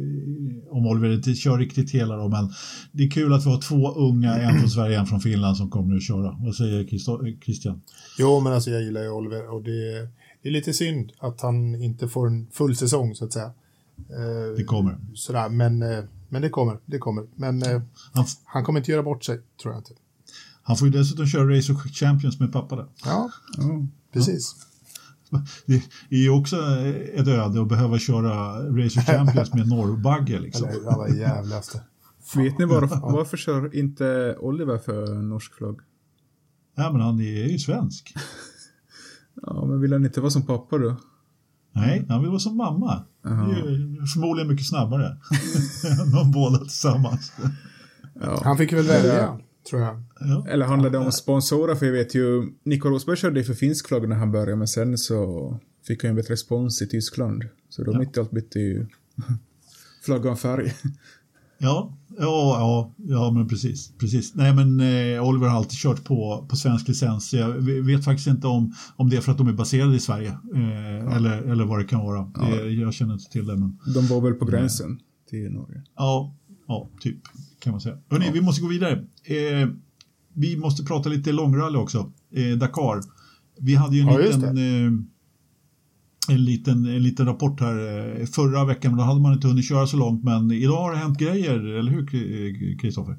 om 0.71 0.87
Oliver 0.87 1.15
inte 1.15 1.35
kör 1.35 1.59
riktigt 1.59 1.91
hela 1.91 2.17
då, 2.17 2.29
men 2.29 2.53
det 2.93 3.03
är 3.05 3.11
kul 3.11 3.33
att 3.33 3.47
vi 3.47 3.51
har 3.51 3.61
två 3.61 3.91
unga, 3.95 4.35
en 4.39 4.59
från 4.61 4.71
Sverige, 4.71 4.99
en 4.99 5.07
från 5.07 5.21
Finland 5.21 5.57
som 5.57 5.71
kommer 5.71 5.97
att 5.97 6.03
köra. 6.03 6.37
Vad 6.41 6.55
säger 6.55 6.85
Christo- 6.85 7.41
Christian? 7.45 7.81
Jo, 8.19 8.41
men 8.41 8.53
alltså 8.53 8.71
jag 8.71 8.83
gillar 8.83 9.03
ju 9.03 9.11
Oliver 9.11 9.55
och 9.55 9.63
det, 9.63 10.09
det 10.43 10.49
är 10.49 10.53
lite 10.53 10.73
synd 10.73 11.13
att 11.19 11.41
han 11.41 11.83
inte 11.83 12.09
får 12.09 12.27
en 12.27 12.47
full 12.53 12.77
säsong 12.77 13.15
så 13.15 13.25
att 13.25 13.33
säga. 13.33 13.51
Eh, 14.11 14.57
Det 14.57 14.65
kommer. 14.65 14.97
Sådär, 15.15 15.49
men, 15.49 15.83
eh, 15.83 16.05
men 16.29 16.43
det 16.43 16.49
kommer, 16.49 16.79
det 16.87 16.99
kommer. 16.99 17.25
Men 17.35 17.63
eh, 17.63 17.81
Han, 18.13 18.25
han 18.45 18.65
kommer 18.65 18.81
inte 18.81 18.91
göra 18.91 19.03
bort 19.03 19.25
sig, 19.25 19.41
tror 19.63 19.75
jag 19.75 19.81
inte. 19.81 19.93
han 20.63 20.77
får 20.77 20.89
ju 20.89 20.93
dessutom 20.99 21.27
köra 21.27 21.57
Race 21.57 21.73
of 21.73 21.87
Champions 21.87 22.41
med 22.41 22.53
pappa 22.53 22.77
där. 22.77 22.87
Ja, 23.05 23.31
Ja. 23.57 23.87
precis. 24.13 24.57
Det 25.67 25.75
är 26.17 26.23
ju 26.23 26.31
också 26.31 26.57
ett 27.15 27.29
öde 27.29 27.61
att 27.63 27.69
behöva 27.69 27.99
köra 27.99 28.63
Race 28.85 29.01
of 29.01 29.07
Champions 29.07 29.55
med 29.55 29.69
norrbagge 29.69 30.41
liksom. 30.41 30.69
Eller? 30.69 30.89
Alla 30.91 31.09
jävlaste. 31.09 31.81
Vet 32.37 32.59
ni 32.59 32.65
varför, 32.65 32.97
varför 33.13 33.37
kör 33.37 33.75
inte 33.77 34.37
Oliver 34.41 34.79
för 34.79 35.15
norsk 35.15 35.55
flagg? 35.55 35.81
Ja, 36.77 36.93
men 36.93 37.01
han 37.01 37.21
är 37.21 37.47
ju 37.49 37.59
svensk. 37.59 38.15
Ja, 39.43 39.65
men 39.67 39.81
vill 39.81 39.93
han 39.93 40.05
inte 40.05 40.21
vara 40.21 40.31
som 40.31 40.47
pappa 40.47 40.79
då? 40.79 40.97
Nej, 41.73 42.07
han 42.09 42.21
vill 42.21 42.29
vara 42.31 42.39
som 42.41 42.57
mamma. 42.57 43.05
Ju 43.29 44.07
förmodligen 44.07 44.49
mycket 44.49 44.67
snabbare 44.67 45.17
än 46.03 46.11
de 46.13 46.33
båda 46.33 46.59
tillsammans. 46.59 47.33
Ja. 48.21 48.41
Han 48.45 48.59
fick 48.59 48.73
väl 48.73 48.87
välja, 48.87 49.39
tror 49.71 49.83
jag. 49.83 50.03
Ja. 50.21 50.47
Eller 50.49 50.67
handlar 50.67 50.91
det 50.91 50.99
om 50.99 51.13
sponsorer? 51.13 51.75
För 51.75 51.87
jag 51.87 51.93
vet 51.93 52.15
ju, 52.15 52.53
Nico 52.65 52.89
Rosberg 52.89 53.17
körde 53.17 53.45
för 53.45 53.55
finsk 53.55 53.89
flagg 53.89 54.09
när 54.09 54.17
han 54.17 54.33
började, 54.33 54.57
men 54.57 54.69
sen 54.69 54.99
så 54.99 55.61
fick 55.87 56.05
han 56.05 56.11
ju 56.11 56.17
bättre 56.17 56.33
respons 56.33 56.83
i 56.83 56.87
Tyskland. 56.87 57.45
Så 57.69 57.85
då 57.85 57.99
mitt 57.99 58.17
i 58.17 58.21
allt 58.21 58.31
bytte 58.31 58.59
ju 58.59 58.87
flaggan 60.05 60.37
färg. 60.37 60.75
Ja, 61.61 61.99
ja, 62.19 62.25
ja, 62.59 62.95
ja, 63.09 63.31
men 63.31 63.49
precis. 63.49 63.93
precis. 63.99 64.35
Nej, 64.35 64.55
men 64.55 64.81
eh, 64.81 65.29
Oliver 65.29 65.49
har 65.49 65.57
alltid 65.57 65.79
kört 65.79 66.05
på, 66.05 66.47
på 66.49 66.57
svensk 66.57 66.89
licens. 66.89 67.35
Jag 67.35 67.49
vet 67.85 68.05
faktiskt 68.05 68.27
inte 68.29 68.47
om, 68.47 68.75
om 68.97 69.11
det 69.11 69.17
är 69.17 69.21
för 69.21 69.33
att 69.33 69.39
de 69.39 69.49
är 69.49 69.53
baserade 69.53 69.97
i 69.97 70.01
Sverige 70.01 70.29
eh, 70.55 71.17
eller, 71.17 71.43
eller 71.43 71.65
vad 71.65 71.79
det 71.79 71.85
kan 71.85 72.01
vara. 72.01 72.31
Det, 72.51 72.71
jag 72.71 72.95
känner 72.95 73.13
inte 73.15 73.31
till 73.31 73.47
det, 73.47 73.57
men 73.57 73.79
De 73.95 74.07
var 74.07 74.21
väl 74.21 74.35
på 74.35 74.45
gränsen 74.45 75.01
till 75.31 75.53
Norge. 75.53 75.83
ja, 75.97 76.35
ja 76.69 76.89
typ 77.01 77.19
kan 77.61 77.71
man 77.73 77.81
säga. 77.81 77.99
Hörrni, 78.11 78.31
vi 78.33 78.41
måste 78.41 78.63
gå 78.63 78.69
vidare. 78.69 78.93
Eh, 79.25 79.69
vi 80.35 80.57
måste 80.57 80.85
prata 80.85 81.09
lite 81.09 81.33
långrally 81.33 81.77
också. 81.79 82.13
Eh, 82.35 82.59
Dakar. 82.59 83.01
Vi 83.61 83.75
hade 83.75 83.97
ju 83.97 84.03
en 84.03 84.09
Ja, 84.09 84.19
liten... 84.19 85.09
Eh, 86.29 86.35
en 86.35 86.45
liten, 86.45 86.87
en 86.87 87.03
liten 87.03 87.27
rapport 87.27 87.61
här 87.61 87.77
eh, 88.21 88.27
förra 88.27 88.65
veckan, 88.65 88.91
men 88.91 88.99
då 88.99 89.05
hade 89.05 89.21
man 89.21 89.33
inte 89.33 89.49
hunnit 89.49 89.65
köra 89.69 89.87
så 89.87 89.97
långt. 89.97 90.25
Men 90.25 90.51
idag 90.53 90.77
har 90.77 90.91
det 90.93 90.97
hänt 90.99 91.19
grejer, 91.19 91.59
eller 91.59 91.91
hur 91.93 92.07
K- 92.07 92.81
Kristoffer? 92.83 93.17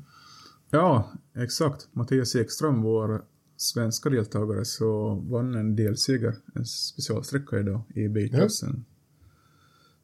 Ja, 0.72 1.12
exakt. 1.38 1.88
Mattias 1.92 2.36
Ekström, 2.36 2.82
vår 2.82 3.22
svenska 3.58 4.10
deltagare, 4.10 4.66
så 4.66 5.16
vann 5.16 5.56
en 5.56 5.76
delseger, 5.76 6.36
en 6.56 6.66
specialsträcka 6.66 7.60
idag 7.60 7.82
i 7.96 8.08
B-klassen. 8.08 8.86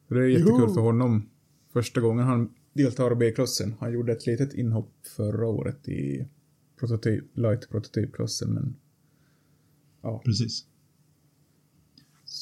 Så 0.08 0.14
Det 0.14 0.20
är 0.24 0.28
jättekul 0.28 0.60
Joho! 0.60 0.74
för 0.74 0.82
honom. 0.82 1.30
Första 1.74 2.02
gången 2.02 2.26
han 2.26 2.50
deltar 2.74 3.12
i 3.12 3.16
B-klassen. 3.16 3.74
Han 3.80 3.94
gjorde 3.94 4.12
ett 4.12 4.26
litet 4.28 4.54
inhopp 4.54 4.92
förra 5.16 5.48
året 5.48 5.88
i 5.88 6.28
prototyp, 6.80 7.24
light 7.38 7.70
prototypklassen, 7.70 8.50
men 8.54 8.76
Precis. 10.26 10.66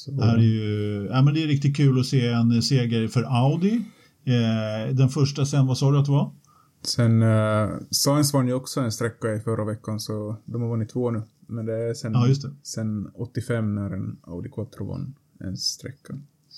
Så... 0.03 0.21
Är 0.21 0.37
ju, 0.37 1.07
ja, 1.11 1.21
men 1.21 1.33
det 1.33 1.43
är 1.43 1.47
riktigt 1.47 1.77
kul 1.77 1.99
att 1.99 2.05
se 2.05 2.27
en 2.27 2.61
seger 2.61 3.07
för 3.07 3.23
Audi. 3.23 3.81
Eh, 4.25 4.95
den 4.95 5.09
första 5.09 5.45
sen, 5.45 5.67
vad 5.67 5.77
sa 5.77 5.91
du 5.91 5.97
att 5.99 6.05
det 6.05 6.11
var? 6.11 6.31
Sen, 6.81 7.21
uh, 7.21 7.69
Sainz 7.91 8.33
vann 8.33 8.47
ju 8.47 8.53
också 8.53 8.79
en 8.79 8.91
sträcka 8.91 9.33
i 9.33 9.39
förra 9.39 9.65
veckan, 9.65 9.99
så 9.99 10.35
de 10.45 10.61
har 10.61 10.69
vunnit 10.69 10.89
två 10.89 11.11
nu. 11.11 11.21
Men 11.47 11.65
det 11.65 11.73
är 11.73 11.93
sen, 11.93 12.13
Ja, 12.13 12.27
just 12.27 12.41
det. 12.41 12.51
sen 12.63 13.11
85 13.15 13.75
när 13.75 13.91
en 13.91 14.17
Audi 14.21 14.49
Quattro 14.49 14.87
vann 14.87 15.15
en 15.39 15.57
sträcka. 15.57 16.13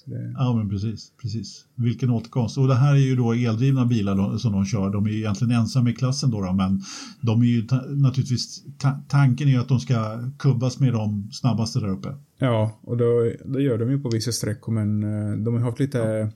Det, 0.06 0.34
Ja, 0.38 0.56
men 0.58 0.70
precis. 0.70 1.12
precis. 1.22 1.66
Vilken 1.76 2.10
återkomst. 2.10 2.58
Och 2.58 2.68
det 2.68 2.76
här 2.76 2.96
är 2.96 3.00
ju 3.00 3.16
då 3.16 3.34
eldrivna 3.34 3.86
bilar 3.86 4.16
då, 4.16 4.40
som 4.40 4.52
de 4.52 4.66
kör. 4.66 4.90
De 4.90 5.06
är 5.06 5.10
ju 5.10 5.18
egentligen 5.18 5.52
ensamma 5.52 5.90
i 5.90 5.94
klassen 5.94 6.32
då, 6.32 6.42
då 6.42 6.54
men 6.54 6.82
de 7.22 7.42
är 7.42 7.46
ju 7.46 7.68
naturligtvis, 7.90 8.64
ta 8.78 9.00
tanken 9.08 9.48
är 9.48 9.52
ju 9.52 9.58
att 9.58 9.68
de 9.68 9.80
ska 9.80 10.30
kubbas 10.40 10.80
med 10.80 10.94
de 10.94 11.30
snabbaste 11.32 11.80
där 11.80 11.90
uppe. 11.90 12.16
Ja, 12.38 12.80
och 12.82 12.98
då, 12.98 13.32
det 13.46 13.62
gör 13.62 13.78
de 13.78 13.92
ju 13.92 14.02
på 14.02 14.10
vissa 14.10 14.32
sträckor, 14.32 14.72
men 14.74 15.04
eh, 15.04 15.38
de 15.38 15.54
har 15.54 15.62
haft 15.62 15.80
lite, 15.80 16.32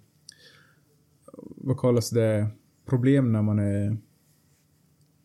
vad 1.56 1.80
kallas 1.80 2.10
det, 2.10 2.48
problem 2.86 3.32
när 3.32 3.42
man 3.42 3.60
är 3.60 3.98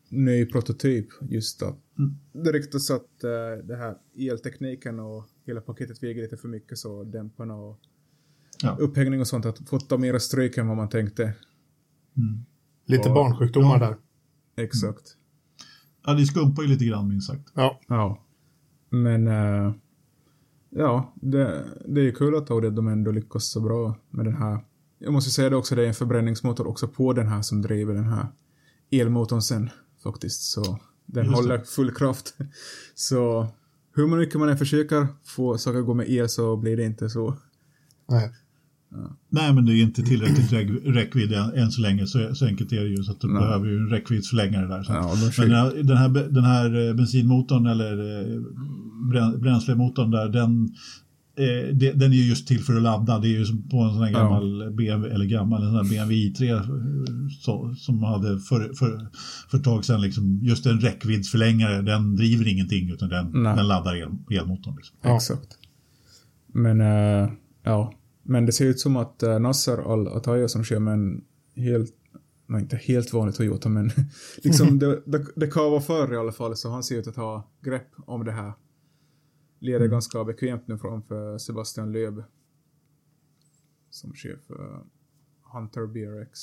ny 0.09 0.47
prototyp. 0.47 1.09
Just 1.21 1.63
att 1.63 1.79
det 2.33 2.53
ryktas 2.53 2.91
att 2.91 3.25
eh, 3.25 3.65
det 3.65 3.77
här 3.77 3.97
eltekniken 4.31 5.01
och 5.01 5.25
hela 5.47 5.61
paketet 5.61 6.03
väger 6.03 6.23
lite 6.23 6.37
för 6.37 6.49
mycket 6.49 6.79
så 6.79 7.05
dämparna 7.05 7.57
och 7.57 7.81
Ja. 8.65 8.77
upphängning 8.81 9.21
och 9.21 9.27
sånt 9.27 9.45
har 9.45 9.55
fått 9.67 9.89
ta 9.89 9.99
mera 9.99 10.21
stryk 10.21 10.57
än 10.59 10.69
vad 10.69 10.77
man 10.77 10.89
tänkte. 10.89 11.33
Lite 12.87 13.09
Ja. 13.09 13.15
barnsjukdomar 13.15 13.81
Ja. 13.81 13.87
där. 13.87 13.97
Exakt. 14.65 15.17
Ja, 16.07 16.13
det 16.15 16.27
skumpar 16.27 16.63
ju 16.63 16.69
lite 16.69 16.85
grann 16.85 17.09
minst 17.09 17.27
sagt. 17.27 17.51
Ja, 17.55 17.81
Ja. 17.89 18.21
Men 18.91 19.29
eh, 19.29 19.75
ja, 20.71 21.13
det, 21.15 21.65
det 21.89 22.01
är 22.01 22.05
ju 22.05 22.13
kul 22.13 22.35
att 22.37 22.51
Audi 22.51 22.71
de 22.71 22.89
ändå 22.89 23.11
lyckas 23.11 23.51
så 23.51 23.61
bra 23.61 23.97
med 24.11 24.25
den 24.25 24.37
här. 24.37 24.65
Jag 24.99 25.13
måste 25.13 25.31
säga 25.31 25.51
det 25.51 25.57
också, 25.57 25.75
det 25.75 25.83
är 25.85 25.89
en 25.89 25.95
förbränningsmotor 25.95 26.67
också 26.67 26.89
på 26.89 27.13
den 27.13 27.27
här 27.29 27.43
som 27.43 27.63
driver 27.63 27.95
den 27.95 28.05
här 28.05 28.27
elmotorn 28.91 29.43
sen 29.43 29.71
faktiskt. 30.03 30.43
Så 30.43 30.79
den 31.07 31.25
Just 31.25 31.37
det. 31.37 31.43
håller 31.43 31.59
full 31.59 31.95
kraft. 31.95 32.37
Så 32.95 33.47
hur 33.95 34.07
mycket 34.17 34.41
man 34.41 34.49
än 34.49 34.59
försöker 34.59 35.07
få 35.25 35.59
saker 35.59 35.79
att 35.79 35.87
gå 35.87 35.95
med 35.95 36.11
el 36.11 36.29
så 36.29 36.57
blir 36.57 36.77
det 36.77 36.85
inte 36.85 37.09
så. 37.11 37.35
nej. 38.09 38.33
Nej, 39.31 39.53
men 39.55 39.67
det 39.67 39.73
är 39.73 39.83
inte 39.83 40.03
tillräckligt 40.03 40.53
räck 40.53 40.69
räckvidd 40.85 41.33
än, 41.33 41.51
än 41.55 41.71
så 41.71 41.81
länge. 41.81 42.07
Så, 42.07 42.35
så 42.35 42.47
enkelt 42.47 42.73
är 42.73 42.81
det 42.81 42.89
ju. 42.89 42.97
Så 43.03 43.13
att 43.13 43.21
de 43.21 43.33
Nej. 43.33 43.43
behöver 43.43 43.67
ju 43.67 43.77
en 43.77 43.89
räckviddsförlängare 43.89 44.67
där. 44.67 44.83
Så. 44.83 44.93
Ja, 44.93 45.15
Men 45.39 45.49
den 45.51 45.57
här, 45.59 45.83
den, 45.83 45.97
här, 45.97 46.09
den 46.09 46.45
här 46.45 46.89
eh, 46.89 46.95
bensinmotorn 46.95 47.67
eller 47.67 47.93
eh, 48.21 48.41
brän- 49.13 49.39
bränslemotorn 49.41 50.11
där, 50.11 50.29
den, 50.29 50.75
eh, 51.39 51.75
det, 51.75 51.93
den 51.93 52.13
är 52.13 52.17
ju 52.17 52.25
just 52.29 52.49
till 52.49 52.61
för 52.61 52.77
att 52.77 52.83
ladda. 52.83 53.19
Det 53.19 53.29
är 53.29 53.39
ju 53.39 53.45
som 53.45 53.69
på 53.69 53.77
en 53.79 53.93
sån 53.95 54.03
här 54.03 54.11
Ja. 54.13 54.19
gammal 54.19 54.71
BMW, 54.73 55.15
eller 55.15 55.25
gammal, 55.27 55.63
en 55.63 55.69
sån 55.69 55.77
här 55.77 55.91
BMW 55.91 56.15
i3 56.15 56.55
eh, 56.55 56.67
så, 57.41 57.75
som 57.79 58.03
hade 58.03 58.41
för, 58.41 58.73
för, 58.75 59.09
för 59.51 59.59
ett 59.59 59.65
tag 59.65 59.85
sedan 59.85 60.01
liksom, 60.01 60.39
just 60.43 60.67
en 60.67 60.81
räckviddsförlängare, 60.81 61.83
den 61.83 62.17
driver 62.17 62.49
ingenting 62.49 62.91
utan 62.91 63.09
den, 63.09 63.33
den 63.43 63.69
laddar 63.69 63.97
el, 63.97 64.09
elmotorn. 64.41 64.77
Liksom. 64.77 64.97
Ja. 65.03 65.17
Exakt. 65.17 65.49
Men 66.53 66.81
eh, 66.81 67.31
ja, 67.65 67.93
men 68.25 68.47
det 68.47 68.53
ser 68.53 68.67
ut 68.67 68.81
som 68.81 68.97
att 68.97 69.23
uh, 69.23 69.39
Nasser 69.39 69.93
Al-Attaya 69.93 70.49
som 70.49 70.65
kör 70.65 70.79
med 70.79 70.95
en 70.95 71.25
helt, 71.55 71.95
nej 72.47 72.63
inte 72.63 72.77
helt 72.77 73.13
vanlig 73.13 73.35
Toyota, 73.35 73.69
men 73.69 73.91
liksom 74.43 74.79
det, 74.79 75.03
det, 75.07 75.27
det 75.37 75.47
kan 75.47 75.71
vara 75.71 75.81
förr 75.81 76.15
i 76.15 76.17
alla 76.17 76.33
fall, 76.33 76.57
så 76.57 76.71
han 76.71 76.83
ser 76.83 76.99
ut 76.99 77.07
att 77.07 77.17
ha 77.17 77.51
grepp 77.61 77.91
om 78.07 78.25
det 78.25 78.33
här. 78.33 78.53
Leder 79.59 79.87
ganska 79.87 80.25
bekvämt 80.25 80.69
nu 80.69 80.79
framför 80.79 81.39
Sebastian 81.39 81.93
Löb. 81.93 82.23
Som 83.91 84.15
kör 84.15 84.39
för 84.47 84.85
Hunter 85.53 85.87
BRX. 85.87 86.41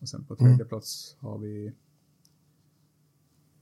Och 0.00 0.08
sen 0.08 0.24
på 0.24 0.36
tredje 0.36 0.64
plats 0.64 1.16
har 1.20 1.38
vi 1.38 1.72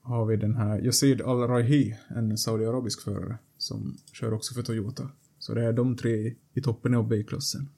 har 0.00 0.26
vi 0.26 0.36
den 0.36 0.56
här 0.56 0.78
Yazid 0.78 1.22
Al-Raihi, 1.22 1.96
en 2.08 2.38
saudiarabisk 2.38 3.02
förare 3.02 3.38
som 3.58 3.96
kör 4.12 4.32
också 4.32 4.54
för 4.54 4.62
Toyota. 4.62 5.10
Så 5.46 5.54
det 5.54 5.64
är 5.64 5.72
de 5.72 5.96
tre 5.96 6.34
i 6.54 6.62
toppen 6.62 6.94
av 6.94 7.08
B-klassen. 7.08 7.68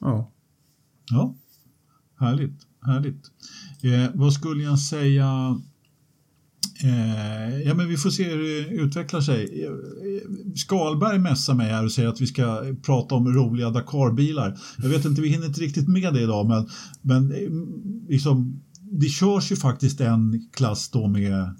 Ja. 0.00 0.32
Ja, 1.10 1.34
härligt. 2.18 2.66
härligt. 2.80 3.30
Eh, 3.82 4.10
vad 4.14 4.32
skulle 4.32 4.62
jag 4.64 4.78
säga? 4.78 5.60
Eh, 6.84 7.60
ja, 7.60 7.74
men 7.74 7.88
vi 7.88 7.96
får 7.96 8.10
se 8.10 8.24
hur 8.24 8.38
det 8.38 8.74
utvecklar 8.74 9.20
sig. 9.20 9.64
Eh, 9.64 9.70
eh, 9.70 10.54
Skalberg 10.54 11.18
mässar 11.18 11.54
mig 11.54 11.70
här 11.70 11.84
och 11.84 11.92
säger 11.92 12.08
att 12.08 12.20
vi 12.20 12.26
ska 12.26 12.74
prata 12.82 13.14
om 13.14 13.34
roliga 13.34 13.70
Dakarbilar. 13.70 14.58
Jag 14.78 14.88
vet 14.88 15.04
inte, 15.04 15.22
vi 15.22 15.28
hinner 15.28 15.46
inte 15.46 15.60
riktigt 15.60 15.88
med 15.88 16.14
det 16.14 16.20
idag, 16.20 16.48
men, 16.48 16.68
men 17.02 17.32
eh, 17.32 17.50
liksom, 18.08 18.62
det 18.80 19.08
körs 19.08 19.52
ju 19.52 19.56
faktiskt 19.56 20.00
en 20.00 20.48
klass 20.52 20.90
då 20.90 21.08
med, 21.08 21.54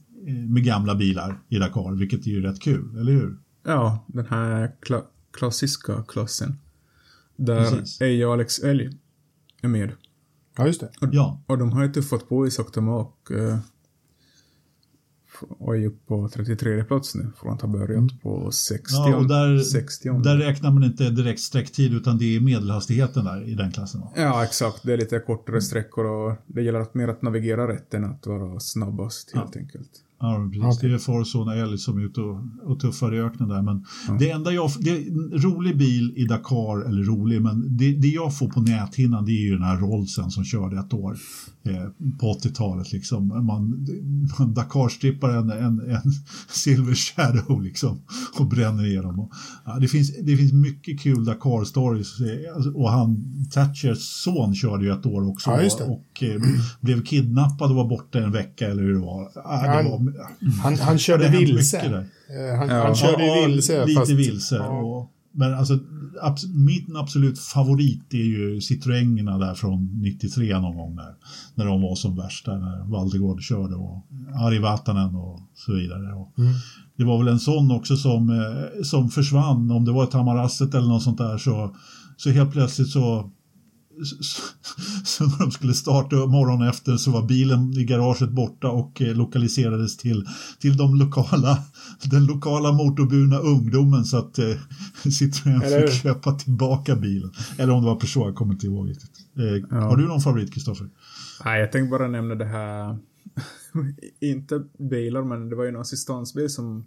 med 0.49 0.65
gamla 0.65 0.95
bilar 0.95 1.41
i 1.49 1.59
Dakar, 1.59 1.97
vilket 1.97 2.27
är 2.27 2.31
ju 2.31 2.43
rätt 2.43 2.61
kul, 2.61 2.97
eller 2.99 3.13
hur? 3.13 3.39
Ja, 3.63 4.05
den 4.07 4.27
här 4.27 4.73
kla- 4.81 5.05
klassiska 5.33 6.05
klassen. 6.09 6.59
Där 7.37 7.71
Precis. 7.71 8.01
Eje 8.01 8.27
och 8.27 8.33
Alex 8.33 8.59
Elg 8.59 8.91
är 9.63 9.69
med. 9.69 9.93
Ja, 10.57 10.67
just 10.67 10.81
det. 10.81 10.91
Ja, 11.01 11.43
Och 11.47 11.59
de 11.59 11.73
har 11.73 11.83
ju 11.85 11.93
tuffat 11.93 12.29
på 12.29 12.47
i 12.47 12.51
sakta 12.51 12.81
mak. 12.81 13.31
eh, 13.31 13.59
Och 15.49 15.75
är 15.75 15.79
ju 15.79 15.91
på 15.91 16.29
33 16.29 16.85
plats 16.85 17.15
nu 17.15 17.33
från 17.41 17.53
att 17.55 17.61
ha 17.63 17.69
börjat 17.69 18.23
på 18.23 18.51
60. 18.53 18.95
Mm. 18.97 19.11
ja 19.11 19.17
och 19.17 19.29
där, 19.29 19.59
60. 19.59 20.09
där 20.23 20.37
räknar 20.37 20.71
man 20.71 20.85
inte 20.85 21.11
direkt 21.11 21.41
sträcktid 21.41 21.95
utan 21.95 22.19
det 22.19 22.37
är 22.37 22.41
medelhastigheten 22.41 23.25
där 23.25 23.49
i 23.49 23.55
den 23.55 23.73
klassen. 23.73 24.01
va? 24.01 24.13
Ja, 24.17 24.45
exakt. 24.45 24.83
Det 24.83 24.93
är 24.93 24.97
lite 24.97 25.19
kortare 25.19 25.63
sträckor 25.63 26.05
och 26.07 26.37
det 26.47 26.63
gäller 26.63 26.81
att 26.81 26.95
mer 26.95 27.09
att 27.09 27.23
navigera 27.23 27.69
rätt 27.69 27.95
än 27.95 28.05
att 28.05 28.27
vara 28.27 28.61
snabbast 28.61 29.35
helt 29.35 29.57
enkelt. 29.57 29.91
Ja, 30.21 30.49
precis. 30.53 30.79
Okej. 30.79 30.89
Det 30.89 30.95
är 30.95 30.99
Farzone 30.99 31.63
Älg 31.63 31.79
som 31.79 31.99
är 31.99 32.03
ute 32.03 32.21
och, 32.21 32.41
och 32.65 32.81
tuffar 32.81 33.15
i 33.15 33.21
öknen 33.21 33.49
där. 33.49 33.63
Men 33.63 33.85
det 34.19 34.31
enda 34.31 34.53
jag, 34.53 34.71
det 34.81 34.97
rolig 35.47 35.79
bil 35.79 36.13
i 36.17 36.25
Dakar, 36.25 36.89
eller 36.89 37.03
rolig, 37.03 37.43
men 37.43 37.77
det, 37.77 37.93
det 37.93 38.09
jag 38.09 38.39
får 38.39 38.49
på 38.49 38.61
näthinnan 38.61 39.25
det 39.25 39.33
är 39.33 39.43
ju 39.43 39.53
den 39.53 39.63
här 39.63 39.77
Rollsen 39.77 40.31
som 40.31 40.45
körde 40.45 40.79
ett 40.79 40.95
år 40.95 41.17
på 42.21 42.33
80-talet. 42.35 42.93
Liksom. 42.93 43.29
Man, 43.29 43.47
man 44.39 44.55
Dakar-strippar 44.55 45.29
en, 45.31 45.51
en, 45.51 45.91
en 45.91 46.03
Silver 46.49 46.95
Shadow 46.95 47.63
liksom, 47.63 48.01
och 48.39 48.47
bränner 48.47 48.87
igenom. 48.87 49.21
Och, 49.21 49.31
ja, 49.65 49.79
det, 49.81 49.89
finns, 49.89 50.13
det 50.23 50.37
finns 50.37 50.53
mycket 50.53 51.01
kul 51.01 51.25
Dakar-stories 51.25 52.21
eh, 52.21 52.55
alltså, 52.57 52.71
och 52.71 52.91
han, 52.91 53.25
Thatchers 53.55 53.99
son 53.99 54.55
körde 54.55 54.85
ju 54.85 54.93
ett 54.93 55.07
år 55.07 55.29
också 55.29 55.51
Ja, 55.51 55.57
det. 55.57 55.85
och 55.85 56.23
eh, 56.23 56.41
blev 56.81 57.03
kidnappad 57.05 57.71
och 57.71 57.77
var 57.77 57.89
borta 57.89 58.19
en 58.19 58.33
vecka 58.33 58.69
eller 58.69 58.83
hur 58.83 58.93
det 58.95 59.01
var. 59.01 59.31
Ja, 59.35 59.63
det 59.63 59.69
Han- 59.69 59.85
var 59.85 60.13
Han, 60.63 60.77
han 60.77 60.99
körde 60.99 61.29
vilse. 61.29 61.79
Eh, 61.79 62.59
Han, 62.59 62.69
Ja. 62.69 62.85
han 62.87 62.95
körde 62.95 63.47
vilse. 63.47 63.87
Lite 63.87 64.01
fast, 64.01 64.11
vilse. 64.13 64.59
Och, 64.59 65.11
men 65.33 65.55
alltså, 65.55 65.79
abs- 66.23 66.55
min 66.55 66.97
absolut 66.97 67.39
favorit 67.39 68.15
är 68.15 68.19
ju 68.25 68.61
Citroënerna 68.61 69.39
där 69.39 69.55
från 69.55 70.01
93 70.03 70.59
någon 70.61 70.77
gång 70.77 70.97
där. 70.97 71.15
När 71.55 71.65
de 71.65 71.83
var 71.83 71.95
som 71.95 72.17
värst 72.17 72.45
där, 72.47 72.59
när 72.59 72.91
Valdegård 72.91 73.43
körde 73.43 73.75
och 73.75 74.07
Ari 74.41 74.59
Vatanen 74.59 75.15
och 75.15 75.41
så 75.55 75.75
vidare. 75.75 76.13
Och 76.13 76.39
Mm. 76.39 76.53
Det 76.97 77.05
var 77.05 77.19
väl 77.19 77.29
en 77.33 77.41
sån 77.41 77.71
också 77.71 77.97
som, 77.97 78.31
eh, 78.31 78.83
som 78.83 79.09
försvann, 79.11 79.71
om 79.71 79.85
det 79.85 79.93
var 79.93 80.05
ett 80.05 80.11
Tamarasset 80.11 80.75
eller 80.75 80.89
något 80.89 81.03
sånt 81.03 81.19
där 81.19 81.39
så, 81.39 81.77
så 82.17 82.31
helt 82.31 82.53
plötsligt 82.53 82.89
så 82.89 83.31
så, 85.05 85.25
när 85.27 85.39
de 85.39 85.51
skulle 85.51 85.75
starta 85.75 86.17
morgonen 86.17 86.69
efter 86.69 86.97
så 86.97 87.11
var 87.11 87.23
bilen 87.27 87.73
i 87.73 87.85
garaget 87.85 88.31
borta 88.31 88.69
och 88.71 89.03
eh, 89.03 89.15
lokaliserades 89.15 89.97
till, 89.97 90.27
till 90.61 90.77
de 90.77 90.95
lokala, 90.99 91.59
den 92.11 92.27
lokala 92.27 92.73
motorburna 92.73 93.39
ungdomen 93.39 94.05
så 94.05 94.17
att 94.19 94.39
eh, 94.39 94.45
Citroën 95.05 95.63
Eller 95.65 95.87
fick 95.87 96.03
köpa 96.03 96.33
tillbaka 96.33 96.97
bilen. 96.97 97.31
Eller 97.59 97.73
om 97.73 97.81
det 97.83 97.87
var 97.87 97.97
Peugeot, 97.97 98.27
jag 98.27 98.35
kommer 98.35 98.53
inte 98.55 98.67
ihåg 98.67 98.91
riktigt. 98.91 99.11
Eh, 99.37 99.45
Ja. 99.71 99.81
Har 99.81 99.97
du 99.97 100.07
någon 100.07 100.21
favorit, 100.21 100.55
Kristoffer? 100.55 100.89
Nej, 101.45 101.61
jag 101.61 101.73
tänkte 101.73 101.91
bara 101.91 102.09
nämna 102.09 102.35
det 102.35 102.45
här, 102.45 102.99
inte 104.21 104.65
bilar, 104.79 105.23
men 105.25 105.49
det 105.49 105.57
var 105.57 105.65
ju 105.65 105.69
en 105.69 105.77
assistansbil 105.77 106.51
som, 106.51 106.87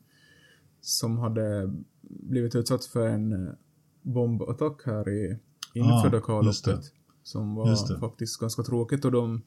som 0.81 1.17
hade 1.17 1.73
blivit 2.09 2.55
utsatt 2.55 2.85
för 2.85 3.07
en 3.07 3.47
eh, 3.47 3.53
bombattack 4.01 4.81
här 4.85 5.09
i, 5.09 5.37
inför 5.73 6.07
Ah, 6.07 6.09
Dakarloppet. 6.09 6.93
Som 7.23 7.55
var 7.55 7.99
faktiskt 7.99 8.39
ganska 8.39 8.63
tråkigt 8.63 9.05
och 9.05 9.11
de 9.11 9.41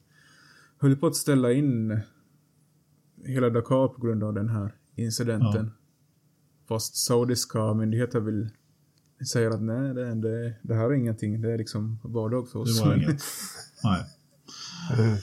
höll 0.77 0.95
på 0.95 1.07
att 1.07 1.15
ställa 1.15 1.51
in 1.51 1.99
hela 3.25 3.49
Dakar 3.49 3.87
på 3.87 4.01
grund 4.01 4.23
av 4.23 4.33
den 4.33 4.49
här 4.49 4.75
incidenten. 4.95 5.71
Fast 6.67 6.95
saudiska 6.95 7.73
myndigheter 7.73 8.19
vill 8.19 8.49
säger 9.31 9.49
att 9.51 9.61
nej, 9.61 9.93
det, 9.93 10.15
det, 10.15 10.55
det 10.61 10.75
här 10.75 10.85
är 10.85 10.93
ingenting. 10.93 11.41
Det 11.41 11.53
är 11.53 11.57
liksom 11.57 11.99
vardag 12.03 12.49
för 12.49 12.59
oss. 12.59 12.79
Det 12.79 12.85
var 12.89 12.95
inget. 12.95 13.21
Nej. 13.83 14.05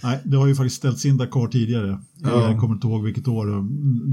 Nej, 0.03 0.21
det 0.25 0.37
har 0.37 0.47
ju 0.47 0.55
faktiskt 0.55 0.77
ställts 0.77 1.05
in 1.07 1.17
Dakar 1.17 1.47
tidigare. 1.49 2.01
Ja. 2.19 2.51
Jag 2.51 2.61
kommer 2.61 2.75
inte 2.75 2.87
ihåg 2.87 3.05
vilket 3.05 3.29
år 3.29 3.47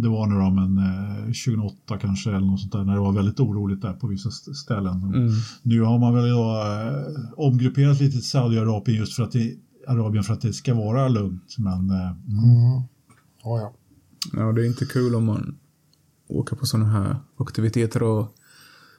det 0.01 0.09
var 0.09 0.27
nu 0.27 0.35
då, 0.35 0.49
men 0.49 0.77
eh, 0.77 1.25
2008 1.25 1.97
kanske 2.01 2.29
eller 2.29 2.47
något 2.47 2.59
sånt 2.59 2.71
där, 2.71 2.83
när 2.83 2.93
det 2.93 2.99
var 2.99 3.11
väldigt 3.13 3.39
oroligt 3.39 3.81
där 3.81 3.93
på 3.93 4.07
vissa 4.07 4.29
st- 4.29 4.53
ställen. 4.53 5.03
Mm. 5.03 5.29
Nu 5.63 5.81
har 5.81 5.99
man 5.99 6.13
väl 6.15 6.29
då, 6.29 6.61
eh, 6.61 7.29
omgrupperat 7.37 7.99
lite 7.99 8.11
till 8.11 8.27
Saudiarabien 8.29 8.97
just 8.99 9.13
för 9.15 9.23
att 9.23 9.31
det, 9.31 9.55
Arabien 9.87 10.23
för 10.23 10.33
att 10.33 10.41
det 10.41 10.53
ska 10.53 10.73
vara 10.73 11.07
lugnt. 11.07 11.55
Men 11.57 11.89
eh, 11.89 12.11
Mm. 12.11 12.81
Ja, 13.43 13.59
ja. 13.59 13.73
Ja, 14.33 14.51
det 14.51 14.61
är 14.61 14.65
inte 14.67 14.85
kul 14.85 15.15
om 15.15 15.25
man 15.25 15.55
åker 16.27 16.55
på 16.55 16.65
sådana 16.65 16.89
här 16.89 17.15
aktiviteter 17.37 18.03
och 18.03 18.35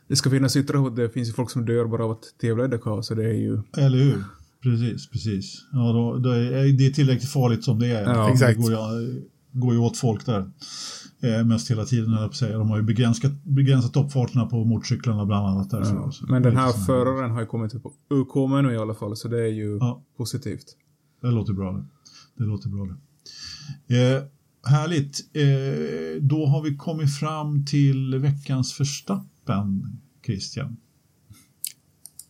det 0.08 0.16
ska 0.16 0.30
finnas 0.30 0.56
yttre 0.56 0.78
hot. 0.78 0.96
Det 0.96 1.08
finns 1.10 1.28
ju 1.28 1.32
folk 1.32 1.50
som 1.50 1.64
dör 1.66 1.84
bara 1.86 2.04
av 2.04 2.10
att 2.10 2.22
tävla 2.40 2.64
i 2.64 2.68
Dakar, 2.68 3.02
så 3.02 3.14
det 3.14 3.24
är 3.24 3.34
ju... 3.34 3.62
Eller 3.76 3.98
hur? 3.98 4.24
Precis, 4.62 5.08
precis. 5.10 5.64
Ja, 5.72 5.92
då, 5.92 6.18
då 6.18 6.30
är, 6.30 6.72
det 6.78 6.86
är 6.86 6.90
tillräckligt 6.90 7.30
farligt 7.30 7.64
som 7.64 7.78
det 7.78 7.86
är. 7.86 8.02
Ja, 8.02 8.32
exakt. 8.32 8.56
Det 8.56 8.62
går, 8.62 8.72
ju- 9.00 9.28
går 9.52 9.72
ju 9.74 9.78
åt 9.80 9.96
folk 9.96 10.26
där. 10.26 10.50
Eh, 11.22 11.44
mest 11.44 11.70
hela 11.70 11.84
tiden, 11.84 12.12
jag 12.12 12.34
säga. 12.34 12.58
De 12.58 12.70
har 12.70 12.76
ju 12.76 12.82
begränsat, 12.82 13.32
begränsat 13.44 13.92
toppfarterna 13.92 14.46
på 14.46 14.64
motorcyklarna 14.64 15.26
bland 15.26 15.46
annat. 15.46 15.70
Där, 15.70 15.78
Ja. 15.80 16.10
så, 16.12 16.26
Men 16.26 16.42
den 16.42 16.56
här 16.56 16.72
föraren 16.72 17.30
har 17.30 17.40
ju 17.40 17.46
kommit 17.46 17.74
upp 17.74 17.82
på 17.82 17.92
UK 18.14 18.62
nu 18.62 18.72
i 18.72 18.76
alla 18.76 18.94
fall, 18.94 19.16
så 19.16 19.28
det 19.28 19.40
är 19.40 19.52
ju 19.52 19.76
Ja. 19.80 20.02
positivt. 20.16 20.64
Det 21.22 21.30
låter 21.30 21.52
bra 21.52 21.72
det. 21.72 21.84
Det 22.38 22.44
låter 22.44 22.68
bra 22.68 22.86
det. 22.86 22.96
Eh, 24.16 24.22
härligt. 24.64 25.20
Eh, 25.36 26.22
då 26.22 26.46
har 26.46 26.62
vi 26.62 26.76
kommit 26.76 27.16
fram 27.18 27.64
till 27.64 28.18
veckans 28.18 28.72
förstappen, 28.72 30.00
Christian. 30.26 30.76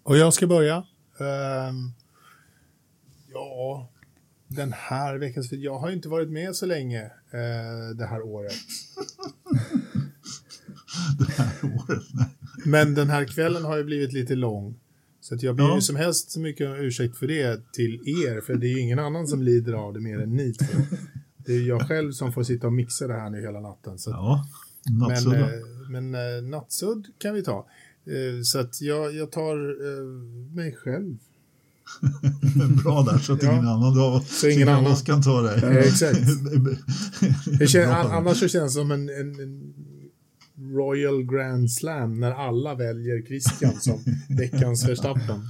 Och 0.03 0.17
jag 0.17 0.35
ska 0.35 0.47
börja. 0.47 0.77
Ehm, 0.77 1.93
ja, 3.41 3.91
den 4.49 4.73
här 4.73 5.19
veckan. 5.19 5.45
för 5.45 5.57
Jag 5.57 5.79
har 5.79 5.91
inte 5.91 6.09
varit 6.09 6.31
med 6.31 6.57
så 6.57 6.67
länge 6.67 7.03
eh, 7.31 7.97
det 7.97 8.07
här 8.07 8.23
året. 8.23 8.53
Det 11.19 11.33
här 11.33 11.53
året. 11.65 12.03
Nej. 12.15 12.27
Men 12.67 12.95
den 12.95 13.11
här 13.11 13.25
kvällen 13.25 13.65
har 13.65 13.77
ju 13.77 13.85
blivit 13.85 14.13
lite 14.13 14.35
lång. 14.35 14.81
Så 15.21 15.35
att 15.35 15.43
jag 15.43 15.57
ber 15.57 15.65
Ja. 15.65 15.75
ju 15.75 15.81
som 15.81 15.97
helst 15.97 16.31
så 16.31 16.41
mycket 16.41 16.69
ursäkt 16.79 17.17
för 17.17 17.27
det 17.27 17.73
till 17.73 17.95
er. 18.27 18.41
För 18.41 18.55
det 18.55 18.67
är 18.67 18.71
ju 18.71 18.81
ingen 18.81 18.99
annan 18.99 19.27
som 19.27 19.43
lider 19.43 19.73
av 19.73 19.93
det 19.95 20.01
mer 20.01 20.19
än 20.21 20.37
ni 20.37 20.53
två. 20.55 20.79
Det 21.37 21.53
är 21.53 21.61
jag 21.69 21.89
själv 21.89 22.13
som 22.13 22.33
får 22.33 22.43
sitta 22.43 22.67
och 22.67 22.73
mixa 22.73 23.07
det 23.07 23.15
här 23.15 23.31
nu 23.31 23.41
hela 23.41 23.61
natten. 23.61 23.99
Så 23.99 24.11
att, 24.11 24.17
Ja, 24.17 24.47
men 24.91 24.99
nattsudda. 24.99 25.39
eh, 25.55 25.61
men 25.91 26.15
eh, 26.15 26.43
nattsudd 26.43 27.07
kan 27.19 27.35
vi 27.35 27.43
ta. 27.43 27.67
Eh, 28.07 28.43
så 28.43 28.59
att 28.59 28.81
jag, 28.81 29.15
jag 29.15 29.33
tar 29.33 29.57
mig 30.55 30.73
själv. 30.77 31.17
Bra 32.85 33.03
där, 33.03 33.19
så 33.19 33.33
att 33.33 33.43
Ja. 33.43 33.53
ingen 33.53 33.69
annan, 33.69 33.95
då, 33.95 34.21
Så 34.27 34.49
ingen 34.49 34.69
annan- 34.69 34.97
kan 34.97 35.23
ta 35.23 35.41
det. 35.43 35.59
Ja, 35.63 35.69
exakt. 35.69 36.21
Det 37.59 37.67
känns, 37.67 37.91
annars 38.11 38.37
så 38.41 38.49
känns 38.49 38.75
det 38.75 38.81
som 38.81 38.91
en, 38.91 39.09
en, 39.09 39.41
en 39.41 39.75
Royal 40.77 41.23
Grand 41.25 41.73
Slam 41.73 42.21
när 42.21 42.33
alla 42.33 42.75
väljer 42.75 43.23
Christian 43.23 43.73
som 43.75 43.99
veckans 44.39 44.89
Verstappen. 44.89 45.41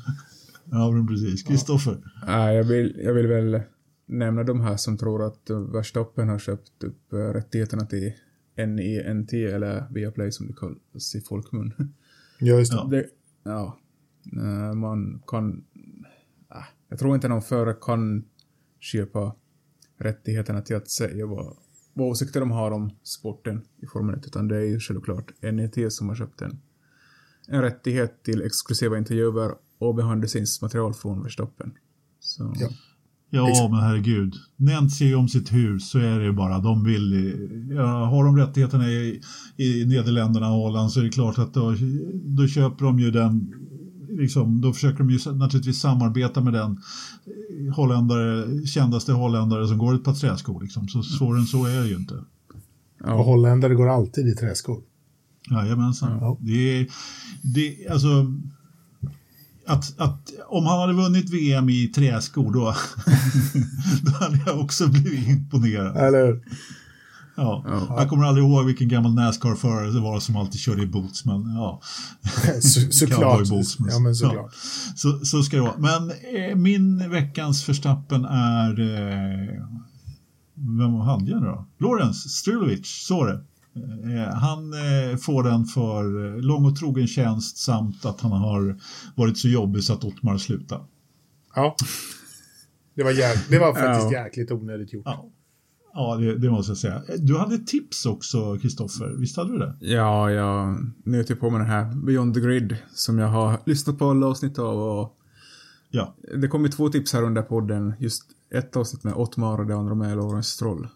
Ja, 0.70 0.90
men 0.90 1.06
precis. 1.06 1.42
Kristoffer. 1.42 1.96
Nej, 2.26 2.56
jag, 2.56 2.64
vill, 2.64 3.00
jag 3.04 3.14
vill 3.14 3.26
väl 3.26 3.60
nämna 4.06 4.42
de 4.44 4.60
här 4.60 4.76
som 4.76 4.98
tror 4.98 5.26
att 5.26 5.50
Verstappen 5.72 6.28
har 6.28 6.38
köpt 6.38 6.84
upp 6.84 7.12
eh, 7.12 7.16
rättigheterna 7.16 7.86
till 7.86 8.12
NENT 8.56 9.32
eller 9.32 9.84
Viaplay 9.90 10.32
som 10.32 10.46
det 10.46 10.52
kallas 10.52 11.14
i 11.14 11.20
folkmun. 11.20 11.72
Ja, 12.38 12.54
just 12.58 12.72
det. 12.72 12.78
Ja. 12.78 12.84
Det, 12.90 13.06
ja. 13.44 13.78
Eh, 14.36 14.74
Man 14.74 15.22
kan... 15.26 15.64
Jag 16.90 16.98
tror 16.98 17.14
inte 17.14 17.28
någon 17.28 17.42
förare 17.42 17.76
kan 17.80 18.24
köpa 18.80 19.34
rättigheterna 19.98 20.60
till 20.60 20.76
att 20.76 20.90
säga 20.90 21.26
vad, 21.26 21.56
vad 21.94 22.08
åsikter 22.08 22.40
de 22.40 22.50
har 22.50 22.70
om 22.70 22.90
sporten 23.02 23.62
i 23.82 23.86
Formel 23.86 24.14
1, 24.14 24.26
utan 24.26 24.48
det 24.48 24.56
är 24.56 24.64
ju 24.64 24.80
självklart 24.80 25.32
NET 25.42 25.92
som 25.92 26.08
har 26.08 26.16
köpt 26.16 26.42
en, 26.42 26.60
en 27.48 27.62
rättighet 27.62 28.22
till 28.22 28.42
exklusiva 28.42 28.98
intervjuer 28.98 29.54
och 29.78 29.94
behind-the-scenes-material 29.94 30.94
från 30.94 31.22
Verstappen. 31.22 31.72
Så, 32.20 32.54
Ja. 32.58 32.68
Ja, 33.32 33.68
men 33.70 33.80
herregud. 33.80 34.34
Sig 34.98 35.14
om 35.14 35.28
sitt 35.28 35.52
hus 35.52 35.90
så 35.90 35.98
är 35.98 36.18
det 36.18 36.24
ju 36.24 36.32
bara. 36.32 36.58
De 36.58 36.84
vill, 36.84 37.34
ja, 37.70 38.04
har 38.04 38.24
de 38.24 38.36
rättigheterna 38.36 38.90
i, 38.90 39.20
i 39.56 39.84
Nederländerna 39.84 40.52
och 40.52 40.56
Holland 40.56 40.92
så 40.92 41.00
är 41.00 41.04
det 41.04 41.10
klart 41.10 41.38
att 41.38 41.54
då, 41.54 41.74
då 42.12 42.46
köper 42.46 42.84
de 42.84 42.98
ju 42.98 43.10
den 43.10 43.54
Liksom, 44.20 44.60
då 44.60 44.72
försöker 44.72 44.98
de 44.98 45.10
ju 45.10 45.32
naturligtvis 45.32 45.80
samarbeta 45.80 46.40
med 46.40 46.52
den 46.52 46.70
eh, 47.26 47.74
holländare, 47.74 48.66
kändaste 48.66 49.12
holländare 49.12 49.68
som 49.68 49.78
går 49.78 49.94
ett 49.94 50.04
par 50.04 50.14
träskor. 50.14 50.62
Liksom. 50.62 50.88
Så 50.88 51.02
svårare 51.02 51.40
än 51.40 51.46
så 51.46 51.66
är 51.66 51.80
det 51.80 51.88
ju 51.88 51.96
inte. 51.96 52.14
Och 52.14 52.24
ja, 53.06 53.22
holländare 53.22 53.74
går 53.74 53.88
alltid 53.88 54.28
i 54.28 54.34
träskor. 54.34 54.80
Jajamensan. 55.50 56.18
Ja. 56.20 56.38
Det 56.40 56.88
det, 57.42 57.88
alltså, 57.88 58.34
att, 59.66 60.00
att, 60.00 60.32
om 60.48 60.66
han 60.66 60.80
hade 60.80 60.92
vunnit 60.92 61.30
VM 61.30 61.68
i 61.68 61.88
träskor 61.88 62.52
då, 62.52 62.60
då 64.02 64.10
hade 64.10 64.42
jag 64.46 64.60
också 64.60 64.88
blivit 64.88 65.28
imponerad. 65.28 65.96
Eller 65.96 66.26
hur? 66.26 66.42
Ja. 67.40 67.64
Ja. 67.66 67.94
Jag 68.00 68.08
kommer 68.08 68.24
aldrig 68.24 68.46
ihåg 68.46 68.66
vilken 68.66 68.88
gammal 68.88 69.14
Nascar-förare 69.14 69.90
det 69.90 70.00
var 70.00 70.20
som 70.20 70.36
alltid 70.36 70.60
körde 70.60 70.82
i 70.82 70.86
boots, 70.86 71.24
men 71.24 71.54
ja. 71.54 71.80
Så, 72.60 72.80
såklart. 72.90 73.48
Boots, 73.48 73.78
men- 73.78 73.90
Ja, 73.90 73.98
men 73.98 74.14
såklart. 74.14 74.54
Så, 74.96 75.18
så 75.24 75.42
ska 75.42 75.56
det 75.56 75.62
vara. 75.62 75.78
Men 75.78 76.10
eh, 76.10 76.56
min 76.56 77.10
veckans 77.10 77.64
förstappen 77.64 78.24
är... 78.24 78.80
Eh, 78.80 79.64
vem 80.78 80.94
hade 80.94 81.30
jag 81.30 81.40
nu 81.42 81.46
då? 81.46 81.66
Lorenz 81.78 82.22
Strulovic, 82.30 82.86
så 83.06 83.24
det. 83.24 83.40
Eh, 83.74 84.34
han 84.34 84.72
eh, 84.72 85.16
får 85.16 85.42
den 85.42 85.64
för 85.64 86.26
eh, 86.36 86.40
lång 86.42 86.64
och 86.64 86.76
trogen 86.76 87.06
tjänst 87.06 87.56
samt 87.58 88.04
att 88.04 88.20
han 88.20 88.32
har 88.32 88.78
varit 89.14 89.38
så 89.38 89.48
jobbig 89.48 89.84
så 89.84 89.92
att 89.92 90.04
Ottmar 90.04 90.38
slutade. 90.38 90.84
Ja. 91.54 91.76
Det 92.96 93.02
var, 93.02 93.10
jäk, 93.10 93.38
det 93.48 93.58
var 93.58 93.74
faktiskt 93.74 94.12
Ja. 94.12 94.24
jäkligt 94.24 94.50
onödigt 94.52 94.92
gjort. 94.92 95.02
Ja, 95.06 95.24
ja 95.94 96.16
det, 96.16 96.38
det 96.38 96.50
måste 96.50 96.70
jag 96.70 96.78
säga. 96.78 97.02
Du 97.18 97.38
hade 97.38 97.58
tips 97.58 98.06
också, 98.06 98.58
Kristoffer. 98.58 99.14
Visst 99.18 99.36
hade 99.36 99.52
du 99.52 99.58
det? 99.58 99.76
Ja, 99.80 100.30
jag 100.30 100.76
nöt 101.04 101.30
ju 101.30 101.36
på 101.36 101.50
med 101.50 101.60
den 101.60 101.68
här 101.68 101.94
Beyond 102.06 102.34
the 102.34 102.40
Grid 102.40 102.76
som 102.94 103.18
jag 103.18 103.28
har 103.28 103.58
lyssnat 103.66 103.98
på 103.98 104.10
alla 104.10 104.26
avsnitt 104.26 104.58
av 104.58 104.78
och 104.78 105.16
Ja. 105.92 106.14
det 106.36 106.48
kom 106.48 106.62
ju 106.62 106.68
två 106.68 106.88
tips 106.88 107.12
här 107.12 107.22
under 107.22 107.42
podden. 107.42 107.94
Just 107.98 108.22
ett 108.54 108.76
avsnitt 108.76 109.04
med 109.04 109.14
Ottmar 109.14 109.58
och 109.60 109.66
det 109.66 109.74
andra 109.76 109.94
med 109.94 110.16
Lorentz 110.16 110.48
Stroll. 110.48 110.88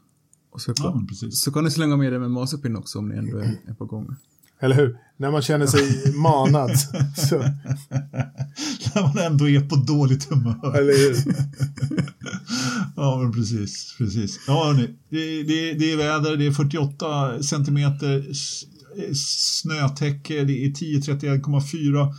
Och 0.50 0.60
så, 0.60 0.72
Ja, 0.76 1.00
så 1.30 1.52
kan 1.52 1.64
ni 1.64 1.70
slänga 1.70 1.96
med 1.96 2.12
det 2.12 2.18
med 2.18 2.30
Mazepin 2.30 2.76
också 2.76 2.98
om 2.98 3.08
ni 3.08 3.16
ändå 3.16 3.38
är, 3.38 3.56
är 3.66 3.74
på 3.74 3.84
gång. 3.84 4.16
Eller 4.64 4.76
hur? 4.76 4.96
När 5.16 5.30
man 5.30 5.42
känner 5.42 5.66
sig 5.66 6.12
manad. 6.14 6.78
Så, 7.28 7.38
När 8.94 9.02
man 9.02 9.18
ändå 9.18 9.48
är 9.48 9.60
på 9.60 9.76
dåligt 9.76 10.24
humör. 10.24 10.78
eller 10.78 10.92
hur? 10.92 11.34
Ja, 12.96 13.18
men 13.22 13.32
precis. 13.32 13.94
precis. 13.98 14.40
Ja, 14.46 14.64
hörni, 14.66 14.88
det, 15.08 15.42
det, 15.42 15.72
det 15.72 15.92
är 15.92 15.96
väder, 15.96 16.36
det 16.36 16.46
är 16.46 16.52
48 16.52 17.42
centimeter 17.42 18.24
snötäcke, 19.14 20.44
det 20.44 20.64
är 20.64 20.68
1031,4 20.70 22.14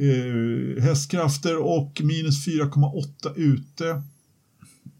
eh, 0.00 0.82
hästkrafter 0.82 1.56
och 1.56 2.00
minus 2.04 2.46
4,8 2.46 3.32
ute. 3.36 4.02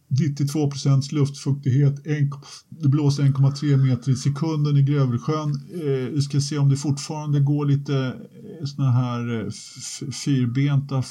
92 0.08 0.70
procents 0.70 1.12
luftfuktighet, 1.12 2.06
en, 2.06 2.30
det 2.68 2.88
blåser 2.88 3.22
1,3 3.22 3.76
meter 3.76 4.12
i 4.12 4.16
sekunden 4.16 4.76
i 4.76 4.82
Grövelsjön. 4.82 5.50
Eh, 5.74 6.14
vi 6.14 6.22
ska 6.22 6.40
se 6.40 6.58
om 6.58 6.68
det 6.68 6.76
fortfarande 6.76 7.40
går 7.40 7.66
lite 7.66 7.96
eh, 7.96 8.66
såna 8.66 8.90
här 8.90 9.40
eh, 9.40 9.50
fyrbenta 10.24 11.02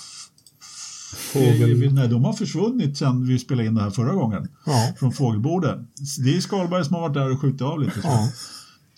Fågel. 1.33 1.93
Nej, 1.93 2.07
de 2.07 2.23
har 2.23 2.33
försvunnit 2.33 2.97
sedan 2.97 3.27
vi 3.27 3.39
spelade 3.39 3.67
in 3.67 3.75
det 3.75 3.81
här 3.81 3.89
förra 3.89 4.13
gången. 4.13 4.47
Ja. 4.65 4.93
Från 4.99 5.11
fågelborden. 5.11 5.87
Det 6.25 6.35
är 6.37 6.41
Skalberg 6.41 6.85
som 6.85 6.93
har 6.95 7.01
varit 7.01 7.13
där 7.13 7.31
och 7.31 7.41
skjutit 7.41 7.61
av 7.61 7.79
lite. 7.81 7.99
Ja. 8.03 8.29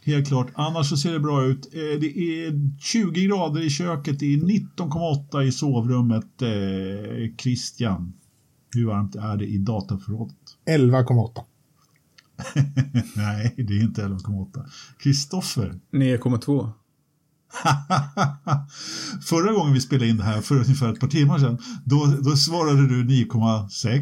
Helt 0.04 0.28
klart. 0.28 0.48
Annars 0.56 0.90
så 0.90 0.98
ser 0.98 1.14
det 1.14 1.20
bra 1.20 1.46
ut. 1.46 1.66
Eh, 1.74 2.00
Det 2.02 2.20
är 2.20 2.80
20 2.80 3.26
grader 3.26 3.62
i 3.62 3.70
köket. 3.70 4.20
Det 4.20 4.34
är 4.34 4.38
19,8 4.38 5.42
i 5.44 5.52
sovrummet. 5.52 6.26
Christian, 7.42 8.14
hur 8.72 8.86
varmt 8.86 9.16
är 9.16 9.38
det 9.38 9.46
i 9.46 9.58
dataförrådet? 9.58 10.36
11,8. 10.70 11.44
Nej, 13.16 13.54
det 13.58 13.74
är 13.74 13.84
inte 13.84 14.02
11,8. 14.06 14.66
Kristoffer. 15.00 15.80
9,2. 15.92 16.72
Förra 19.22 19.52
gången 19.54 19.74
vi 19.74 19.82
spelade 19.82 20.10
in 20.10 20.18
det 20.18 20.24
här, 20.24 20.42
för 20.42 20.56
ungefär 20.56 20.94
ett 20.94 21.00
par 21.00 21.08
timmar 21.08 21.40
sedan, 21.40 21.58
då, 21.86 22.06
då 22.22 22.36
svarade 22.36 22.88
du 22.88 23.04
9,6. 23.04 24.00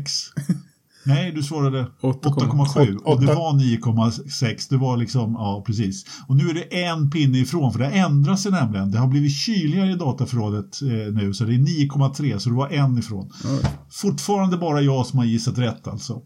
Nej, 1.08 1.32
du 1.32 1.44
svarade 1.44 1.88
8,7 2.02 2.98
och 2.98 3.22
det 3.22 3.26
var 3.26 3.54
9,6. 3.54 4.68
Det 4.70 4.78
var 4.78 4.98
liksom, 4.98 5.34
ja 5.34 5.64
precis. 5.68 6.06
Och 6.28 6.36
nu 6.36 6.50
är 6.50 6.54
det 6.54 6.84
en 6.84 7.10
pinne 7.12 7.38
ifrån, 7.38 7.72
för 7.72 7.80
det 7.80 7.86
har 7.86 7.92
ändrat 7.92 8.40
sig 8.40 8.52
nämligen. 8.52 8.92
Det 8.92 8.98
har 8.98 9.08
blivit 9.08 9.36
kyligare 9.36 9.92
i 9.92 9.96
dataförrådet 9.96 10.82
eh, 10.82 11.14
nu, 11.14 11.34
så 11.34 11.44
det 11.44 11.54
är 11.54 11.58
9,3, 11.58 12.38
så 12.38 12.50
det 12.50 12.56
var 12.56 12.70
en 12.70 12.98
ifrån. 12.98 13.32
Oj. 13.46 13.70
Fortfarande 13.90 14.58
bara 14.58 14.82
jag 14.82 15.06
som 15.06 15.20
har 15.20 15.26
gissat 15.26 15.58
rätt 15.58 15.88
alltså. 15.88 16.22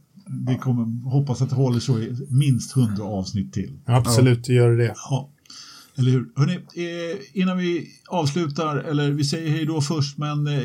Vi 0.47 0.57
kommer 0.57 1.09
hoppas 1.09 1.41
att 1.41 1.49
det 1.49 1.55
håller 1.55 1.79
så 1.79 1.99
i 1.99 2.27
minst 2.29 2.77
100 2.77 3.03
avsnitt 3.03 3.53
till. 3.53 3.79
Absolut, 3.85 4.43
det 4.43 4.53
gör 4.53 4.71
det. 4.77 4.93
Ja, 5.09 5.29
eller 5.95 6.11
hur? 6.11 6.29
Hörrni, 6.35 6.53
eh, 6.55 7.41
innan 7.41 7.57
vi 7.57 7.87
avslutar, 8.07 8.77
eller 8.77 9.11
vi 9.11 9.23
säger 9.23 9.49
hej 9.49 9.65
då 9.65 9.81
först, 9.81 10.17
men 10.17 10.47
eh, 10.47 10.63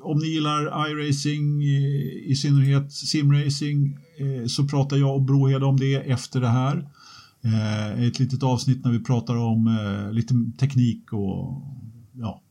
om 0.00 0.18
ni 0.18 0.26
gillar 0.26 0.90
iRacing, 0.90 1.62
eh, 1.62 2.30
i 2.30 2.36
synnerhet 2.36 2.92
simracing, 2.92 3.98
så 4.46 4.68
pratar 4.68 4.96
jag 4.96 5.14
och 5.14 5.22
Brohede 5.22 5.64
om 5.66 5.76
det 5.76 5.94
efter 5.94 6.40
det 6.40 6.48
här. 6.48 6.88
Ett 7.98 8.18
litet 8.18 8.42
avsnitt 8.42 8.84
när 8.84 8.92
vi 8.92 9.04
pratar 9.04 9.36
om 9.36 9.78
lite 10.12 10.34
teknik 10.58 11.12
och 11.12 11.62
ja, 12.12 12.42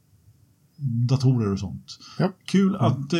datorer 0.79 1.51
och 1.51 1.59
sånt. 1.59 1.99
Ja. 2.19 2.31
Kul 2.45 2.75
att 2.75 3.13
eh, 3.13 3.19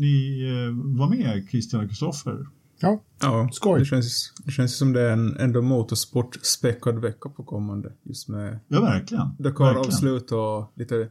ni 0.00 0.44
var 0.84 1.08
med, 1.08 1.46
Christian 1.50 1.84
och 1.84 1.88
Kristoffer. 1.88 2.46
Ja, 2.82 3.00
Ja, 3.22 3.48
Skoj. 3.52 3.78
Det 3.78 3.84
känns, 3.84 4.32
det 4.44 4.50
känns 4.50 4.76
som 4.76 4.92
det 4.92 5.00
är 5.00 5.12
en 5.12 5.36
ändå 5.36 5.62
motorsport-späckad 5.62 7.00
vecka 7.00 7.28
på 7.28 7.44
kommande. 7.44 7.92
Just 8.02 8.28
med 8.28 8.58
Ja, 8.68 8.80
verkligen. 8.80 9.28
Dakar-avslut 9.38 10.32
och 10.32 10.72
lite 10.74 11.08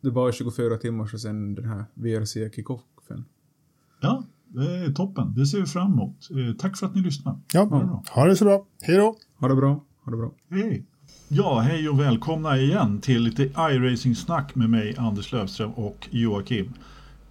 Dubai 0.00 0.32
24 0.32 0.76
timmar 0.76 1.10
och 1.14 1.20
sen 1.20 1.54
den 1.54 1.64
här 1.64 1.84
VRC 1.94 2.50
kickoffen. 2.54 3.24
Ja, 4.00 4.24
det 4.48 4.76
är 4.76 4.92
toppen. 4.92 5.34
Det 5.36 5.46
ser 5.46 5.60
vi 5.60 5.66
fram 5.66 5.92
emot. 5.92 6.28
Eh, 6.30 6.56
tack 6.56 6.76
för 6.76 6.86
att 6.86 6.94
ni 6.94 7.00
lyssnar. 7.02 7.38
ja. 7.52 7.66
bra. 7.66 8.02
ha 8.10 8.26
det 8.26 8.36
så 8.36 8.44
bra. 8.44 8.66
Hej 8.82 8.96
då! 8.96 9.16
Ha 9.38 9.48
det 9.48 9.56
bra. 9.56 9.84
Ha 10.04 10.10
det 10.10 10.16
bra. 10.16 10.32
Hej! 10.50 10.86
Ja, 11.28 11.60
hej 11.60 11.88
och 11.88 12.00
välkomna 12.00 12.58
igen 12.58 13.00
till 13.00 13.22
lite 13.22 13.42
iRacing-snack 13.42 14.54
med 14.54 14.70
mig, 14.70 14.94
Anders 14.98 15.32
Löfström 15.32 15.70
och 15.72 16.08
Joakim. 16.10 16.72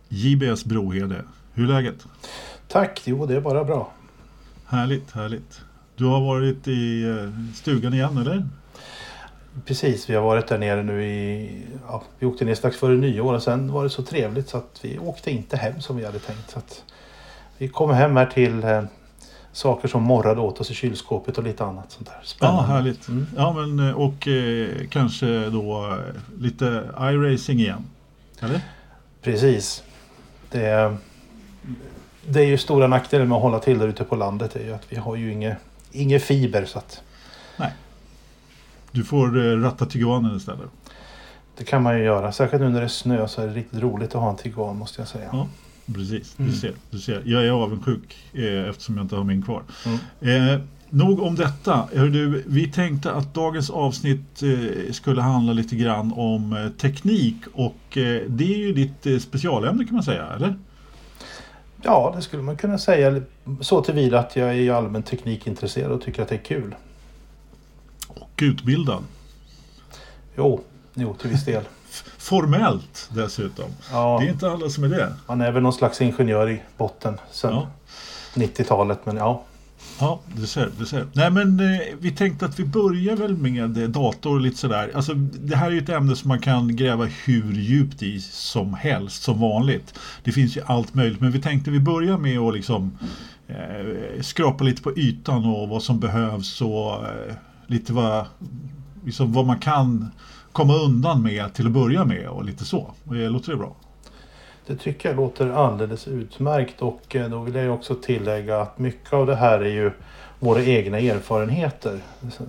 JBS 0.09 0.65
Brohede. 0.65 1.25
Hur 1.53 1.63
är 1.63 1.67
läget? 1.67 2.07
Tack, 2.71 3.01
jo 3.05 3.25
det 3.25 3.35
är 3.35 3.41
bara 3.41 3.63
bra. 3.63 3.91
Härligt, 4.65 5.11
härligt. 5.11 5.61
Du 5.95 6.05
har 6.05 6.21
varit 6.21 6.67
i 6.67 7.03
eh, 7.03 7.53
stugan 7.55 7.93
igen, 7.93 8.17
eller? 8.17 8.47
Precis, 9.65 10.09
vi 10.09 10.15
har 10.15 10.21
varit 10.23 10.47
där 10.47 10.57
nere 10.57 10.83
nu 10.83 11.05
i... 11.05 11.51
Ja, 11.87 12.03
vi 12.19 12.25
åkte 12.27 12.45
ner 12.45 12.55
strax 12.55 12.77
före 12.77 12.95
nyår 12.95 13.33
och 13.33 13.43
sen 13.43 13.71
var 13.71 13.83
det 13.83 13.89
så 13.89 14.03
trevligt 14.03 14.49
så 14.49 14.57
att 14.57 14.79
vi 14.81 14.99
åkte 14.99 15.31
inte 15.31 15.57
hem 15.57 15.81
som 15.81 15.97
vi 15.97 16.05
hade 16.05 16.19
tänkt. 16.19 16.49
Så 16.49 16.59
vi 17.57 17.67
kom 17.67 17.89
hem 17.89 18.15
här 18.17 18.25
till 18.25 18.63
eh, 18.63 18.83
saker 19.51 19.87
som 19.87 20.03
morrade 20.03 20.41
åt 20.41 20.61
oss 20.61 20.71
i 20.71 20.73
kylskåpet 20.73 21.37
och 21.37 21.43
lite 21.43 21.63
annat 21.65 21.91
sånt 21.91 22.07
där. 22.07 22.15
Ja, 22.19 22.25
Spännande. 22.25 22.63
härligt. 22.63 23.07
Mm. 23.07 23.27
Ja, 23.37 23.53
men 23.53 23.89
eh, 23.89 23.95
och 23.95 24.27
eh, 24.27 24.69
kanske 24.89 25.49
då 25.49 25.87
eh, 25.87 26.41
lite 26.41 26.89
iRacing 26.99 27.59
igen. 27.59 27.85
Eller? 28.39 28.61
Precis. 29.21 29.83
Det 30.51 30.65
är, 30.65 30.97
det 32.29 32.39
är 32.39 32.45
ju 32.45 32.57
stora 32.57 32.87
nackdelen 32.87 33.27
med 33.29 33.35
att 33.35 33.41
hålla 33.41 33.59
till 33.59 33.79
där 33.79 33.87
ute 33.87 34.03
på 34.03 34.15
landet 34.15 34.55
är 34.55 34.63
ju 34.63 34.73
att 34.73 34.85
vi 34.89 34.95
har 34.95 35.15
ju 35.15 35.31
inget, 35.31 35.57
inget 35.91 36.23
fiber 36.23 36.65
så 36.65 36.79
att 36.79 37.01
Du 38.91 39.03
får 39.03 39.37
eh, 39.47 39.57
ratta 39.61 39.85
Tiguanen 39.85 40.37
istället. 40.37 40.69
det 41.57 41.63
kan 41.63 41.83
man 41.83 41.97
ju 41.97 42.03
göra. 42.03 42.31
Särskilt 42.31 42.61
nu 42.63 42.69
när 42.69 42.79
det 42.79 42.85
är 42.85 42.87
snö 42.87 43.27
så 43.27 43.41
är 43.41 43.47
det 43.47 43.53
riktigt 43.53 43.79
roligt 43.81 44.15
att 44.15 44.21
ha 44.21 44.29
en 44.29 44.35
Tiguan 44.35 44.77
måste 44.77 45.01
jag 45.01 45.07
säga. 45.07 45.29
Ja. 45.31 45.47
Precis, 45.93 46.35
Mm. 46.39 46.51
du, 46.51 46.57
ser, 46.57 46.73
du 46.91 46.99
ser. 46.99 47.21
Jag 47.25 47.45
är 47.45 47.49
avundsjuk 47.51 48.17
eh, 48.33 48.69
eftersom 48.69 48.97
jag 48.97 49.03
inte 49.03 49.15
har 49.15 49.23
min 49.23 49.41
kvar. 49.41 49.63
Mm. 50.21 50.53
Eh, 50.53 50.59
nog 50.89 51.19
om 51.21 51.35
detta. 51.35 51.87
Du, 51.93 52.43
vi 52.47 52.67
tänkte 52.71 53.11
att 53.11 53.33
dagens 53.33 53.69
avsnitt 53.69 54.43
eh, 54.43 54.91
skulle 54.91 55.21
handla 55.21 55.53
lite 55.53 55.75
grann 55.75 56.13
om 56.13 56.53
eh, 56.53 56.69
teknik 56.69 57.35
och 57.53 57.75
det 58.27 58.53
är 58.53 58.57
ju 58.57 58.73
ditt 58.73 59.21
specialämne 59.23 59.85
kan 59.85 59.93
man 59.93 60.03
säga, 60.03 60.27
eller? 60.35 60.55
Ja, 61.83 62.13
det 62.15 62.21
skulle 62.21 62.43
man 62.43 62.57
kunna 62.57 62.77
säga. 62.77 63.21
Så 63.61 63.81
tillvida 63.83 64.19
att 64.19 64.35
jag 64.35 64.55
är 64.57 64.71
allmänt 64.71 65.05
teknikintresserad 65.05 65.91
och 65.91 66.01
tycker 66.01 66.21
att 66.23 66.29
det 66.29 66.35
är 66.35 66.43
kul. 66.43 66.75
Och 68.07 68.29
utbildad. 68.41 69.03
Jo, 70.37 70.61
jo 70.93 71.13
till 71.13 71.29
viss 71.29 71.45
del. 71.45 71.63
Formellt 72.17 73.09
dessutom. 73.13 73.65
Ja, 73.91 74.17
Det 74.21 74.27
är 74.27 74.31
inte 74.31 74.51
alla 74.51 74.69
som 74.69 74.83
är 74.83 74.87
det. 74.89 75.13
man 75.27 75.41
är 75.41 75.51
väl 75.51 75.63
någon 75.63 75.73
slags 75.73 76.01
ingenjör 76.01 76.49
i 76.49 76.61
botten 76.77 77.17
sen 77.31 77.53
Ja. 77.53 77.67
90-talet. 78.33 78.99
Men 79.05 79.17
ja, 79.17 79.43
Ja, 79.99 80.19
du 80.35 80.47
ser. 80.47 80.71
Du 80.79 80.85
ser. 80.85 81.07
Nej, 81.13 81.31
men 81.31 81.59
eh, 81.59 81.79
vi 81.99 82.11
tänkte 82.11 82.45
att 82.45 82.59
vi 82.59 82.65
börjar 82.65 83.15
väl 83.15 83.37
med 83.37 83.77
eh, 83.77 83.89
dator 83.89 84.35
och 84.35 84.41
lite 84.41 84.57
sådär. 84.57 84.91
Alltså, 84.95 85.13
det 85.13 85.55
här 85.55 85.67
är 85.67 85.71
ju 85.71 85.77
ett 85.77 85.89
ämne 85.89 86.15
som 86.15 86.27
man 86.27 86.39
kan 86.39 86.75
gräva 86.75 87.05
hur 87.05 87.53
djupt 87.53 88.03
i 88.03 88.19
som 88.21 88.73
helst, 88.73 89.23
som 89.23 89.39
vanligt. 89.39 89.99
Det 90.23 90.31
finns 90.31 90.57
ju 90.57 90.61
allt 90.65 90.93
möjligt, 90.93 91.21
men 91.21 91.31
vi 91.31 91.41
tänkte 91.41 91.71
vi 91.71 91.79
börjar 91.79 92.17
med 92.17 92.39
att 92.39 92.53
liksom 92.53 92.97
eh, 93.47 94.21
skrapa 94.21 94.63
lite 94.63 94.81
på 94.81 94.97
ytan 94.97 95.45
och 95.45 95.69
vad 95.69 95.83
som 95.83 95.99
behövs 95.99 96.61
och 96.61 96.93
eh, 96.93 97.35
lite 97.67 97.93
vad, 97.93 98.25
liksom 99.05 99.33
vad 99.33 99.45
man 99.45 99.59
kan 99.59 100.11
komma 100.51 100.75
undan 100.75 101.21
med 101.21 101.53
till 101.53 101.65
att 101.65 101.71
börja 101.71 102.05
med 102.05 102.27
och 102.27 102.45
lite 102.45 102.65
så. 102.65 102.93
Eh, 103.05 103.31
Låter 103.31 103.51
det 103.51 103.57
bra? 103.57 103.75
Det 104.69 104.75
tycker 104.75 105.09
jag 105.09 105.15
låter 105.15 105.49
alldeles 105.49 106.07
utmärkt. 106.07 106.81
Och 106.81 107.15
eh, 107.15 107.29
då 107.29 107.39
vill 107.39 107.55
jag 107.55 107.73
också 107.73 107.95
tillägga 107.95 108.61
att 108.61 108.79
mycket 108.79 109.13
av 109.13 109.25
det 109.25 109.35
här 109.35 109.59
är 109.59 109.69
ju 109.69 109.91
våra 110.39 110.63
egna 110.63 110.99
erfarenheter. 110.99 111.99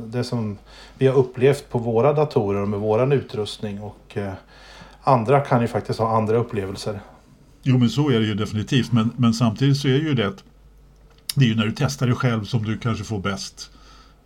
Det 0.06 0.24
som 0.24 0.58
vi 0.98 1.06
har 1.06 1.14
upplevt 1.14 1.70
på 1.70 1.78
våra 1.78 2.12
datorer 2.12 2.62
och 2.62 2.68
med 2.68 2.80
våran 2.80 3.12
utrustning. 3.12 3.80
Och 3.80 4.16
eh, 4.16 4.32
andra 5.02 5.40
kan 5.40 5.60
ju 5.60 5.68
faktiskt 5.68 5.98
ha 5.98 6.16
andra 6.16 6.36
upplevelser. 6.36 7.00
Jo 7.62 7.78
men 7.78 7.88
så 7.88 8.10
är 8.10 8.20
det 8.20 8.26
ju 8.26 8.34
definitivt. 8.34 8.92
Men, 8.92 9.10
men 9.16 9.34
samtidigt 9.34 9.76
så 9.76 9.88
är 9.88 9.92
det 9.92 9.98
ju 9.98 10.14
det 10.14 10.28
att 10.28 10.44
det 11.34 11.44
är 11.44 11.48
ju 11.48 11.56
när 11.56 11.66
du 11.66 11.72
testar 11.76 12.06
dig 12.06 12.16
själv 12.16 12.44
som 12.44 12.62
du 12.64 12.78
kanske 12.78 13.04
får 13.04 13.18
bäst 13.18 13.70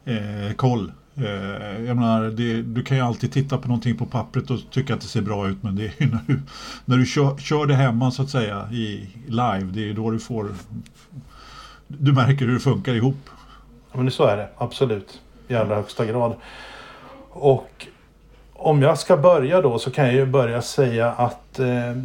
eh, 0.04 0.54
koll. 0.56 0.92
Eh, 1.16 1.84
jag 1.84 1.96
menar, 1.96 2.24
det, 2.24 2.62
du 2.62 2.82
kan 2.82 2.96
ju 2.96 3.02
alltid 3.02 3.32
titta 3.32 3.58
på 3.58 3.68
någonting 3.68 3.96
på 3.96 4.06
pappret 4.06 4.50
och 4.50 4.58
tycka 4.70 4.94
att 4.94 5.00
det 5.00 5.06
ser 5.06 5.22
bra 5.22 5.48
ut 5.48 5.62
men 5.62 5.76
det 5.76 5.84
är 5.84 5.92
ju 5.98 6.06
när 6.10 6.20
du, 6.26 6.40
när 6.84 6.96
du 6.96 7.06
kör, 7.06 7.36
kör 7.36 7.66
det 7.66 7.74
hemma 7.74 8.10
så 8.10 8.22
att 8.22 8.30
säga 8.30 8.68
i 8.72 9.08
live, 9.26 9.70
det 9.72 9.80
är 9.80 9.86
ju 9.86 9.92
då 9.92 10.10
du 10.10 10.18
får 10.18 10.48
du 11.86 12.12
märker 12.12 12.46
hur 12.46 12.54
det 12.54 12.60
funkar 12.60 12.94
ihop. 12.94 13.30
Ja, 13.92 14.00
men 14.00 14.10
så 14.10 14.24
är 14.24 14.36
det, 14.36 14.48
absolut. 14.56 15.20
I 15.48 15.54
allra 15.54 15.74
högsta 15.74 16.06
grad. 16.06 16.34
Och 17.30 17.86
om 18.52 18.82
jag 18.82 18.98
ska 18.98 19.16
börja 19.16 19.60
då 19.60 19.78
så 19.78 19.90
kan 19.90 20.04
jag 20.04 20.14
ju 20.14 20.26
börja 20.26 20.62
säga 20.62 21.12
att 21.12 21.58
eh, 21.58 21.96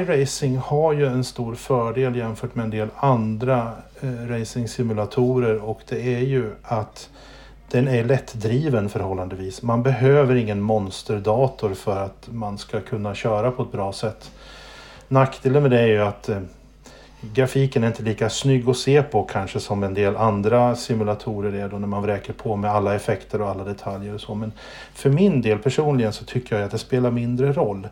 iRacing 0.00 0.56
har 0.56 0.92
ju 0.92 1.06
en 1.06 1.24
stor 1.24 1.54
fördel 1.54 2.16
jämfört 2.16 2.54
med 2.54 2.64
en 2.64 2.70
del 2.70 2.88
andra 2.96 3.72
eh, 4.00 4.28
racingsimulatorer 4.28 5.64
och 5.64 5.80
det 5.88 6.14
är 6.14 6.20
ju 6.20 6.54
att 6.62 7.10
den 7.70 7.88
är 7.88 8.04
lättdriven 8.04 8.88
förhållandevis. 8.88 9.62
Man 9.62 9.82
behöver 9.82 10.34
ingen 10.34 10.60
monsterdator 10.60 11.74
för 11.74 12.04
att 12.04 12.28
man 12.32 12.58
ska 12.58 12.80
kunna 12.80 13.14
köra 13.14 13.50
på 13.50 13.62
ett 13.62 13.72
bra 13.72 13.92
sätt. 13.92 14.30
Nackdelen 15.08 15.62
med 15.62 15.70
det 15.70 15.80
är 15.80 15.86
ju 15.86 16.02
att 16.02 16.28
eh, 16.28 16.40
grafiken 17.20 17.84
är 17.84 17.88
inte 17.88 18.02
lika 18.02 18.30
snygg 18.30 18.68
att 18.68 18.76
se 18.76 19.02
på 19.02 19.22
kanske 19.22 19.60
som 19.60 19.82
en 19.82 19.94
del 19.94 20.16
andra 20.16 20.76
simulatorer 20.76 21.52
är 21.52 21.68
då 21.68 21.78
när 21.78 21.86
man 21.86 22.02
vräker 22.02 22.32
på 22.32 22.56
med 22.56 22.70
alla 22.70 22.94
effekter 22.94 23.42
och 23.42 23.48
alla 23.48 23.64
detaljer 23.64 24.14
och 24.14 24.20
så. 24.20 24.34
Men 24.34 24.52
för 24.94 25.10
min 25.10 25.42
del 25.42 25.58
personligen 25.58 26.12
så 26.12 26.24
tycker 26.24 26.56
jag 26.56 26.64
att 26.64 26.70
det 26.70 26.78
spelar 26.78 27.10
mindre 27.10 27.52
roll. 27.52 27.88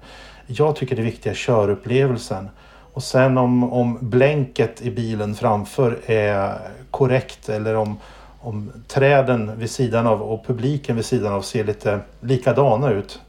Jag 0.46 0.76
tycker 0.76 0.96
det 0.96 1.02
viktiga 1.02 1.32
är 1.32 1.36
körupplevelsen. 1.36 2.48
Och 2.92 3.02
sen 3.02 3.38
om, 3.38 3.72
om 3.72 3.98
blänket 4.00 4.82
i 4.82 4.90
bilen 4.90 5.34
framför 5.34 6.00
är 6.06 6.58
korrekt 6.90 7.48
eller 7.48 7.74
om, 7.74 7.98
om 8.46 8.72
träden 8.86 9.58
vid 9.58 9.70
sidan 9.70 10.06
av 10.06 10.22
och 10.22 10.46
publiken 10.46 10.96
vid 10.96 11.04
sidan 11.04 11.32
av 11.32 11.42
ser 11.42 11.64
lite 11.64 12.00
likadana 12.20 12.90
ut 12.90 13.20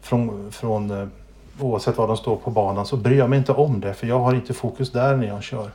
från, 0.00 0.52
från 0.52 0.90
eh, 0.90 1.08
oavsett 1.60 1.98
var 1.98 2.08
de 2.08 2.16
står 2.16 2.36
på 2.36 2.50
banan 2.50 2.86
så 2.86 2.96
bryr 2.96 3.18
jag 3.18 3.30
mig 3.30 3.38
inte 3.38 3.52
om 3.52 3.80
det 3.80 3.94
för 3.94 4.06
jag 4.06 4.20
har 4.20 4.34
inte 4.34 4.54
fokus 4.54 4.92
där 4.92 5.16
när 5.16 5.26
jag 5.26 5.42
kör. 5.42 5.70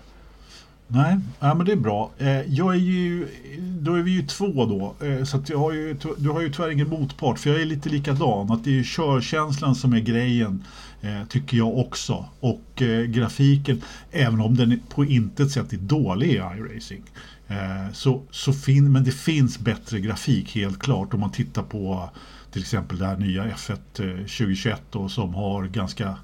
Nej, 0.88 1.20
ja, 1.40 1.54
men 1.54 1.66
det 1.66 1.72
är 1.72 1.76
bra. 1.76 2.10
Eh, 2.18 2.42
jag 2.42 2.74
är 2.74 2.80
ju, 2.80 3.28
då 3.60 3.94
är 3.94 4.02
vi 4.02 4.12
ju 4.12 4.28
två 4.28 4.66
då. 4.66 5.08
Eh, 5.08 5.24
så 5.24 5.38
att 5.38 5.50
jag 5.50 5.58
har 5.58 5.72
ju, 5.72 5.98
du 6.18 6.30
har 6.30 6.42
ju 6.42 6.54
tyvärr 6.54 6.70
ingen 6.70 6.90
motpart 6.90 7.40
för 7.40 7.50
jag 7.50 7.62
är 7.62 7.66
lite 7.66 7.90
likadan. 7.90 8.52
Att 8.52 8.64
det 8.64 8.80
är 8.80 8.84
körkänslan 8.84 9.76
som 9.76 9.94
är 9.94 10.00
grejen 10.00 10.64
Eh, 11.04 11.28
tycker 11.28 11.58
jag 11.58 11.78
också. 11.78 12.26
Och 12.40 12.82
eh, 12.82 13.06
grafiken, 13.06 13.82
även 14.12 14.42
om 14.42 14.58
den 14.58 14.80
på 14.90 15.06
intet 15.06 15.52
sätt 15.52 15.74
är 15.74 15.78
dålig 15.78 16.28
i 16.28 16.36
iRacing. 16.36 17.04
Eh, 17.48 17.94
så, 17.94 18.24
så 18.32 18.54
fin, 18.54 18.92
men 18.92 19.04
det 19.04 19.12
finns 19.12 19.60
bättre 19.60 20.00
grafik 20.00 20.56
helt 20.56 20.80
klart 20.80 21.14
om 21.14 21.20
man 21.20 21.32
tittar 21.32 21.64
på 21.64 22.10
till 22.52 22.62
exempel 22.62 22.98
det 22.98 23.06
här 23.06 23.18
nya 23.18 23.46
F1 23.46 23.78
2021 23.96 24.82
då, 24.92 25.10
som 25.10 25.34
har 25.34 25.64
ganska 25.64 26.18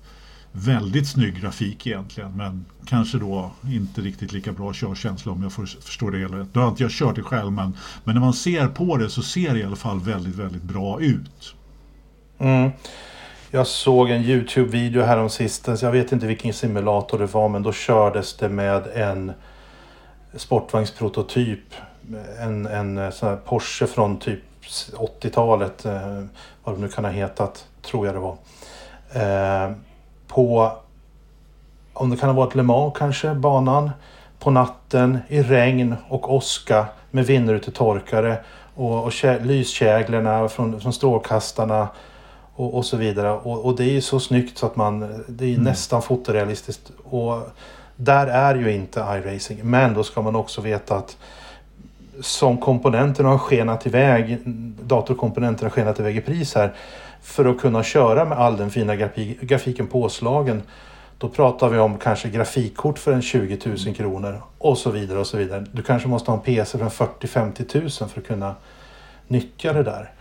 väldigt 0.52 1.08
snygg 1.08 1.42
grafik 1.42 1.88
egentligen 1.88 2.38
men 2.38 2.66
kanske 2.86 3.18
då 3.18 3.52
inte 3.68 4.02
riktigt 4.02 4.32
lika 4.32 4.52
bra 4.52 4.74
körkänsla 4.74 5.32
om 5.32 5.44
jag 5.44 5.54
förstår 5.54 6.12
det 6.12 6.18
hela 6.18 6.40
rätt. 6.40 6.54
Då 6.54 6.60
har 6.60 6.70
inte 6.70 6.84
jag 6.84 6.92
kört 6.92 7.16
det 7.16 7.24
själv 7.24 7.52
men, 7.52 7.78
men 8.04 8.16
när 8.16 8.22
man 8.22 8.34
ser 8.34 8.68
på 8.68 8.98
det 8.98 9.10
så 9.10 9.22
ser 9.22 9.54
det 9.54 9.60
i 9.60 9.64
alla 9.64 9.76
fall 9.76 10.00
väldigt, 10.00 10.36
väldigt 10.36 10.64
bra 10.64 11.02
ut. 11.02 11.56
Mm. 12.40 12.72
Jag 13.52 13.68
såg 13.68 14.10
en 14.10 14.22
Youtube-video 14.22 15.02
häromsistens. 15.04 15.54
sistens. 15.54 15.84
Jag 15.84 15.92
vet 15.92 16.12
inte 16.12 16.26
vilken 16.26 16.54
simulator 16.54 17.20
det 17.20 17.26
var 17.26 17.50
men 17.50 17.64
då 17.64 17.72
kördes 17.72 18.38
det 18.38 18.50
med 18.50 18.88
en 18.88 19.32
sportvagnsprototyp. 20.36 21.74
En, 22.40 22.66
en 22.66 22.98
eh, 22.98 23.10
sån 23.10 23.30
här 23.30 23.36
Porsche 23.36 23.88
från 23.88 24.20
typ 24.20 24.40
80-talet. 24.94 25.86
Eh, 25.86 26.24
vad 26.64 26.76
det 26.76 26.82
nu 26.82 26.88
kan 26.88 27.06
ha 27.06 27.12
hetat, 27.12 27.66
tror 27.82 28.06
jag 28.06 28.16
det 28.16 28.20
var. 28.20 28.38
Eh, 29.14 29.72
på, 30.28 30.72
om 31.94 32.10
det 32.10 32.18
kan 32.18 32.30
ha 32.30 32.36
varit 32.36 32.56
Le 32.56 32.64
Mans 32.64 32.94
kanske, 32.98 33.34
banan. 33.34 33.92
På 34.40 34.52
natten 34.52 35.18
i 35.28 35.42
regn 35.42 35.96
och 36.10 36.34
åska 36.34 36.86
med 37.12 37.26
vindrutetorkare 37.26 38.38
och, 38.76 39.04
och 39.04 39.14
lyskäglorna 39.42 40.50
från, 40.50 40.82
från 40.82 40.94
strålkastarna 40.94 41.88
och, 42.60 42.74
och 42.74 42.86
så 42.86 42.98
vidare. 42.98 43.32
Och, 43.32 43.66
och, 43.66 43.76
det 43.76 43.84
är 43.84 43.92
ju 43.92 44.02
så 44.02 44.20
snyggt 44.20 44.58
så 44.58 44.66
att 44.66 44.76
man, 44.76 45.24
det 45.28 45.46
är 45.46 45.50
mm. 45.50 45.64
nästan 45.64 46.02
fotorealistiskt. 46.02 46.92
Och 47.04 47.50
där 47.96 48.28
är 48.28 48.56
ju 48.56 48.72
inte 48.72 49.00
iRacing. 49.00 49.60
Men 49.64 49.94
då 49.94 50.04
ska 50.04 50.22
man 50.22 50.36
också 50.36 50.62
veta 50.62 50.96
att 50.96 51.18
som 52.22 52.58
komponenterna 52.58 53.30
har 53.30 53.38
skenat 53.38 53.86
iväg, 53.86 54.38
datorkomponenterna 54.84 55.66
har 55.66 55.72
skenat 55.72 56.00
iväg 56.00 56.18
i 56.18 56.22
pris 56.22 56.56
här 56.56 56.74
för 57.22 57.46
att 57.46 57.60
kunna 57.60 57.84
köra 57.84 58.26
med 58.26 58.38
all 58.38 58.58
den 58.58 58.70
fina 58.70 58.96
grafik, 58.96 59.42
grafiken 59.42 59.88
påslagen. 59.88 60.64
Då 61.18 61.30
pratar 61.30 61.70
vi 61.70 61.80
om 61.80 61.98
kanske 61.98 62.30
grafikkort 62.30 63.00
för 63.00 63.12
en 63.14 63.22
20 63.22 63.60
000 63.86 63.96
kronor 63.96 64.42
och 64.58 64.78
så 64.78 64.92
vidare 64.92 65.20
och 65.20 65.28
så 65.28 65.38
vidare. 65.38 65.66
Du 65.72 65.84
kanske 65.84 66.08
måste 66.08 66.32
ha 66.32 66.38
en 66.38 66.44
PC 66.44 66.78
för 66.78 66.86
en 66.86 66.92
40-50 66.92 67.82
000 67.82 68.10
för 68.10 68.22
att 68.22 68.28
kunna 68.28 68.56
nyttja 69.28 69.74
det 69.74 69.84
där. 69.84 70.12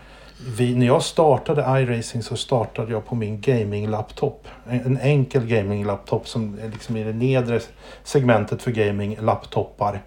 Vi, 0.47 0.75
när 0.75 0.85
jag 0.85 1.03
startade 1.03 1.81
iRacing 1.81 2.23
så 2.23 2.37
startade 2.37 2.91
jag 2.91 3.05
på 3.05 3.15
min 3.15 3.41
gaming-laptop. 3.41 4.47
En 4.69 4.97
enkel 4.97 5.45
gaming-laptop 5.45 6.27
som 6.27 6.59
är 6.61 6.69
liksom 6.69 6.97
i 6.97 7.03
det 7.03 7.13
nedre 7.13 7.59
segmentet 8.03 8.61
för 8.61 8.71
gaming-laptoppar. 8.71 10.01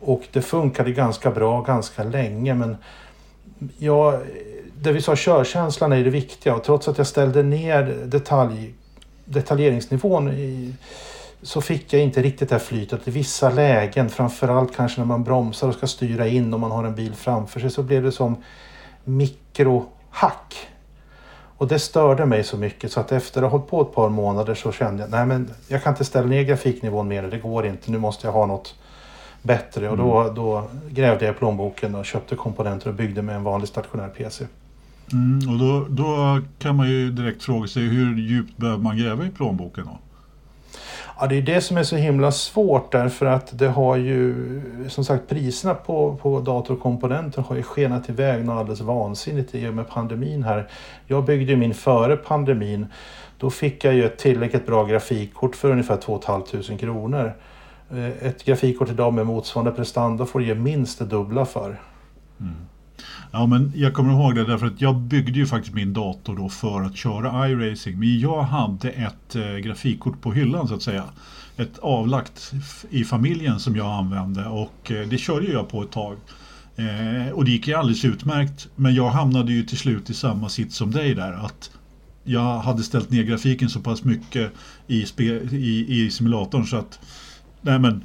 Och 0.00 0.22
det 0.32 0.42
funkade 0.42 0.92
ganska 0.92 1.30
bra 1.30 1.60
ganska 1.60 2.04
länge 2.04 2.54
men 2.54 2.76
jag, 3.78 4.20
det 4.82 4.92
vi 4.92 5.02
sa, 5.02 5.16
körkänslan 5.16 5.92
är 5.92 6.04
det 6.04 6.10
viktiga 6.10 6.54
och 6.54 6.64
trots 6.64 6.88
att 6.88 6.98
jag 6.98 7.06
ställde 7.06 7.42
ner 7.42 7.82
detalj, 8.04 8.74
detaljeringsnivån 9.24 10.28
i, 10.28 10.74
så 11.42 11.60
fick 11.60 11.92
jag 11.92 12.02
inte 12.02 12.22
riktigt 12.22 12.48
det 12.48 12.54
här 12.54 12.60
flytet. 12.60 13.08
I 13.08 13.10
vissa 13.10 13.50
lägen, 13.50 14.08
framförallt 14.08 14.76
kanske 14.76 15.00
när 15.00 15.06
man 15.06 15.24
bromsar 15.24 15.68
och 15.68 15.74
ska 15.74 15.86
styra 15.86 16.26
in 16.26 16.54
och 16.54 16.60
man 16.60 16.70
har 16.70 16.84
en 16.84 16.94
bil 16.94 17.14
framför 17.14 17.60
sig, 17.60 17.70
så 17.70 17.82
blev 17.82 18.02
det 18.02 18.12
som 18.12 18.36
mikrohack. 19.08 20.68
Och 21.58 21.68
det 21.68 21.78
störde 21.78 22.26
mig 22.26 22.44
så 22.44 22.56
mycket 22.56 22.92
så 22.92 23.00
att 23.00 23.12
efter 23.12 23.42
att 23.42 23.50
ha 23.50 23.58
hållit 23.58 23.70
på 23.70 23.82
ett 23.82 23.94
par 23.94 24.08
månader 24.08 24.54
så 24.54 24.72
kände 24.72 25.02
jag, 25.02 25.10
nej 25.10 25.26
men 25.26 25.50
jag 25.68 25.82
kan 25.82 25.92
inte 25.92 26.04
ställa 26.04 26.26
ner 26.26 26.42
grafiknivån 26.42 27.08
mer, 27.08 27.22
det 27.22 27.38
går 27.38 27.66
inte, 27.66 27.90
nu 27.90 27.98
måste 27.98 28.26
jag 28.26 28.32
ha 28.32 28.46
något 28.46 28.74
bättre. 29.42 29.88
Och 29.88 29.96
då, 29.96 30.20
mm. 30.20 30.34
då 30.34 30.64
grävde 30.90 31.24
jag 31.24 31.34
i 31.34 31.38
plånboken 31.38 31.94
och 31.94 32.06
köpte 32.06 32.36
komponenter 32.36 32.88
och 32.88 32.94
byggde 32.94 33.22
med 33.22 33.36
en 33.36 33.42
vanlig 33.42 33.68
stationär 33.68 34.08
PC. 34.08 34.46
Mm, 35.12 35.52
och 35.52 35.58
då, 35.58 35.86
då 35.88 36.40
kan 36.58 36.76
man 36.76 36.88
ju 36.88 37.10
direkt 37.10 37.42
fråga 37.42 37.68
sig 37.68 37.82
hur 37.82 38.18
djupt 38.18 38.56
behöver 38.56 38.82
man 38.82 38.96
gräva 38.96 39.26
i 39.26 39.30
plånboken 39.30 39.84
då? 39.84 39.98
Ja, 41.20 41.26
det 41.26 41.36
är 41.36 41.42
det 41.42 41.60
som 41.60 41.76
är 41.76 41.82
så 41.82 41.96
himla 41.96 42.32
svårt 42.32 42.92
därför 42.92 43.26
att 43.26 43.58
det 43.58 43.68
har 43.68 43.96
ju 43.96 44.62
som 44.88 45.04
sagt 45.04 45.28
priserna 45.28 45.74
på, 45.74 46.16
på 46.22 46.40
datorkomponenter 46.40 47.42
har 47.42 47.56
ju 47.56 47.62
skenat 47.62 48.08
iväg 48.08 48.44
något 48.44 48.58
alldeles 48.58 48.80
vansinnigt 48.80 49.54
i 49.54 49.68
och 49.68 49.74
med 49.74 49.88
pandemin 49.88 50.42
här. 50.42 50.68
Jag 51.06 51.24
byggde 51.24 51.52
ju 51.52 51.56
min 51.56 51.74
före 51.74 52.16
pandemin. 52.16 52.86
Då 53.38 53.50
fick 53.50 53.84
jag 53.84 53.94
ju 53.94 54.04
ett 54.04 54.18
tillräckligt 54.18 54.66
bra 54.66 54.84
grafikkort 54.84 55.56
för 55.56 55.70
ungefär 55.70 55.96
2 55.96 56.20
500 56.26 56.78
kronor. 56.78 57.32
Eh, 57.90 58.26
ett 58.26 58.44
grafikkort 58.44 58.90
idag 58.90 59.14
med 59.14 59.26
motsvarande 59.26 59.72
prestanda 59.72 60.26
får 60.26 60.38
du 60.38 60.46
ge 60.46 60.54
minst 60.54 60.98
det 60.98 61.04
dubbla 61.04 61.44
för. 61.44 61.80
Mm. 62.40 62.67
Ja, 63.30 63.46
men 63.46 63.72
jag 63.76 63.94
kommer 63.94 64.12
ihåg 64.12 64.34
det 64.34 64.44
därför 64.44 64.66
att 64.66 64.80
jag 64.80 64.96
byggde 64.96 65.38
ju 65.38 65.46
faktiskt 65.46 65.74
min 65.74 65.92
dator 65.92 66.36
då 66.36 66.48
för 66.48 66.82
att 66.82 66.96
köra 66.96 67.48
iRacing. 67.48 67.98
Men 67.98 68.20
jag 68.20 68.42
hade 68.42 68.90
ett 68.90 69.36
eh, 69.36 69.56
grafikkort 69.56 70.20
på 70.20 70.32
hyllan 70.32 70.68
så 70.68 70.74
att 70.74 70.82
säga. 70.82 71.04
Ett 71.56 71.78
avlagt 71.78 72.52
i 72.90 73.04
familjen 73.04 73.60
som 73.60 73.76
jag 73.76 73.86
använde 73.86 74.46
och 74.46 74.92
eh, 74.92 75.08
det 75.08 75.18
körde 75.18 75.46
jag 75.46 75.68
på 75.68 75.82
ett 75.82 75.90
tag. 75.90 76.16
Eh, 76.76 77.32
och 77.32 77.44
det 77.44 77.50
gick 77.50 77.68
ju 77.68 77.74
alldeles 77.74 78.04
utmärkt. 78.04 78.68
Men 78.76 78.94
jag 78.94 79.10
hamnade 79.10 79.52
ju 79.52 79.62
till 79.62 79.78
slut 79.78 80.10
i 80.10 80.14
samma 80.14 80.48
sitt 80.48 80.72
som 80.72 80.90
dig 80.90 81.14
där. 81.14 81.32
Att 81.32 81.70
jag 82.24 82.58
hade 82.58 82.82
ställt 82.82 83.10
ner 83.10 83.22
grafiken 83.22 83.68
så 83.68 83.80
pass 83.80 84.04
mycket 84.04 84.52
i, 84.86 85.06
i, 85.50 86.04
i 86.04 86.10
simulatorn 86.10 86.66
så 86.66 86.76
att 86.76 86.98
nej 87.60 87.78
men 87.78 88.04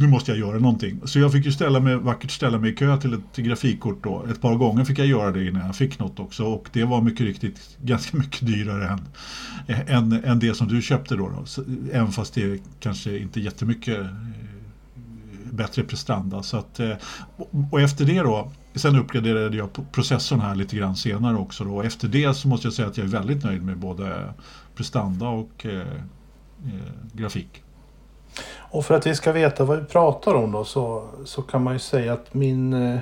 nu 0.00 0.06
måste 0.06 0.30
jag 0.30 0.38
göra 0.38 0.58
någonting. 0.58 1.00
Så 1.04 1.18
jag 1.18 1.32
fick 1.32 1.44
ju 1.46 1.52
ställa 1.52 1.80
mig, 1.80 1.96
vackert 1.96 2.30
ställa 2.30 2.58
mig 2.58 2.72
i 2.72 2.74
kö 2.74 2.96
till 2.96 3.14
ett 3.14 3.36
grafikkort 3.36 4.04
då. 4.04 4.24
Ett 4.30 4.40
par 4.40 4.54
gånger 4.54 4.84
fick 4.84 4.98
jag 4.98 5.06
göra 5.06 5.30
det 5.30 5.48
innan 5.48 5.66
jag 5.66 5.76
fick 5.76 5.98
något 5.98 6.20
också. 6.20 6.44
Och 6.44 6.68
det 6.72 6.84
var 6.84 7.00
mycket 7.00 7.26
riktigt 7.26 7.78
ganska 7.82 8.16
mycket 8.16 8.46
dyrare 8.46 8.98
än, 9.66 9.86
än, 9.86 10.24
än 10.24 10.38
det 10.38 10.54
som 10.54 10.68
du 10.68 10.82
köpte 10.82 11.16
då. 11.16 11.28
då. 11.28 11.46
Så, 11.46 11.64
även 11.92 12.12
fast 12.12 12.34
det 12.34 12.62
kanske 12.80 13.18
inte 13.18 13.40
jättemycket 13.40 13.98
eh, 13.98 14.06
bättre 15.50 15.82
prestanda. 15.82 16.42
Så 16.42 16.56
att, 16.56 16.80
eh, 16.80 16.92
och 17.70 17.80
efter 17.80 18.04
det 18.04 18.20
då, 18.20 18.52
sen 18.74 18.96
uppgraderade 18.96 19.56
jag 19.56 19.92
processorn 19.92 20.40
här 20.40 20.54
lite 20.54 20.76
grann 20.76 20.96
senare 20.96 21.36
också. 21.36 21.64
Då. 21.64 21.76
Och 21.76 21.84
efter 21.84 22.08
det 22.08 22.34
så 22.34 22.48
måste 22.48 22.66
jag 22.66 22.74
säga 22.74 22.88
att 22.88 22.96
jag 22.96 23.06
är 23.06 23.10
väldigt 23.10 23.44
nöjd 23.44 23.62
med 23.62 23.78
både 23.78 24.34
prestanda 24.74 25.28
och 25.28 25.66
eh, 25.66 25.80
eh, 25.80 26.92
grafik. 27.12 27.62
Och 28.72 28.84
för 28.84 28.94
att 28.94 29.06
vi 29.06 29.14
ska 29.14 29.32
veta 29.32 29.64
vad 29.64 29.78
vi 29.78 29.84
pratar 29.84 30.34
om 30.34 30.52
då 30.52 30.64
så, 30.64 31.08
så 31.24 31.42
kan 31.42 31.62
man 31.62 31.72
ju 31.72 31.78
säga 31.78 32.12
att 32.12 32.34
min, 32.34 32.72
eh, 32.72 32.98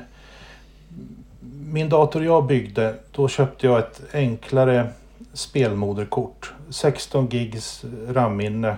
min 1.72 1.88
dator 1.88 2.24
jag 2.24 2.46
byggde, 2.46 2.94
då 3.12 3.28
köpte 3.28 3.66
jag 3.66 3.78
ett 3.78 4.00
enklare 4.12 4.88
spelmoderkort. 5.32 6.52
16 6.70 7.26
gigs 7.26 7.84
RAM-minne. 8.08 8.76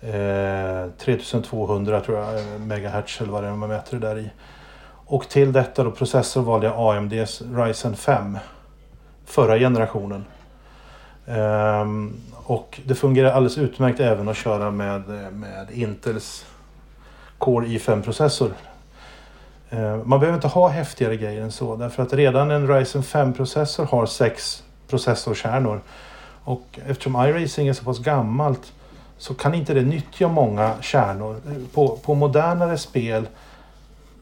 Eh, 0.00 0.90
3200 0.98 2.00
tror 2.00 2.18
jag 2.18 2.38
eh, 2.38 2.58
megahertz 2.58 3.20
eller 3.20 3.32
vad 3.32 3.42
det 3.42 3.48
är 3.48 3.52
man 3.52 3.68
mäter 3.68 3.98
det 3.98 4.06
där 4.06 4.18
i. 4.18 4.30
Och 5.08 5.28
till 5.28 5.52
detta 5.52 5.84
då 5.84 5.90
processor 5.90 6.42
valde 6.42 6.66
jag 6.66 6.96
AMDs 6.96 7.42
Ryzen 7.54 7.96
5. 7.96 8.38
Förra 9.24 9.58
generationen. 9.58 10.24
Um, 11.26 12.20
och 12.34 12.80
det 12.84 12.94
fungerar 12.94 13.30
alldeles 13.30 13.58
utmärkt 13.58 14.00
även 14.00 14.28
att 14.28 14.36
köra 14.36 14.70
med, 14.70 15.02
med 15.32 15.70
Intels 15.72 16.46
Core 17.38 17.66
i5-processor. 17.66 18.46
Uh, 19.72 19.80
ehm, 19.80 20.02
man 20.04 20.20
behöver 20.20 20.36
inte 20.36 20.48
ha 20.48 20.68
häftigare 20.68 21.16
grejer 21.16 21.42
än 21.42 21.52
så 21.52 21.76
därför 21.76 22.02
att 22.02 22.12
redan 22.12 22.50
en 22.50 22.68
Ryzen 22.68 23.02
5-processor 23.02 23.84
har 23.84 24.06
sex 24.06 24.62
processorkärnor. 24.88 25.80
Och 26.44 26.78
eftersom 26.86 27.16
iRacing 27.16 27.68
är 27.68 27.72
så 27.72 27.84
pass 27.84 27.98
gammalt 27.98 28.72
så 29.18 29.34
kan 29.34 29.54
inte 29.54 29.74
det 29.74 29.82
nyttja 29.82 30.28
många 30.28 30.72
kärnor. 30.80 31.40
På, 31.74 31.96
på 31.96 32.14
modernare 32.14 32.78
spel 32.78 33.26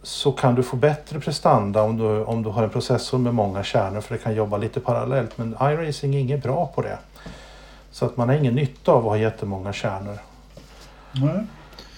så 0.05 0.33
kan 0.33 0.55
du 0.55 0.63
få 0.63 0.77
bättre 0.77 1.21
prestanda 1.21 1.83
om 1.83 1.97
du, 1.97 2.05
om 2.25 2.43
du 2.43 2.49
har 2.51 2.63
en 2.63 2.71
processor 2.71 3.19
med 3.19 3.35
många 3.35 3.63
kärnor 3.63 4.01
för 4.01 4.15
det 4.15 4.21
kan 4.23 4.35
jobba 4.35 4.57
lite 4.57 4.81
parallellt. 4.81 5.39
Men 5.39 5.57
iRacing 5.61 6.15
är 6.15 6.19
inget 6.19 6.43
bra 6.43 6.73
på 6.75 6.83
det. 6.83 6.99
Så 7.91 8.05
att 8.07 8.17
man 8.17 8.29
har 8.29 8.37
ingen 8.37 8.55
nytta 8.55 8.93
av 8.93 8.99
att 8.99 9.05
ha 9.05 9.17
jättemånga 9.17 9.73
kärnor. 9.73 10.19
Nej. 11.13 11.45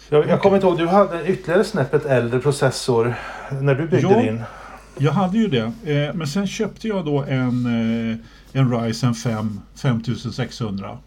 Jag, 0.08 0.28
jag 0.28 0.40
kommer 0.42 0.56
inte 0.56 0.66
ihåg, 0.66 0.78
du 0.78 0.86
hade 0.86 1.26
ytterligare 1.26 1.64
snäppet 1.64 2.04
äldre 2.06 2.40
processor 2.40 3.14
när 3.60 3.74
du 3.74 3.86
byggde 3.88 4.12
Ja. 4.12 4.18
din. 4.22 4.42
Jag 4.98 5.12
hade 5.12 5.38
ju 5.38 5.48
det. 5.48 5.72
Eh, 5.92 6.14
men 6.14 6.26
sen 6.26 6.46
köpte 6.46 6.88
jag 6.88 7.04
då 7.04 7.22
en, 7.22 7.66
eh, 8.52 8.60
en 8.60 8.80
Ryzen 8.82 9.14
5 9.14 9.60
5600. 9.82 10.98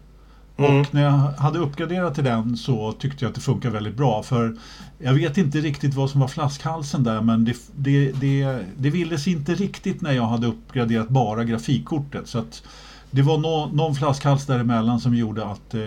Mm. 0.60 0.80
Och 0.80 0.94
när 0.94 1.02
jag 1.02 1.10
hade 1.10 1.58
uppgraderat 1.58 2.14
till 2.14 2.24
den 2.24 2.56
så 2.56 2.92
tyckte 2.92 3.24
jag 3.24 3.28
att 3.28 3.34
det 3.34 3.40
funkar 3.40 3.70
väldigt 3.70 3.96
bra. 3.96 4.22
För 4.22 4.56
jag 4.98 5.14
vet 5.14 5.38
inte 5.38 5.58
riktigt 5.58 5.94
vad 5.94 6.10
som 6.10 6.20
var 6.20 6.28
flaskhalsen 6.28 7.04
där 7.04 7.20
men 7.20 7.44
det, 7.44 7.56
det, 7.76 8.12
det, 8.12 8.64
det 8.76 8.90
ville 8.90 9.18
sig 9.18 9.32
inte 9.32 9.54
riktigt 9.54 10.00
när 10.00 10.12
jag 10.12 10.26
hade 10.26 10.46
uppgraderat 10.46 11.08
bara 11.08 11.44
grafikkortet. 11.44 12.28
Så 12.28 12.38
att 12.38 12.62
det 13.10 13.22
var 13.22 13.38
no, 13.38 13.76
någon 13.76 13.94
flaskhals 13.94 14.46
däremellan 14.46 15.00
som 15.00 15.14
gjorde 15.14 15.44
att 15.44 15.74
eh, 15.74 15.80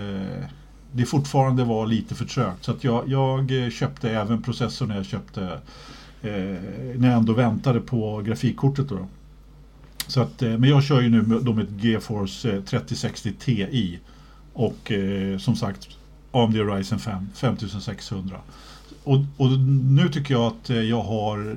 det 0.92 1.06
fortfarande 1.06 1.64
var 1.64 1.88
lite 1.88 2.16
för 2.16 2.26
trögt. 2.26 2.64
Så 2.64 2.72
att 2.72 2.84
jag, 2.84 3.10
jag 3.10 3.72
köpte 3.72 4.10
även 4.10 4.42
processorn 4.42 4.88
när 4.90 4.96
jag 4.96 5.06
köpte 5.06 5.44
eh, 6.22 6.32
när 6.96 7.08
jag 7.08 7.18
ändå 7.18 7.34
väntade 7.34 7.80
på 7.80 8.22
grafikkortet. 8.26 8.90
Då. 8.90 9.08
Så 10.08 10.22
att, 10.22 10.42
eh, 10.42 10.58
men 10.58 10.70
jag 10.70 10.84
kör 10.84 11.02
ju 11.02 11.10
nu 11.10 11.22
med, 11.22 11.42
då 11.42 11.54
med 11.54 11.64
ett 11.64 11.84
GeForce 11.84 12.52
eh, 12.52 12.62
3060 12.62 13.34
Ti 13.40 14.00
och 14.54 14.92
eh, 14.92 15.38
som 15.38 15.56
sagt 15.56 15.88
AMD 16.32 16.56
Ryzen 16.56 17.00
5 17.00 17.30
5600. 17.36 18.38
Och, 19.04 19.18
och 19.38 19.50
nu 19.94 20.10
tycker 20.10 20.34
jag 20.34 20.44
att 20.44 20.70
eh, 20.70 20.82
jag 20.82 21.02
har 21.02 21.56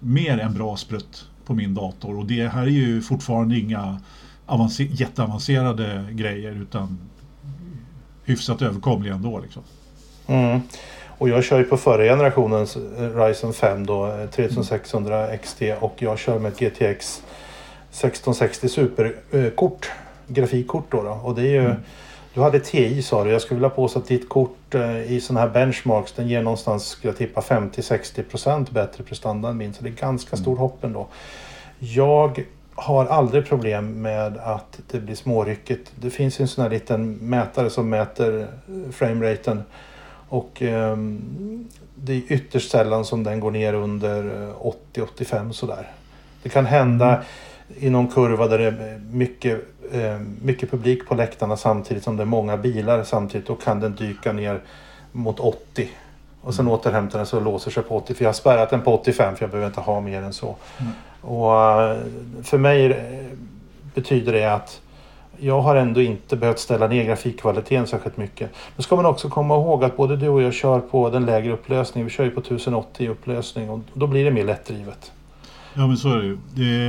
mer 0.00 0.38
än 0.38 0.54
bra 0.54 0.76
sprutt 0.76 1.28
på 1.46 1.54
min 1.54 1.74
dator 1.74 2.18
och 2.18 2.26
det 2.26 2.48
här 2.48 2.62
är 2.62 2.66
ju 2.66 3.02
fortfarande 3.02 3.58
inga 3.58 4.00
avancer- 4.46 4.88
jätteavancerade 4.90 6.06
grejer 6.10 6.52
utan 6.52 6.98
hyfsat 8.24 8.62
överkomliga 8.62 9.14
ändå. 9.14 9.38
Liksom. 9.38 9.62
Mm. 10.26 10.60
Och 11.18 11.28
jag 11.28 11.44
kör 11.44 11.58
ju 11.58 11.64
på 11.64 11.76
förra 11.76 12.04
generationens 12.04 12.76
eh, 12.76 13.16
Ryzen 13.16 13.52
5 13.52 13.86
då, 13.86 14.06
eh, 14.06 14.30
3600 14.30 15.36
XT 15.36 15.62
och 15.80 15.94
jag 15.98 16.18
kör 16.18 16.38
med 16.38 16.52
ett 16.52 16.58
GTX 16.58 17.22
1660 17.90 18.68
superkort. 18.68 19.90
Grafikkort 20.28 20.86
då, 20.90 21.02
då. 21.02 21.10
Och 21.10 21.34
det 21.34 21.42
är 21.42 21.62
ju, 21.62 21.74
Du 22.34 22.40
hade 22.40 22.60
TI 22.60 23.02
sa 23.02 23.24
du. 23.24 23.30
Jag 23.30 23.42
skulle 23.42 23.58
vilja 23.58 23.70
påstå 23.70 23.98
att 23.98 24.06
ditt 24.06 24.28
kort 24.28 24.74
eh, 24.74 25.12
i 25.12 25.20
sådana 25.20 25.40
här 25.40 25.48
benchmarks 25.48 26.12
den 26.12 26.28
ger 26.28 26.42
någonstans, 26.42 26.86
skulle 26.86 27.10
jag 27.10 27.18
tippa, 27.18 27.40
50-60% 27.40 28.72
bättre 28.72 29.04
prestanda 29.04 29.48
än 29.48 29.56
min. 29.56 29.74
Så 29.74 29.82
det 29.82 29.88
är 29.88 29.94
ganska 29.94 30.36
stor 30.36 30.56
hopp 30.56 30.84
ändå. 30.84 31.06
Jag 31.78 32.44
har 32.74 33.06
aldrig 33.06 33.46
problem 33.46 34.02
med 34.02 34.36
att 34.36 34.80
det 34.90 35.00
blir 35.00 35.14
småryckigt. 35.14 35.92
Det 36.00 36.10
finns 36.10 36.40
en 36.40 36.48
sån 36.48 36.62
här 36.62 36.70
liten 36.70 37.12
mätare 37.12 37.70
som 37.70 37.88
mäter 37.88 38.40
eh, 38.40 38.92
frameraten. 38.92 39.62
Och 40.28 40.62
ehm, 40.62 41.68
det 41.94 42.12
är 42.12 42.22
ytterst 42.28 42.70
sällan 42.70 43.04
som 43.04 43.24
den 43.24 43.40
går 43.40 43.50
ner 43.50 43.74
under 43.74 44.48
eh, 44.48 44.72
80-85 44.94 45.52
sådär. 45.52 45.90
Det 46.42 46.48
kan 46.48 46.66
hända 46.66 47.22
i 47.76 47.90
någon 47.90 48.08
kurva 48.08 48.46
där 48.46 48.58
det 48.58 48.64
är 48.64 49.00
mycket, 49.10 49.64
eh, 49.92 50.18
mycket 50.42 50.70
publik 50.70 51.06
på 51.06 51.14
läktarna 51.14 51.56
samtidigt 51.56 52.04
som 52.04 52.16
det 52.16 52.22
är 52.22 52.26
många 52.26 52.56
bilar 52.56 53.04
samtidigt. 53.04 53.46
Då 53.46 53.54
kan 53.54 53.80
den 53.80 53.94
dyka 53.94 54.32
ner 54.32 54.60
mot 55.12 55.40
80. 55.40 55.88
Och 56.40 56.54
sen 56.54 56.68
återhämtar 56.68 57.18
den 57.18 57.26
sig 57.26 57.36
och 57.36 57.44
låser 57.44 57.70
sig 57.70 57.82
på 57.82 57.96
80. 57.96 58.14
För 58.14 58.24
jag 58.24 58.28
har 58.28 58.34
spärrat 58.34 58.70
den 58.70 58.80
på 58.80 58.94
85 58.94 59.36
för 59.36 59.42
jag 59.42 59.50
behöver 59.50 59.66
inte 59.66 59.80
ha 59.80 60.00
mer 60.00 60.22
än 60.22 60.32
så. 60.32 60.56
Och 61.20 61.82
eh, 61.82 61.96
för 62.42 62.58
mig 62.58 62.86
eh, 62.86 62.96
betyder 63.94 64.32
det 64.32 64.54
att 64.54 64.80
jag 65.38 65.60
har 65.60 65.76
ändå 65.76 66.00
inte 66.00 66.36
behövt 66.36 66.58
ställa 66.58 66.86
ner 66.86 67.04
grafikkvaliteten 67.04 67.86
särskilt 67.86 68.16
mycket. 68.16 68.50
Nu 68.76 68.82
ska 68.82 68.96
man 68.96 69.06
också 69.06 69.28
komma 69.28 69.54
ihåg 69.54 69.84
att 69.84 69.96
både 69.96 70.16
du 70.16 70.28
och 70.28 70.42
jag 70.42 70.54
kör 70.54 70.80
på 70.80 71.10
den 71.10 71.26
lägre 71.26 71.52
upplösningen. 71.52 72.06
Vi 72.06 72.12
kör 72.12 72.24
ju 72.24 72.30
på 72.30 72.40
1080 72.40 73.08
upplösning 73.08 73.70
och 73.70 73.80
då 73.94 74.06
blir 74.06 74.24
det 74.24 74.30
mer 74.30 74.44
lättdrivet. 74.44 75.12
Ja 75.74 75.86
men 75.86 75.96
så 75.96 76.12
är 76.12 76.18
det 76.18 76.26
ju. 76.26 76.38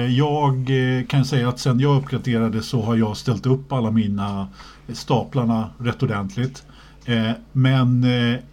Eh, 0.05 0.18
jag 0.18 0.69
eh, 0.99 1.05
kan 1.05 1.26
säga 1.26 1.49
att 1.49 1.60
sen 1.60 1.80
jag 1.80 1.97
uppgraderade 1.97 2.61
så 2.61 2.81
har 2.81 2.95
jag 2.95 3.18
ställt 3.18 3.45
upp 3.45 3.72
alla 3.72 3.91
mina 3.91 4.47
staplarna 4.93 5.69
rätt 5.77 6.03
ordentligt. 6.03 6.64
Eh, 7.05 7.31
men 7.51 8.05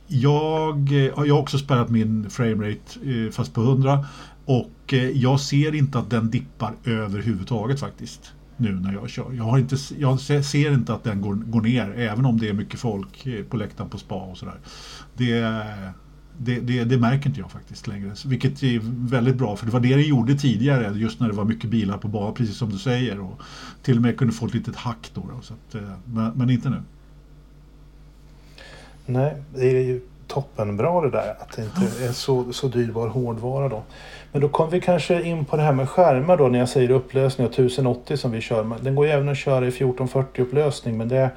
jag 0.07 0.91
har 1.17 1.27
jag 1.27 1.35
har 1.35 1.41
också 1.41 1.59
spärrat 1.59 1.91
min 1.91 2.31
framerate 2.31 3.33
fast 3.33 3.55
på 3.55 3.61
100 3.61 4.07
och 4.45 4.95
jag 5.15 5.41
ser 5.41 5.75
inte 5.75 5.99
att 5.99 6.11
den 6.11 6.31
dippar 6.31 6.73
överhuvudtaget 6.85 7.81
faktiskt. 7.81 8.33
Nu 8.57 8.73
när 8.73 8.93
jag 8.93 9.11
kör. 9.11 9.33
Jag, 9.33 9.45
har 9.45 9.59
inte, 9.59 9.77
jag 9.99 10.21
ser 10.21 10.73
inte 10.73 10.95
att 10.95 11.05
den 11.05 11.21
går, 11.21 11.35
går 11.35 11.61
ner 11.61 11.91
även 11.91 12.25
om 12.25 12.39
det 12.39 12.49
är 12.49 12.53
mycket 12.53 12.81
folk 12.81 13.27
på 13.49 13.57
läktaren 13.57 13.91
på 13.91 13.99
spa 13.99 14.15
och 14.15 14.39
sådär. 14.39 14.59
Det, 15.17 15.65
det, 16.39 16.61
det, 16.61 16.85
det 16.85 16.99
märker 16.99 17.29
inte 17.29 17.41
jag 17.41 17.51
faktiskt 17.51 17.87
längre. 17.87 18.13
Vilket 18.27 18.63
är 18.63 18.81
väldigt 19.11 19.37
bra 19.37 19.57
för 19.57 19.67
det 19.67 19.73
var 19.73 19.81
det 19.81 19.97
det 19.97 20.03
gjorde 20.03 20.35
tidigare 20.35 20.99
just 20.99 21.21
när 21.21 21.29
det 21.29 21.35
var 21.35 21.45
mycket 21.45 21.71
bilar 21.71 21.99
på 21.99 22.09
banan 22.09 22.35
precis 22.35 22.57
som 22.57 22.71
du 22.71 22.79
säger. 22.79 23.21
Och 23.21 23.41
till 23.83 23.97
och 23.97 24.03
med 24.03 24.19
kunde 24.19 24.35
få 24.35 24.47
ett 24.47 24.55
litet 24.55 24.77
hack 24.77 25.11
då. 25.15 25.21
då 25.21 25.43
så 25.43 25.55
att, 25.55 25.75
eh, 25.75 25.91
men, 26.05 26.33
men 26.35 26.51
inte 26.51 26.71
nu. 26.71 26.83
Nej, 29.07 29.43
det 29.55 29.71
är 29.71 29.85
ju 29.85 30.01
toppenbra 30.27 31.01
det 31.01 31.11
där 31.11 31.35
att 31.41 31.57
det 31.57 31.63
inte 31.63 32.05
är 32.05 32.13
så, 32.13 32.53
så 32.53 32.69
dyrbar 32.69 33.09
hårdvara 33.09 33.69
då. 33.69 33.83
Men 34.33 34.43
då 34.43 34.49
kommer 34.49 34.71
vi 34.71 34.81
kanske 34.81 35.23
in 35.23 35.45
på 35.45 35.57
det 35.57 35.63
här 35.63 35.73
med 35.73 35.89
skärmar 35.89 36.37
då 36.37 36.49
när 36.49 36.59
jag 36.59 36.69
säger 36.69 36.91
upplösning 36.91 37.47
och 37.47 37.53
1080 37.53 38.17
som 38.17 38.31
vi 38.31 38.41
kör. 38.41 38.77
Den 38.81 38.95
går 38.95 39.07
ju 39.07 39.13
även 39.13 39.29
att 39.29 39.39
köra 39.39 39.65
i 39.65 39.69
1440 39.69 40.45
upplösning 40.45 40.99
men 40.99 41.09
det, 41.09 41.31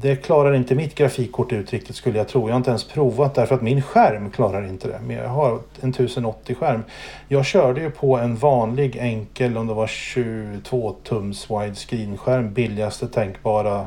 det 0.00 0.16
klarar 0.16 0.54
inte 0.54 0.74
mitt 0.74 0.94
grafikkort 0.94 1.52
ut 1.52 1.72
riktigt 1.72 1.96
skulle 1.96 2.18
jag 2.18 2.28
tro. 2.28 2.48
Jag 2.48 2.52
har 2.52 2.56
inte 2.56 2.70
ens 2.70 2.88
provat 2.88 3.34
därför 3.34 3.54
att 3.54 3.62
min 3.62 3.82
skärm 3.82 4.30
klarar 4.30 4.66
inte 4.66 4.88
det. 4.88 5.00
Men 5.06 5.16
jag 5.16 5.28
har 5.28 5.58
en 5.80 5.90
1080 5.90 6.54
skärm. 6.54 6.84
Jag 7.28 7.44
körde 7.44 7.80
ju 7.80 7.90
på 7.90 8.16
en 8.16 8.36
vanlig 8.36 8.96
enkel 8.96 9.56
om 9.56 9.66
det 9.66 9.74
var 9.74 9.86
22 9.86 10.94
tums 11.04 11.50
widescreen 11.50 12.18
skärm. 12.18 12.52
Billigaste 12.52 13.08
tänkbara 13.08 13.86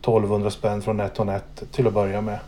1200 0.00 0.50
spänn 0.50 0.82
från 0.82 0.96
NetOnNet 0.96 1.62
till 1.72 1.86
att 1.86 1.94
börja 1.94 2.20
med. 2.20 2.38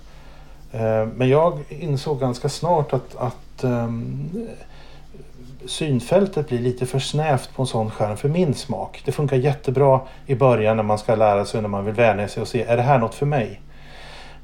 Eh, 0.73 1.07
men 1.15 1.29
jag 1.29 1.59
insåg 1.69 2.21
ganska 2.21 2.49
snart 2.49 2.93
att, 2.93 3.17
att 3.17 3.65
ehm, 3.65 4.31
synfältet 5.67 6.49
blir 6.49 6.59
lite 6.59 6.87
för 6.87 6.99
snävt 6.99 7.55
på 7.55 7.63
en 7.63 7.67
sån 7.67 7.91
skärm 7.91 8.17
för 8.17 8.29
min 8.29 8.55
smak. 8.55 9.03
Det 9.05 9.13
funkar 9.13 9.37
jättebra 9.37 10.01
i 10.27 10.35
början 10.35 10.77
när 10.77 10.83
man 10.83 10.99
ska 10.99 11.15
lära 11.15 11.45
sig, 11.45 11.63
när 11.63 11.69
man 11.69 11.85
vill 11.85 11.95
vänja 11.95 12.29
sig 12.29 12.41
och 12.41 12.49
se, 12.49 12.63
är 12.63 12.77
det 12.77 12.83
här 12.83 12.99
något 12.99 13.15
för 13.15 13.27
mig? 13.27 13.61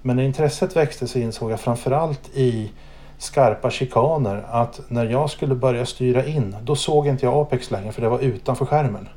Men 0.02 0.16
när 0.16 0.22
intresset 0.22 0.76
växte 0.76 1.08
så 1.08 1.18
insåg 1.18 1.50
jag 1.50 1.60
framförallt 1.60 2.28
i 2.34 2.72
skarpa 3.18 3.70
chikaner 3.70 4.44
att 4.50 4.80
när 4.88 5.06
jag 5.06 5.30
skulle 5.30 5.54
börja 5.54 5.86
styra 5.86 6.24
in, 6.24 6.56
då 6.62 6.76
såg 6.76 7.06
inte 7.06 7.26
jag 7.26 7.34
Apex 7.34 7.70
längre 7.70 7.92
för 7.92 8.02
det 8.02 8.08
var 8.08 8.18
utanför 8.18 8.64
skärmen. 8.66 9.08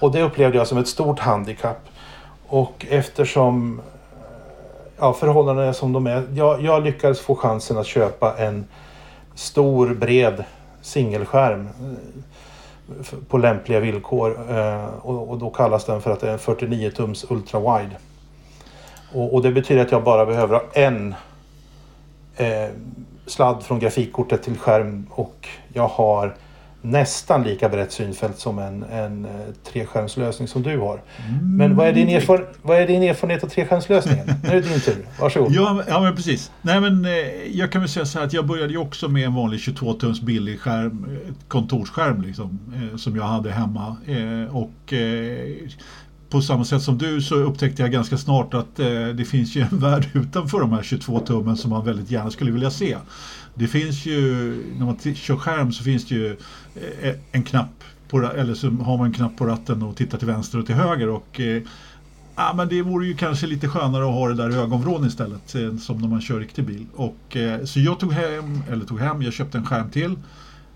Och 0.00 0.12
det 0.12 0.22
upplevde 0.22 0.58
jag 0.58 0.66
som 0.66 0.78
ett 0.78 0.88
stort 0.88 1.18
handikapp. 1.18 1.80
Och 2.46 2.86
eftersom 2.90 3.80
ja, 4.98 5.12
förhållandena 5.12 5.68
är 5.68 5.72
som 5.72 5.92
de 5.92 6.06
är. 6.06 6.22
Jag, 6.34 6.62
jag 6.62 6.84
lyckades 6.84 7.20
få 7.20 7.36
chansen 7.36 7.78
att 7.78 7.86
köpa 7.86 8.36
en 8.38 8.66
stor 9.34 9.94
bred 9.94 10.44
singelskärm 10.84 11.68
eh, 12.88 13.18
på 13.28 13.38
lämpliga 13.38 13.80
villkor. 13.80 14.58
Eh, 14.58 14.86
och, 15.02 15.38
då 15.38 15.50
kallas 15.50 15.84
den 15.84 16.00
för 16.00 16.10
att 16.10 16.20
det 16.20 16.28
är 16.28 16.32
en 16.32 16.38
49 16.38 16.90
tums 16.90 17.30
ultra 17.30 17.60
wide. 17.60 17.96
Och, 19.12 19.42
det 19.42 19.50
betyder 19.50 19.82
att 19.82 19.92
jag 19.92 20.04
bara 20.04 20.26
behöver 20.26 20.54
ha 20.54 20.64
en 20.72 21.14
eh, 22.36 22.68
sladd 23.26 23.62
från 23.62 23.78
grafikkortet 23.78 24.42
till 24.42 24.58
skärm 24.58 25.06
och 25.10 25.48
jag 25.72 25.88
har 25.88 26.34
nästan 26.84 27.42
lika 27.42 27.68
brett 27.68 27.92
synfält 27.92 28.38
som 28.38 28.58
en, 28.58 28.82
en 28.82 29.24
eh, 29.24 29.30
treskärmslösning 29.72 30.48
som 30.48 30.62
du 30.62 30.78
har. 30.78 31.02
Men 31.42 31.76
vad 31.76 31.86
är, 31.86 31.92
din 31.92 32.08
erfaren- 32.08 32.46
vad 32.62 32.78
är 32.78 32.86
din 32.86 33.02
erfarenhet 33.02 33.44
av 33.44 33.48
treskärmslösningen? 33.48 34.26
nu 34.42 34.48
är 34.48 34.54
det 34.54 34.60
din 34.60 34.80
tur. 34.80 35.06
Varsågod. 35.20 35.52
Ja, 35.52 35.82
ja 35.88 36.00
men 36.00 36.16
precis. 36.16 36.50
Nej, 36.62 36.80
men, 36.80 37.04
eh, 37.04 37.10
jag 37.52 37.72
kan 37.72 37.80
väl 37.80 37.90
säga 37.90 38.06
så 38.06 38.18
här 38.18 38.26
att 38.26 38.32
jag 38.32 38.46
började 38.46 38.72
ju 38.72 38.78
också 38.78 39.08
med 39.08 39.24
en 39.24 39.34
vanlig 39.34 39.58
22-tums 39.60 40.22
billig 40.22 40.60
skärm, 40.60 41.06
eh, 41.26 41.32
kontorsskärm 41.48 42.22
liksom, 42.22 42.58
som 42.96 43.16
jag 43.16 43.24
hade 43.24 43.50
hemma. 43.50 43.96
Och 44.50 44.94
på 46.30 46.40
samma 46.40 46.64
sätt 46.64 46.82
som 46.82 46.98
du 46.98 47.20
så 47.22 47.34
upptäckte 47.34 47.82
jag 47.82 47.92
ganska 47.92 48.16
snart 48.18 48.54
att 48.54 48.76
det 49.16 49.28
finns 49.28 49.56
ju 49.56 49.60
en 49.60 49.68
värld 49.78 50.08
utanför 50.12 50.60
de 50.60 50.72
här 50.72 50.82
22 50.82 51.20
tummen 51.20 51.56
som 51.56 51.70
man 51.70 51.84
väldigt 51.84 52.10
gärna 52.10 52.30
skulle 52.30 52.50
vilja 52.50 52.70
se. 52.70 52.96
Det 53.54 53.68
finns 53.68 54.06
ju, 54.06 54.16
när 54.78 54.86
man 54.86 55.14
kör 55.14 55.36
skärm 55.36 55.72
så 55.72 55.84
finns 55.84 56.04
det 56.04 56.14
ju 56.14 56.36
eh, 56.74 57.08
eh, 57.08 57.14
en 57.32 57.42
knapp 57.42 57.84
på, 58.08 58.22
eller 58.22 58.54
så 58.54 58.70
har 58.70 58.98
man 58.98 59.06
en 59.06 59.12
knapp 59.12 59.36
på 59.36 59.46
ratten 59.46 59.82
och 59.82 59.96
tittar 59.96 60.18
till 60.18 60.26
vänster 60.26 60.58
och 60.58 60.66
till 60.66 60.74
höger. 60.74 61.08
Och, 61.08 61.40
eh, 61.40 61.62
Ja, 62.36 62.52
men 62.56 62.68
det 62.68 62.82
vore 62.82 63.06
ju 63.06 63.14
kanske 63.14 63.46
lite 63.46 63.68
skönare 63.68 64.04
att 64.04 64.14
ha 64.14 64.28
det 64.28 64.34
där 64.34 64.50
i 64.50 64.54
ögonvrån 64.54 65.06
istället 65.06 65.56
som 65.82 65.98
när 65.98 66.08
man 66.08 66.20
kör 66.20 66.40
riktig 66.40 66.64
bil. 66.64 66.86
Och, 66.94 67.36
eh, 67.36 67.64
så 67.64 67.80
jag 67.80 68.00
tog 68.00 68.12
hem, 68.12 68.62
eller 68.70 68.84
tog 68.84 69.00
hem, 69.00 69.22
jag 69.22 69.32
köpte 69.32 69.58
en 69.58 69.66
skärm 69.66 69.90
till 69.90 70.16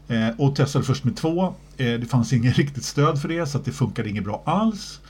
eh, 0.09 0.29
och 0.39 0.57
testade 0.57 0.85
först 0.85 1.05
med 1.05 1.17
två. 1.17 1.55
Eh, 1.77 2.01
det 2.01 2.11
fanns 2.11 2.33
inget 2.33 2.57
riktigt 2.59 2.85
stöd 2.85 3.21
för 3.23 3.29
det 3.29 3.47
så 3.47 3.59
att 3.59 3.65
det 3.65 3.73
funkade 3.73 4.09
inget 4.09 4.25
bra 4.25 4.43
alls. 4.47 5.01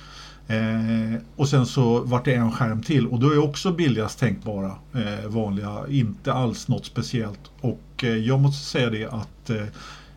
Eh, 0.50 1.20
och 1.36 1.48
sen 1.48 1.66
så 1.66 2.00
vart 2.00 2.24
det 2.24 2.34
en 2.34 2.52
skärm 2.52 2.82
till 2.82 3.06
och 3.06 3.20
då 3.20 3.30
är 3.30 3.38
också 3.44 3.72
billigast 3.72 4.18
tänkbara 4.18 4.72
eh, 4.94 5.28
vanliga, 5.28 5.78
inte 5.88 6.32
alls 6.32 6.68
något 6.68 6.86
speciellt. 6.86 7.40
Och 7.60 8.04
eh, 8.04 8.16
jag 8.16 8.40
måste 8.40 8.64
säga 8.66 8.90
det 8.90 9.06
att 9.06 9.50
eh, 9.50 9.64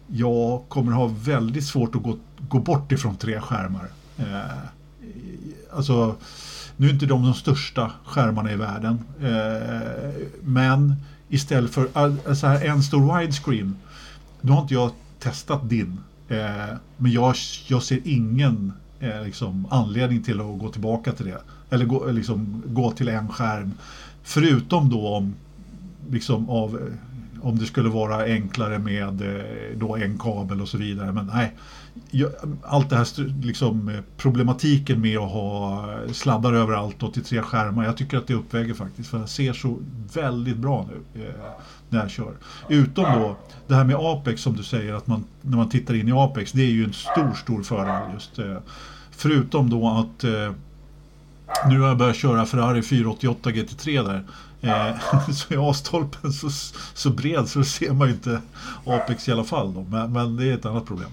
jag 0.08 0.62
kommer 0.70 0.92
ha 0.92 1.08
väldigt 1.24 1.66
svårt 1.66 1.96
att 1.96 2.04
gå, 2.04 2.18
gå 2.50 2.60
bort 2.60 2.92
ifrån 2.92 3.16
tre 3.16 3.42
skärmar. 3.42 3.88
Eh, 4.18 4.58
alltså, 5.74 6.16
nu 6.78 6.88
är 6.88 6.94
inte 6.94 7.06
de 7.06 7.24
de 7.24 7.34
största 7.34 7.92
skärmarna 8.06 8.52
i 8.52 8.56
världen. 8.56 9.00
Eh, 9.22 10.12
men 10.44 10.96
istället 11.30 11.72
för 11.72 11.88
all- 11.94 12.36
så 12.36 12.48
här, 12.48 12.66
en 12.66 12.84
stor 12.84 13.20
widescreen. 13.20 13.76
Nu 14.42 14.52
har 14.52 14.62
inte 14.62 14.74
jag 14.74 14.92
testat 15.20 15.70
din. 15.70 16.00
Eh, 16.28 16.76
men 16.98 17.12
jag, 17.12 17.36
jag 17.68 17.84
ser 17.84 18.00
ingen 18.06 18.74
eh, 19.02 19.24
liksom, 19.24 19.68
anledning 19.70 20.24
till 20.24 20.40
att 20.42 20.60
gå 20.60 20.70
tillbaka 20.70 21.12
till 21.12 21.26
det. 21.26 21.42
Eller 21.70 21.86
gå, 21.86 22.12
liksom, 22.12 22.64
gå 22.66 22.92
till 22.92 23.08
en 23.08 23.30
skärm. 23.30 23.72
Förutom 24.24 24.90
då 24.90 25.08
om, 25.08 25.34
liksom, 26.10 26.50
av, 26.50 26.76
eh, 26.76 27.46
om 27.48 27.58
det 27.58 27.66
skulle 27.66 27.90
vara 27.90 28.24
enklare 28.24 28.80
med 28.80 29.22
eh, 29.22 29.78
då 29.78 29.96
en 29.96 30.20
kabel 30.20 30.62
och 30.62 30.68
så 30.68 30.78
vidare. 30.78 31.12
Men 31.12 31.26
nej, 31.34 31.54
jag, 32.12 32.32
allt 32.64 32.90
det 32.90 32.96
här 32.96 33.44
liksom, 33.46 33.90
eh, 33.90 34.00
problematiken 34.18 35.02
med 35.02 35.18
att 35.18 35.32
ha 35.32 35.90
sladdar 36.12 36.54
överallt 36.54 37.04
och 37.04 37.14
till 37.14 37.24
tre 37.24 37.42
skärmar. 37.42 37.86
Jag 37.86 37.98
tycker 37.98 38.18
att 38.18 38.28
det 38.28 38.34
uppväger 38.34 38.74
faktiskt. 38.74 39.10
För 39.10 39.20
jag 39.20 39.30
ser 39.30 39.54
så 39.54 39.78
väldigt 40.14 40.58
bra 40.58 40.88
nu 40.90 41.24
eh, 41.24 41.36
när 41.90 42.00
jag 42.00 42.10
kör. 42.12 42.34
Utom 42.70 43.04
då 43.04 43.36
det 43.68 43.76
här 43.76 43.84
med 43.84 43.96
Apex 43.96 44.42
som 44.42 44.56
du 44.56 44.64
säger 44.64 44.94
att 44.94 45.08
man, 45.08 45.24
när 45.42 45.58
man 45.58 45.70
tittar 45.70 45.94
in 45.94 46.08
i 46.08 46.12
Apex. 46.12 46.52
Det 46.52 46.62
är 46.62 46.72
ju 46.72 46.84
en 46.84 46.94
stor, 46.94 47.34
stor 47.34 47.64
fördel 47.64 48.14
just. 48.14 48.40
Eh, 48.40 48.58
förutom 49.22 49.70
då 49.70 49.88
att 49.88 50.24
eh, 50.24 50.52
nu 51.70 51.80
har 51.80 51.88
jag 51.88 51.98
börjat 51.98 52.16
köra 52.16 52.46
Ferrari 52.46 52.82
488 52.82 53.50
GT3 53.50 54.04
där. 54.04 54.24
Eh, 54.62 55.30
så 55.34 55.54
är 55.54 55.70
A-stolpen 55.70 56.34
så, 56.34 56.50
så 56.94 57.10
bred 57.10 57.48
så 57.48 57.64
ser 57.64 57.92
man 57.92 58.08
ju 58.08 58.14
inte 58.14 58.42
Apex 58.86 59.28
i 59.28 59.32
alla 59.32 59.44
fall. 59.44 59.74
Då. 59.74 59.86
Men, 59.90 60.14
men 60.14 60.38
det 60.38 60.46
är 60.46 60.54
ett 60.54 60.66
annat 60.66 60.86
problem. 60.86 61.10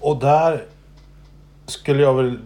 Och 0.00 0.20
där 0.20 0.64
skulle 1.66 2.02
jag 2.02 2.14
väl 2.14 2.38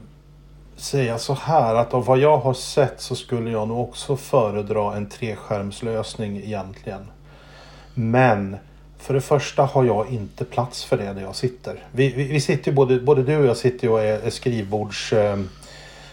säga 0.76 1.18
så 1.18 1.34
här 1.34 1.74
att 1.74 1.94
av 1.94 2.04
vad 2.04 2.18
jag 2.18 2.38
har 2.38 2.54
sett 2.54 3.00
så 3.00 3.16
skulle 3.16 3.50
jag 3.50 3.68
nog 3.68 3.88
också 3.88 4.16
föredra 4.16 4.96
en 4.96 5.08
treskärmslösning 5.08 6.36
egentligen. 6.36 7.06
Men 7.94 8.56
för 8.98 9.14
det 9.14 9.20
första 9.20 9.62
har 9.62 9.84
jag 9.84 10.08
inte 10.10 10.44
plats 10.44 10.84
för 10.84 10.96
det 10.96 11.12
där 11.12 11.22
jag 11.22 11.36
sitter. 11.36 11.84
Vi, 11.92 12.12
vi, 12.12 12.24
vi 12.24 12.40
sitter 12.40 12.70
ju 12.70 12.74
både, 12.74 13.00
både 13.00 13.22
du 13.22 13.36
och 13.36 13.46
jag 13.46 13.56
sitter 13.56 13.86
ju 13.86 13.92
och 13.92 14.00
är, 14.00 14.26
är 14.26 14.30
skrivbords... 14.30 15.12
Eh, 15.12 15.38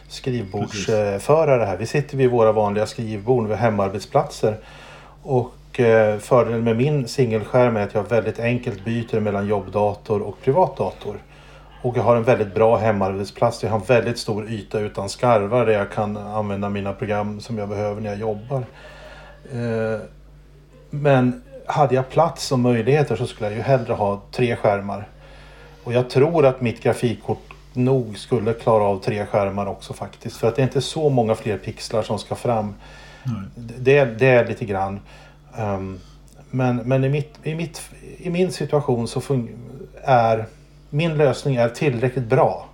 skrivbordsförare 0.08 1.66
här. 1.66 1.78
Vi 1.78 1.86
sitter 1.86 2.18
vid 2.18 2.30
våra 2.30 2.52
vanliga 2.52 2.86
skrivbord 2.86 3.48
vid 3.48 3.58
hemarbetsplatser. 3.58 4.58
Och 5.24 5.80
eh, 5.80 6.20
fördelen 6.20 6.64
med 6.64 6.78
min 6.78 7.08
singelskärm 7.08 7.78
är 7.78 7.82
att 7.82 7.94
jag 7.94 8.10
väldigt 8.10 8.40
enkelt 8.40 8.86
byter 8.86 9.20
mellan 9.20 9.48
jobbdator 9.48 10.22
och 10.22 10.42
privatdator. 10.44 11.18
Och 11.82 11.98
jag 11.98 12.04
har 12.04 12.16
en 12.16 12.24
väldigt 12.24 12.54
bra 12.54 12.78
hemarbetsplats. 12.78 13.64
Jag 13.64 13.70
har 13.70 13.80
en 13.80 13.86
väldigt 13.86 14.18
stor 14.18 14.50
yta 14.50 14.80
utan 14.80 15.10
skarvar 15.10 15.66
där 15.66 15.74
jag 15.74 15.92
kan 15.92 16.18
använda 16.18 16.70
mina 16.70 16.94
program 16.94 17.40
som 17.40 17.58
jag 17.58 17.70
behöver 17.70 18.02
när 18.02 18.10
jag 18.10 18.20
jobbar. 18.20 18.64
Eh, 19.52 20.00
men 20.90 21.42
hade 21.68 21.96
jag 21.96 22.10
plats 22.10 22.52
och 22.52 22.60
möjligheter 22.60 23.16
så 23.16 23.28
skulle 23.28 23.50
jag 23.50 23.58
ju 23.58 23.62
hellre 23.62 23.94
ha 23.94 24.22
tre 24.32 24.56
skärmar. 24.56 25.08
Och 25.84 25.94
jag 25.94 26.10
tror 26.10 26.46
att 26.46 26.62
mitt 26.62 26.84
grafikkort 26.84 27.54
nog 27.74 28.18
skulle 28.18 28.54
klara 28.54 28.84
av 28.84 29.00
tre 29.00 29.26
skärmar 29.26 29.66
också 29.66 29.94
faktiskt. 29.94 30.38
För 30.38 30.48
att 30.48 30.56
det 30.56 30.62
är 30.62 30.64
inte 30.64 30.82
så 30.82 31.10
många 31.10 31.36
fler 31.36 31.58
pixlar 31.58 32.04
som 32.04 32.20
ska 32.20 32.36
fram. 32.36 32.76
Det, 33.56 34.06
det 34.06 34.28
är 34.28 34.48
lite 34.48 34.66
grann. 34.66 35.00
Um, 35.58 36.00
men 36.50 36.76
men 36.76 37.04
i, 37.04 37.10
mitt, 37.10 37.34
i, 37.44 37.56
mitt, 37.56 37.82
i 38.18 38.30
min 38.30 38.52
situation 38.52 39.08
så 39.08 39.22
är 40.04 40.46
min 40.90 41.18
lösning 41.18 41.56
är 41.56 41.70
tillräckligt 41.70 42.26
bra. 42.26 42.66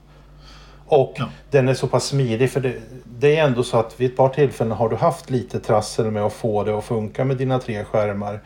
Och 0.86 1.14
Ja. 1.18 1.30
den 1.50 1.70
är 1.70 1.74
så 1.74 1.88
pass 1.88 2.06
smidig 2.06 2.52
för 2.52 2.60
det, 2.62 2.74
det 3.06 3.38
är 3.38 3.44
ändå 3.46 3.64
så 3.64 3.78
att 3.80 4.00
vid 4.00 4.12
ett 4.12 4.18
par 4.18 4.30
tillfällen 4.30 4.72
har 4.78 4.90
du 4.90 4.96
haft 4.96 5.30
lite 5.30 5.60
trassel 5.60 6.12
med 6.12 6.24
att 6.24 6.34
få 6.34 6.64
det 6.64 6.78
att 6.78 6.84
funka 6.84 7.26
med 7.26 7.38
dina 7.38 7.60
tre 7.60 7.84
skärmar. 7.84 8.40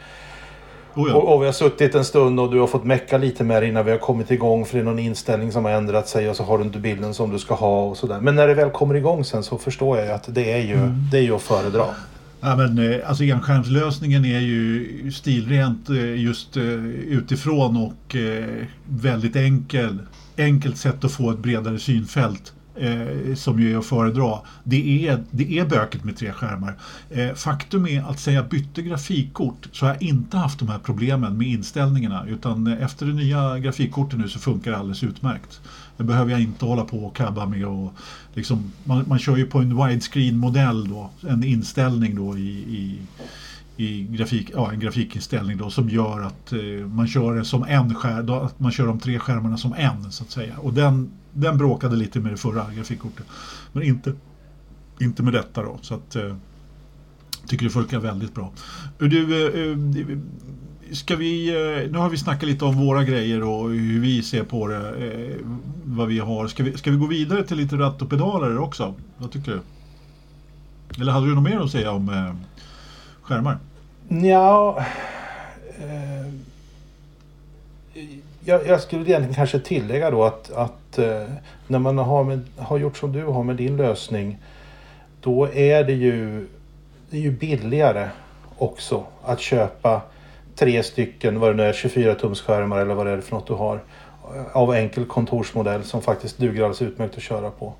Oh 0.95 1.09
ja. 1.09 1.15
Och, 1.15 1.35
och 1.35 1.41
vi 1.41 1.45
har 1.45 1.53
suttit 1.53 1.95
en 1.95 2.05
stund 2.05 2.39
och 2.39 2.51
du 2.51 2.59
har 2.59 2.67
fått 2.67 2.83
mecka 2.83 3.17
lite 3.17 3.43
med 3.43 3.63
det 3.63 3.67
innan 3.67 3.85
vi 3.85 3.91
har 3.91 3.97
kommit 3.97 4.31
igång 4.31 4.65
för 4.65 4.77
det 4.77 4.81
är 4.81 4.85
någon 4.85 4.99
inställning 4.99 5.51
som 5.51 5.65
har 5.65 5.71
ändrat 5.71 6.09
sig 6.09 6.29
och 6.29 6.35
så 6.35 6.43
har 6.43 6.57
du 6.57 6.63
inte 6.63 6.79
bilden 6.79 7.13
som 7.13 7.31
du 7.31 7.39
ska 7.39 7.53
ha 7.53 7.83
och 7.83 7.97
sådär. 7.97 8.19
Men 8.21 8.35
när 8.35 8.47
det 8.47 8.53
väl 8.53 8.69
kommer 8.69 8.95
igång 8.95 9.23
sen 9.23 9.43
så 9.43 9.57
förstår 9.57 9.97
jag 9.97 10.05
ju 10.07 10.11
att 10.11 10.35
det 10.35 10.51
är 10.51 10.63
ju, 10.63 10.77
det 11.11 11.17
är 11.17 11.21
ju 11.21 11.35
att 11.35 11.41
föredra. 11.41 11.85
Ja, 12.41 12.55
men, 12.55 12.91
eh, 12.93 13.09
alltså 13.09 13.23
enskärmslösningen 13.23 14.25
är 14.25 14.39
ju 14.39 15.11
stilrent 15.11 15.89
eh, 15.89 16.21
just 16.21 16.57
eh, 16.57 16.63
utifrån 17.07 17.77
och 17.77 18.15
väldigt 18.85 19.35
enkel. 19.35 19.97
Enkelt 20.37 20.77
sätt 20.77 21.03
att 21.03 21.11
få 21.11 21.31
ett 21.31 21.39
bredare 21.39 21.79
synfält. 21.79 22.53
Eh, 22.77 23.35
som 23.35 23.59
ju 23.59 23.73
är 23.73 23.77
att 23.77 23.85
föredra. 23.85 24.39
Det 24.63 25.07
är, 25.07 25.23
det 25.31 25.59
är 25.59 25.65
bökigt 25.65 26.03
med 26.03 26.17
tre 26.17 26.31
skärmar. 26.31 26.77
Eh, 27.09 27.33
faktum 27.33 27.87
är 27.87 28.01
att 28.09 28.19
säga 28.19 28.43
bytte 28.43 28.81
grafikkort 28.81 29.67
så 29.71 29.85
har 29.85 29.93
jag 29.93 30.03
inte 30.03 30.37
haft 30.37 30.59
de 30.59 30.69
här 30.69 30.79
problemen 30.79 31.37
med 31.37 31.47
inställningarna. 31.47 32.25
Utan 32.27 32.67
efter 32.67 33.05
det 33.05 33.13
nya 33.13 33.59
grafikkortet 33.59 34.19
nu 34.19 34.29
så 34.29 34.39
funkar 34.39 34.71
det 34.71 34.77
alldeles 34.77 35.03
utmärkt. 35.03 35.61
Det 35.97 36.03
behöver 36.03 36.31
jag 36.31 36.41
inte 36.41 36.65
hålla 36.65 36.83
på 36.83 37.05
och 37.05 37.15
kabba 37.15 37.45
med. 37.45 37.65
Och 37.65 37.93
liksom, 38.33 38.71
man, 38.83 39.05
man 39.07 39.19
kör 39.19 39.37
ju 39.37 39.45
på 39.45 39.59
en 39.59 39.77
widescreen-modell 39.77 40.89
då. 40.89 41.09
En 41.29 41.43
inställning 41.43 42.15
då 42.15 42.37
i, 42.37 42.49
i, 42.49 42.99
i 43.85 44.03
grafik, 44.03 44.51
ja, 44.53 44.71
en 44.71 44.79
grafikinställning 44.79 45.57
då 45.57 45.69
som 45.69 45.89
gör 45.89 46.21
att 46.21 46.53
eh, 46.53 46.87
man 46.87 47.07
kör 47.07 47.35
det 47.35 47.45
som 47.45 47.63
en 47.63 47.95
skärm, 47.95 48.25
då, 48.25 48.35
att 48.35 48.59
man 48.59 48.71
kör 48.71 48.87
de 48.87 48.99
tre 48.99 49.19
skärmarna 49.19 49.57
som 49.57 49.73
en 49.73 50.11
så 50.11 50.23
att 50.23 50.31
säga. 50.31 50.57
Och 50.57 50.73
den, 50.73 51.11
den 51.35 51.57
bråkade 51.57 51.95
lite 51.95 52.19
med 52.19 52.31
det 52.31 52.37
förra 52.37 52.65
grafikkortet. 52.75 53.25
Men 53.73 53.83
inte, 53.83 54.13
inte 55.01 55.23
med 55.23 55.33
detta 55.33 55.63
då. 55.63 55.77
Så 55.81 55.93
att 55.95 56.15
eh, 56.15 56.35
tycker 57.47 57.65
det 57.65 57.69
funkar 57.71 57.99
väldigt 57.99 58.33
bra. 58.35 58.51
Du, 58.99 59.47
eh, 59.47 59.71
eh, 59.71 60.17
ska 60.91 61.15
vi, 61.15 61.49
eh, 61.49 61.91
nu 61.91 61.97
har 61.97 62.09
vi 62.09 62.17
snackat 62.17 62.49
lite 62.49 62.65
om 62.65 62.75
våra 62.85 63.03
grejer 63.03 63.43
och 63.43 63.69
hur 63.69 63.99
vi 63.99 64.23
ser 64.23 64.43
på 64.43 64.67
det. 64.67 64.89
eh, 65.07 65.37
Vad 65.83 66.07
vi 66.07 66.19
har. 66.19 66.47
Ska 66.47 66.63
vi, 66.63 66.77
ska 66.77 66.91
vi 66.91 66.97
gå 66.97 67.07
vidare 67.07 67.43
till 67.43 67.57
lite 67.57 67.75
ratt 67.75 68.01
och 68.01 68.09
pedaler 68.09 68.57
också? 68.57 68.95
Vad 69.17 69.31
tycker 69.31 69.51
du? 69.51 69.61
Eller 71.01 71.11
hade 71.11 71.27
du 71.27 71.35
något 71.35 71.43
mer 71.43 71.59
att 71.59 71.71
säga 71.71 71.91
om 71.91 72.09
eh, 72.09 72.35
skärmar? 73.21 73.57
Ja, 74.09 74.85
eh, 75.79 76.33
jag, 78.45 78.67
jag 78.67 78.81
skulle 78.81 79.01
egentligen 79.01 79.33
kanske 79.33 79.59
tillägga 79.59 80.11
då 80.11 80.23
att, 80.23 80.51
att 80.51 80.97
eh, 80.97 81.23
när 81.67 81.79
man 81.79 81.97
har, 81.97 82.23
med, 82.23 82.47
har 82.57 82.77
gjort 82.77 82.97
som 82.97 83.11
du 83.11 83.25
har 83.25 83.43
med 83.43 83.55
din 83.55 83.77
lösning 83.77 84.37
då 85.21 85.53
är 85.53 85.83
det 85.83 85.93
ju, 85.93 86.47
det 87.09 87.17
är 87.17 87.21
ju 87.21 87.31
billigare 87.31 88.09
också 88.57 89.03
att 89.23 89.39
köpa 89.39 90.01
tre 90.55 90.83
stycken, 90.83 91.39
vad 91.39 91.49
det 91.49 91.53
nu 91.53 91.63
är, 91.63 91.73
24 91.73 92.15
tumsskärmar 92.15 92.79
eller 92.79 92.95
vad 92.95 93.05
det 93.05 93.11
är 93.11 93.21
för 93.21 93.35
något 93.35 93.47
du 93.47 93.53
har. 93.53 93.79
Av 94.51 94.73
enkel 94.73 95.05
kontorsmodell 95.05 95.83
som 95.83 96.01
faktiskt 96.01 96.37
duger 96.37 96.63
alldeles 96.63 96.81
utmärkt 96.81 97.17
att 97.17 97.23
köra 97.23 97.51
på. 97.51 97.73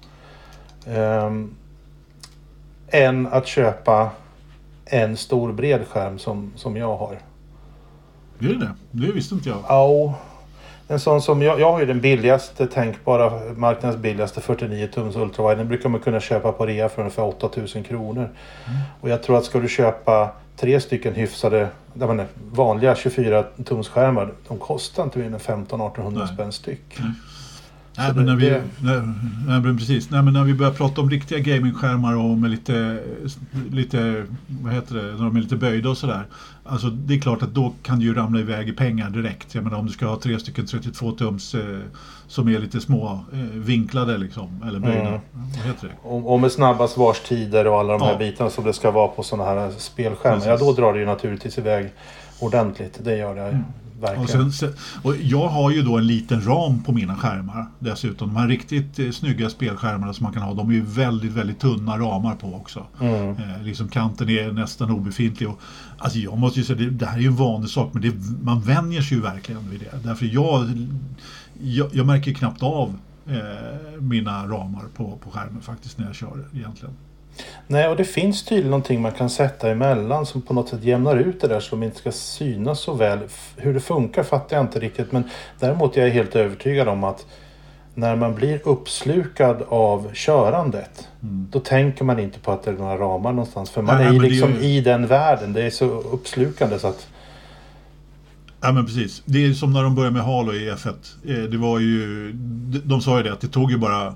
Um, 0.88 1.56
än 2.88 3.28
att 3.28 3.48
köpa 3.48 4.10
en 4.86 5.18
stor 5.18 5.54
bred 5.54 5.88
skärm 5.88 6.20
som, 6.20 6.54
som 6.56 6.78
jag 6.78 6.98
har. 6.98 7.20
Det 8.40 8.46
är 8.46 8.54
det? 8.54 8.72
Det 8.92 9.12
visste 9.12 9.36
inte 9.36 9.50
jag. 9.50 9.60
Ja, 9.68 10.16
en 10.88 11.00
sån 11.00 11.22
som 11.22 11.42
jag, 11.42 11.60
jag 11.60 11.72
har 11.72 11.80
ju 11.80 11.86
den 11.86 12.02
billigaste 12.02 12.68
tänkbara, 12.68 13.54
marknadens 13.56 14.02
billigaste 14.02 14.42
49 14.42 14.88
tums 14.94 15.16
ultrawide. 15.16 15.60
Den 15.60 15.68
brukar 15.68 15.90
man 15.90 16.02
kunna 16.02 16.20
köpa 16.20 16.52
på 16.52 16.66
rea 16.66 16.90
för 16.90 17.02
ungefär 17.02 17.24
8000 17.24 17.84
kronor. 17.84 18.22
Mm. 18.22 18.80
Och 19.02 19.10
jag 19.10 19.24
tror 19.24 19.38
att 19.38 19.46
ska 19.46 19.60
du 19.60 19.70
köpa 19.70 20.32
tre 20.56 20.80
stycken 20.80 21.14
hyfsade, 21.16 21.68
menar, 21.94 22.26
vanliga 22.52 22.96
24 22.96 23.44
tums 23.66 23.90
skärmar. 23.90 24.34
De 24.48 24.58
kostar 24.58 25.04
inte 25.04 25.20
mer 25.20 25.26
än 25.26 25.40
15-1800 25.40 26.34
spänn 26.34 26.52
styck. 26.52 27.00
Mm. 27.00 27.12
Nej, 27.98 28.12
men 28.16 28.26
när 28.26 28.36
vi, 28.36 28.50
när, 28.80 29.02
nej, 29.48 29.62
men 29.62 29.78
precis. 29.78 30.10
Nej, 30.10 30.22
men 30.24 30.34
när 30.34 30.44
vi 30.44 30.54
börjar 30.54 30.72
prata 30.72 31.02
om 31.02 31.10
riktiga 31.10 31.40
gamingskärmar 31.40 32.16
och 32.16 32.38
med 32.38 32.52
lite, 32.52 33.00
lite, 33.72 34.26
vad 34.48 34.74
heter 34.74 34.96
det, 34.96 35.04
när 35.04 35.24
de 35.26 35.36
är 35.36 35.42
lite 35.42 35.56
böjda 35.56 35.90
och 35.90 35.98
sådär. 35.98 36.26
Alltså 36.64 36.88
det 36.88 37.14
är 37.14 37.20
klart 37.20 37.44
att 37.44 37.54
då 37.54 37.74
kan 37.84 38.00
det 38.00 38.06
ju 38.06 38.14
ramla 38.14 38.40
iväg 38.40 38.70
i 38.70 38.72
pengar 38.72 39.10
direkt. 39.10 39.56
Jag 39.56 39.64
menar 39.64 39.78
om 39.78 39.86
du 39.86 39.92
ska 39.92 40.06
ha 40.06 40.20
tre 40.20 40.40
stycken 40.40 40.66
32 40.66 41.12
tums 41.12 41.56
eh, 41.56 41.80
som 42.28 42.48
är 42.48 42.60
lite 42.60 42.82
små 42.82 43.20
eh, 43.34 43.40
vinklade 43.40 44.18
liksom, 44.18 44.66
eller 44.68 44.80
böjda. 44.80 45.08
Mm. 45.08 45.22
Vad 45.32 45.66
heter 45.66 45.88
det? 45.88 46.10
Och, 46.10 46.34
och 46.34 46.40
med 46.40 46.52
snabba 46.52 46.88
svarstider 46.88 47.68
och 47.68 47.80
alla 47.80 47.94
de 47.94 48.02
här 48.02 48.12
ja. 48.12 48.18
bitarna 48.18 48.50
som 48.50 48.64
det 48.64 48.74
ska 48.74 48.92
vara 48.92 49.08
på 49.08 49.24
sådana 49.24 49.50
här 49.50 49.72
spelskärmar. 49.78 50.36
Precis. 50.36 50.50
Ja, 50.50 50.58
då 50.58 50.74
drar 50.74 50.94
det 50.94 51.00
ju 51.00 51.06
naturligtvis 51.06 51.58
iväg 51.58 51.90
ordentligt. 52.40 53.00
Det 53.04 53.18
gör 53.18 53.36
det. 53.36 53.42
Mm. 53.42 53.64
Och, 54.02 54.30
sen, 54.30 54.74
och 55.04 55.16
jag 55.22 55.48
har 55.48 55.72
ju 55.72 55.82
då 55.82 55.98
en 55.98 56.08
liten 56.08 56.46
ram 56.46 56.84
på 56.84 56.92
mina 56.92 57.16
skärmar 57.16 57.66
dessutom. 57.80 58.28
De 58.28 58.36
här 58.36 58.48
riktigt 58.48 59.00
eh, 59.00 59.12
snygga 59.12 59.50
spelskärmarna 59.50 60.14
som 60.14 60.24
man 60.24 60.34
kan 60.34 60.42
ha, 60.42 60.54
de 60.54 60.70
är 60.70 60.74
ju 60.74 60.82
väldigt, 60.82 61.32
väldigt 61.32 61.60
tunna 61.60 61.98
ramar 61.98 62.36
på 62.36 62.54
också. 62.54 62.86
Mm. 63.02 63.30
Eh, 63.30 63.64
liksom 63.64 63.90
kanten 63.90 64.30
är 64.30 64.52
nästan 64.52 64.92
obefintlig. 64.92 65.50
Och, 65.50 65.60
alltså 65.98 66.20
jag 66.20 66.38
måste 66.38 66.60
ju 66.60 66.66
säga, 66.66 66.80
det, 66.80 66.90
det 66.90 67.06
här 67.06 67.18
är 67.18 67.22
ju 67.22 67.28
en 67.28 67.36
vanlig 67.36 67.70
sak, 67.70 67.94
men 67.94 68.02
det, 68.02 68.14
man 68.44 68.62
vänjer 68.62 69.02
sig 69.02 69.18
ju 69.18 69.24
verkligen 69.24 69.70
vid 69.70 69.80
det. 69.80 70.04
Därför 70.04 70.26
jag, 70.26 70.88
jag, 71.62 71.90
jag 71.94 72.06
märker 72.06 72.34
knappt 72.34 72.64
av 72.64 72.98
eh, 73.28 74.02
mina 74.02 74.48
ramar 74.48 74.86
på, 74.96 75.18
på 75.24 75.32
skärmen 75.32 75.62
faktiskt 75.62 75.98
när 75.98 76.06
jag 76.06 76.16
kör 76.16 76.48
egentligen. 76.54 76.96
Nej, 77.68 77.88
och 77.88 77.96
det 77.96 78.06
finns 78.06 78.44
tydligen 78.44 78.72
någonting 78.72 79.02
man 79.02 79.12
kan 79.12 79.30
sätta 79.30 79.72
emellan 79.72 80.26
som 80.26 80.42
på 80.42 80.54
något 80.54 80.70
sätt 80.70 80.84
jämnar 80.84 81.18
ut 81.18 81.42
det 81.42 81.48
där 81.48 81.60
så 81.60 81.76
de 81.76 81.84
inte 81.84 81.98
ska 81.98 82.12
synas 82.12 82.80
så 82.80 82.94
väl. 82.94 83.20
Hur 83.58 83.74
det 83.74 83.80
funkar 83.80 84.24
fattar 84.24 84.56
jag 84.56 84.64
inte 84.64 84.80
riktigt 84.80 85.12
men 85.12 85.24
däremot 85.60 85.98
är 85.98 86.02
jag 86.02 86.10
helt 86.10 86.36
övertygad 86.36 86.88
om 86.88 87.04
att 87.04 87.26
när 87.96 88.16
man 88.16 88.36
blir 88.36 88.60
uppslukad 88.64 89.62
av 89.70 90.14
körandet 90.14 91.08
mm. 91.24 91.48
då 91.52 91.60
tänker 91.60 92.06
man 92.06 92.20
inte 92.20 92.40
på 92.40 92.52
att 92.52 92.64
det 92.64 92.72
är 92.72 92.76
några 92.76 92.98
ramar 92.98 93.32
någonstans. 93.32 93.70
För 93.70 93.82
man 93.82 93.98
Nej, 93.98 94.08
är 94.08 94.12
ju 94.12 94.20
liksom 94.20 94.54
är... 94.54 94.64
i 94.64 94.82
den 94.82 95.08
världen. 95.08 95.54
Det 95.54 95.64
är 95.64 95.70
så 95.70 95.86
uppslukande 95.86 96.80
så 96.80 96.88
att... 96.88 97.08
Ja 98.62 98.72
men 98.72 98.86
precis. 98.86 99.22
Det 99.26 99.46
är 99.46 99.54
som 99.54 99.74
när 99.74 99.84
de 99.84 99.96
började 99.96 100.14
med 100.14 100.24
Halo 100.24 100.54
i 100.54 100.72
F1. 100.72 100.94
Eh, 101.26 101.44
det 101.44 101.58
var 101.58 101.80
ju... 101.80 102.32
De 102.84 103.02
sa 103.02 103.18
ju 103.18 103.24
det 103.24 103.34
att 103.34 103.42
det 103.42 103.48
tog 103.48 103.72
ju 103.72 103.78
bara 103.78 104.16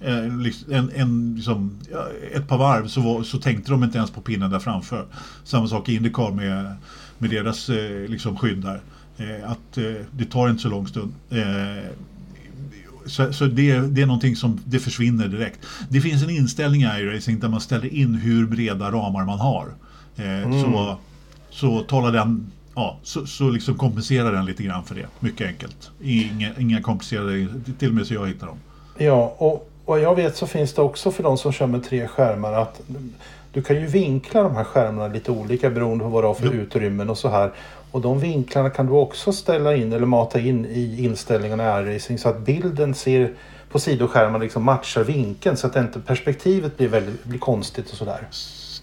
en, 0.00 0.90
en, 0.94 1.34
liksom, 1.36 1.78
ett 2.32 2.48
par 2.48 2.58
varv 2.58 2.86
så, 2.86 3.00
var, 3.00 3.22
så 3.22 3.38
tänkte 3.38 3.70
de 3.70 3.84
inte 3.84 3.98
ens 3.98 4.10
på 4.10 4.20
pinnen 4.20 4.50
där 4.50 4.58
framför. 4.58 5.06
Samma 5.44 5.68
sak 5.68 5.88
i 5.88 5.94
Indycar 5.94 6.30
med, 6.30 6.76
med 7.18 7.30
deras 7.30 7.68
eh, 7.68 8.08
liksom, 8.08 8.36
skydd 8.36 8.58
där. 8.58 8.80
Eh, 9.16 9.50
att 9.50 9.78
det 10.10 10.24
tar 10.24 10.50
inte 10.50 10.62
så 10.62 10.68
lång 10.68 10.86
stund. 10.86 11.12
Så, 13.06 13.32
så 13.32 13.46
det, 13.46 13.80
det, 13.80 14.02
är 14.02 14.06
någonting 14.06 14.36
som 14.36 14.60
det 14.64 14.78
försvinner 14.78 15.28
direkt. 15.28 15.58
Det 15.88 16.00
finns 16.00 16.22
en 16.22 16.30
inställning 16.30 16.82
i 16.82 16.84
iRacing 16.84 17.40
där 17.40 17.48
man 17.48 17.60
ställer 17.60 17.94
in 17.94 18.14
hur 18.14 18.46
breda 18.46 18.90
ramar 18.90 19.24
man 19.24 19.38
har. 19.38 19.68
Mm. 20.16 20.62
Så, 20.62 20.98
så 21.50 21.80
talar 21.80 22.12
den 22.12 22.50
Ja, 22.78 22.98
så, 23.02 23.26
så 23.26 23.50
liksom 23.50 23.74
kompenserar 23.74 24.32
den 24.32 24.44
lite 24.44 24.62
grann 24.62 24.84
för 24.84 24.94
det. 24.94 25.06
Mycket 25.20 25.46
enkelt. 25.46 25.90
Inga, 26.02 26.50
inga 26.58 26.82
komplicerade, 26.82 27.48
till 27.78 27.88
och 27.88 27.94
med 27.94 28.06
så 28.06 28.14
jag 28.14 28.26
hittar 28.26 28.46
dem. 28.46 28.58
Ja, 28.98 29.34
och 29.38 29.67
vad 29.88 30.00
jag 30.00 30.14
vet 30.14 30.36
så 30.36 30.46
finns 30.46 30.74
det 30.74 30.82
också 30.82 31.10
för 31.10 31.22
de 31.22 31.38
som 31.38 31.52
kör 31.52 31.66
med 31.66 31.84
tre 31.84 32.08
skärmar 32.08 32.52
att 32.52 32.80
du 33.52 33.62
kan 33.62 33.76
ju 33.76 33.86
vinkla 33.86 34.42
de 34.42 34.56
här 34.56 34.64
skärmarna 34.64 35.14
lite 35.14 35.30
olika 35.30 35.70
beroende 35.70 36.04
på 36.04 36.10
vad 36.10 36.22
du 36.22 36.26
har 36.26 36.34
för 36.34 36.46
ja. 36.46 36.52
utrymmen 36.52 37.10
och 37.10 37.18
så 37.18 37.28
här. 37.28 37.52
Och 37.90 38.00
de 38.00 38.20
vinklarna 38.20 38.70
kan 38.70 38.86
du 38.86 38.92
också 38.92 39.32
ställa 39.32 39.76
in 39.76 39.92
eller 39.92 40.06
mata 40.06 40.40
in 40.40 40.66
i 40.66 41.04
inställningarna 41.04 41.80
i 41.80 41.84
iRacing 41.84 42.18
så 42.18 42.28
att 42.28 42.38
bilden 42.38 42.94
ser 42.94 43.32
på 43.70 43.78
sidoskärmen 43.78 44.40
liksom 44.40 44.64
matchar 44.64 45.04
vinkeln 45.04 45.56
så 45.56 45.66
att 45.66 45.76
inte 45.76 46.00
perspektivet 46.00 46.76
blir, 46.76 46.88
väldigt, 46.88 47.24
blir 47.24 47.38
konstigt 47.38 47.90
och 47.90 47.96
sådär. 47.96 48.26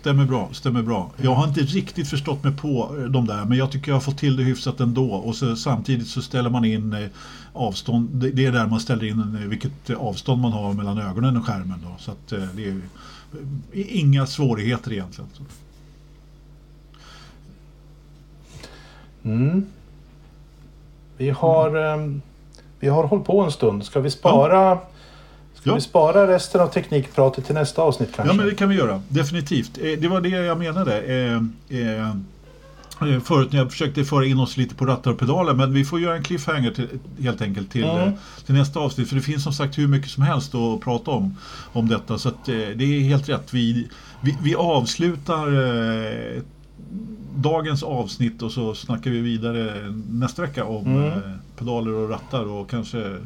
Stämmer 0.06 0.26
bra, 0.26 0.50
stämmer 0.52 0.82
bra. 0.82 1.12
Jag 1.18 1.36
har 1.36 1.48
inte 1.48 1.62
riktigt 1.62 2.08
förstått 2.08 2.44
mig 2.44 2.58
på 2.58 3.06
de 3.10 3.28
där 3.28 3.46
men 3.46 3.58
jag 3.58 3.72
tycker 3.72 3.92
jag 3.92 3.96
har 3.96 4.02
fått 4.02 4.18
till 4.18 4.36
det 4.36 4.44
hyfsat 4.44 4.80
ändå. 4.80 5.14
Och 5.14 5.36
så, 5.36 5.56
samtidigt 5.56 6.08
så 6.08 6.22
ställer 6.22 6.50
man 6.50 6.66
in 6.66 6.94
eh, 6.94 7.08
avstånd. 7.54 8.10
Det 8.34 8.46
är 8.46 8.52
där 8.52 8.68
man 8.68 8.80
ställer 8.80 9.04
in 9.04 9.20
eh, 9.20 9.48
vilket 9.48 9.90
avstånd 9.90 10.42
man 10.42 10.52
har 10.52 10.74
mellan 10.74 10.98
ögonen 10.98 11.38
och 11.38 11.46
skärmen. 11.46 11.84
Då. 11.84 11.96
Så 11.98 12.12
att, 12.12 12.32
eh, 12.32 12.44
det 12.56 12.68
är 12.68 12.82
inga 13.74 14.26
svårigheter 14.26 14.94
egentligen. 14.94 15.30
Mm. 19.24 19.66
Vi 21.18 21.30
har, 21.30 21.72
vi 22.80 22.88
har 22.88 23.04
hållit 23.04 23.26
på 23.26 23.42
en 23.42 23.52
stund. 23.52 23.86
Ska 23.86 24.00
vi 24.00 24.12
spara 24.12 24.56
ja. 24.56 24.88
Ska 25.66 25.72
ja. 25.72 25.76
vi 25.76 25.82
spara 25.82 26.28
resten 26.28 26.62
av 26.62 26.68
teknikpratet 26.68 27.46
till 27.46 27.56
nästa 27.56 27.82
avsnitt 27.82 28.10
kanske? 28.16 28.34
Ja, 28.34 28.38
men 28.38 28.46
det 28.46 28.56
kan 28.56 28.70
vi 28.70 28.76
göra. 28.76 29.02
Definitivt. 29.10 29.78
Eh, 29.78 30.00
det 30.00 30.08
var 30.08 30.22
det 30.22 30.30
jag 30.30 30.58
menade. 30.58 31.02
Eh, 31.02 31.36
eh, 31.80 33.20
förut 33.24 33.52
när 33.52 33.60
jag 33.60 33.72
försökte 33.72 34.04
föra 34.04 34.26
in 34.26 34.40
oss 34.40 34.58
lite 34.58 34.76
på 34.76 34.86
rattar 34.86 35.12
och 35.12 35.20
pedaler 35.20 35.54
men 35.54 35.74
vi 35.74 35.86
får 35.86 36.00
göra 36.00 36.16
en 36.16 36.24
cliffhanger 36.24 36.72
till, 36.72 36.88
helt 37.22 37.42
enkelt 37.42 37.72
till, 37.72 37.84
mm. 37.84 38.14
till 38.46 38.56
nästa 38.56 38.80
avsnitt 38.80 39.10
för 39.10 39.16
det 39.16 39.22
finns 39.22 39.44
som 39.44 39.54
sagt 39.54 39.78
hur 39.78 39.88
mycket 39.88 40.12
som 40.12 40.24
helst 40.24 40.56
att 40.56 40.82
prata 40.82 41.12
om 41.12 41.38
om 41.74 41.88
detta 41.88 42.18
så 42.18 42.30
att, 42.30 42.46
det 42.46 42.84
är 42.84 43.00
helt 43.00 43.30
rätt. 43.30 43.54
Vi, 43.54 43.88
vi, 44.22 44.38
vi 44.44 44.56
avslutar 44.56 45.48
eh, 45.48 46.42
dagens 47.36 47.84
avsnitt 47.84 48.42
och 48.42 48.52
så 48.52 48.76
snackar 48.76 49.12
vi 49.12 49.20
vidare 49.20 49.94
nästa 50.10 50.42
vecka 50.42 50.66
om 50.66 50.86
mm. 50.86 51.20
pedaler 51.58 51.94
och 51.94 52.10
rattar 52.10 52.46
och 52.46 52.70
kanske 52.70 53.18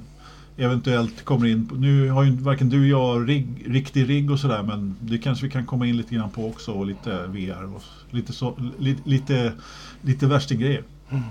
eventuellt 0.59 1.25
kommer 1.25 1.47
in 1.47 1.67
på, 1.67 1.75
nu 1.75 2.09
har 2.09 2.23
ju 2.23 2.31
varken 2.31 2.69
du 2.69 2.79
och 2.79 3.01
jag 3.01 3.29
rigg, 3.29 3.63
riktig 3.67 4.09
rigg 4.09 4.31
och 4.31 4.39
sådär 4.39 4.63
men 4.63 4.95
det 4.99 5.17
kanske 5.17 5.45
vi 5.45 5.51
kan 5.51 5.65
komma 5.65 5.87
in 5.87 5.97
lite 5.97 6.15
grann 6.15 6.29
på 6.29 6.47
också 6.47 6.71
och 6.71 6.85
lite 6.85 7.27
VR 7.27 7.75
och 7.75 7.83
lite, 8.09 8.33
så, 8.33 8.53
lite, 8.79 9.09
lite, 9.09 9.51
lite 10.01 10.25
värstinggrejer. 10.25 10.83
Mm. 11.09 11.23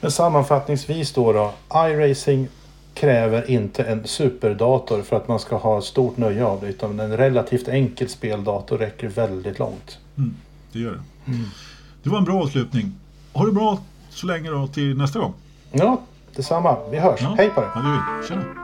Men 0.00 0.10
sammanfattningsvis 0.10 1.12
då 1.12 1.32
då, 1.32 1.54
iRacing 1.74 2.48
kräver 2.94 3.50
inte 3.50 3.82
en 3.82 4.06
superdator 4.06 5.02
för 5.02 5.16
att 5.16 5.28
man 5.28 5.38
ska 5.38 5.56
ha 5.56 5.80
stort 5.80 6.16
nöje 6.16 6.44
av 6.44 6.60
det 6.60 6.66
utan 6.66 7.00
en 7.00 7.16
relativt 7.16 7.68
enkel 7.68 8.08
speldator 8.08 8.78
räcker 8.78 9.08
väldigt 9.08 9.58
långt. 9.58 9.98
Mm, 10.16 10.34
det 10.72 10.78
gör 10.78 10.92
det. 10.92 11.32
Mm. 11.32 11.44
Det 12.02 12.10
var 12.10 12.18
en 12.18 12.24
bra 12.24 12.42
avslutning. 12.42 12.92
Ha 13.32 13.46
det 13.46 13.52
bra 13.52 13.78
så 14.10 14.26
länge 14.26 14.50
då 14.50 14.66
till 14.66 14.96
nästa 14.96 15.18
gång. 15.18 15.34
Ja, 15.72 16.00
detsamma. 16.36 16.76
Vi 16.90 16.98
hörs. 16.98 17.20
Ja. 17.22 17.34
Hej 17.38 17.50
på 17.50 17.60
dig. 17.60 17.70
Ja, 17.74 17.80
det 17.80 17.88
gör 17.88 18.20
vi. 18.22 18.28
Tjena. 18.28 18.63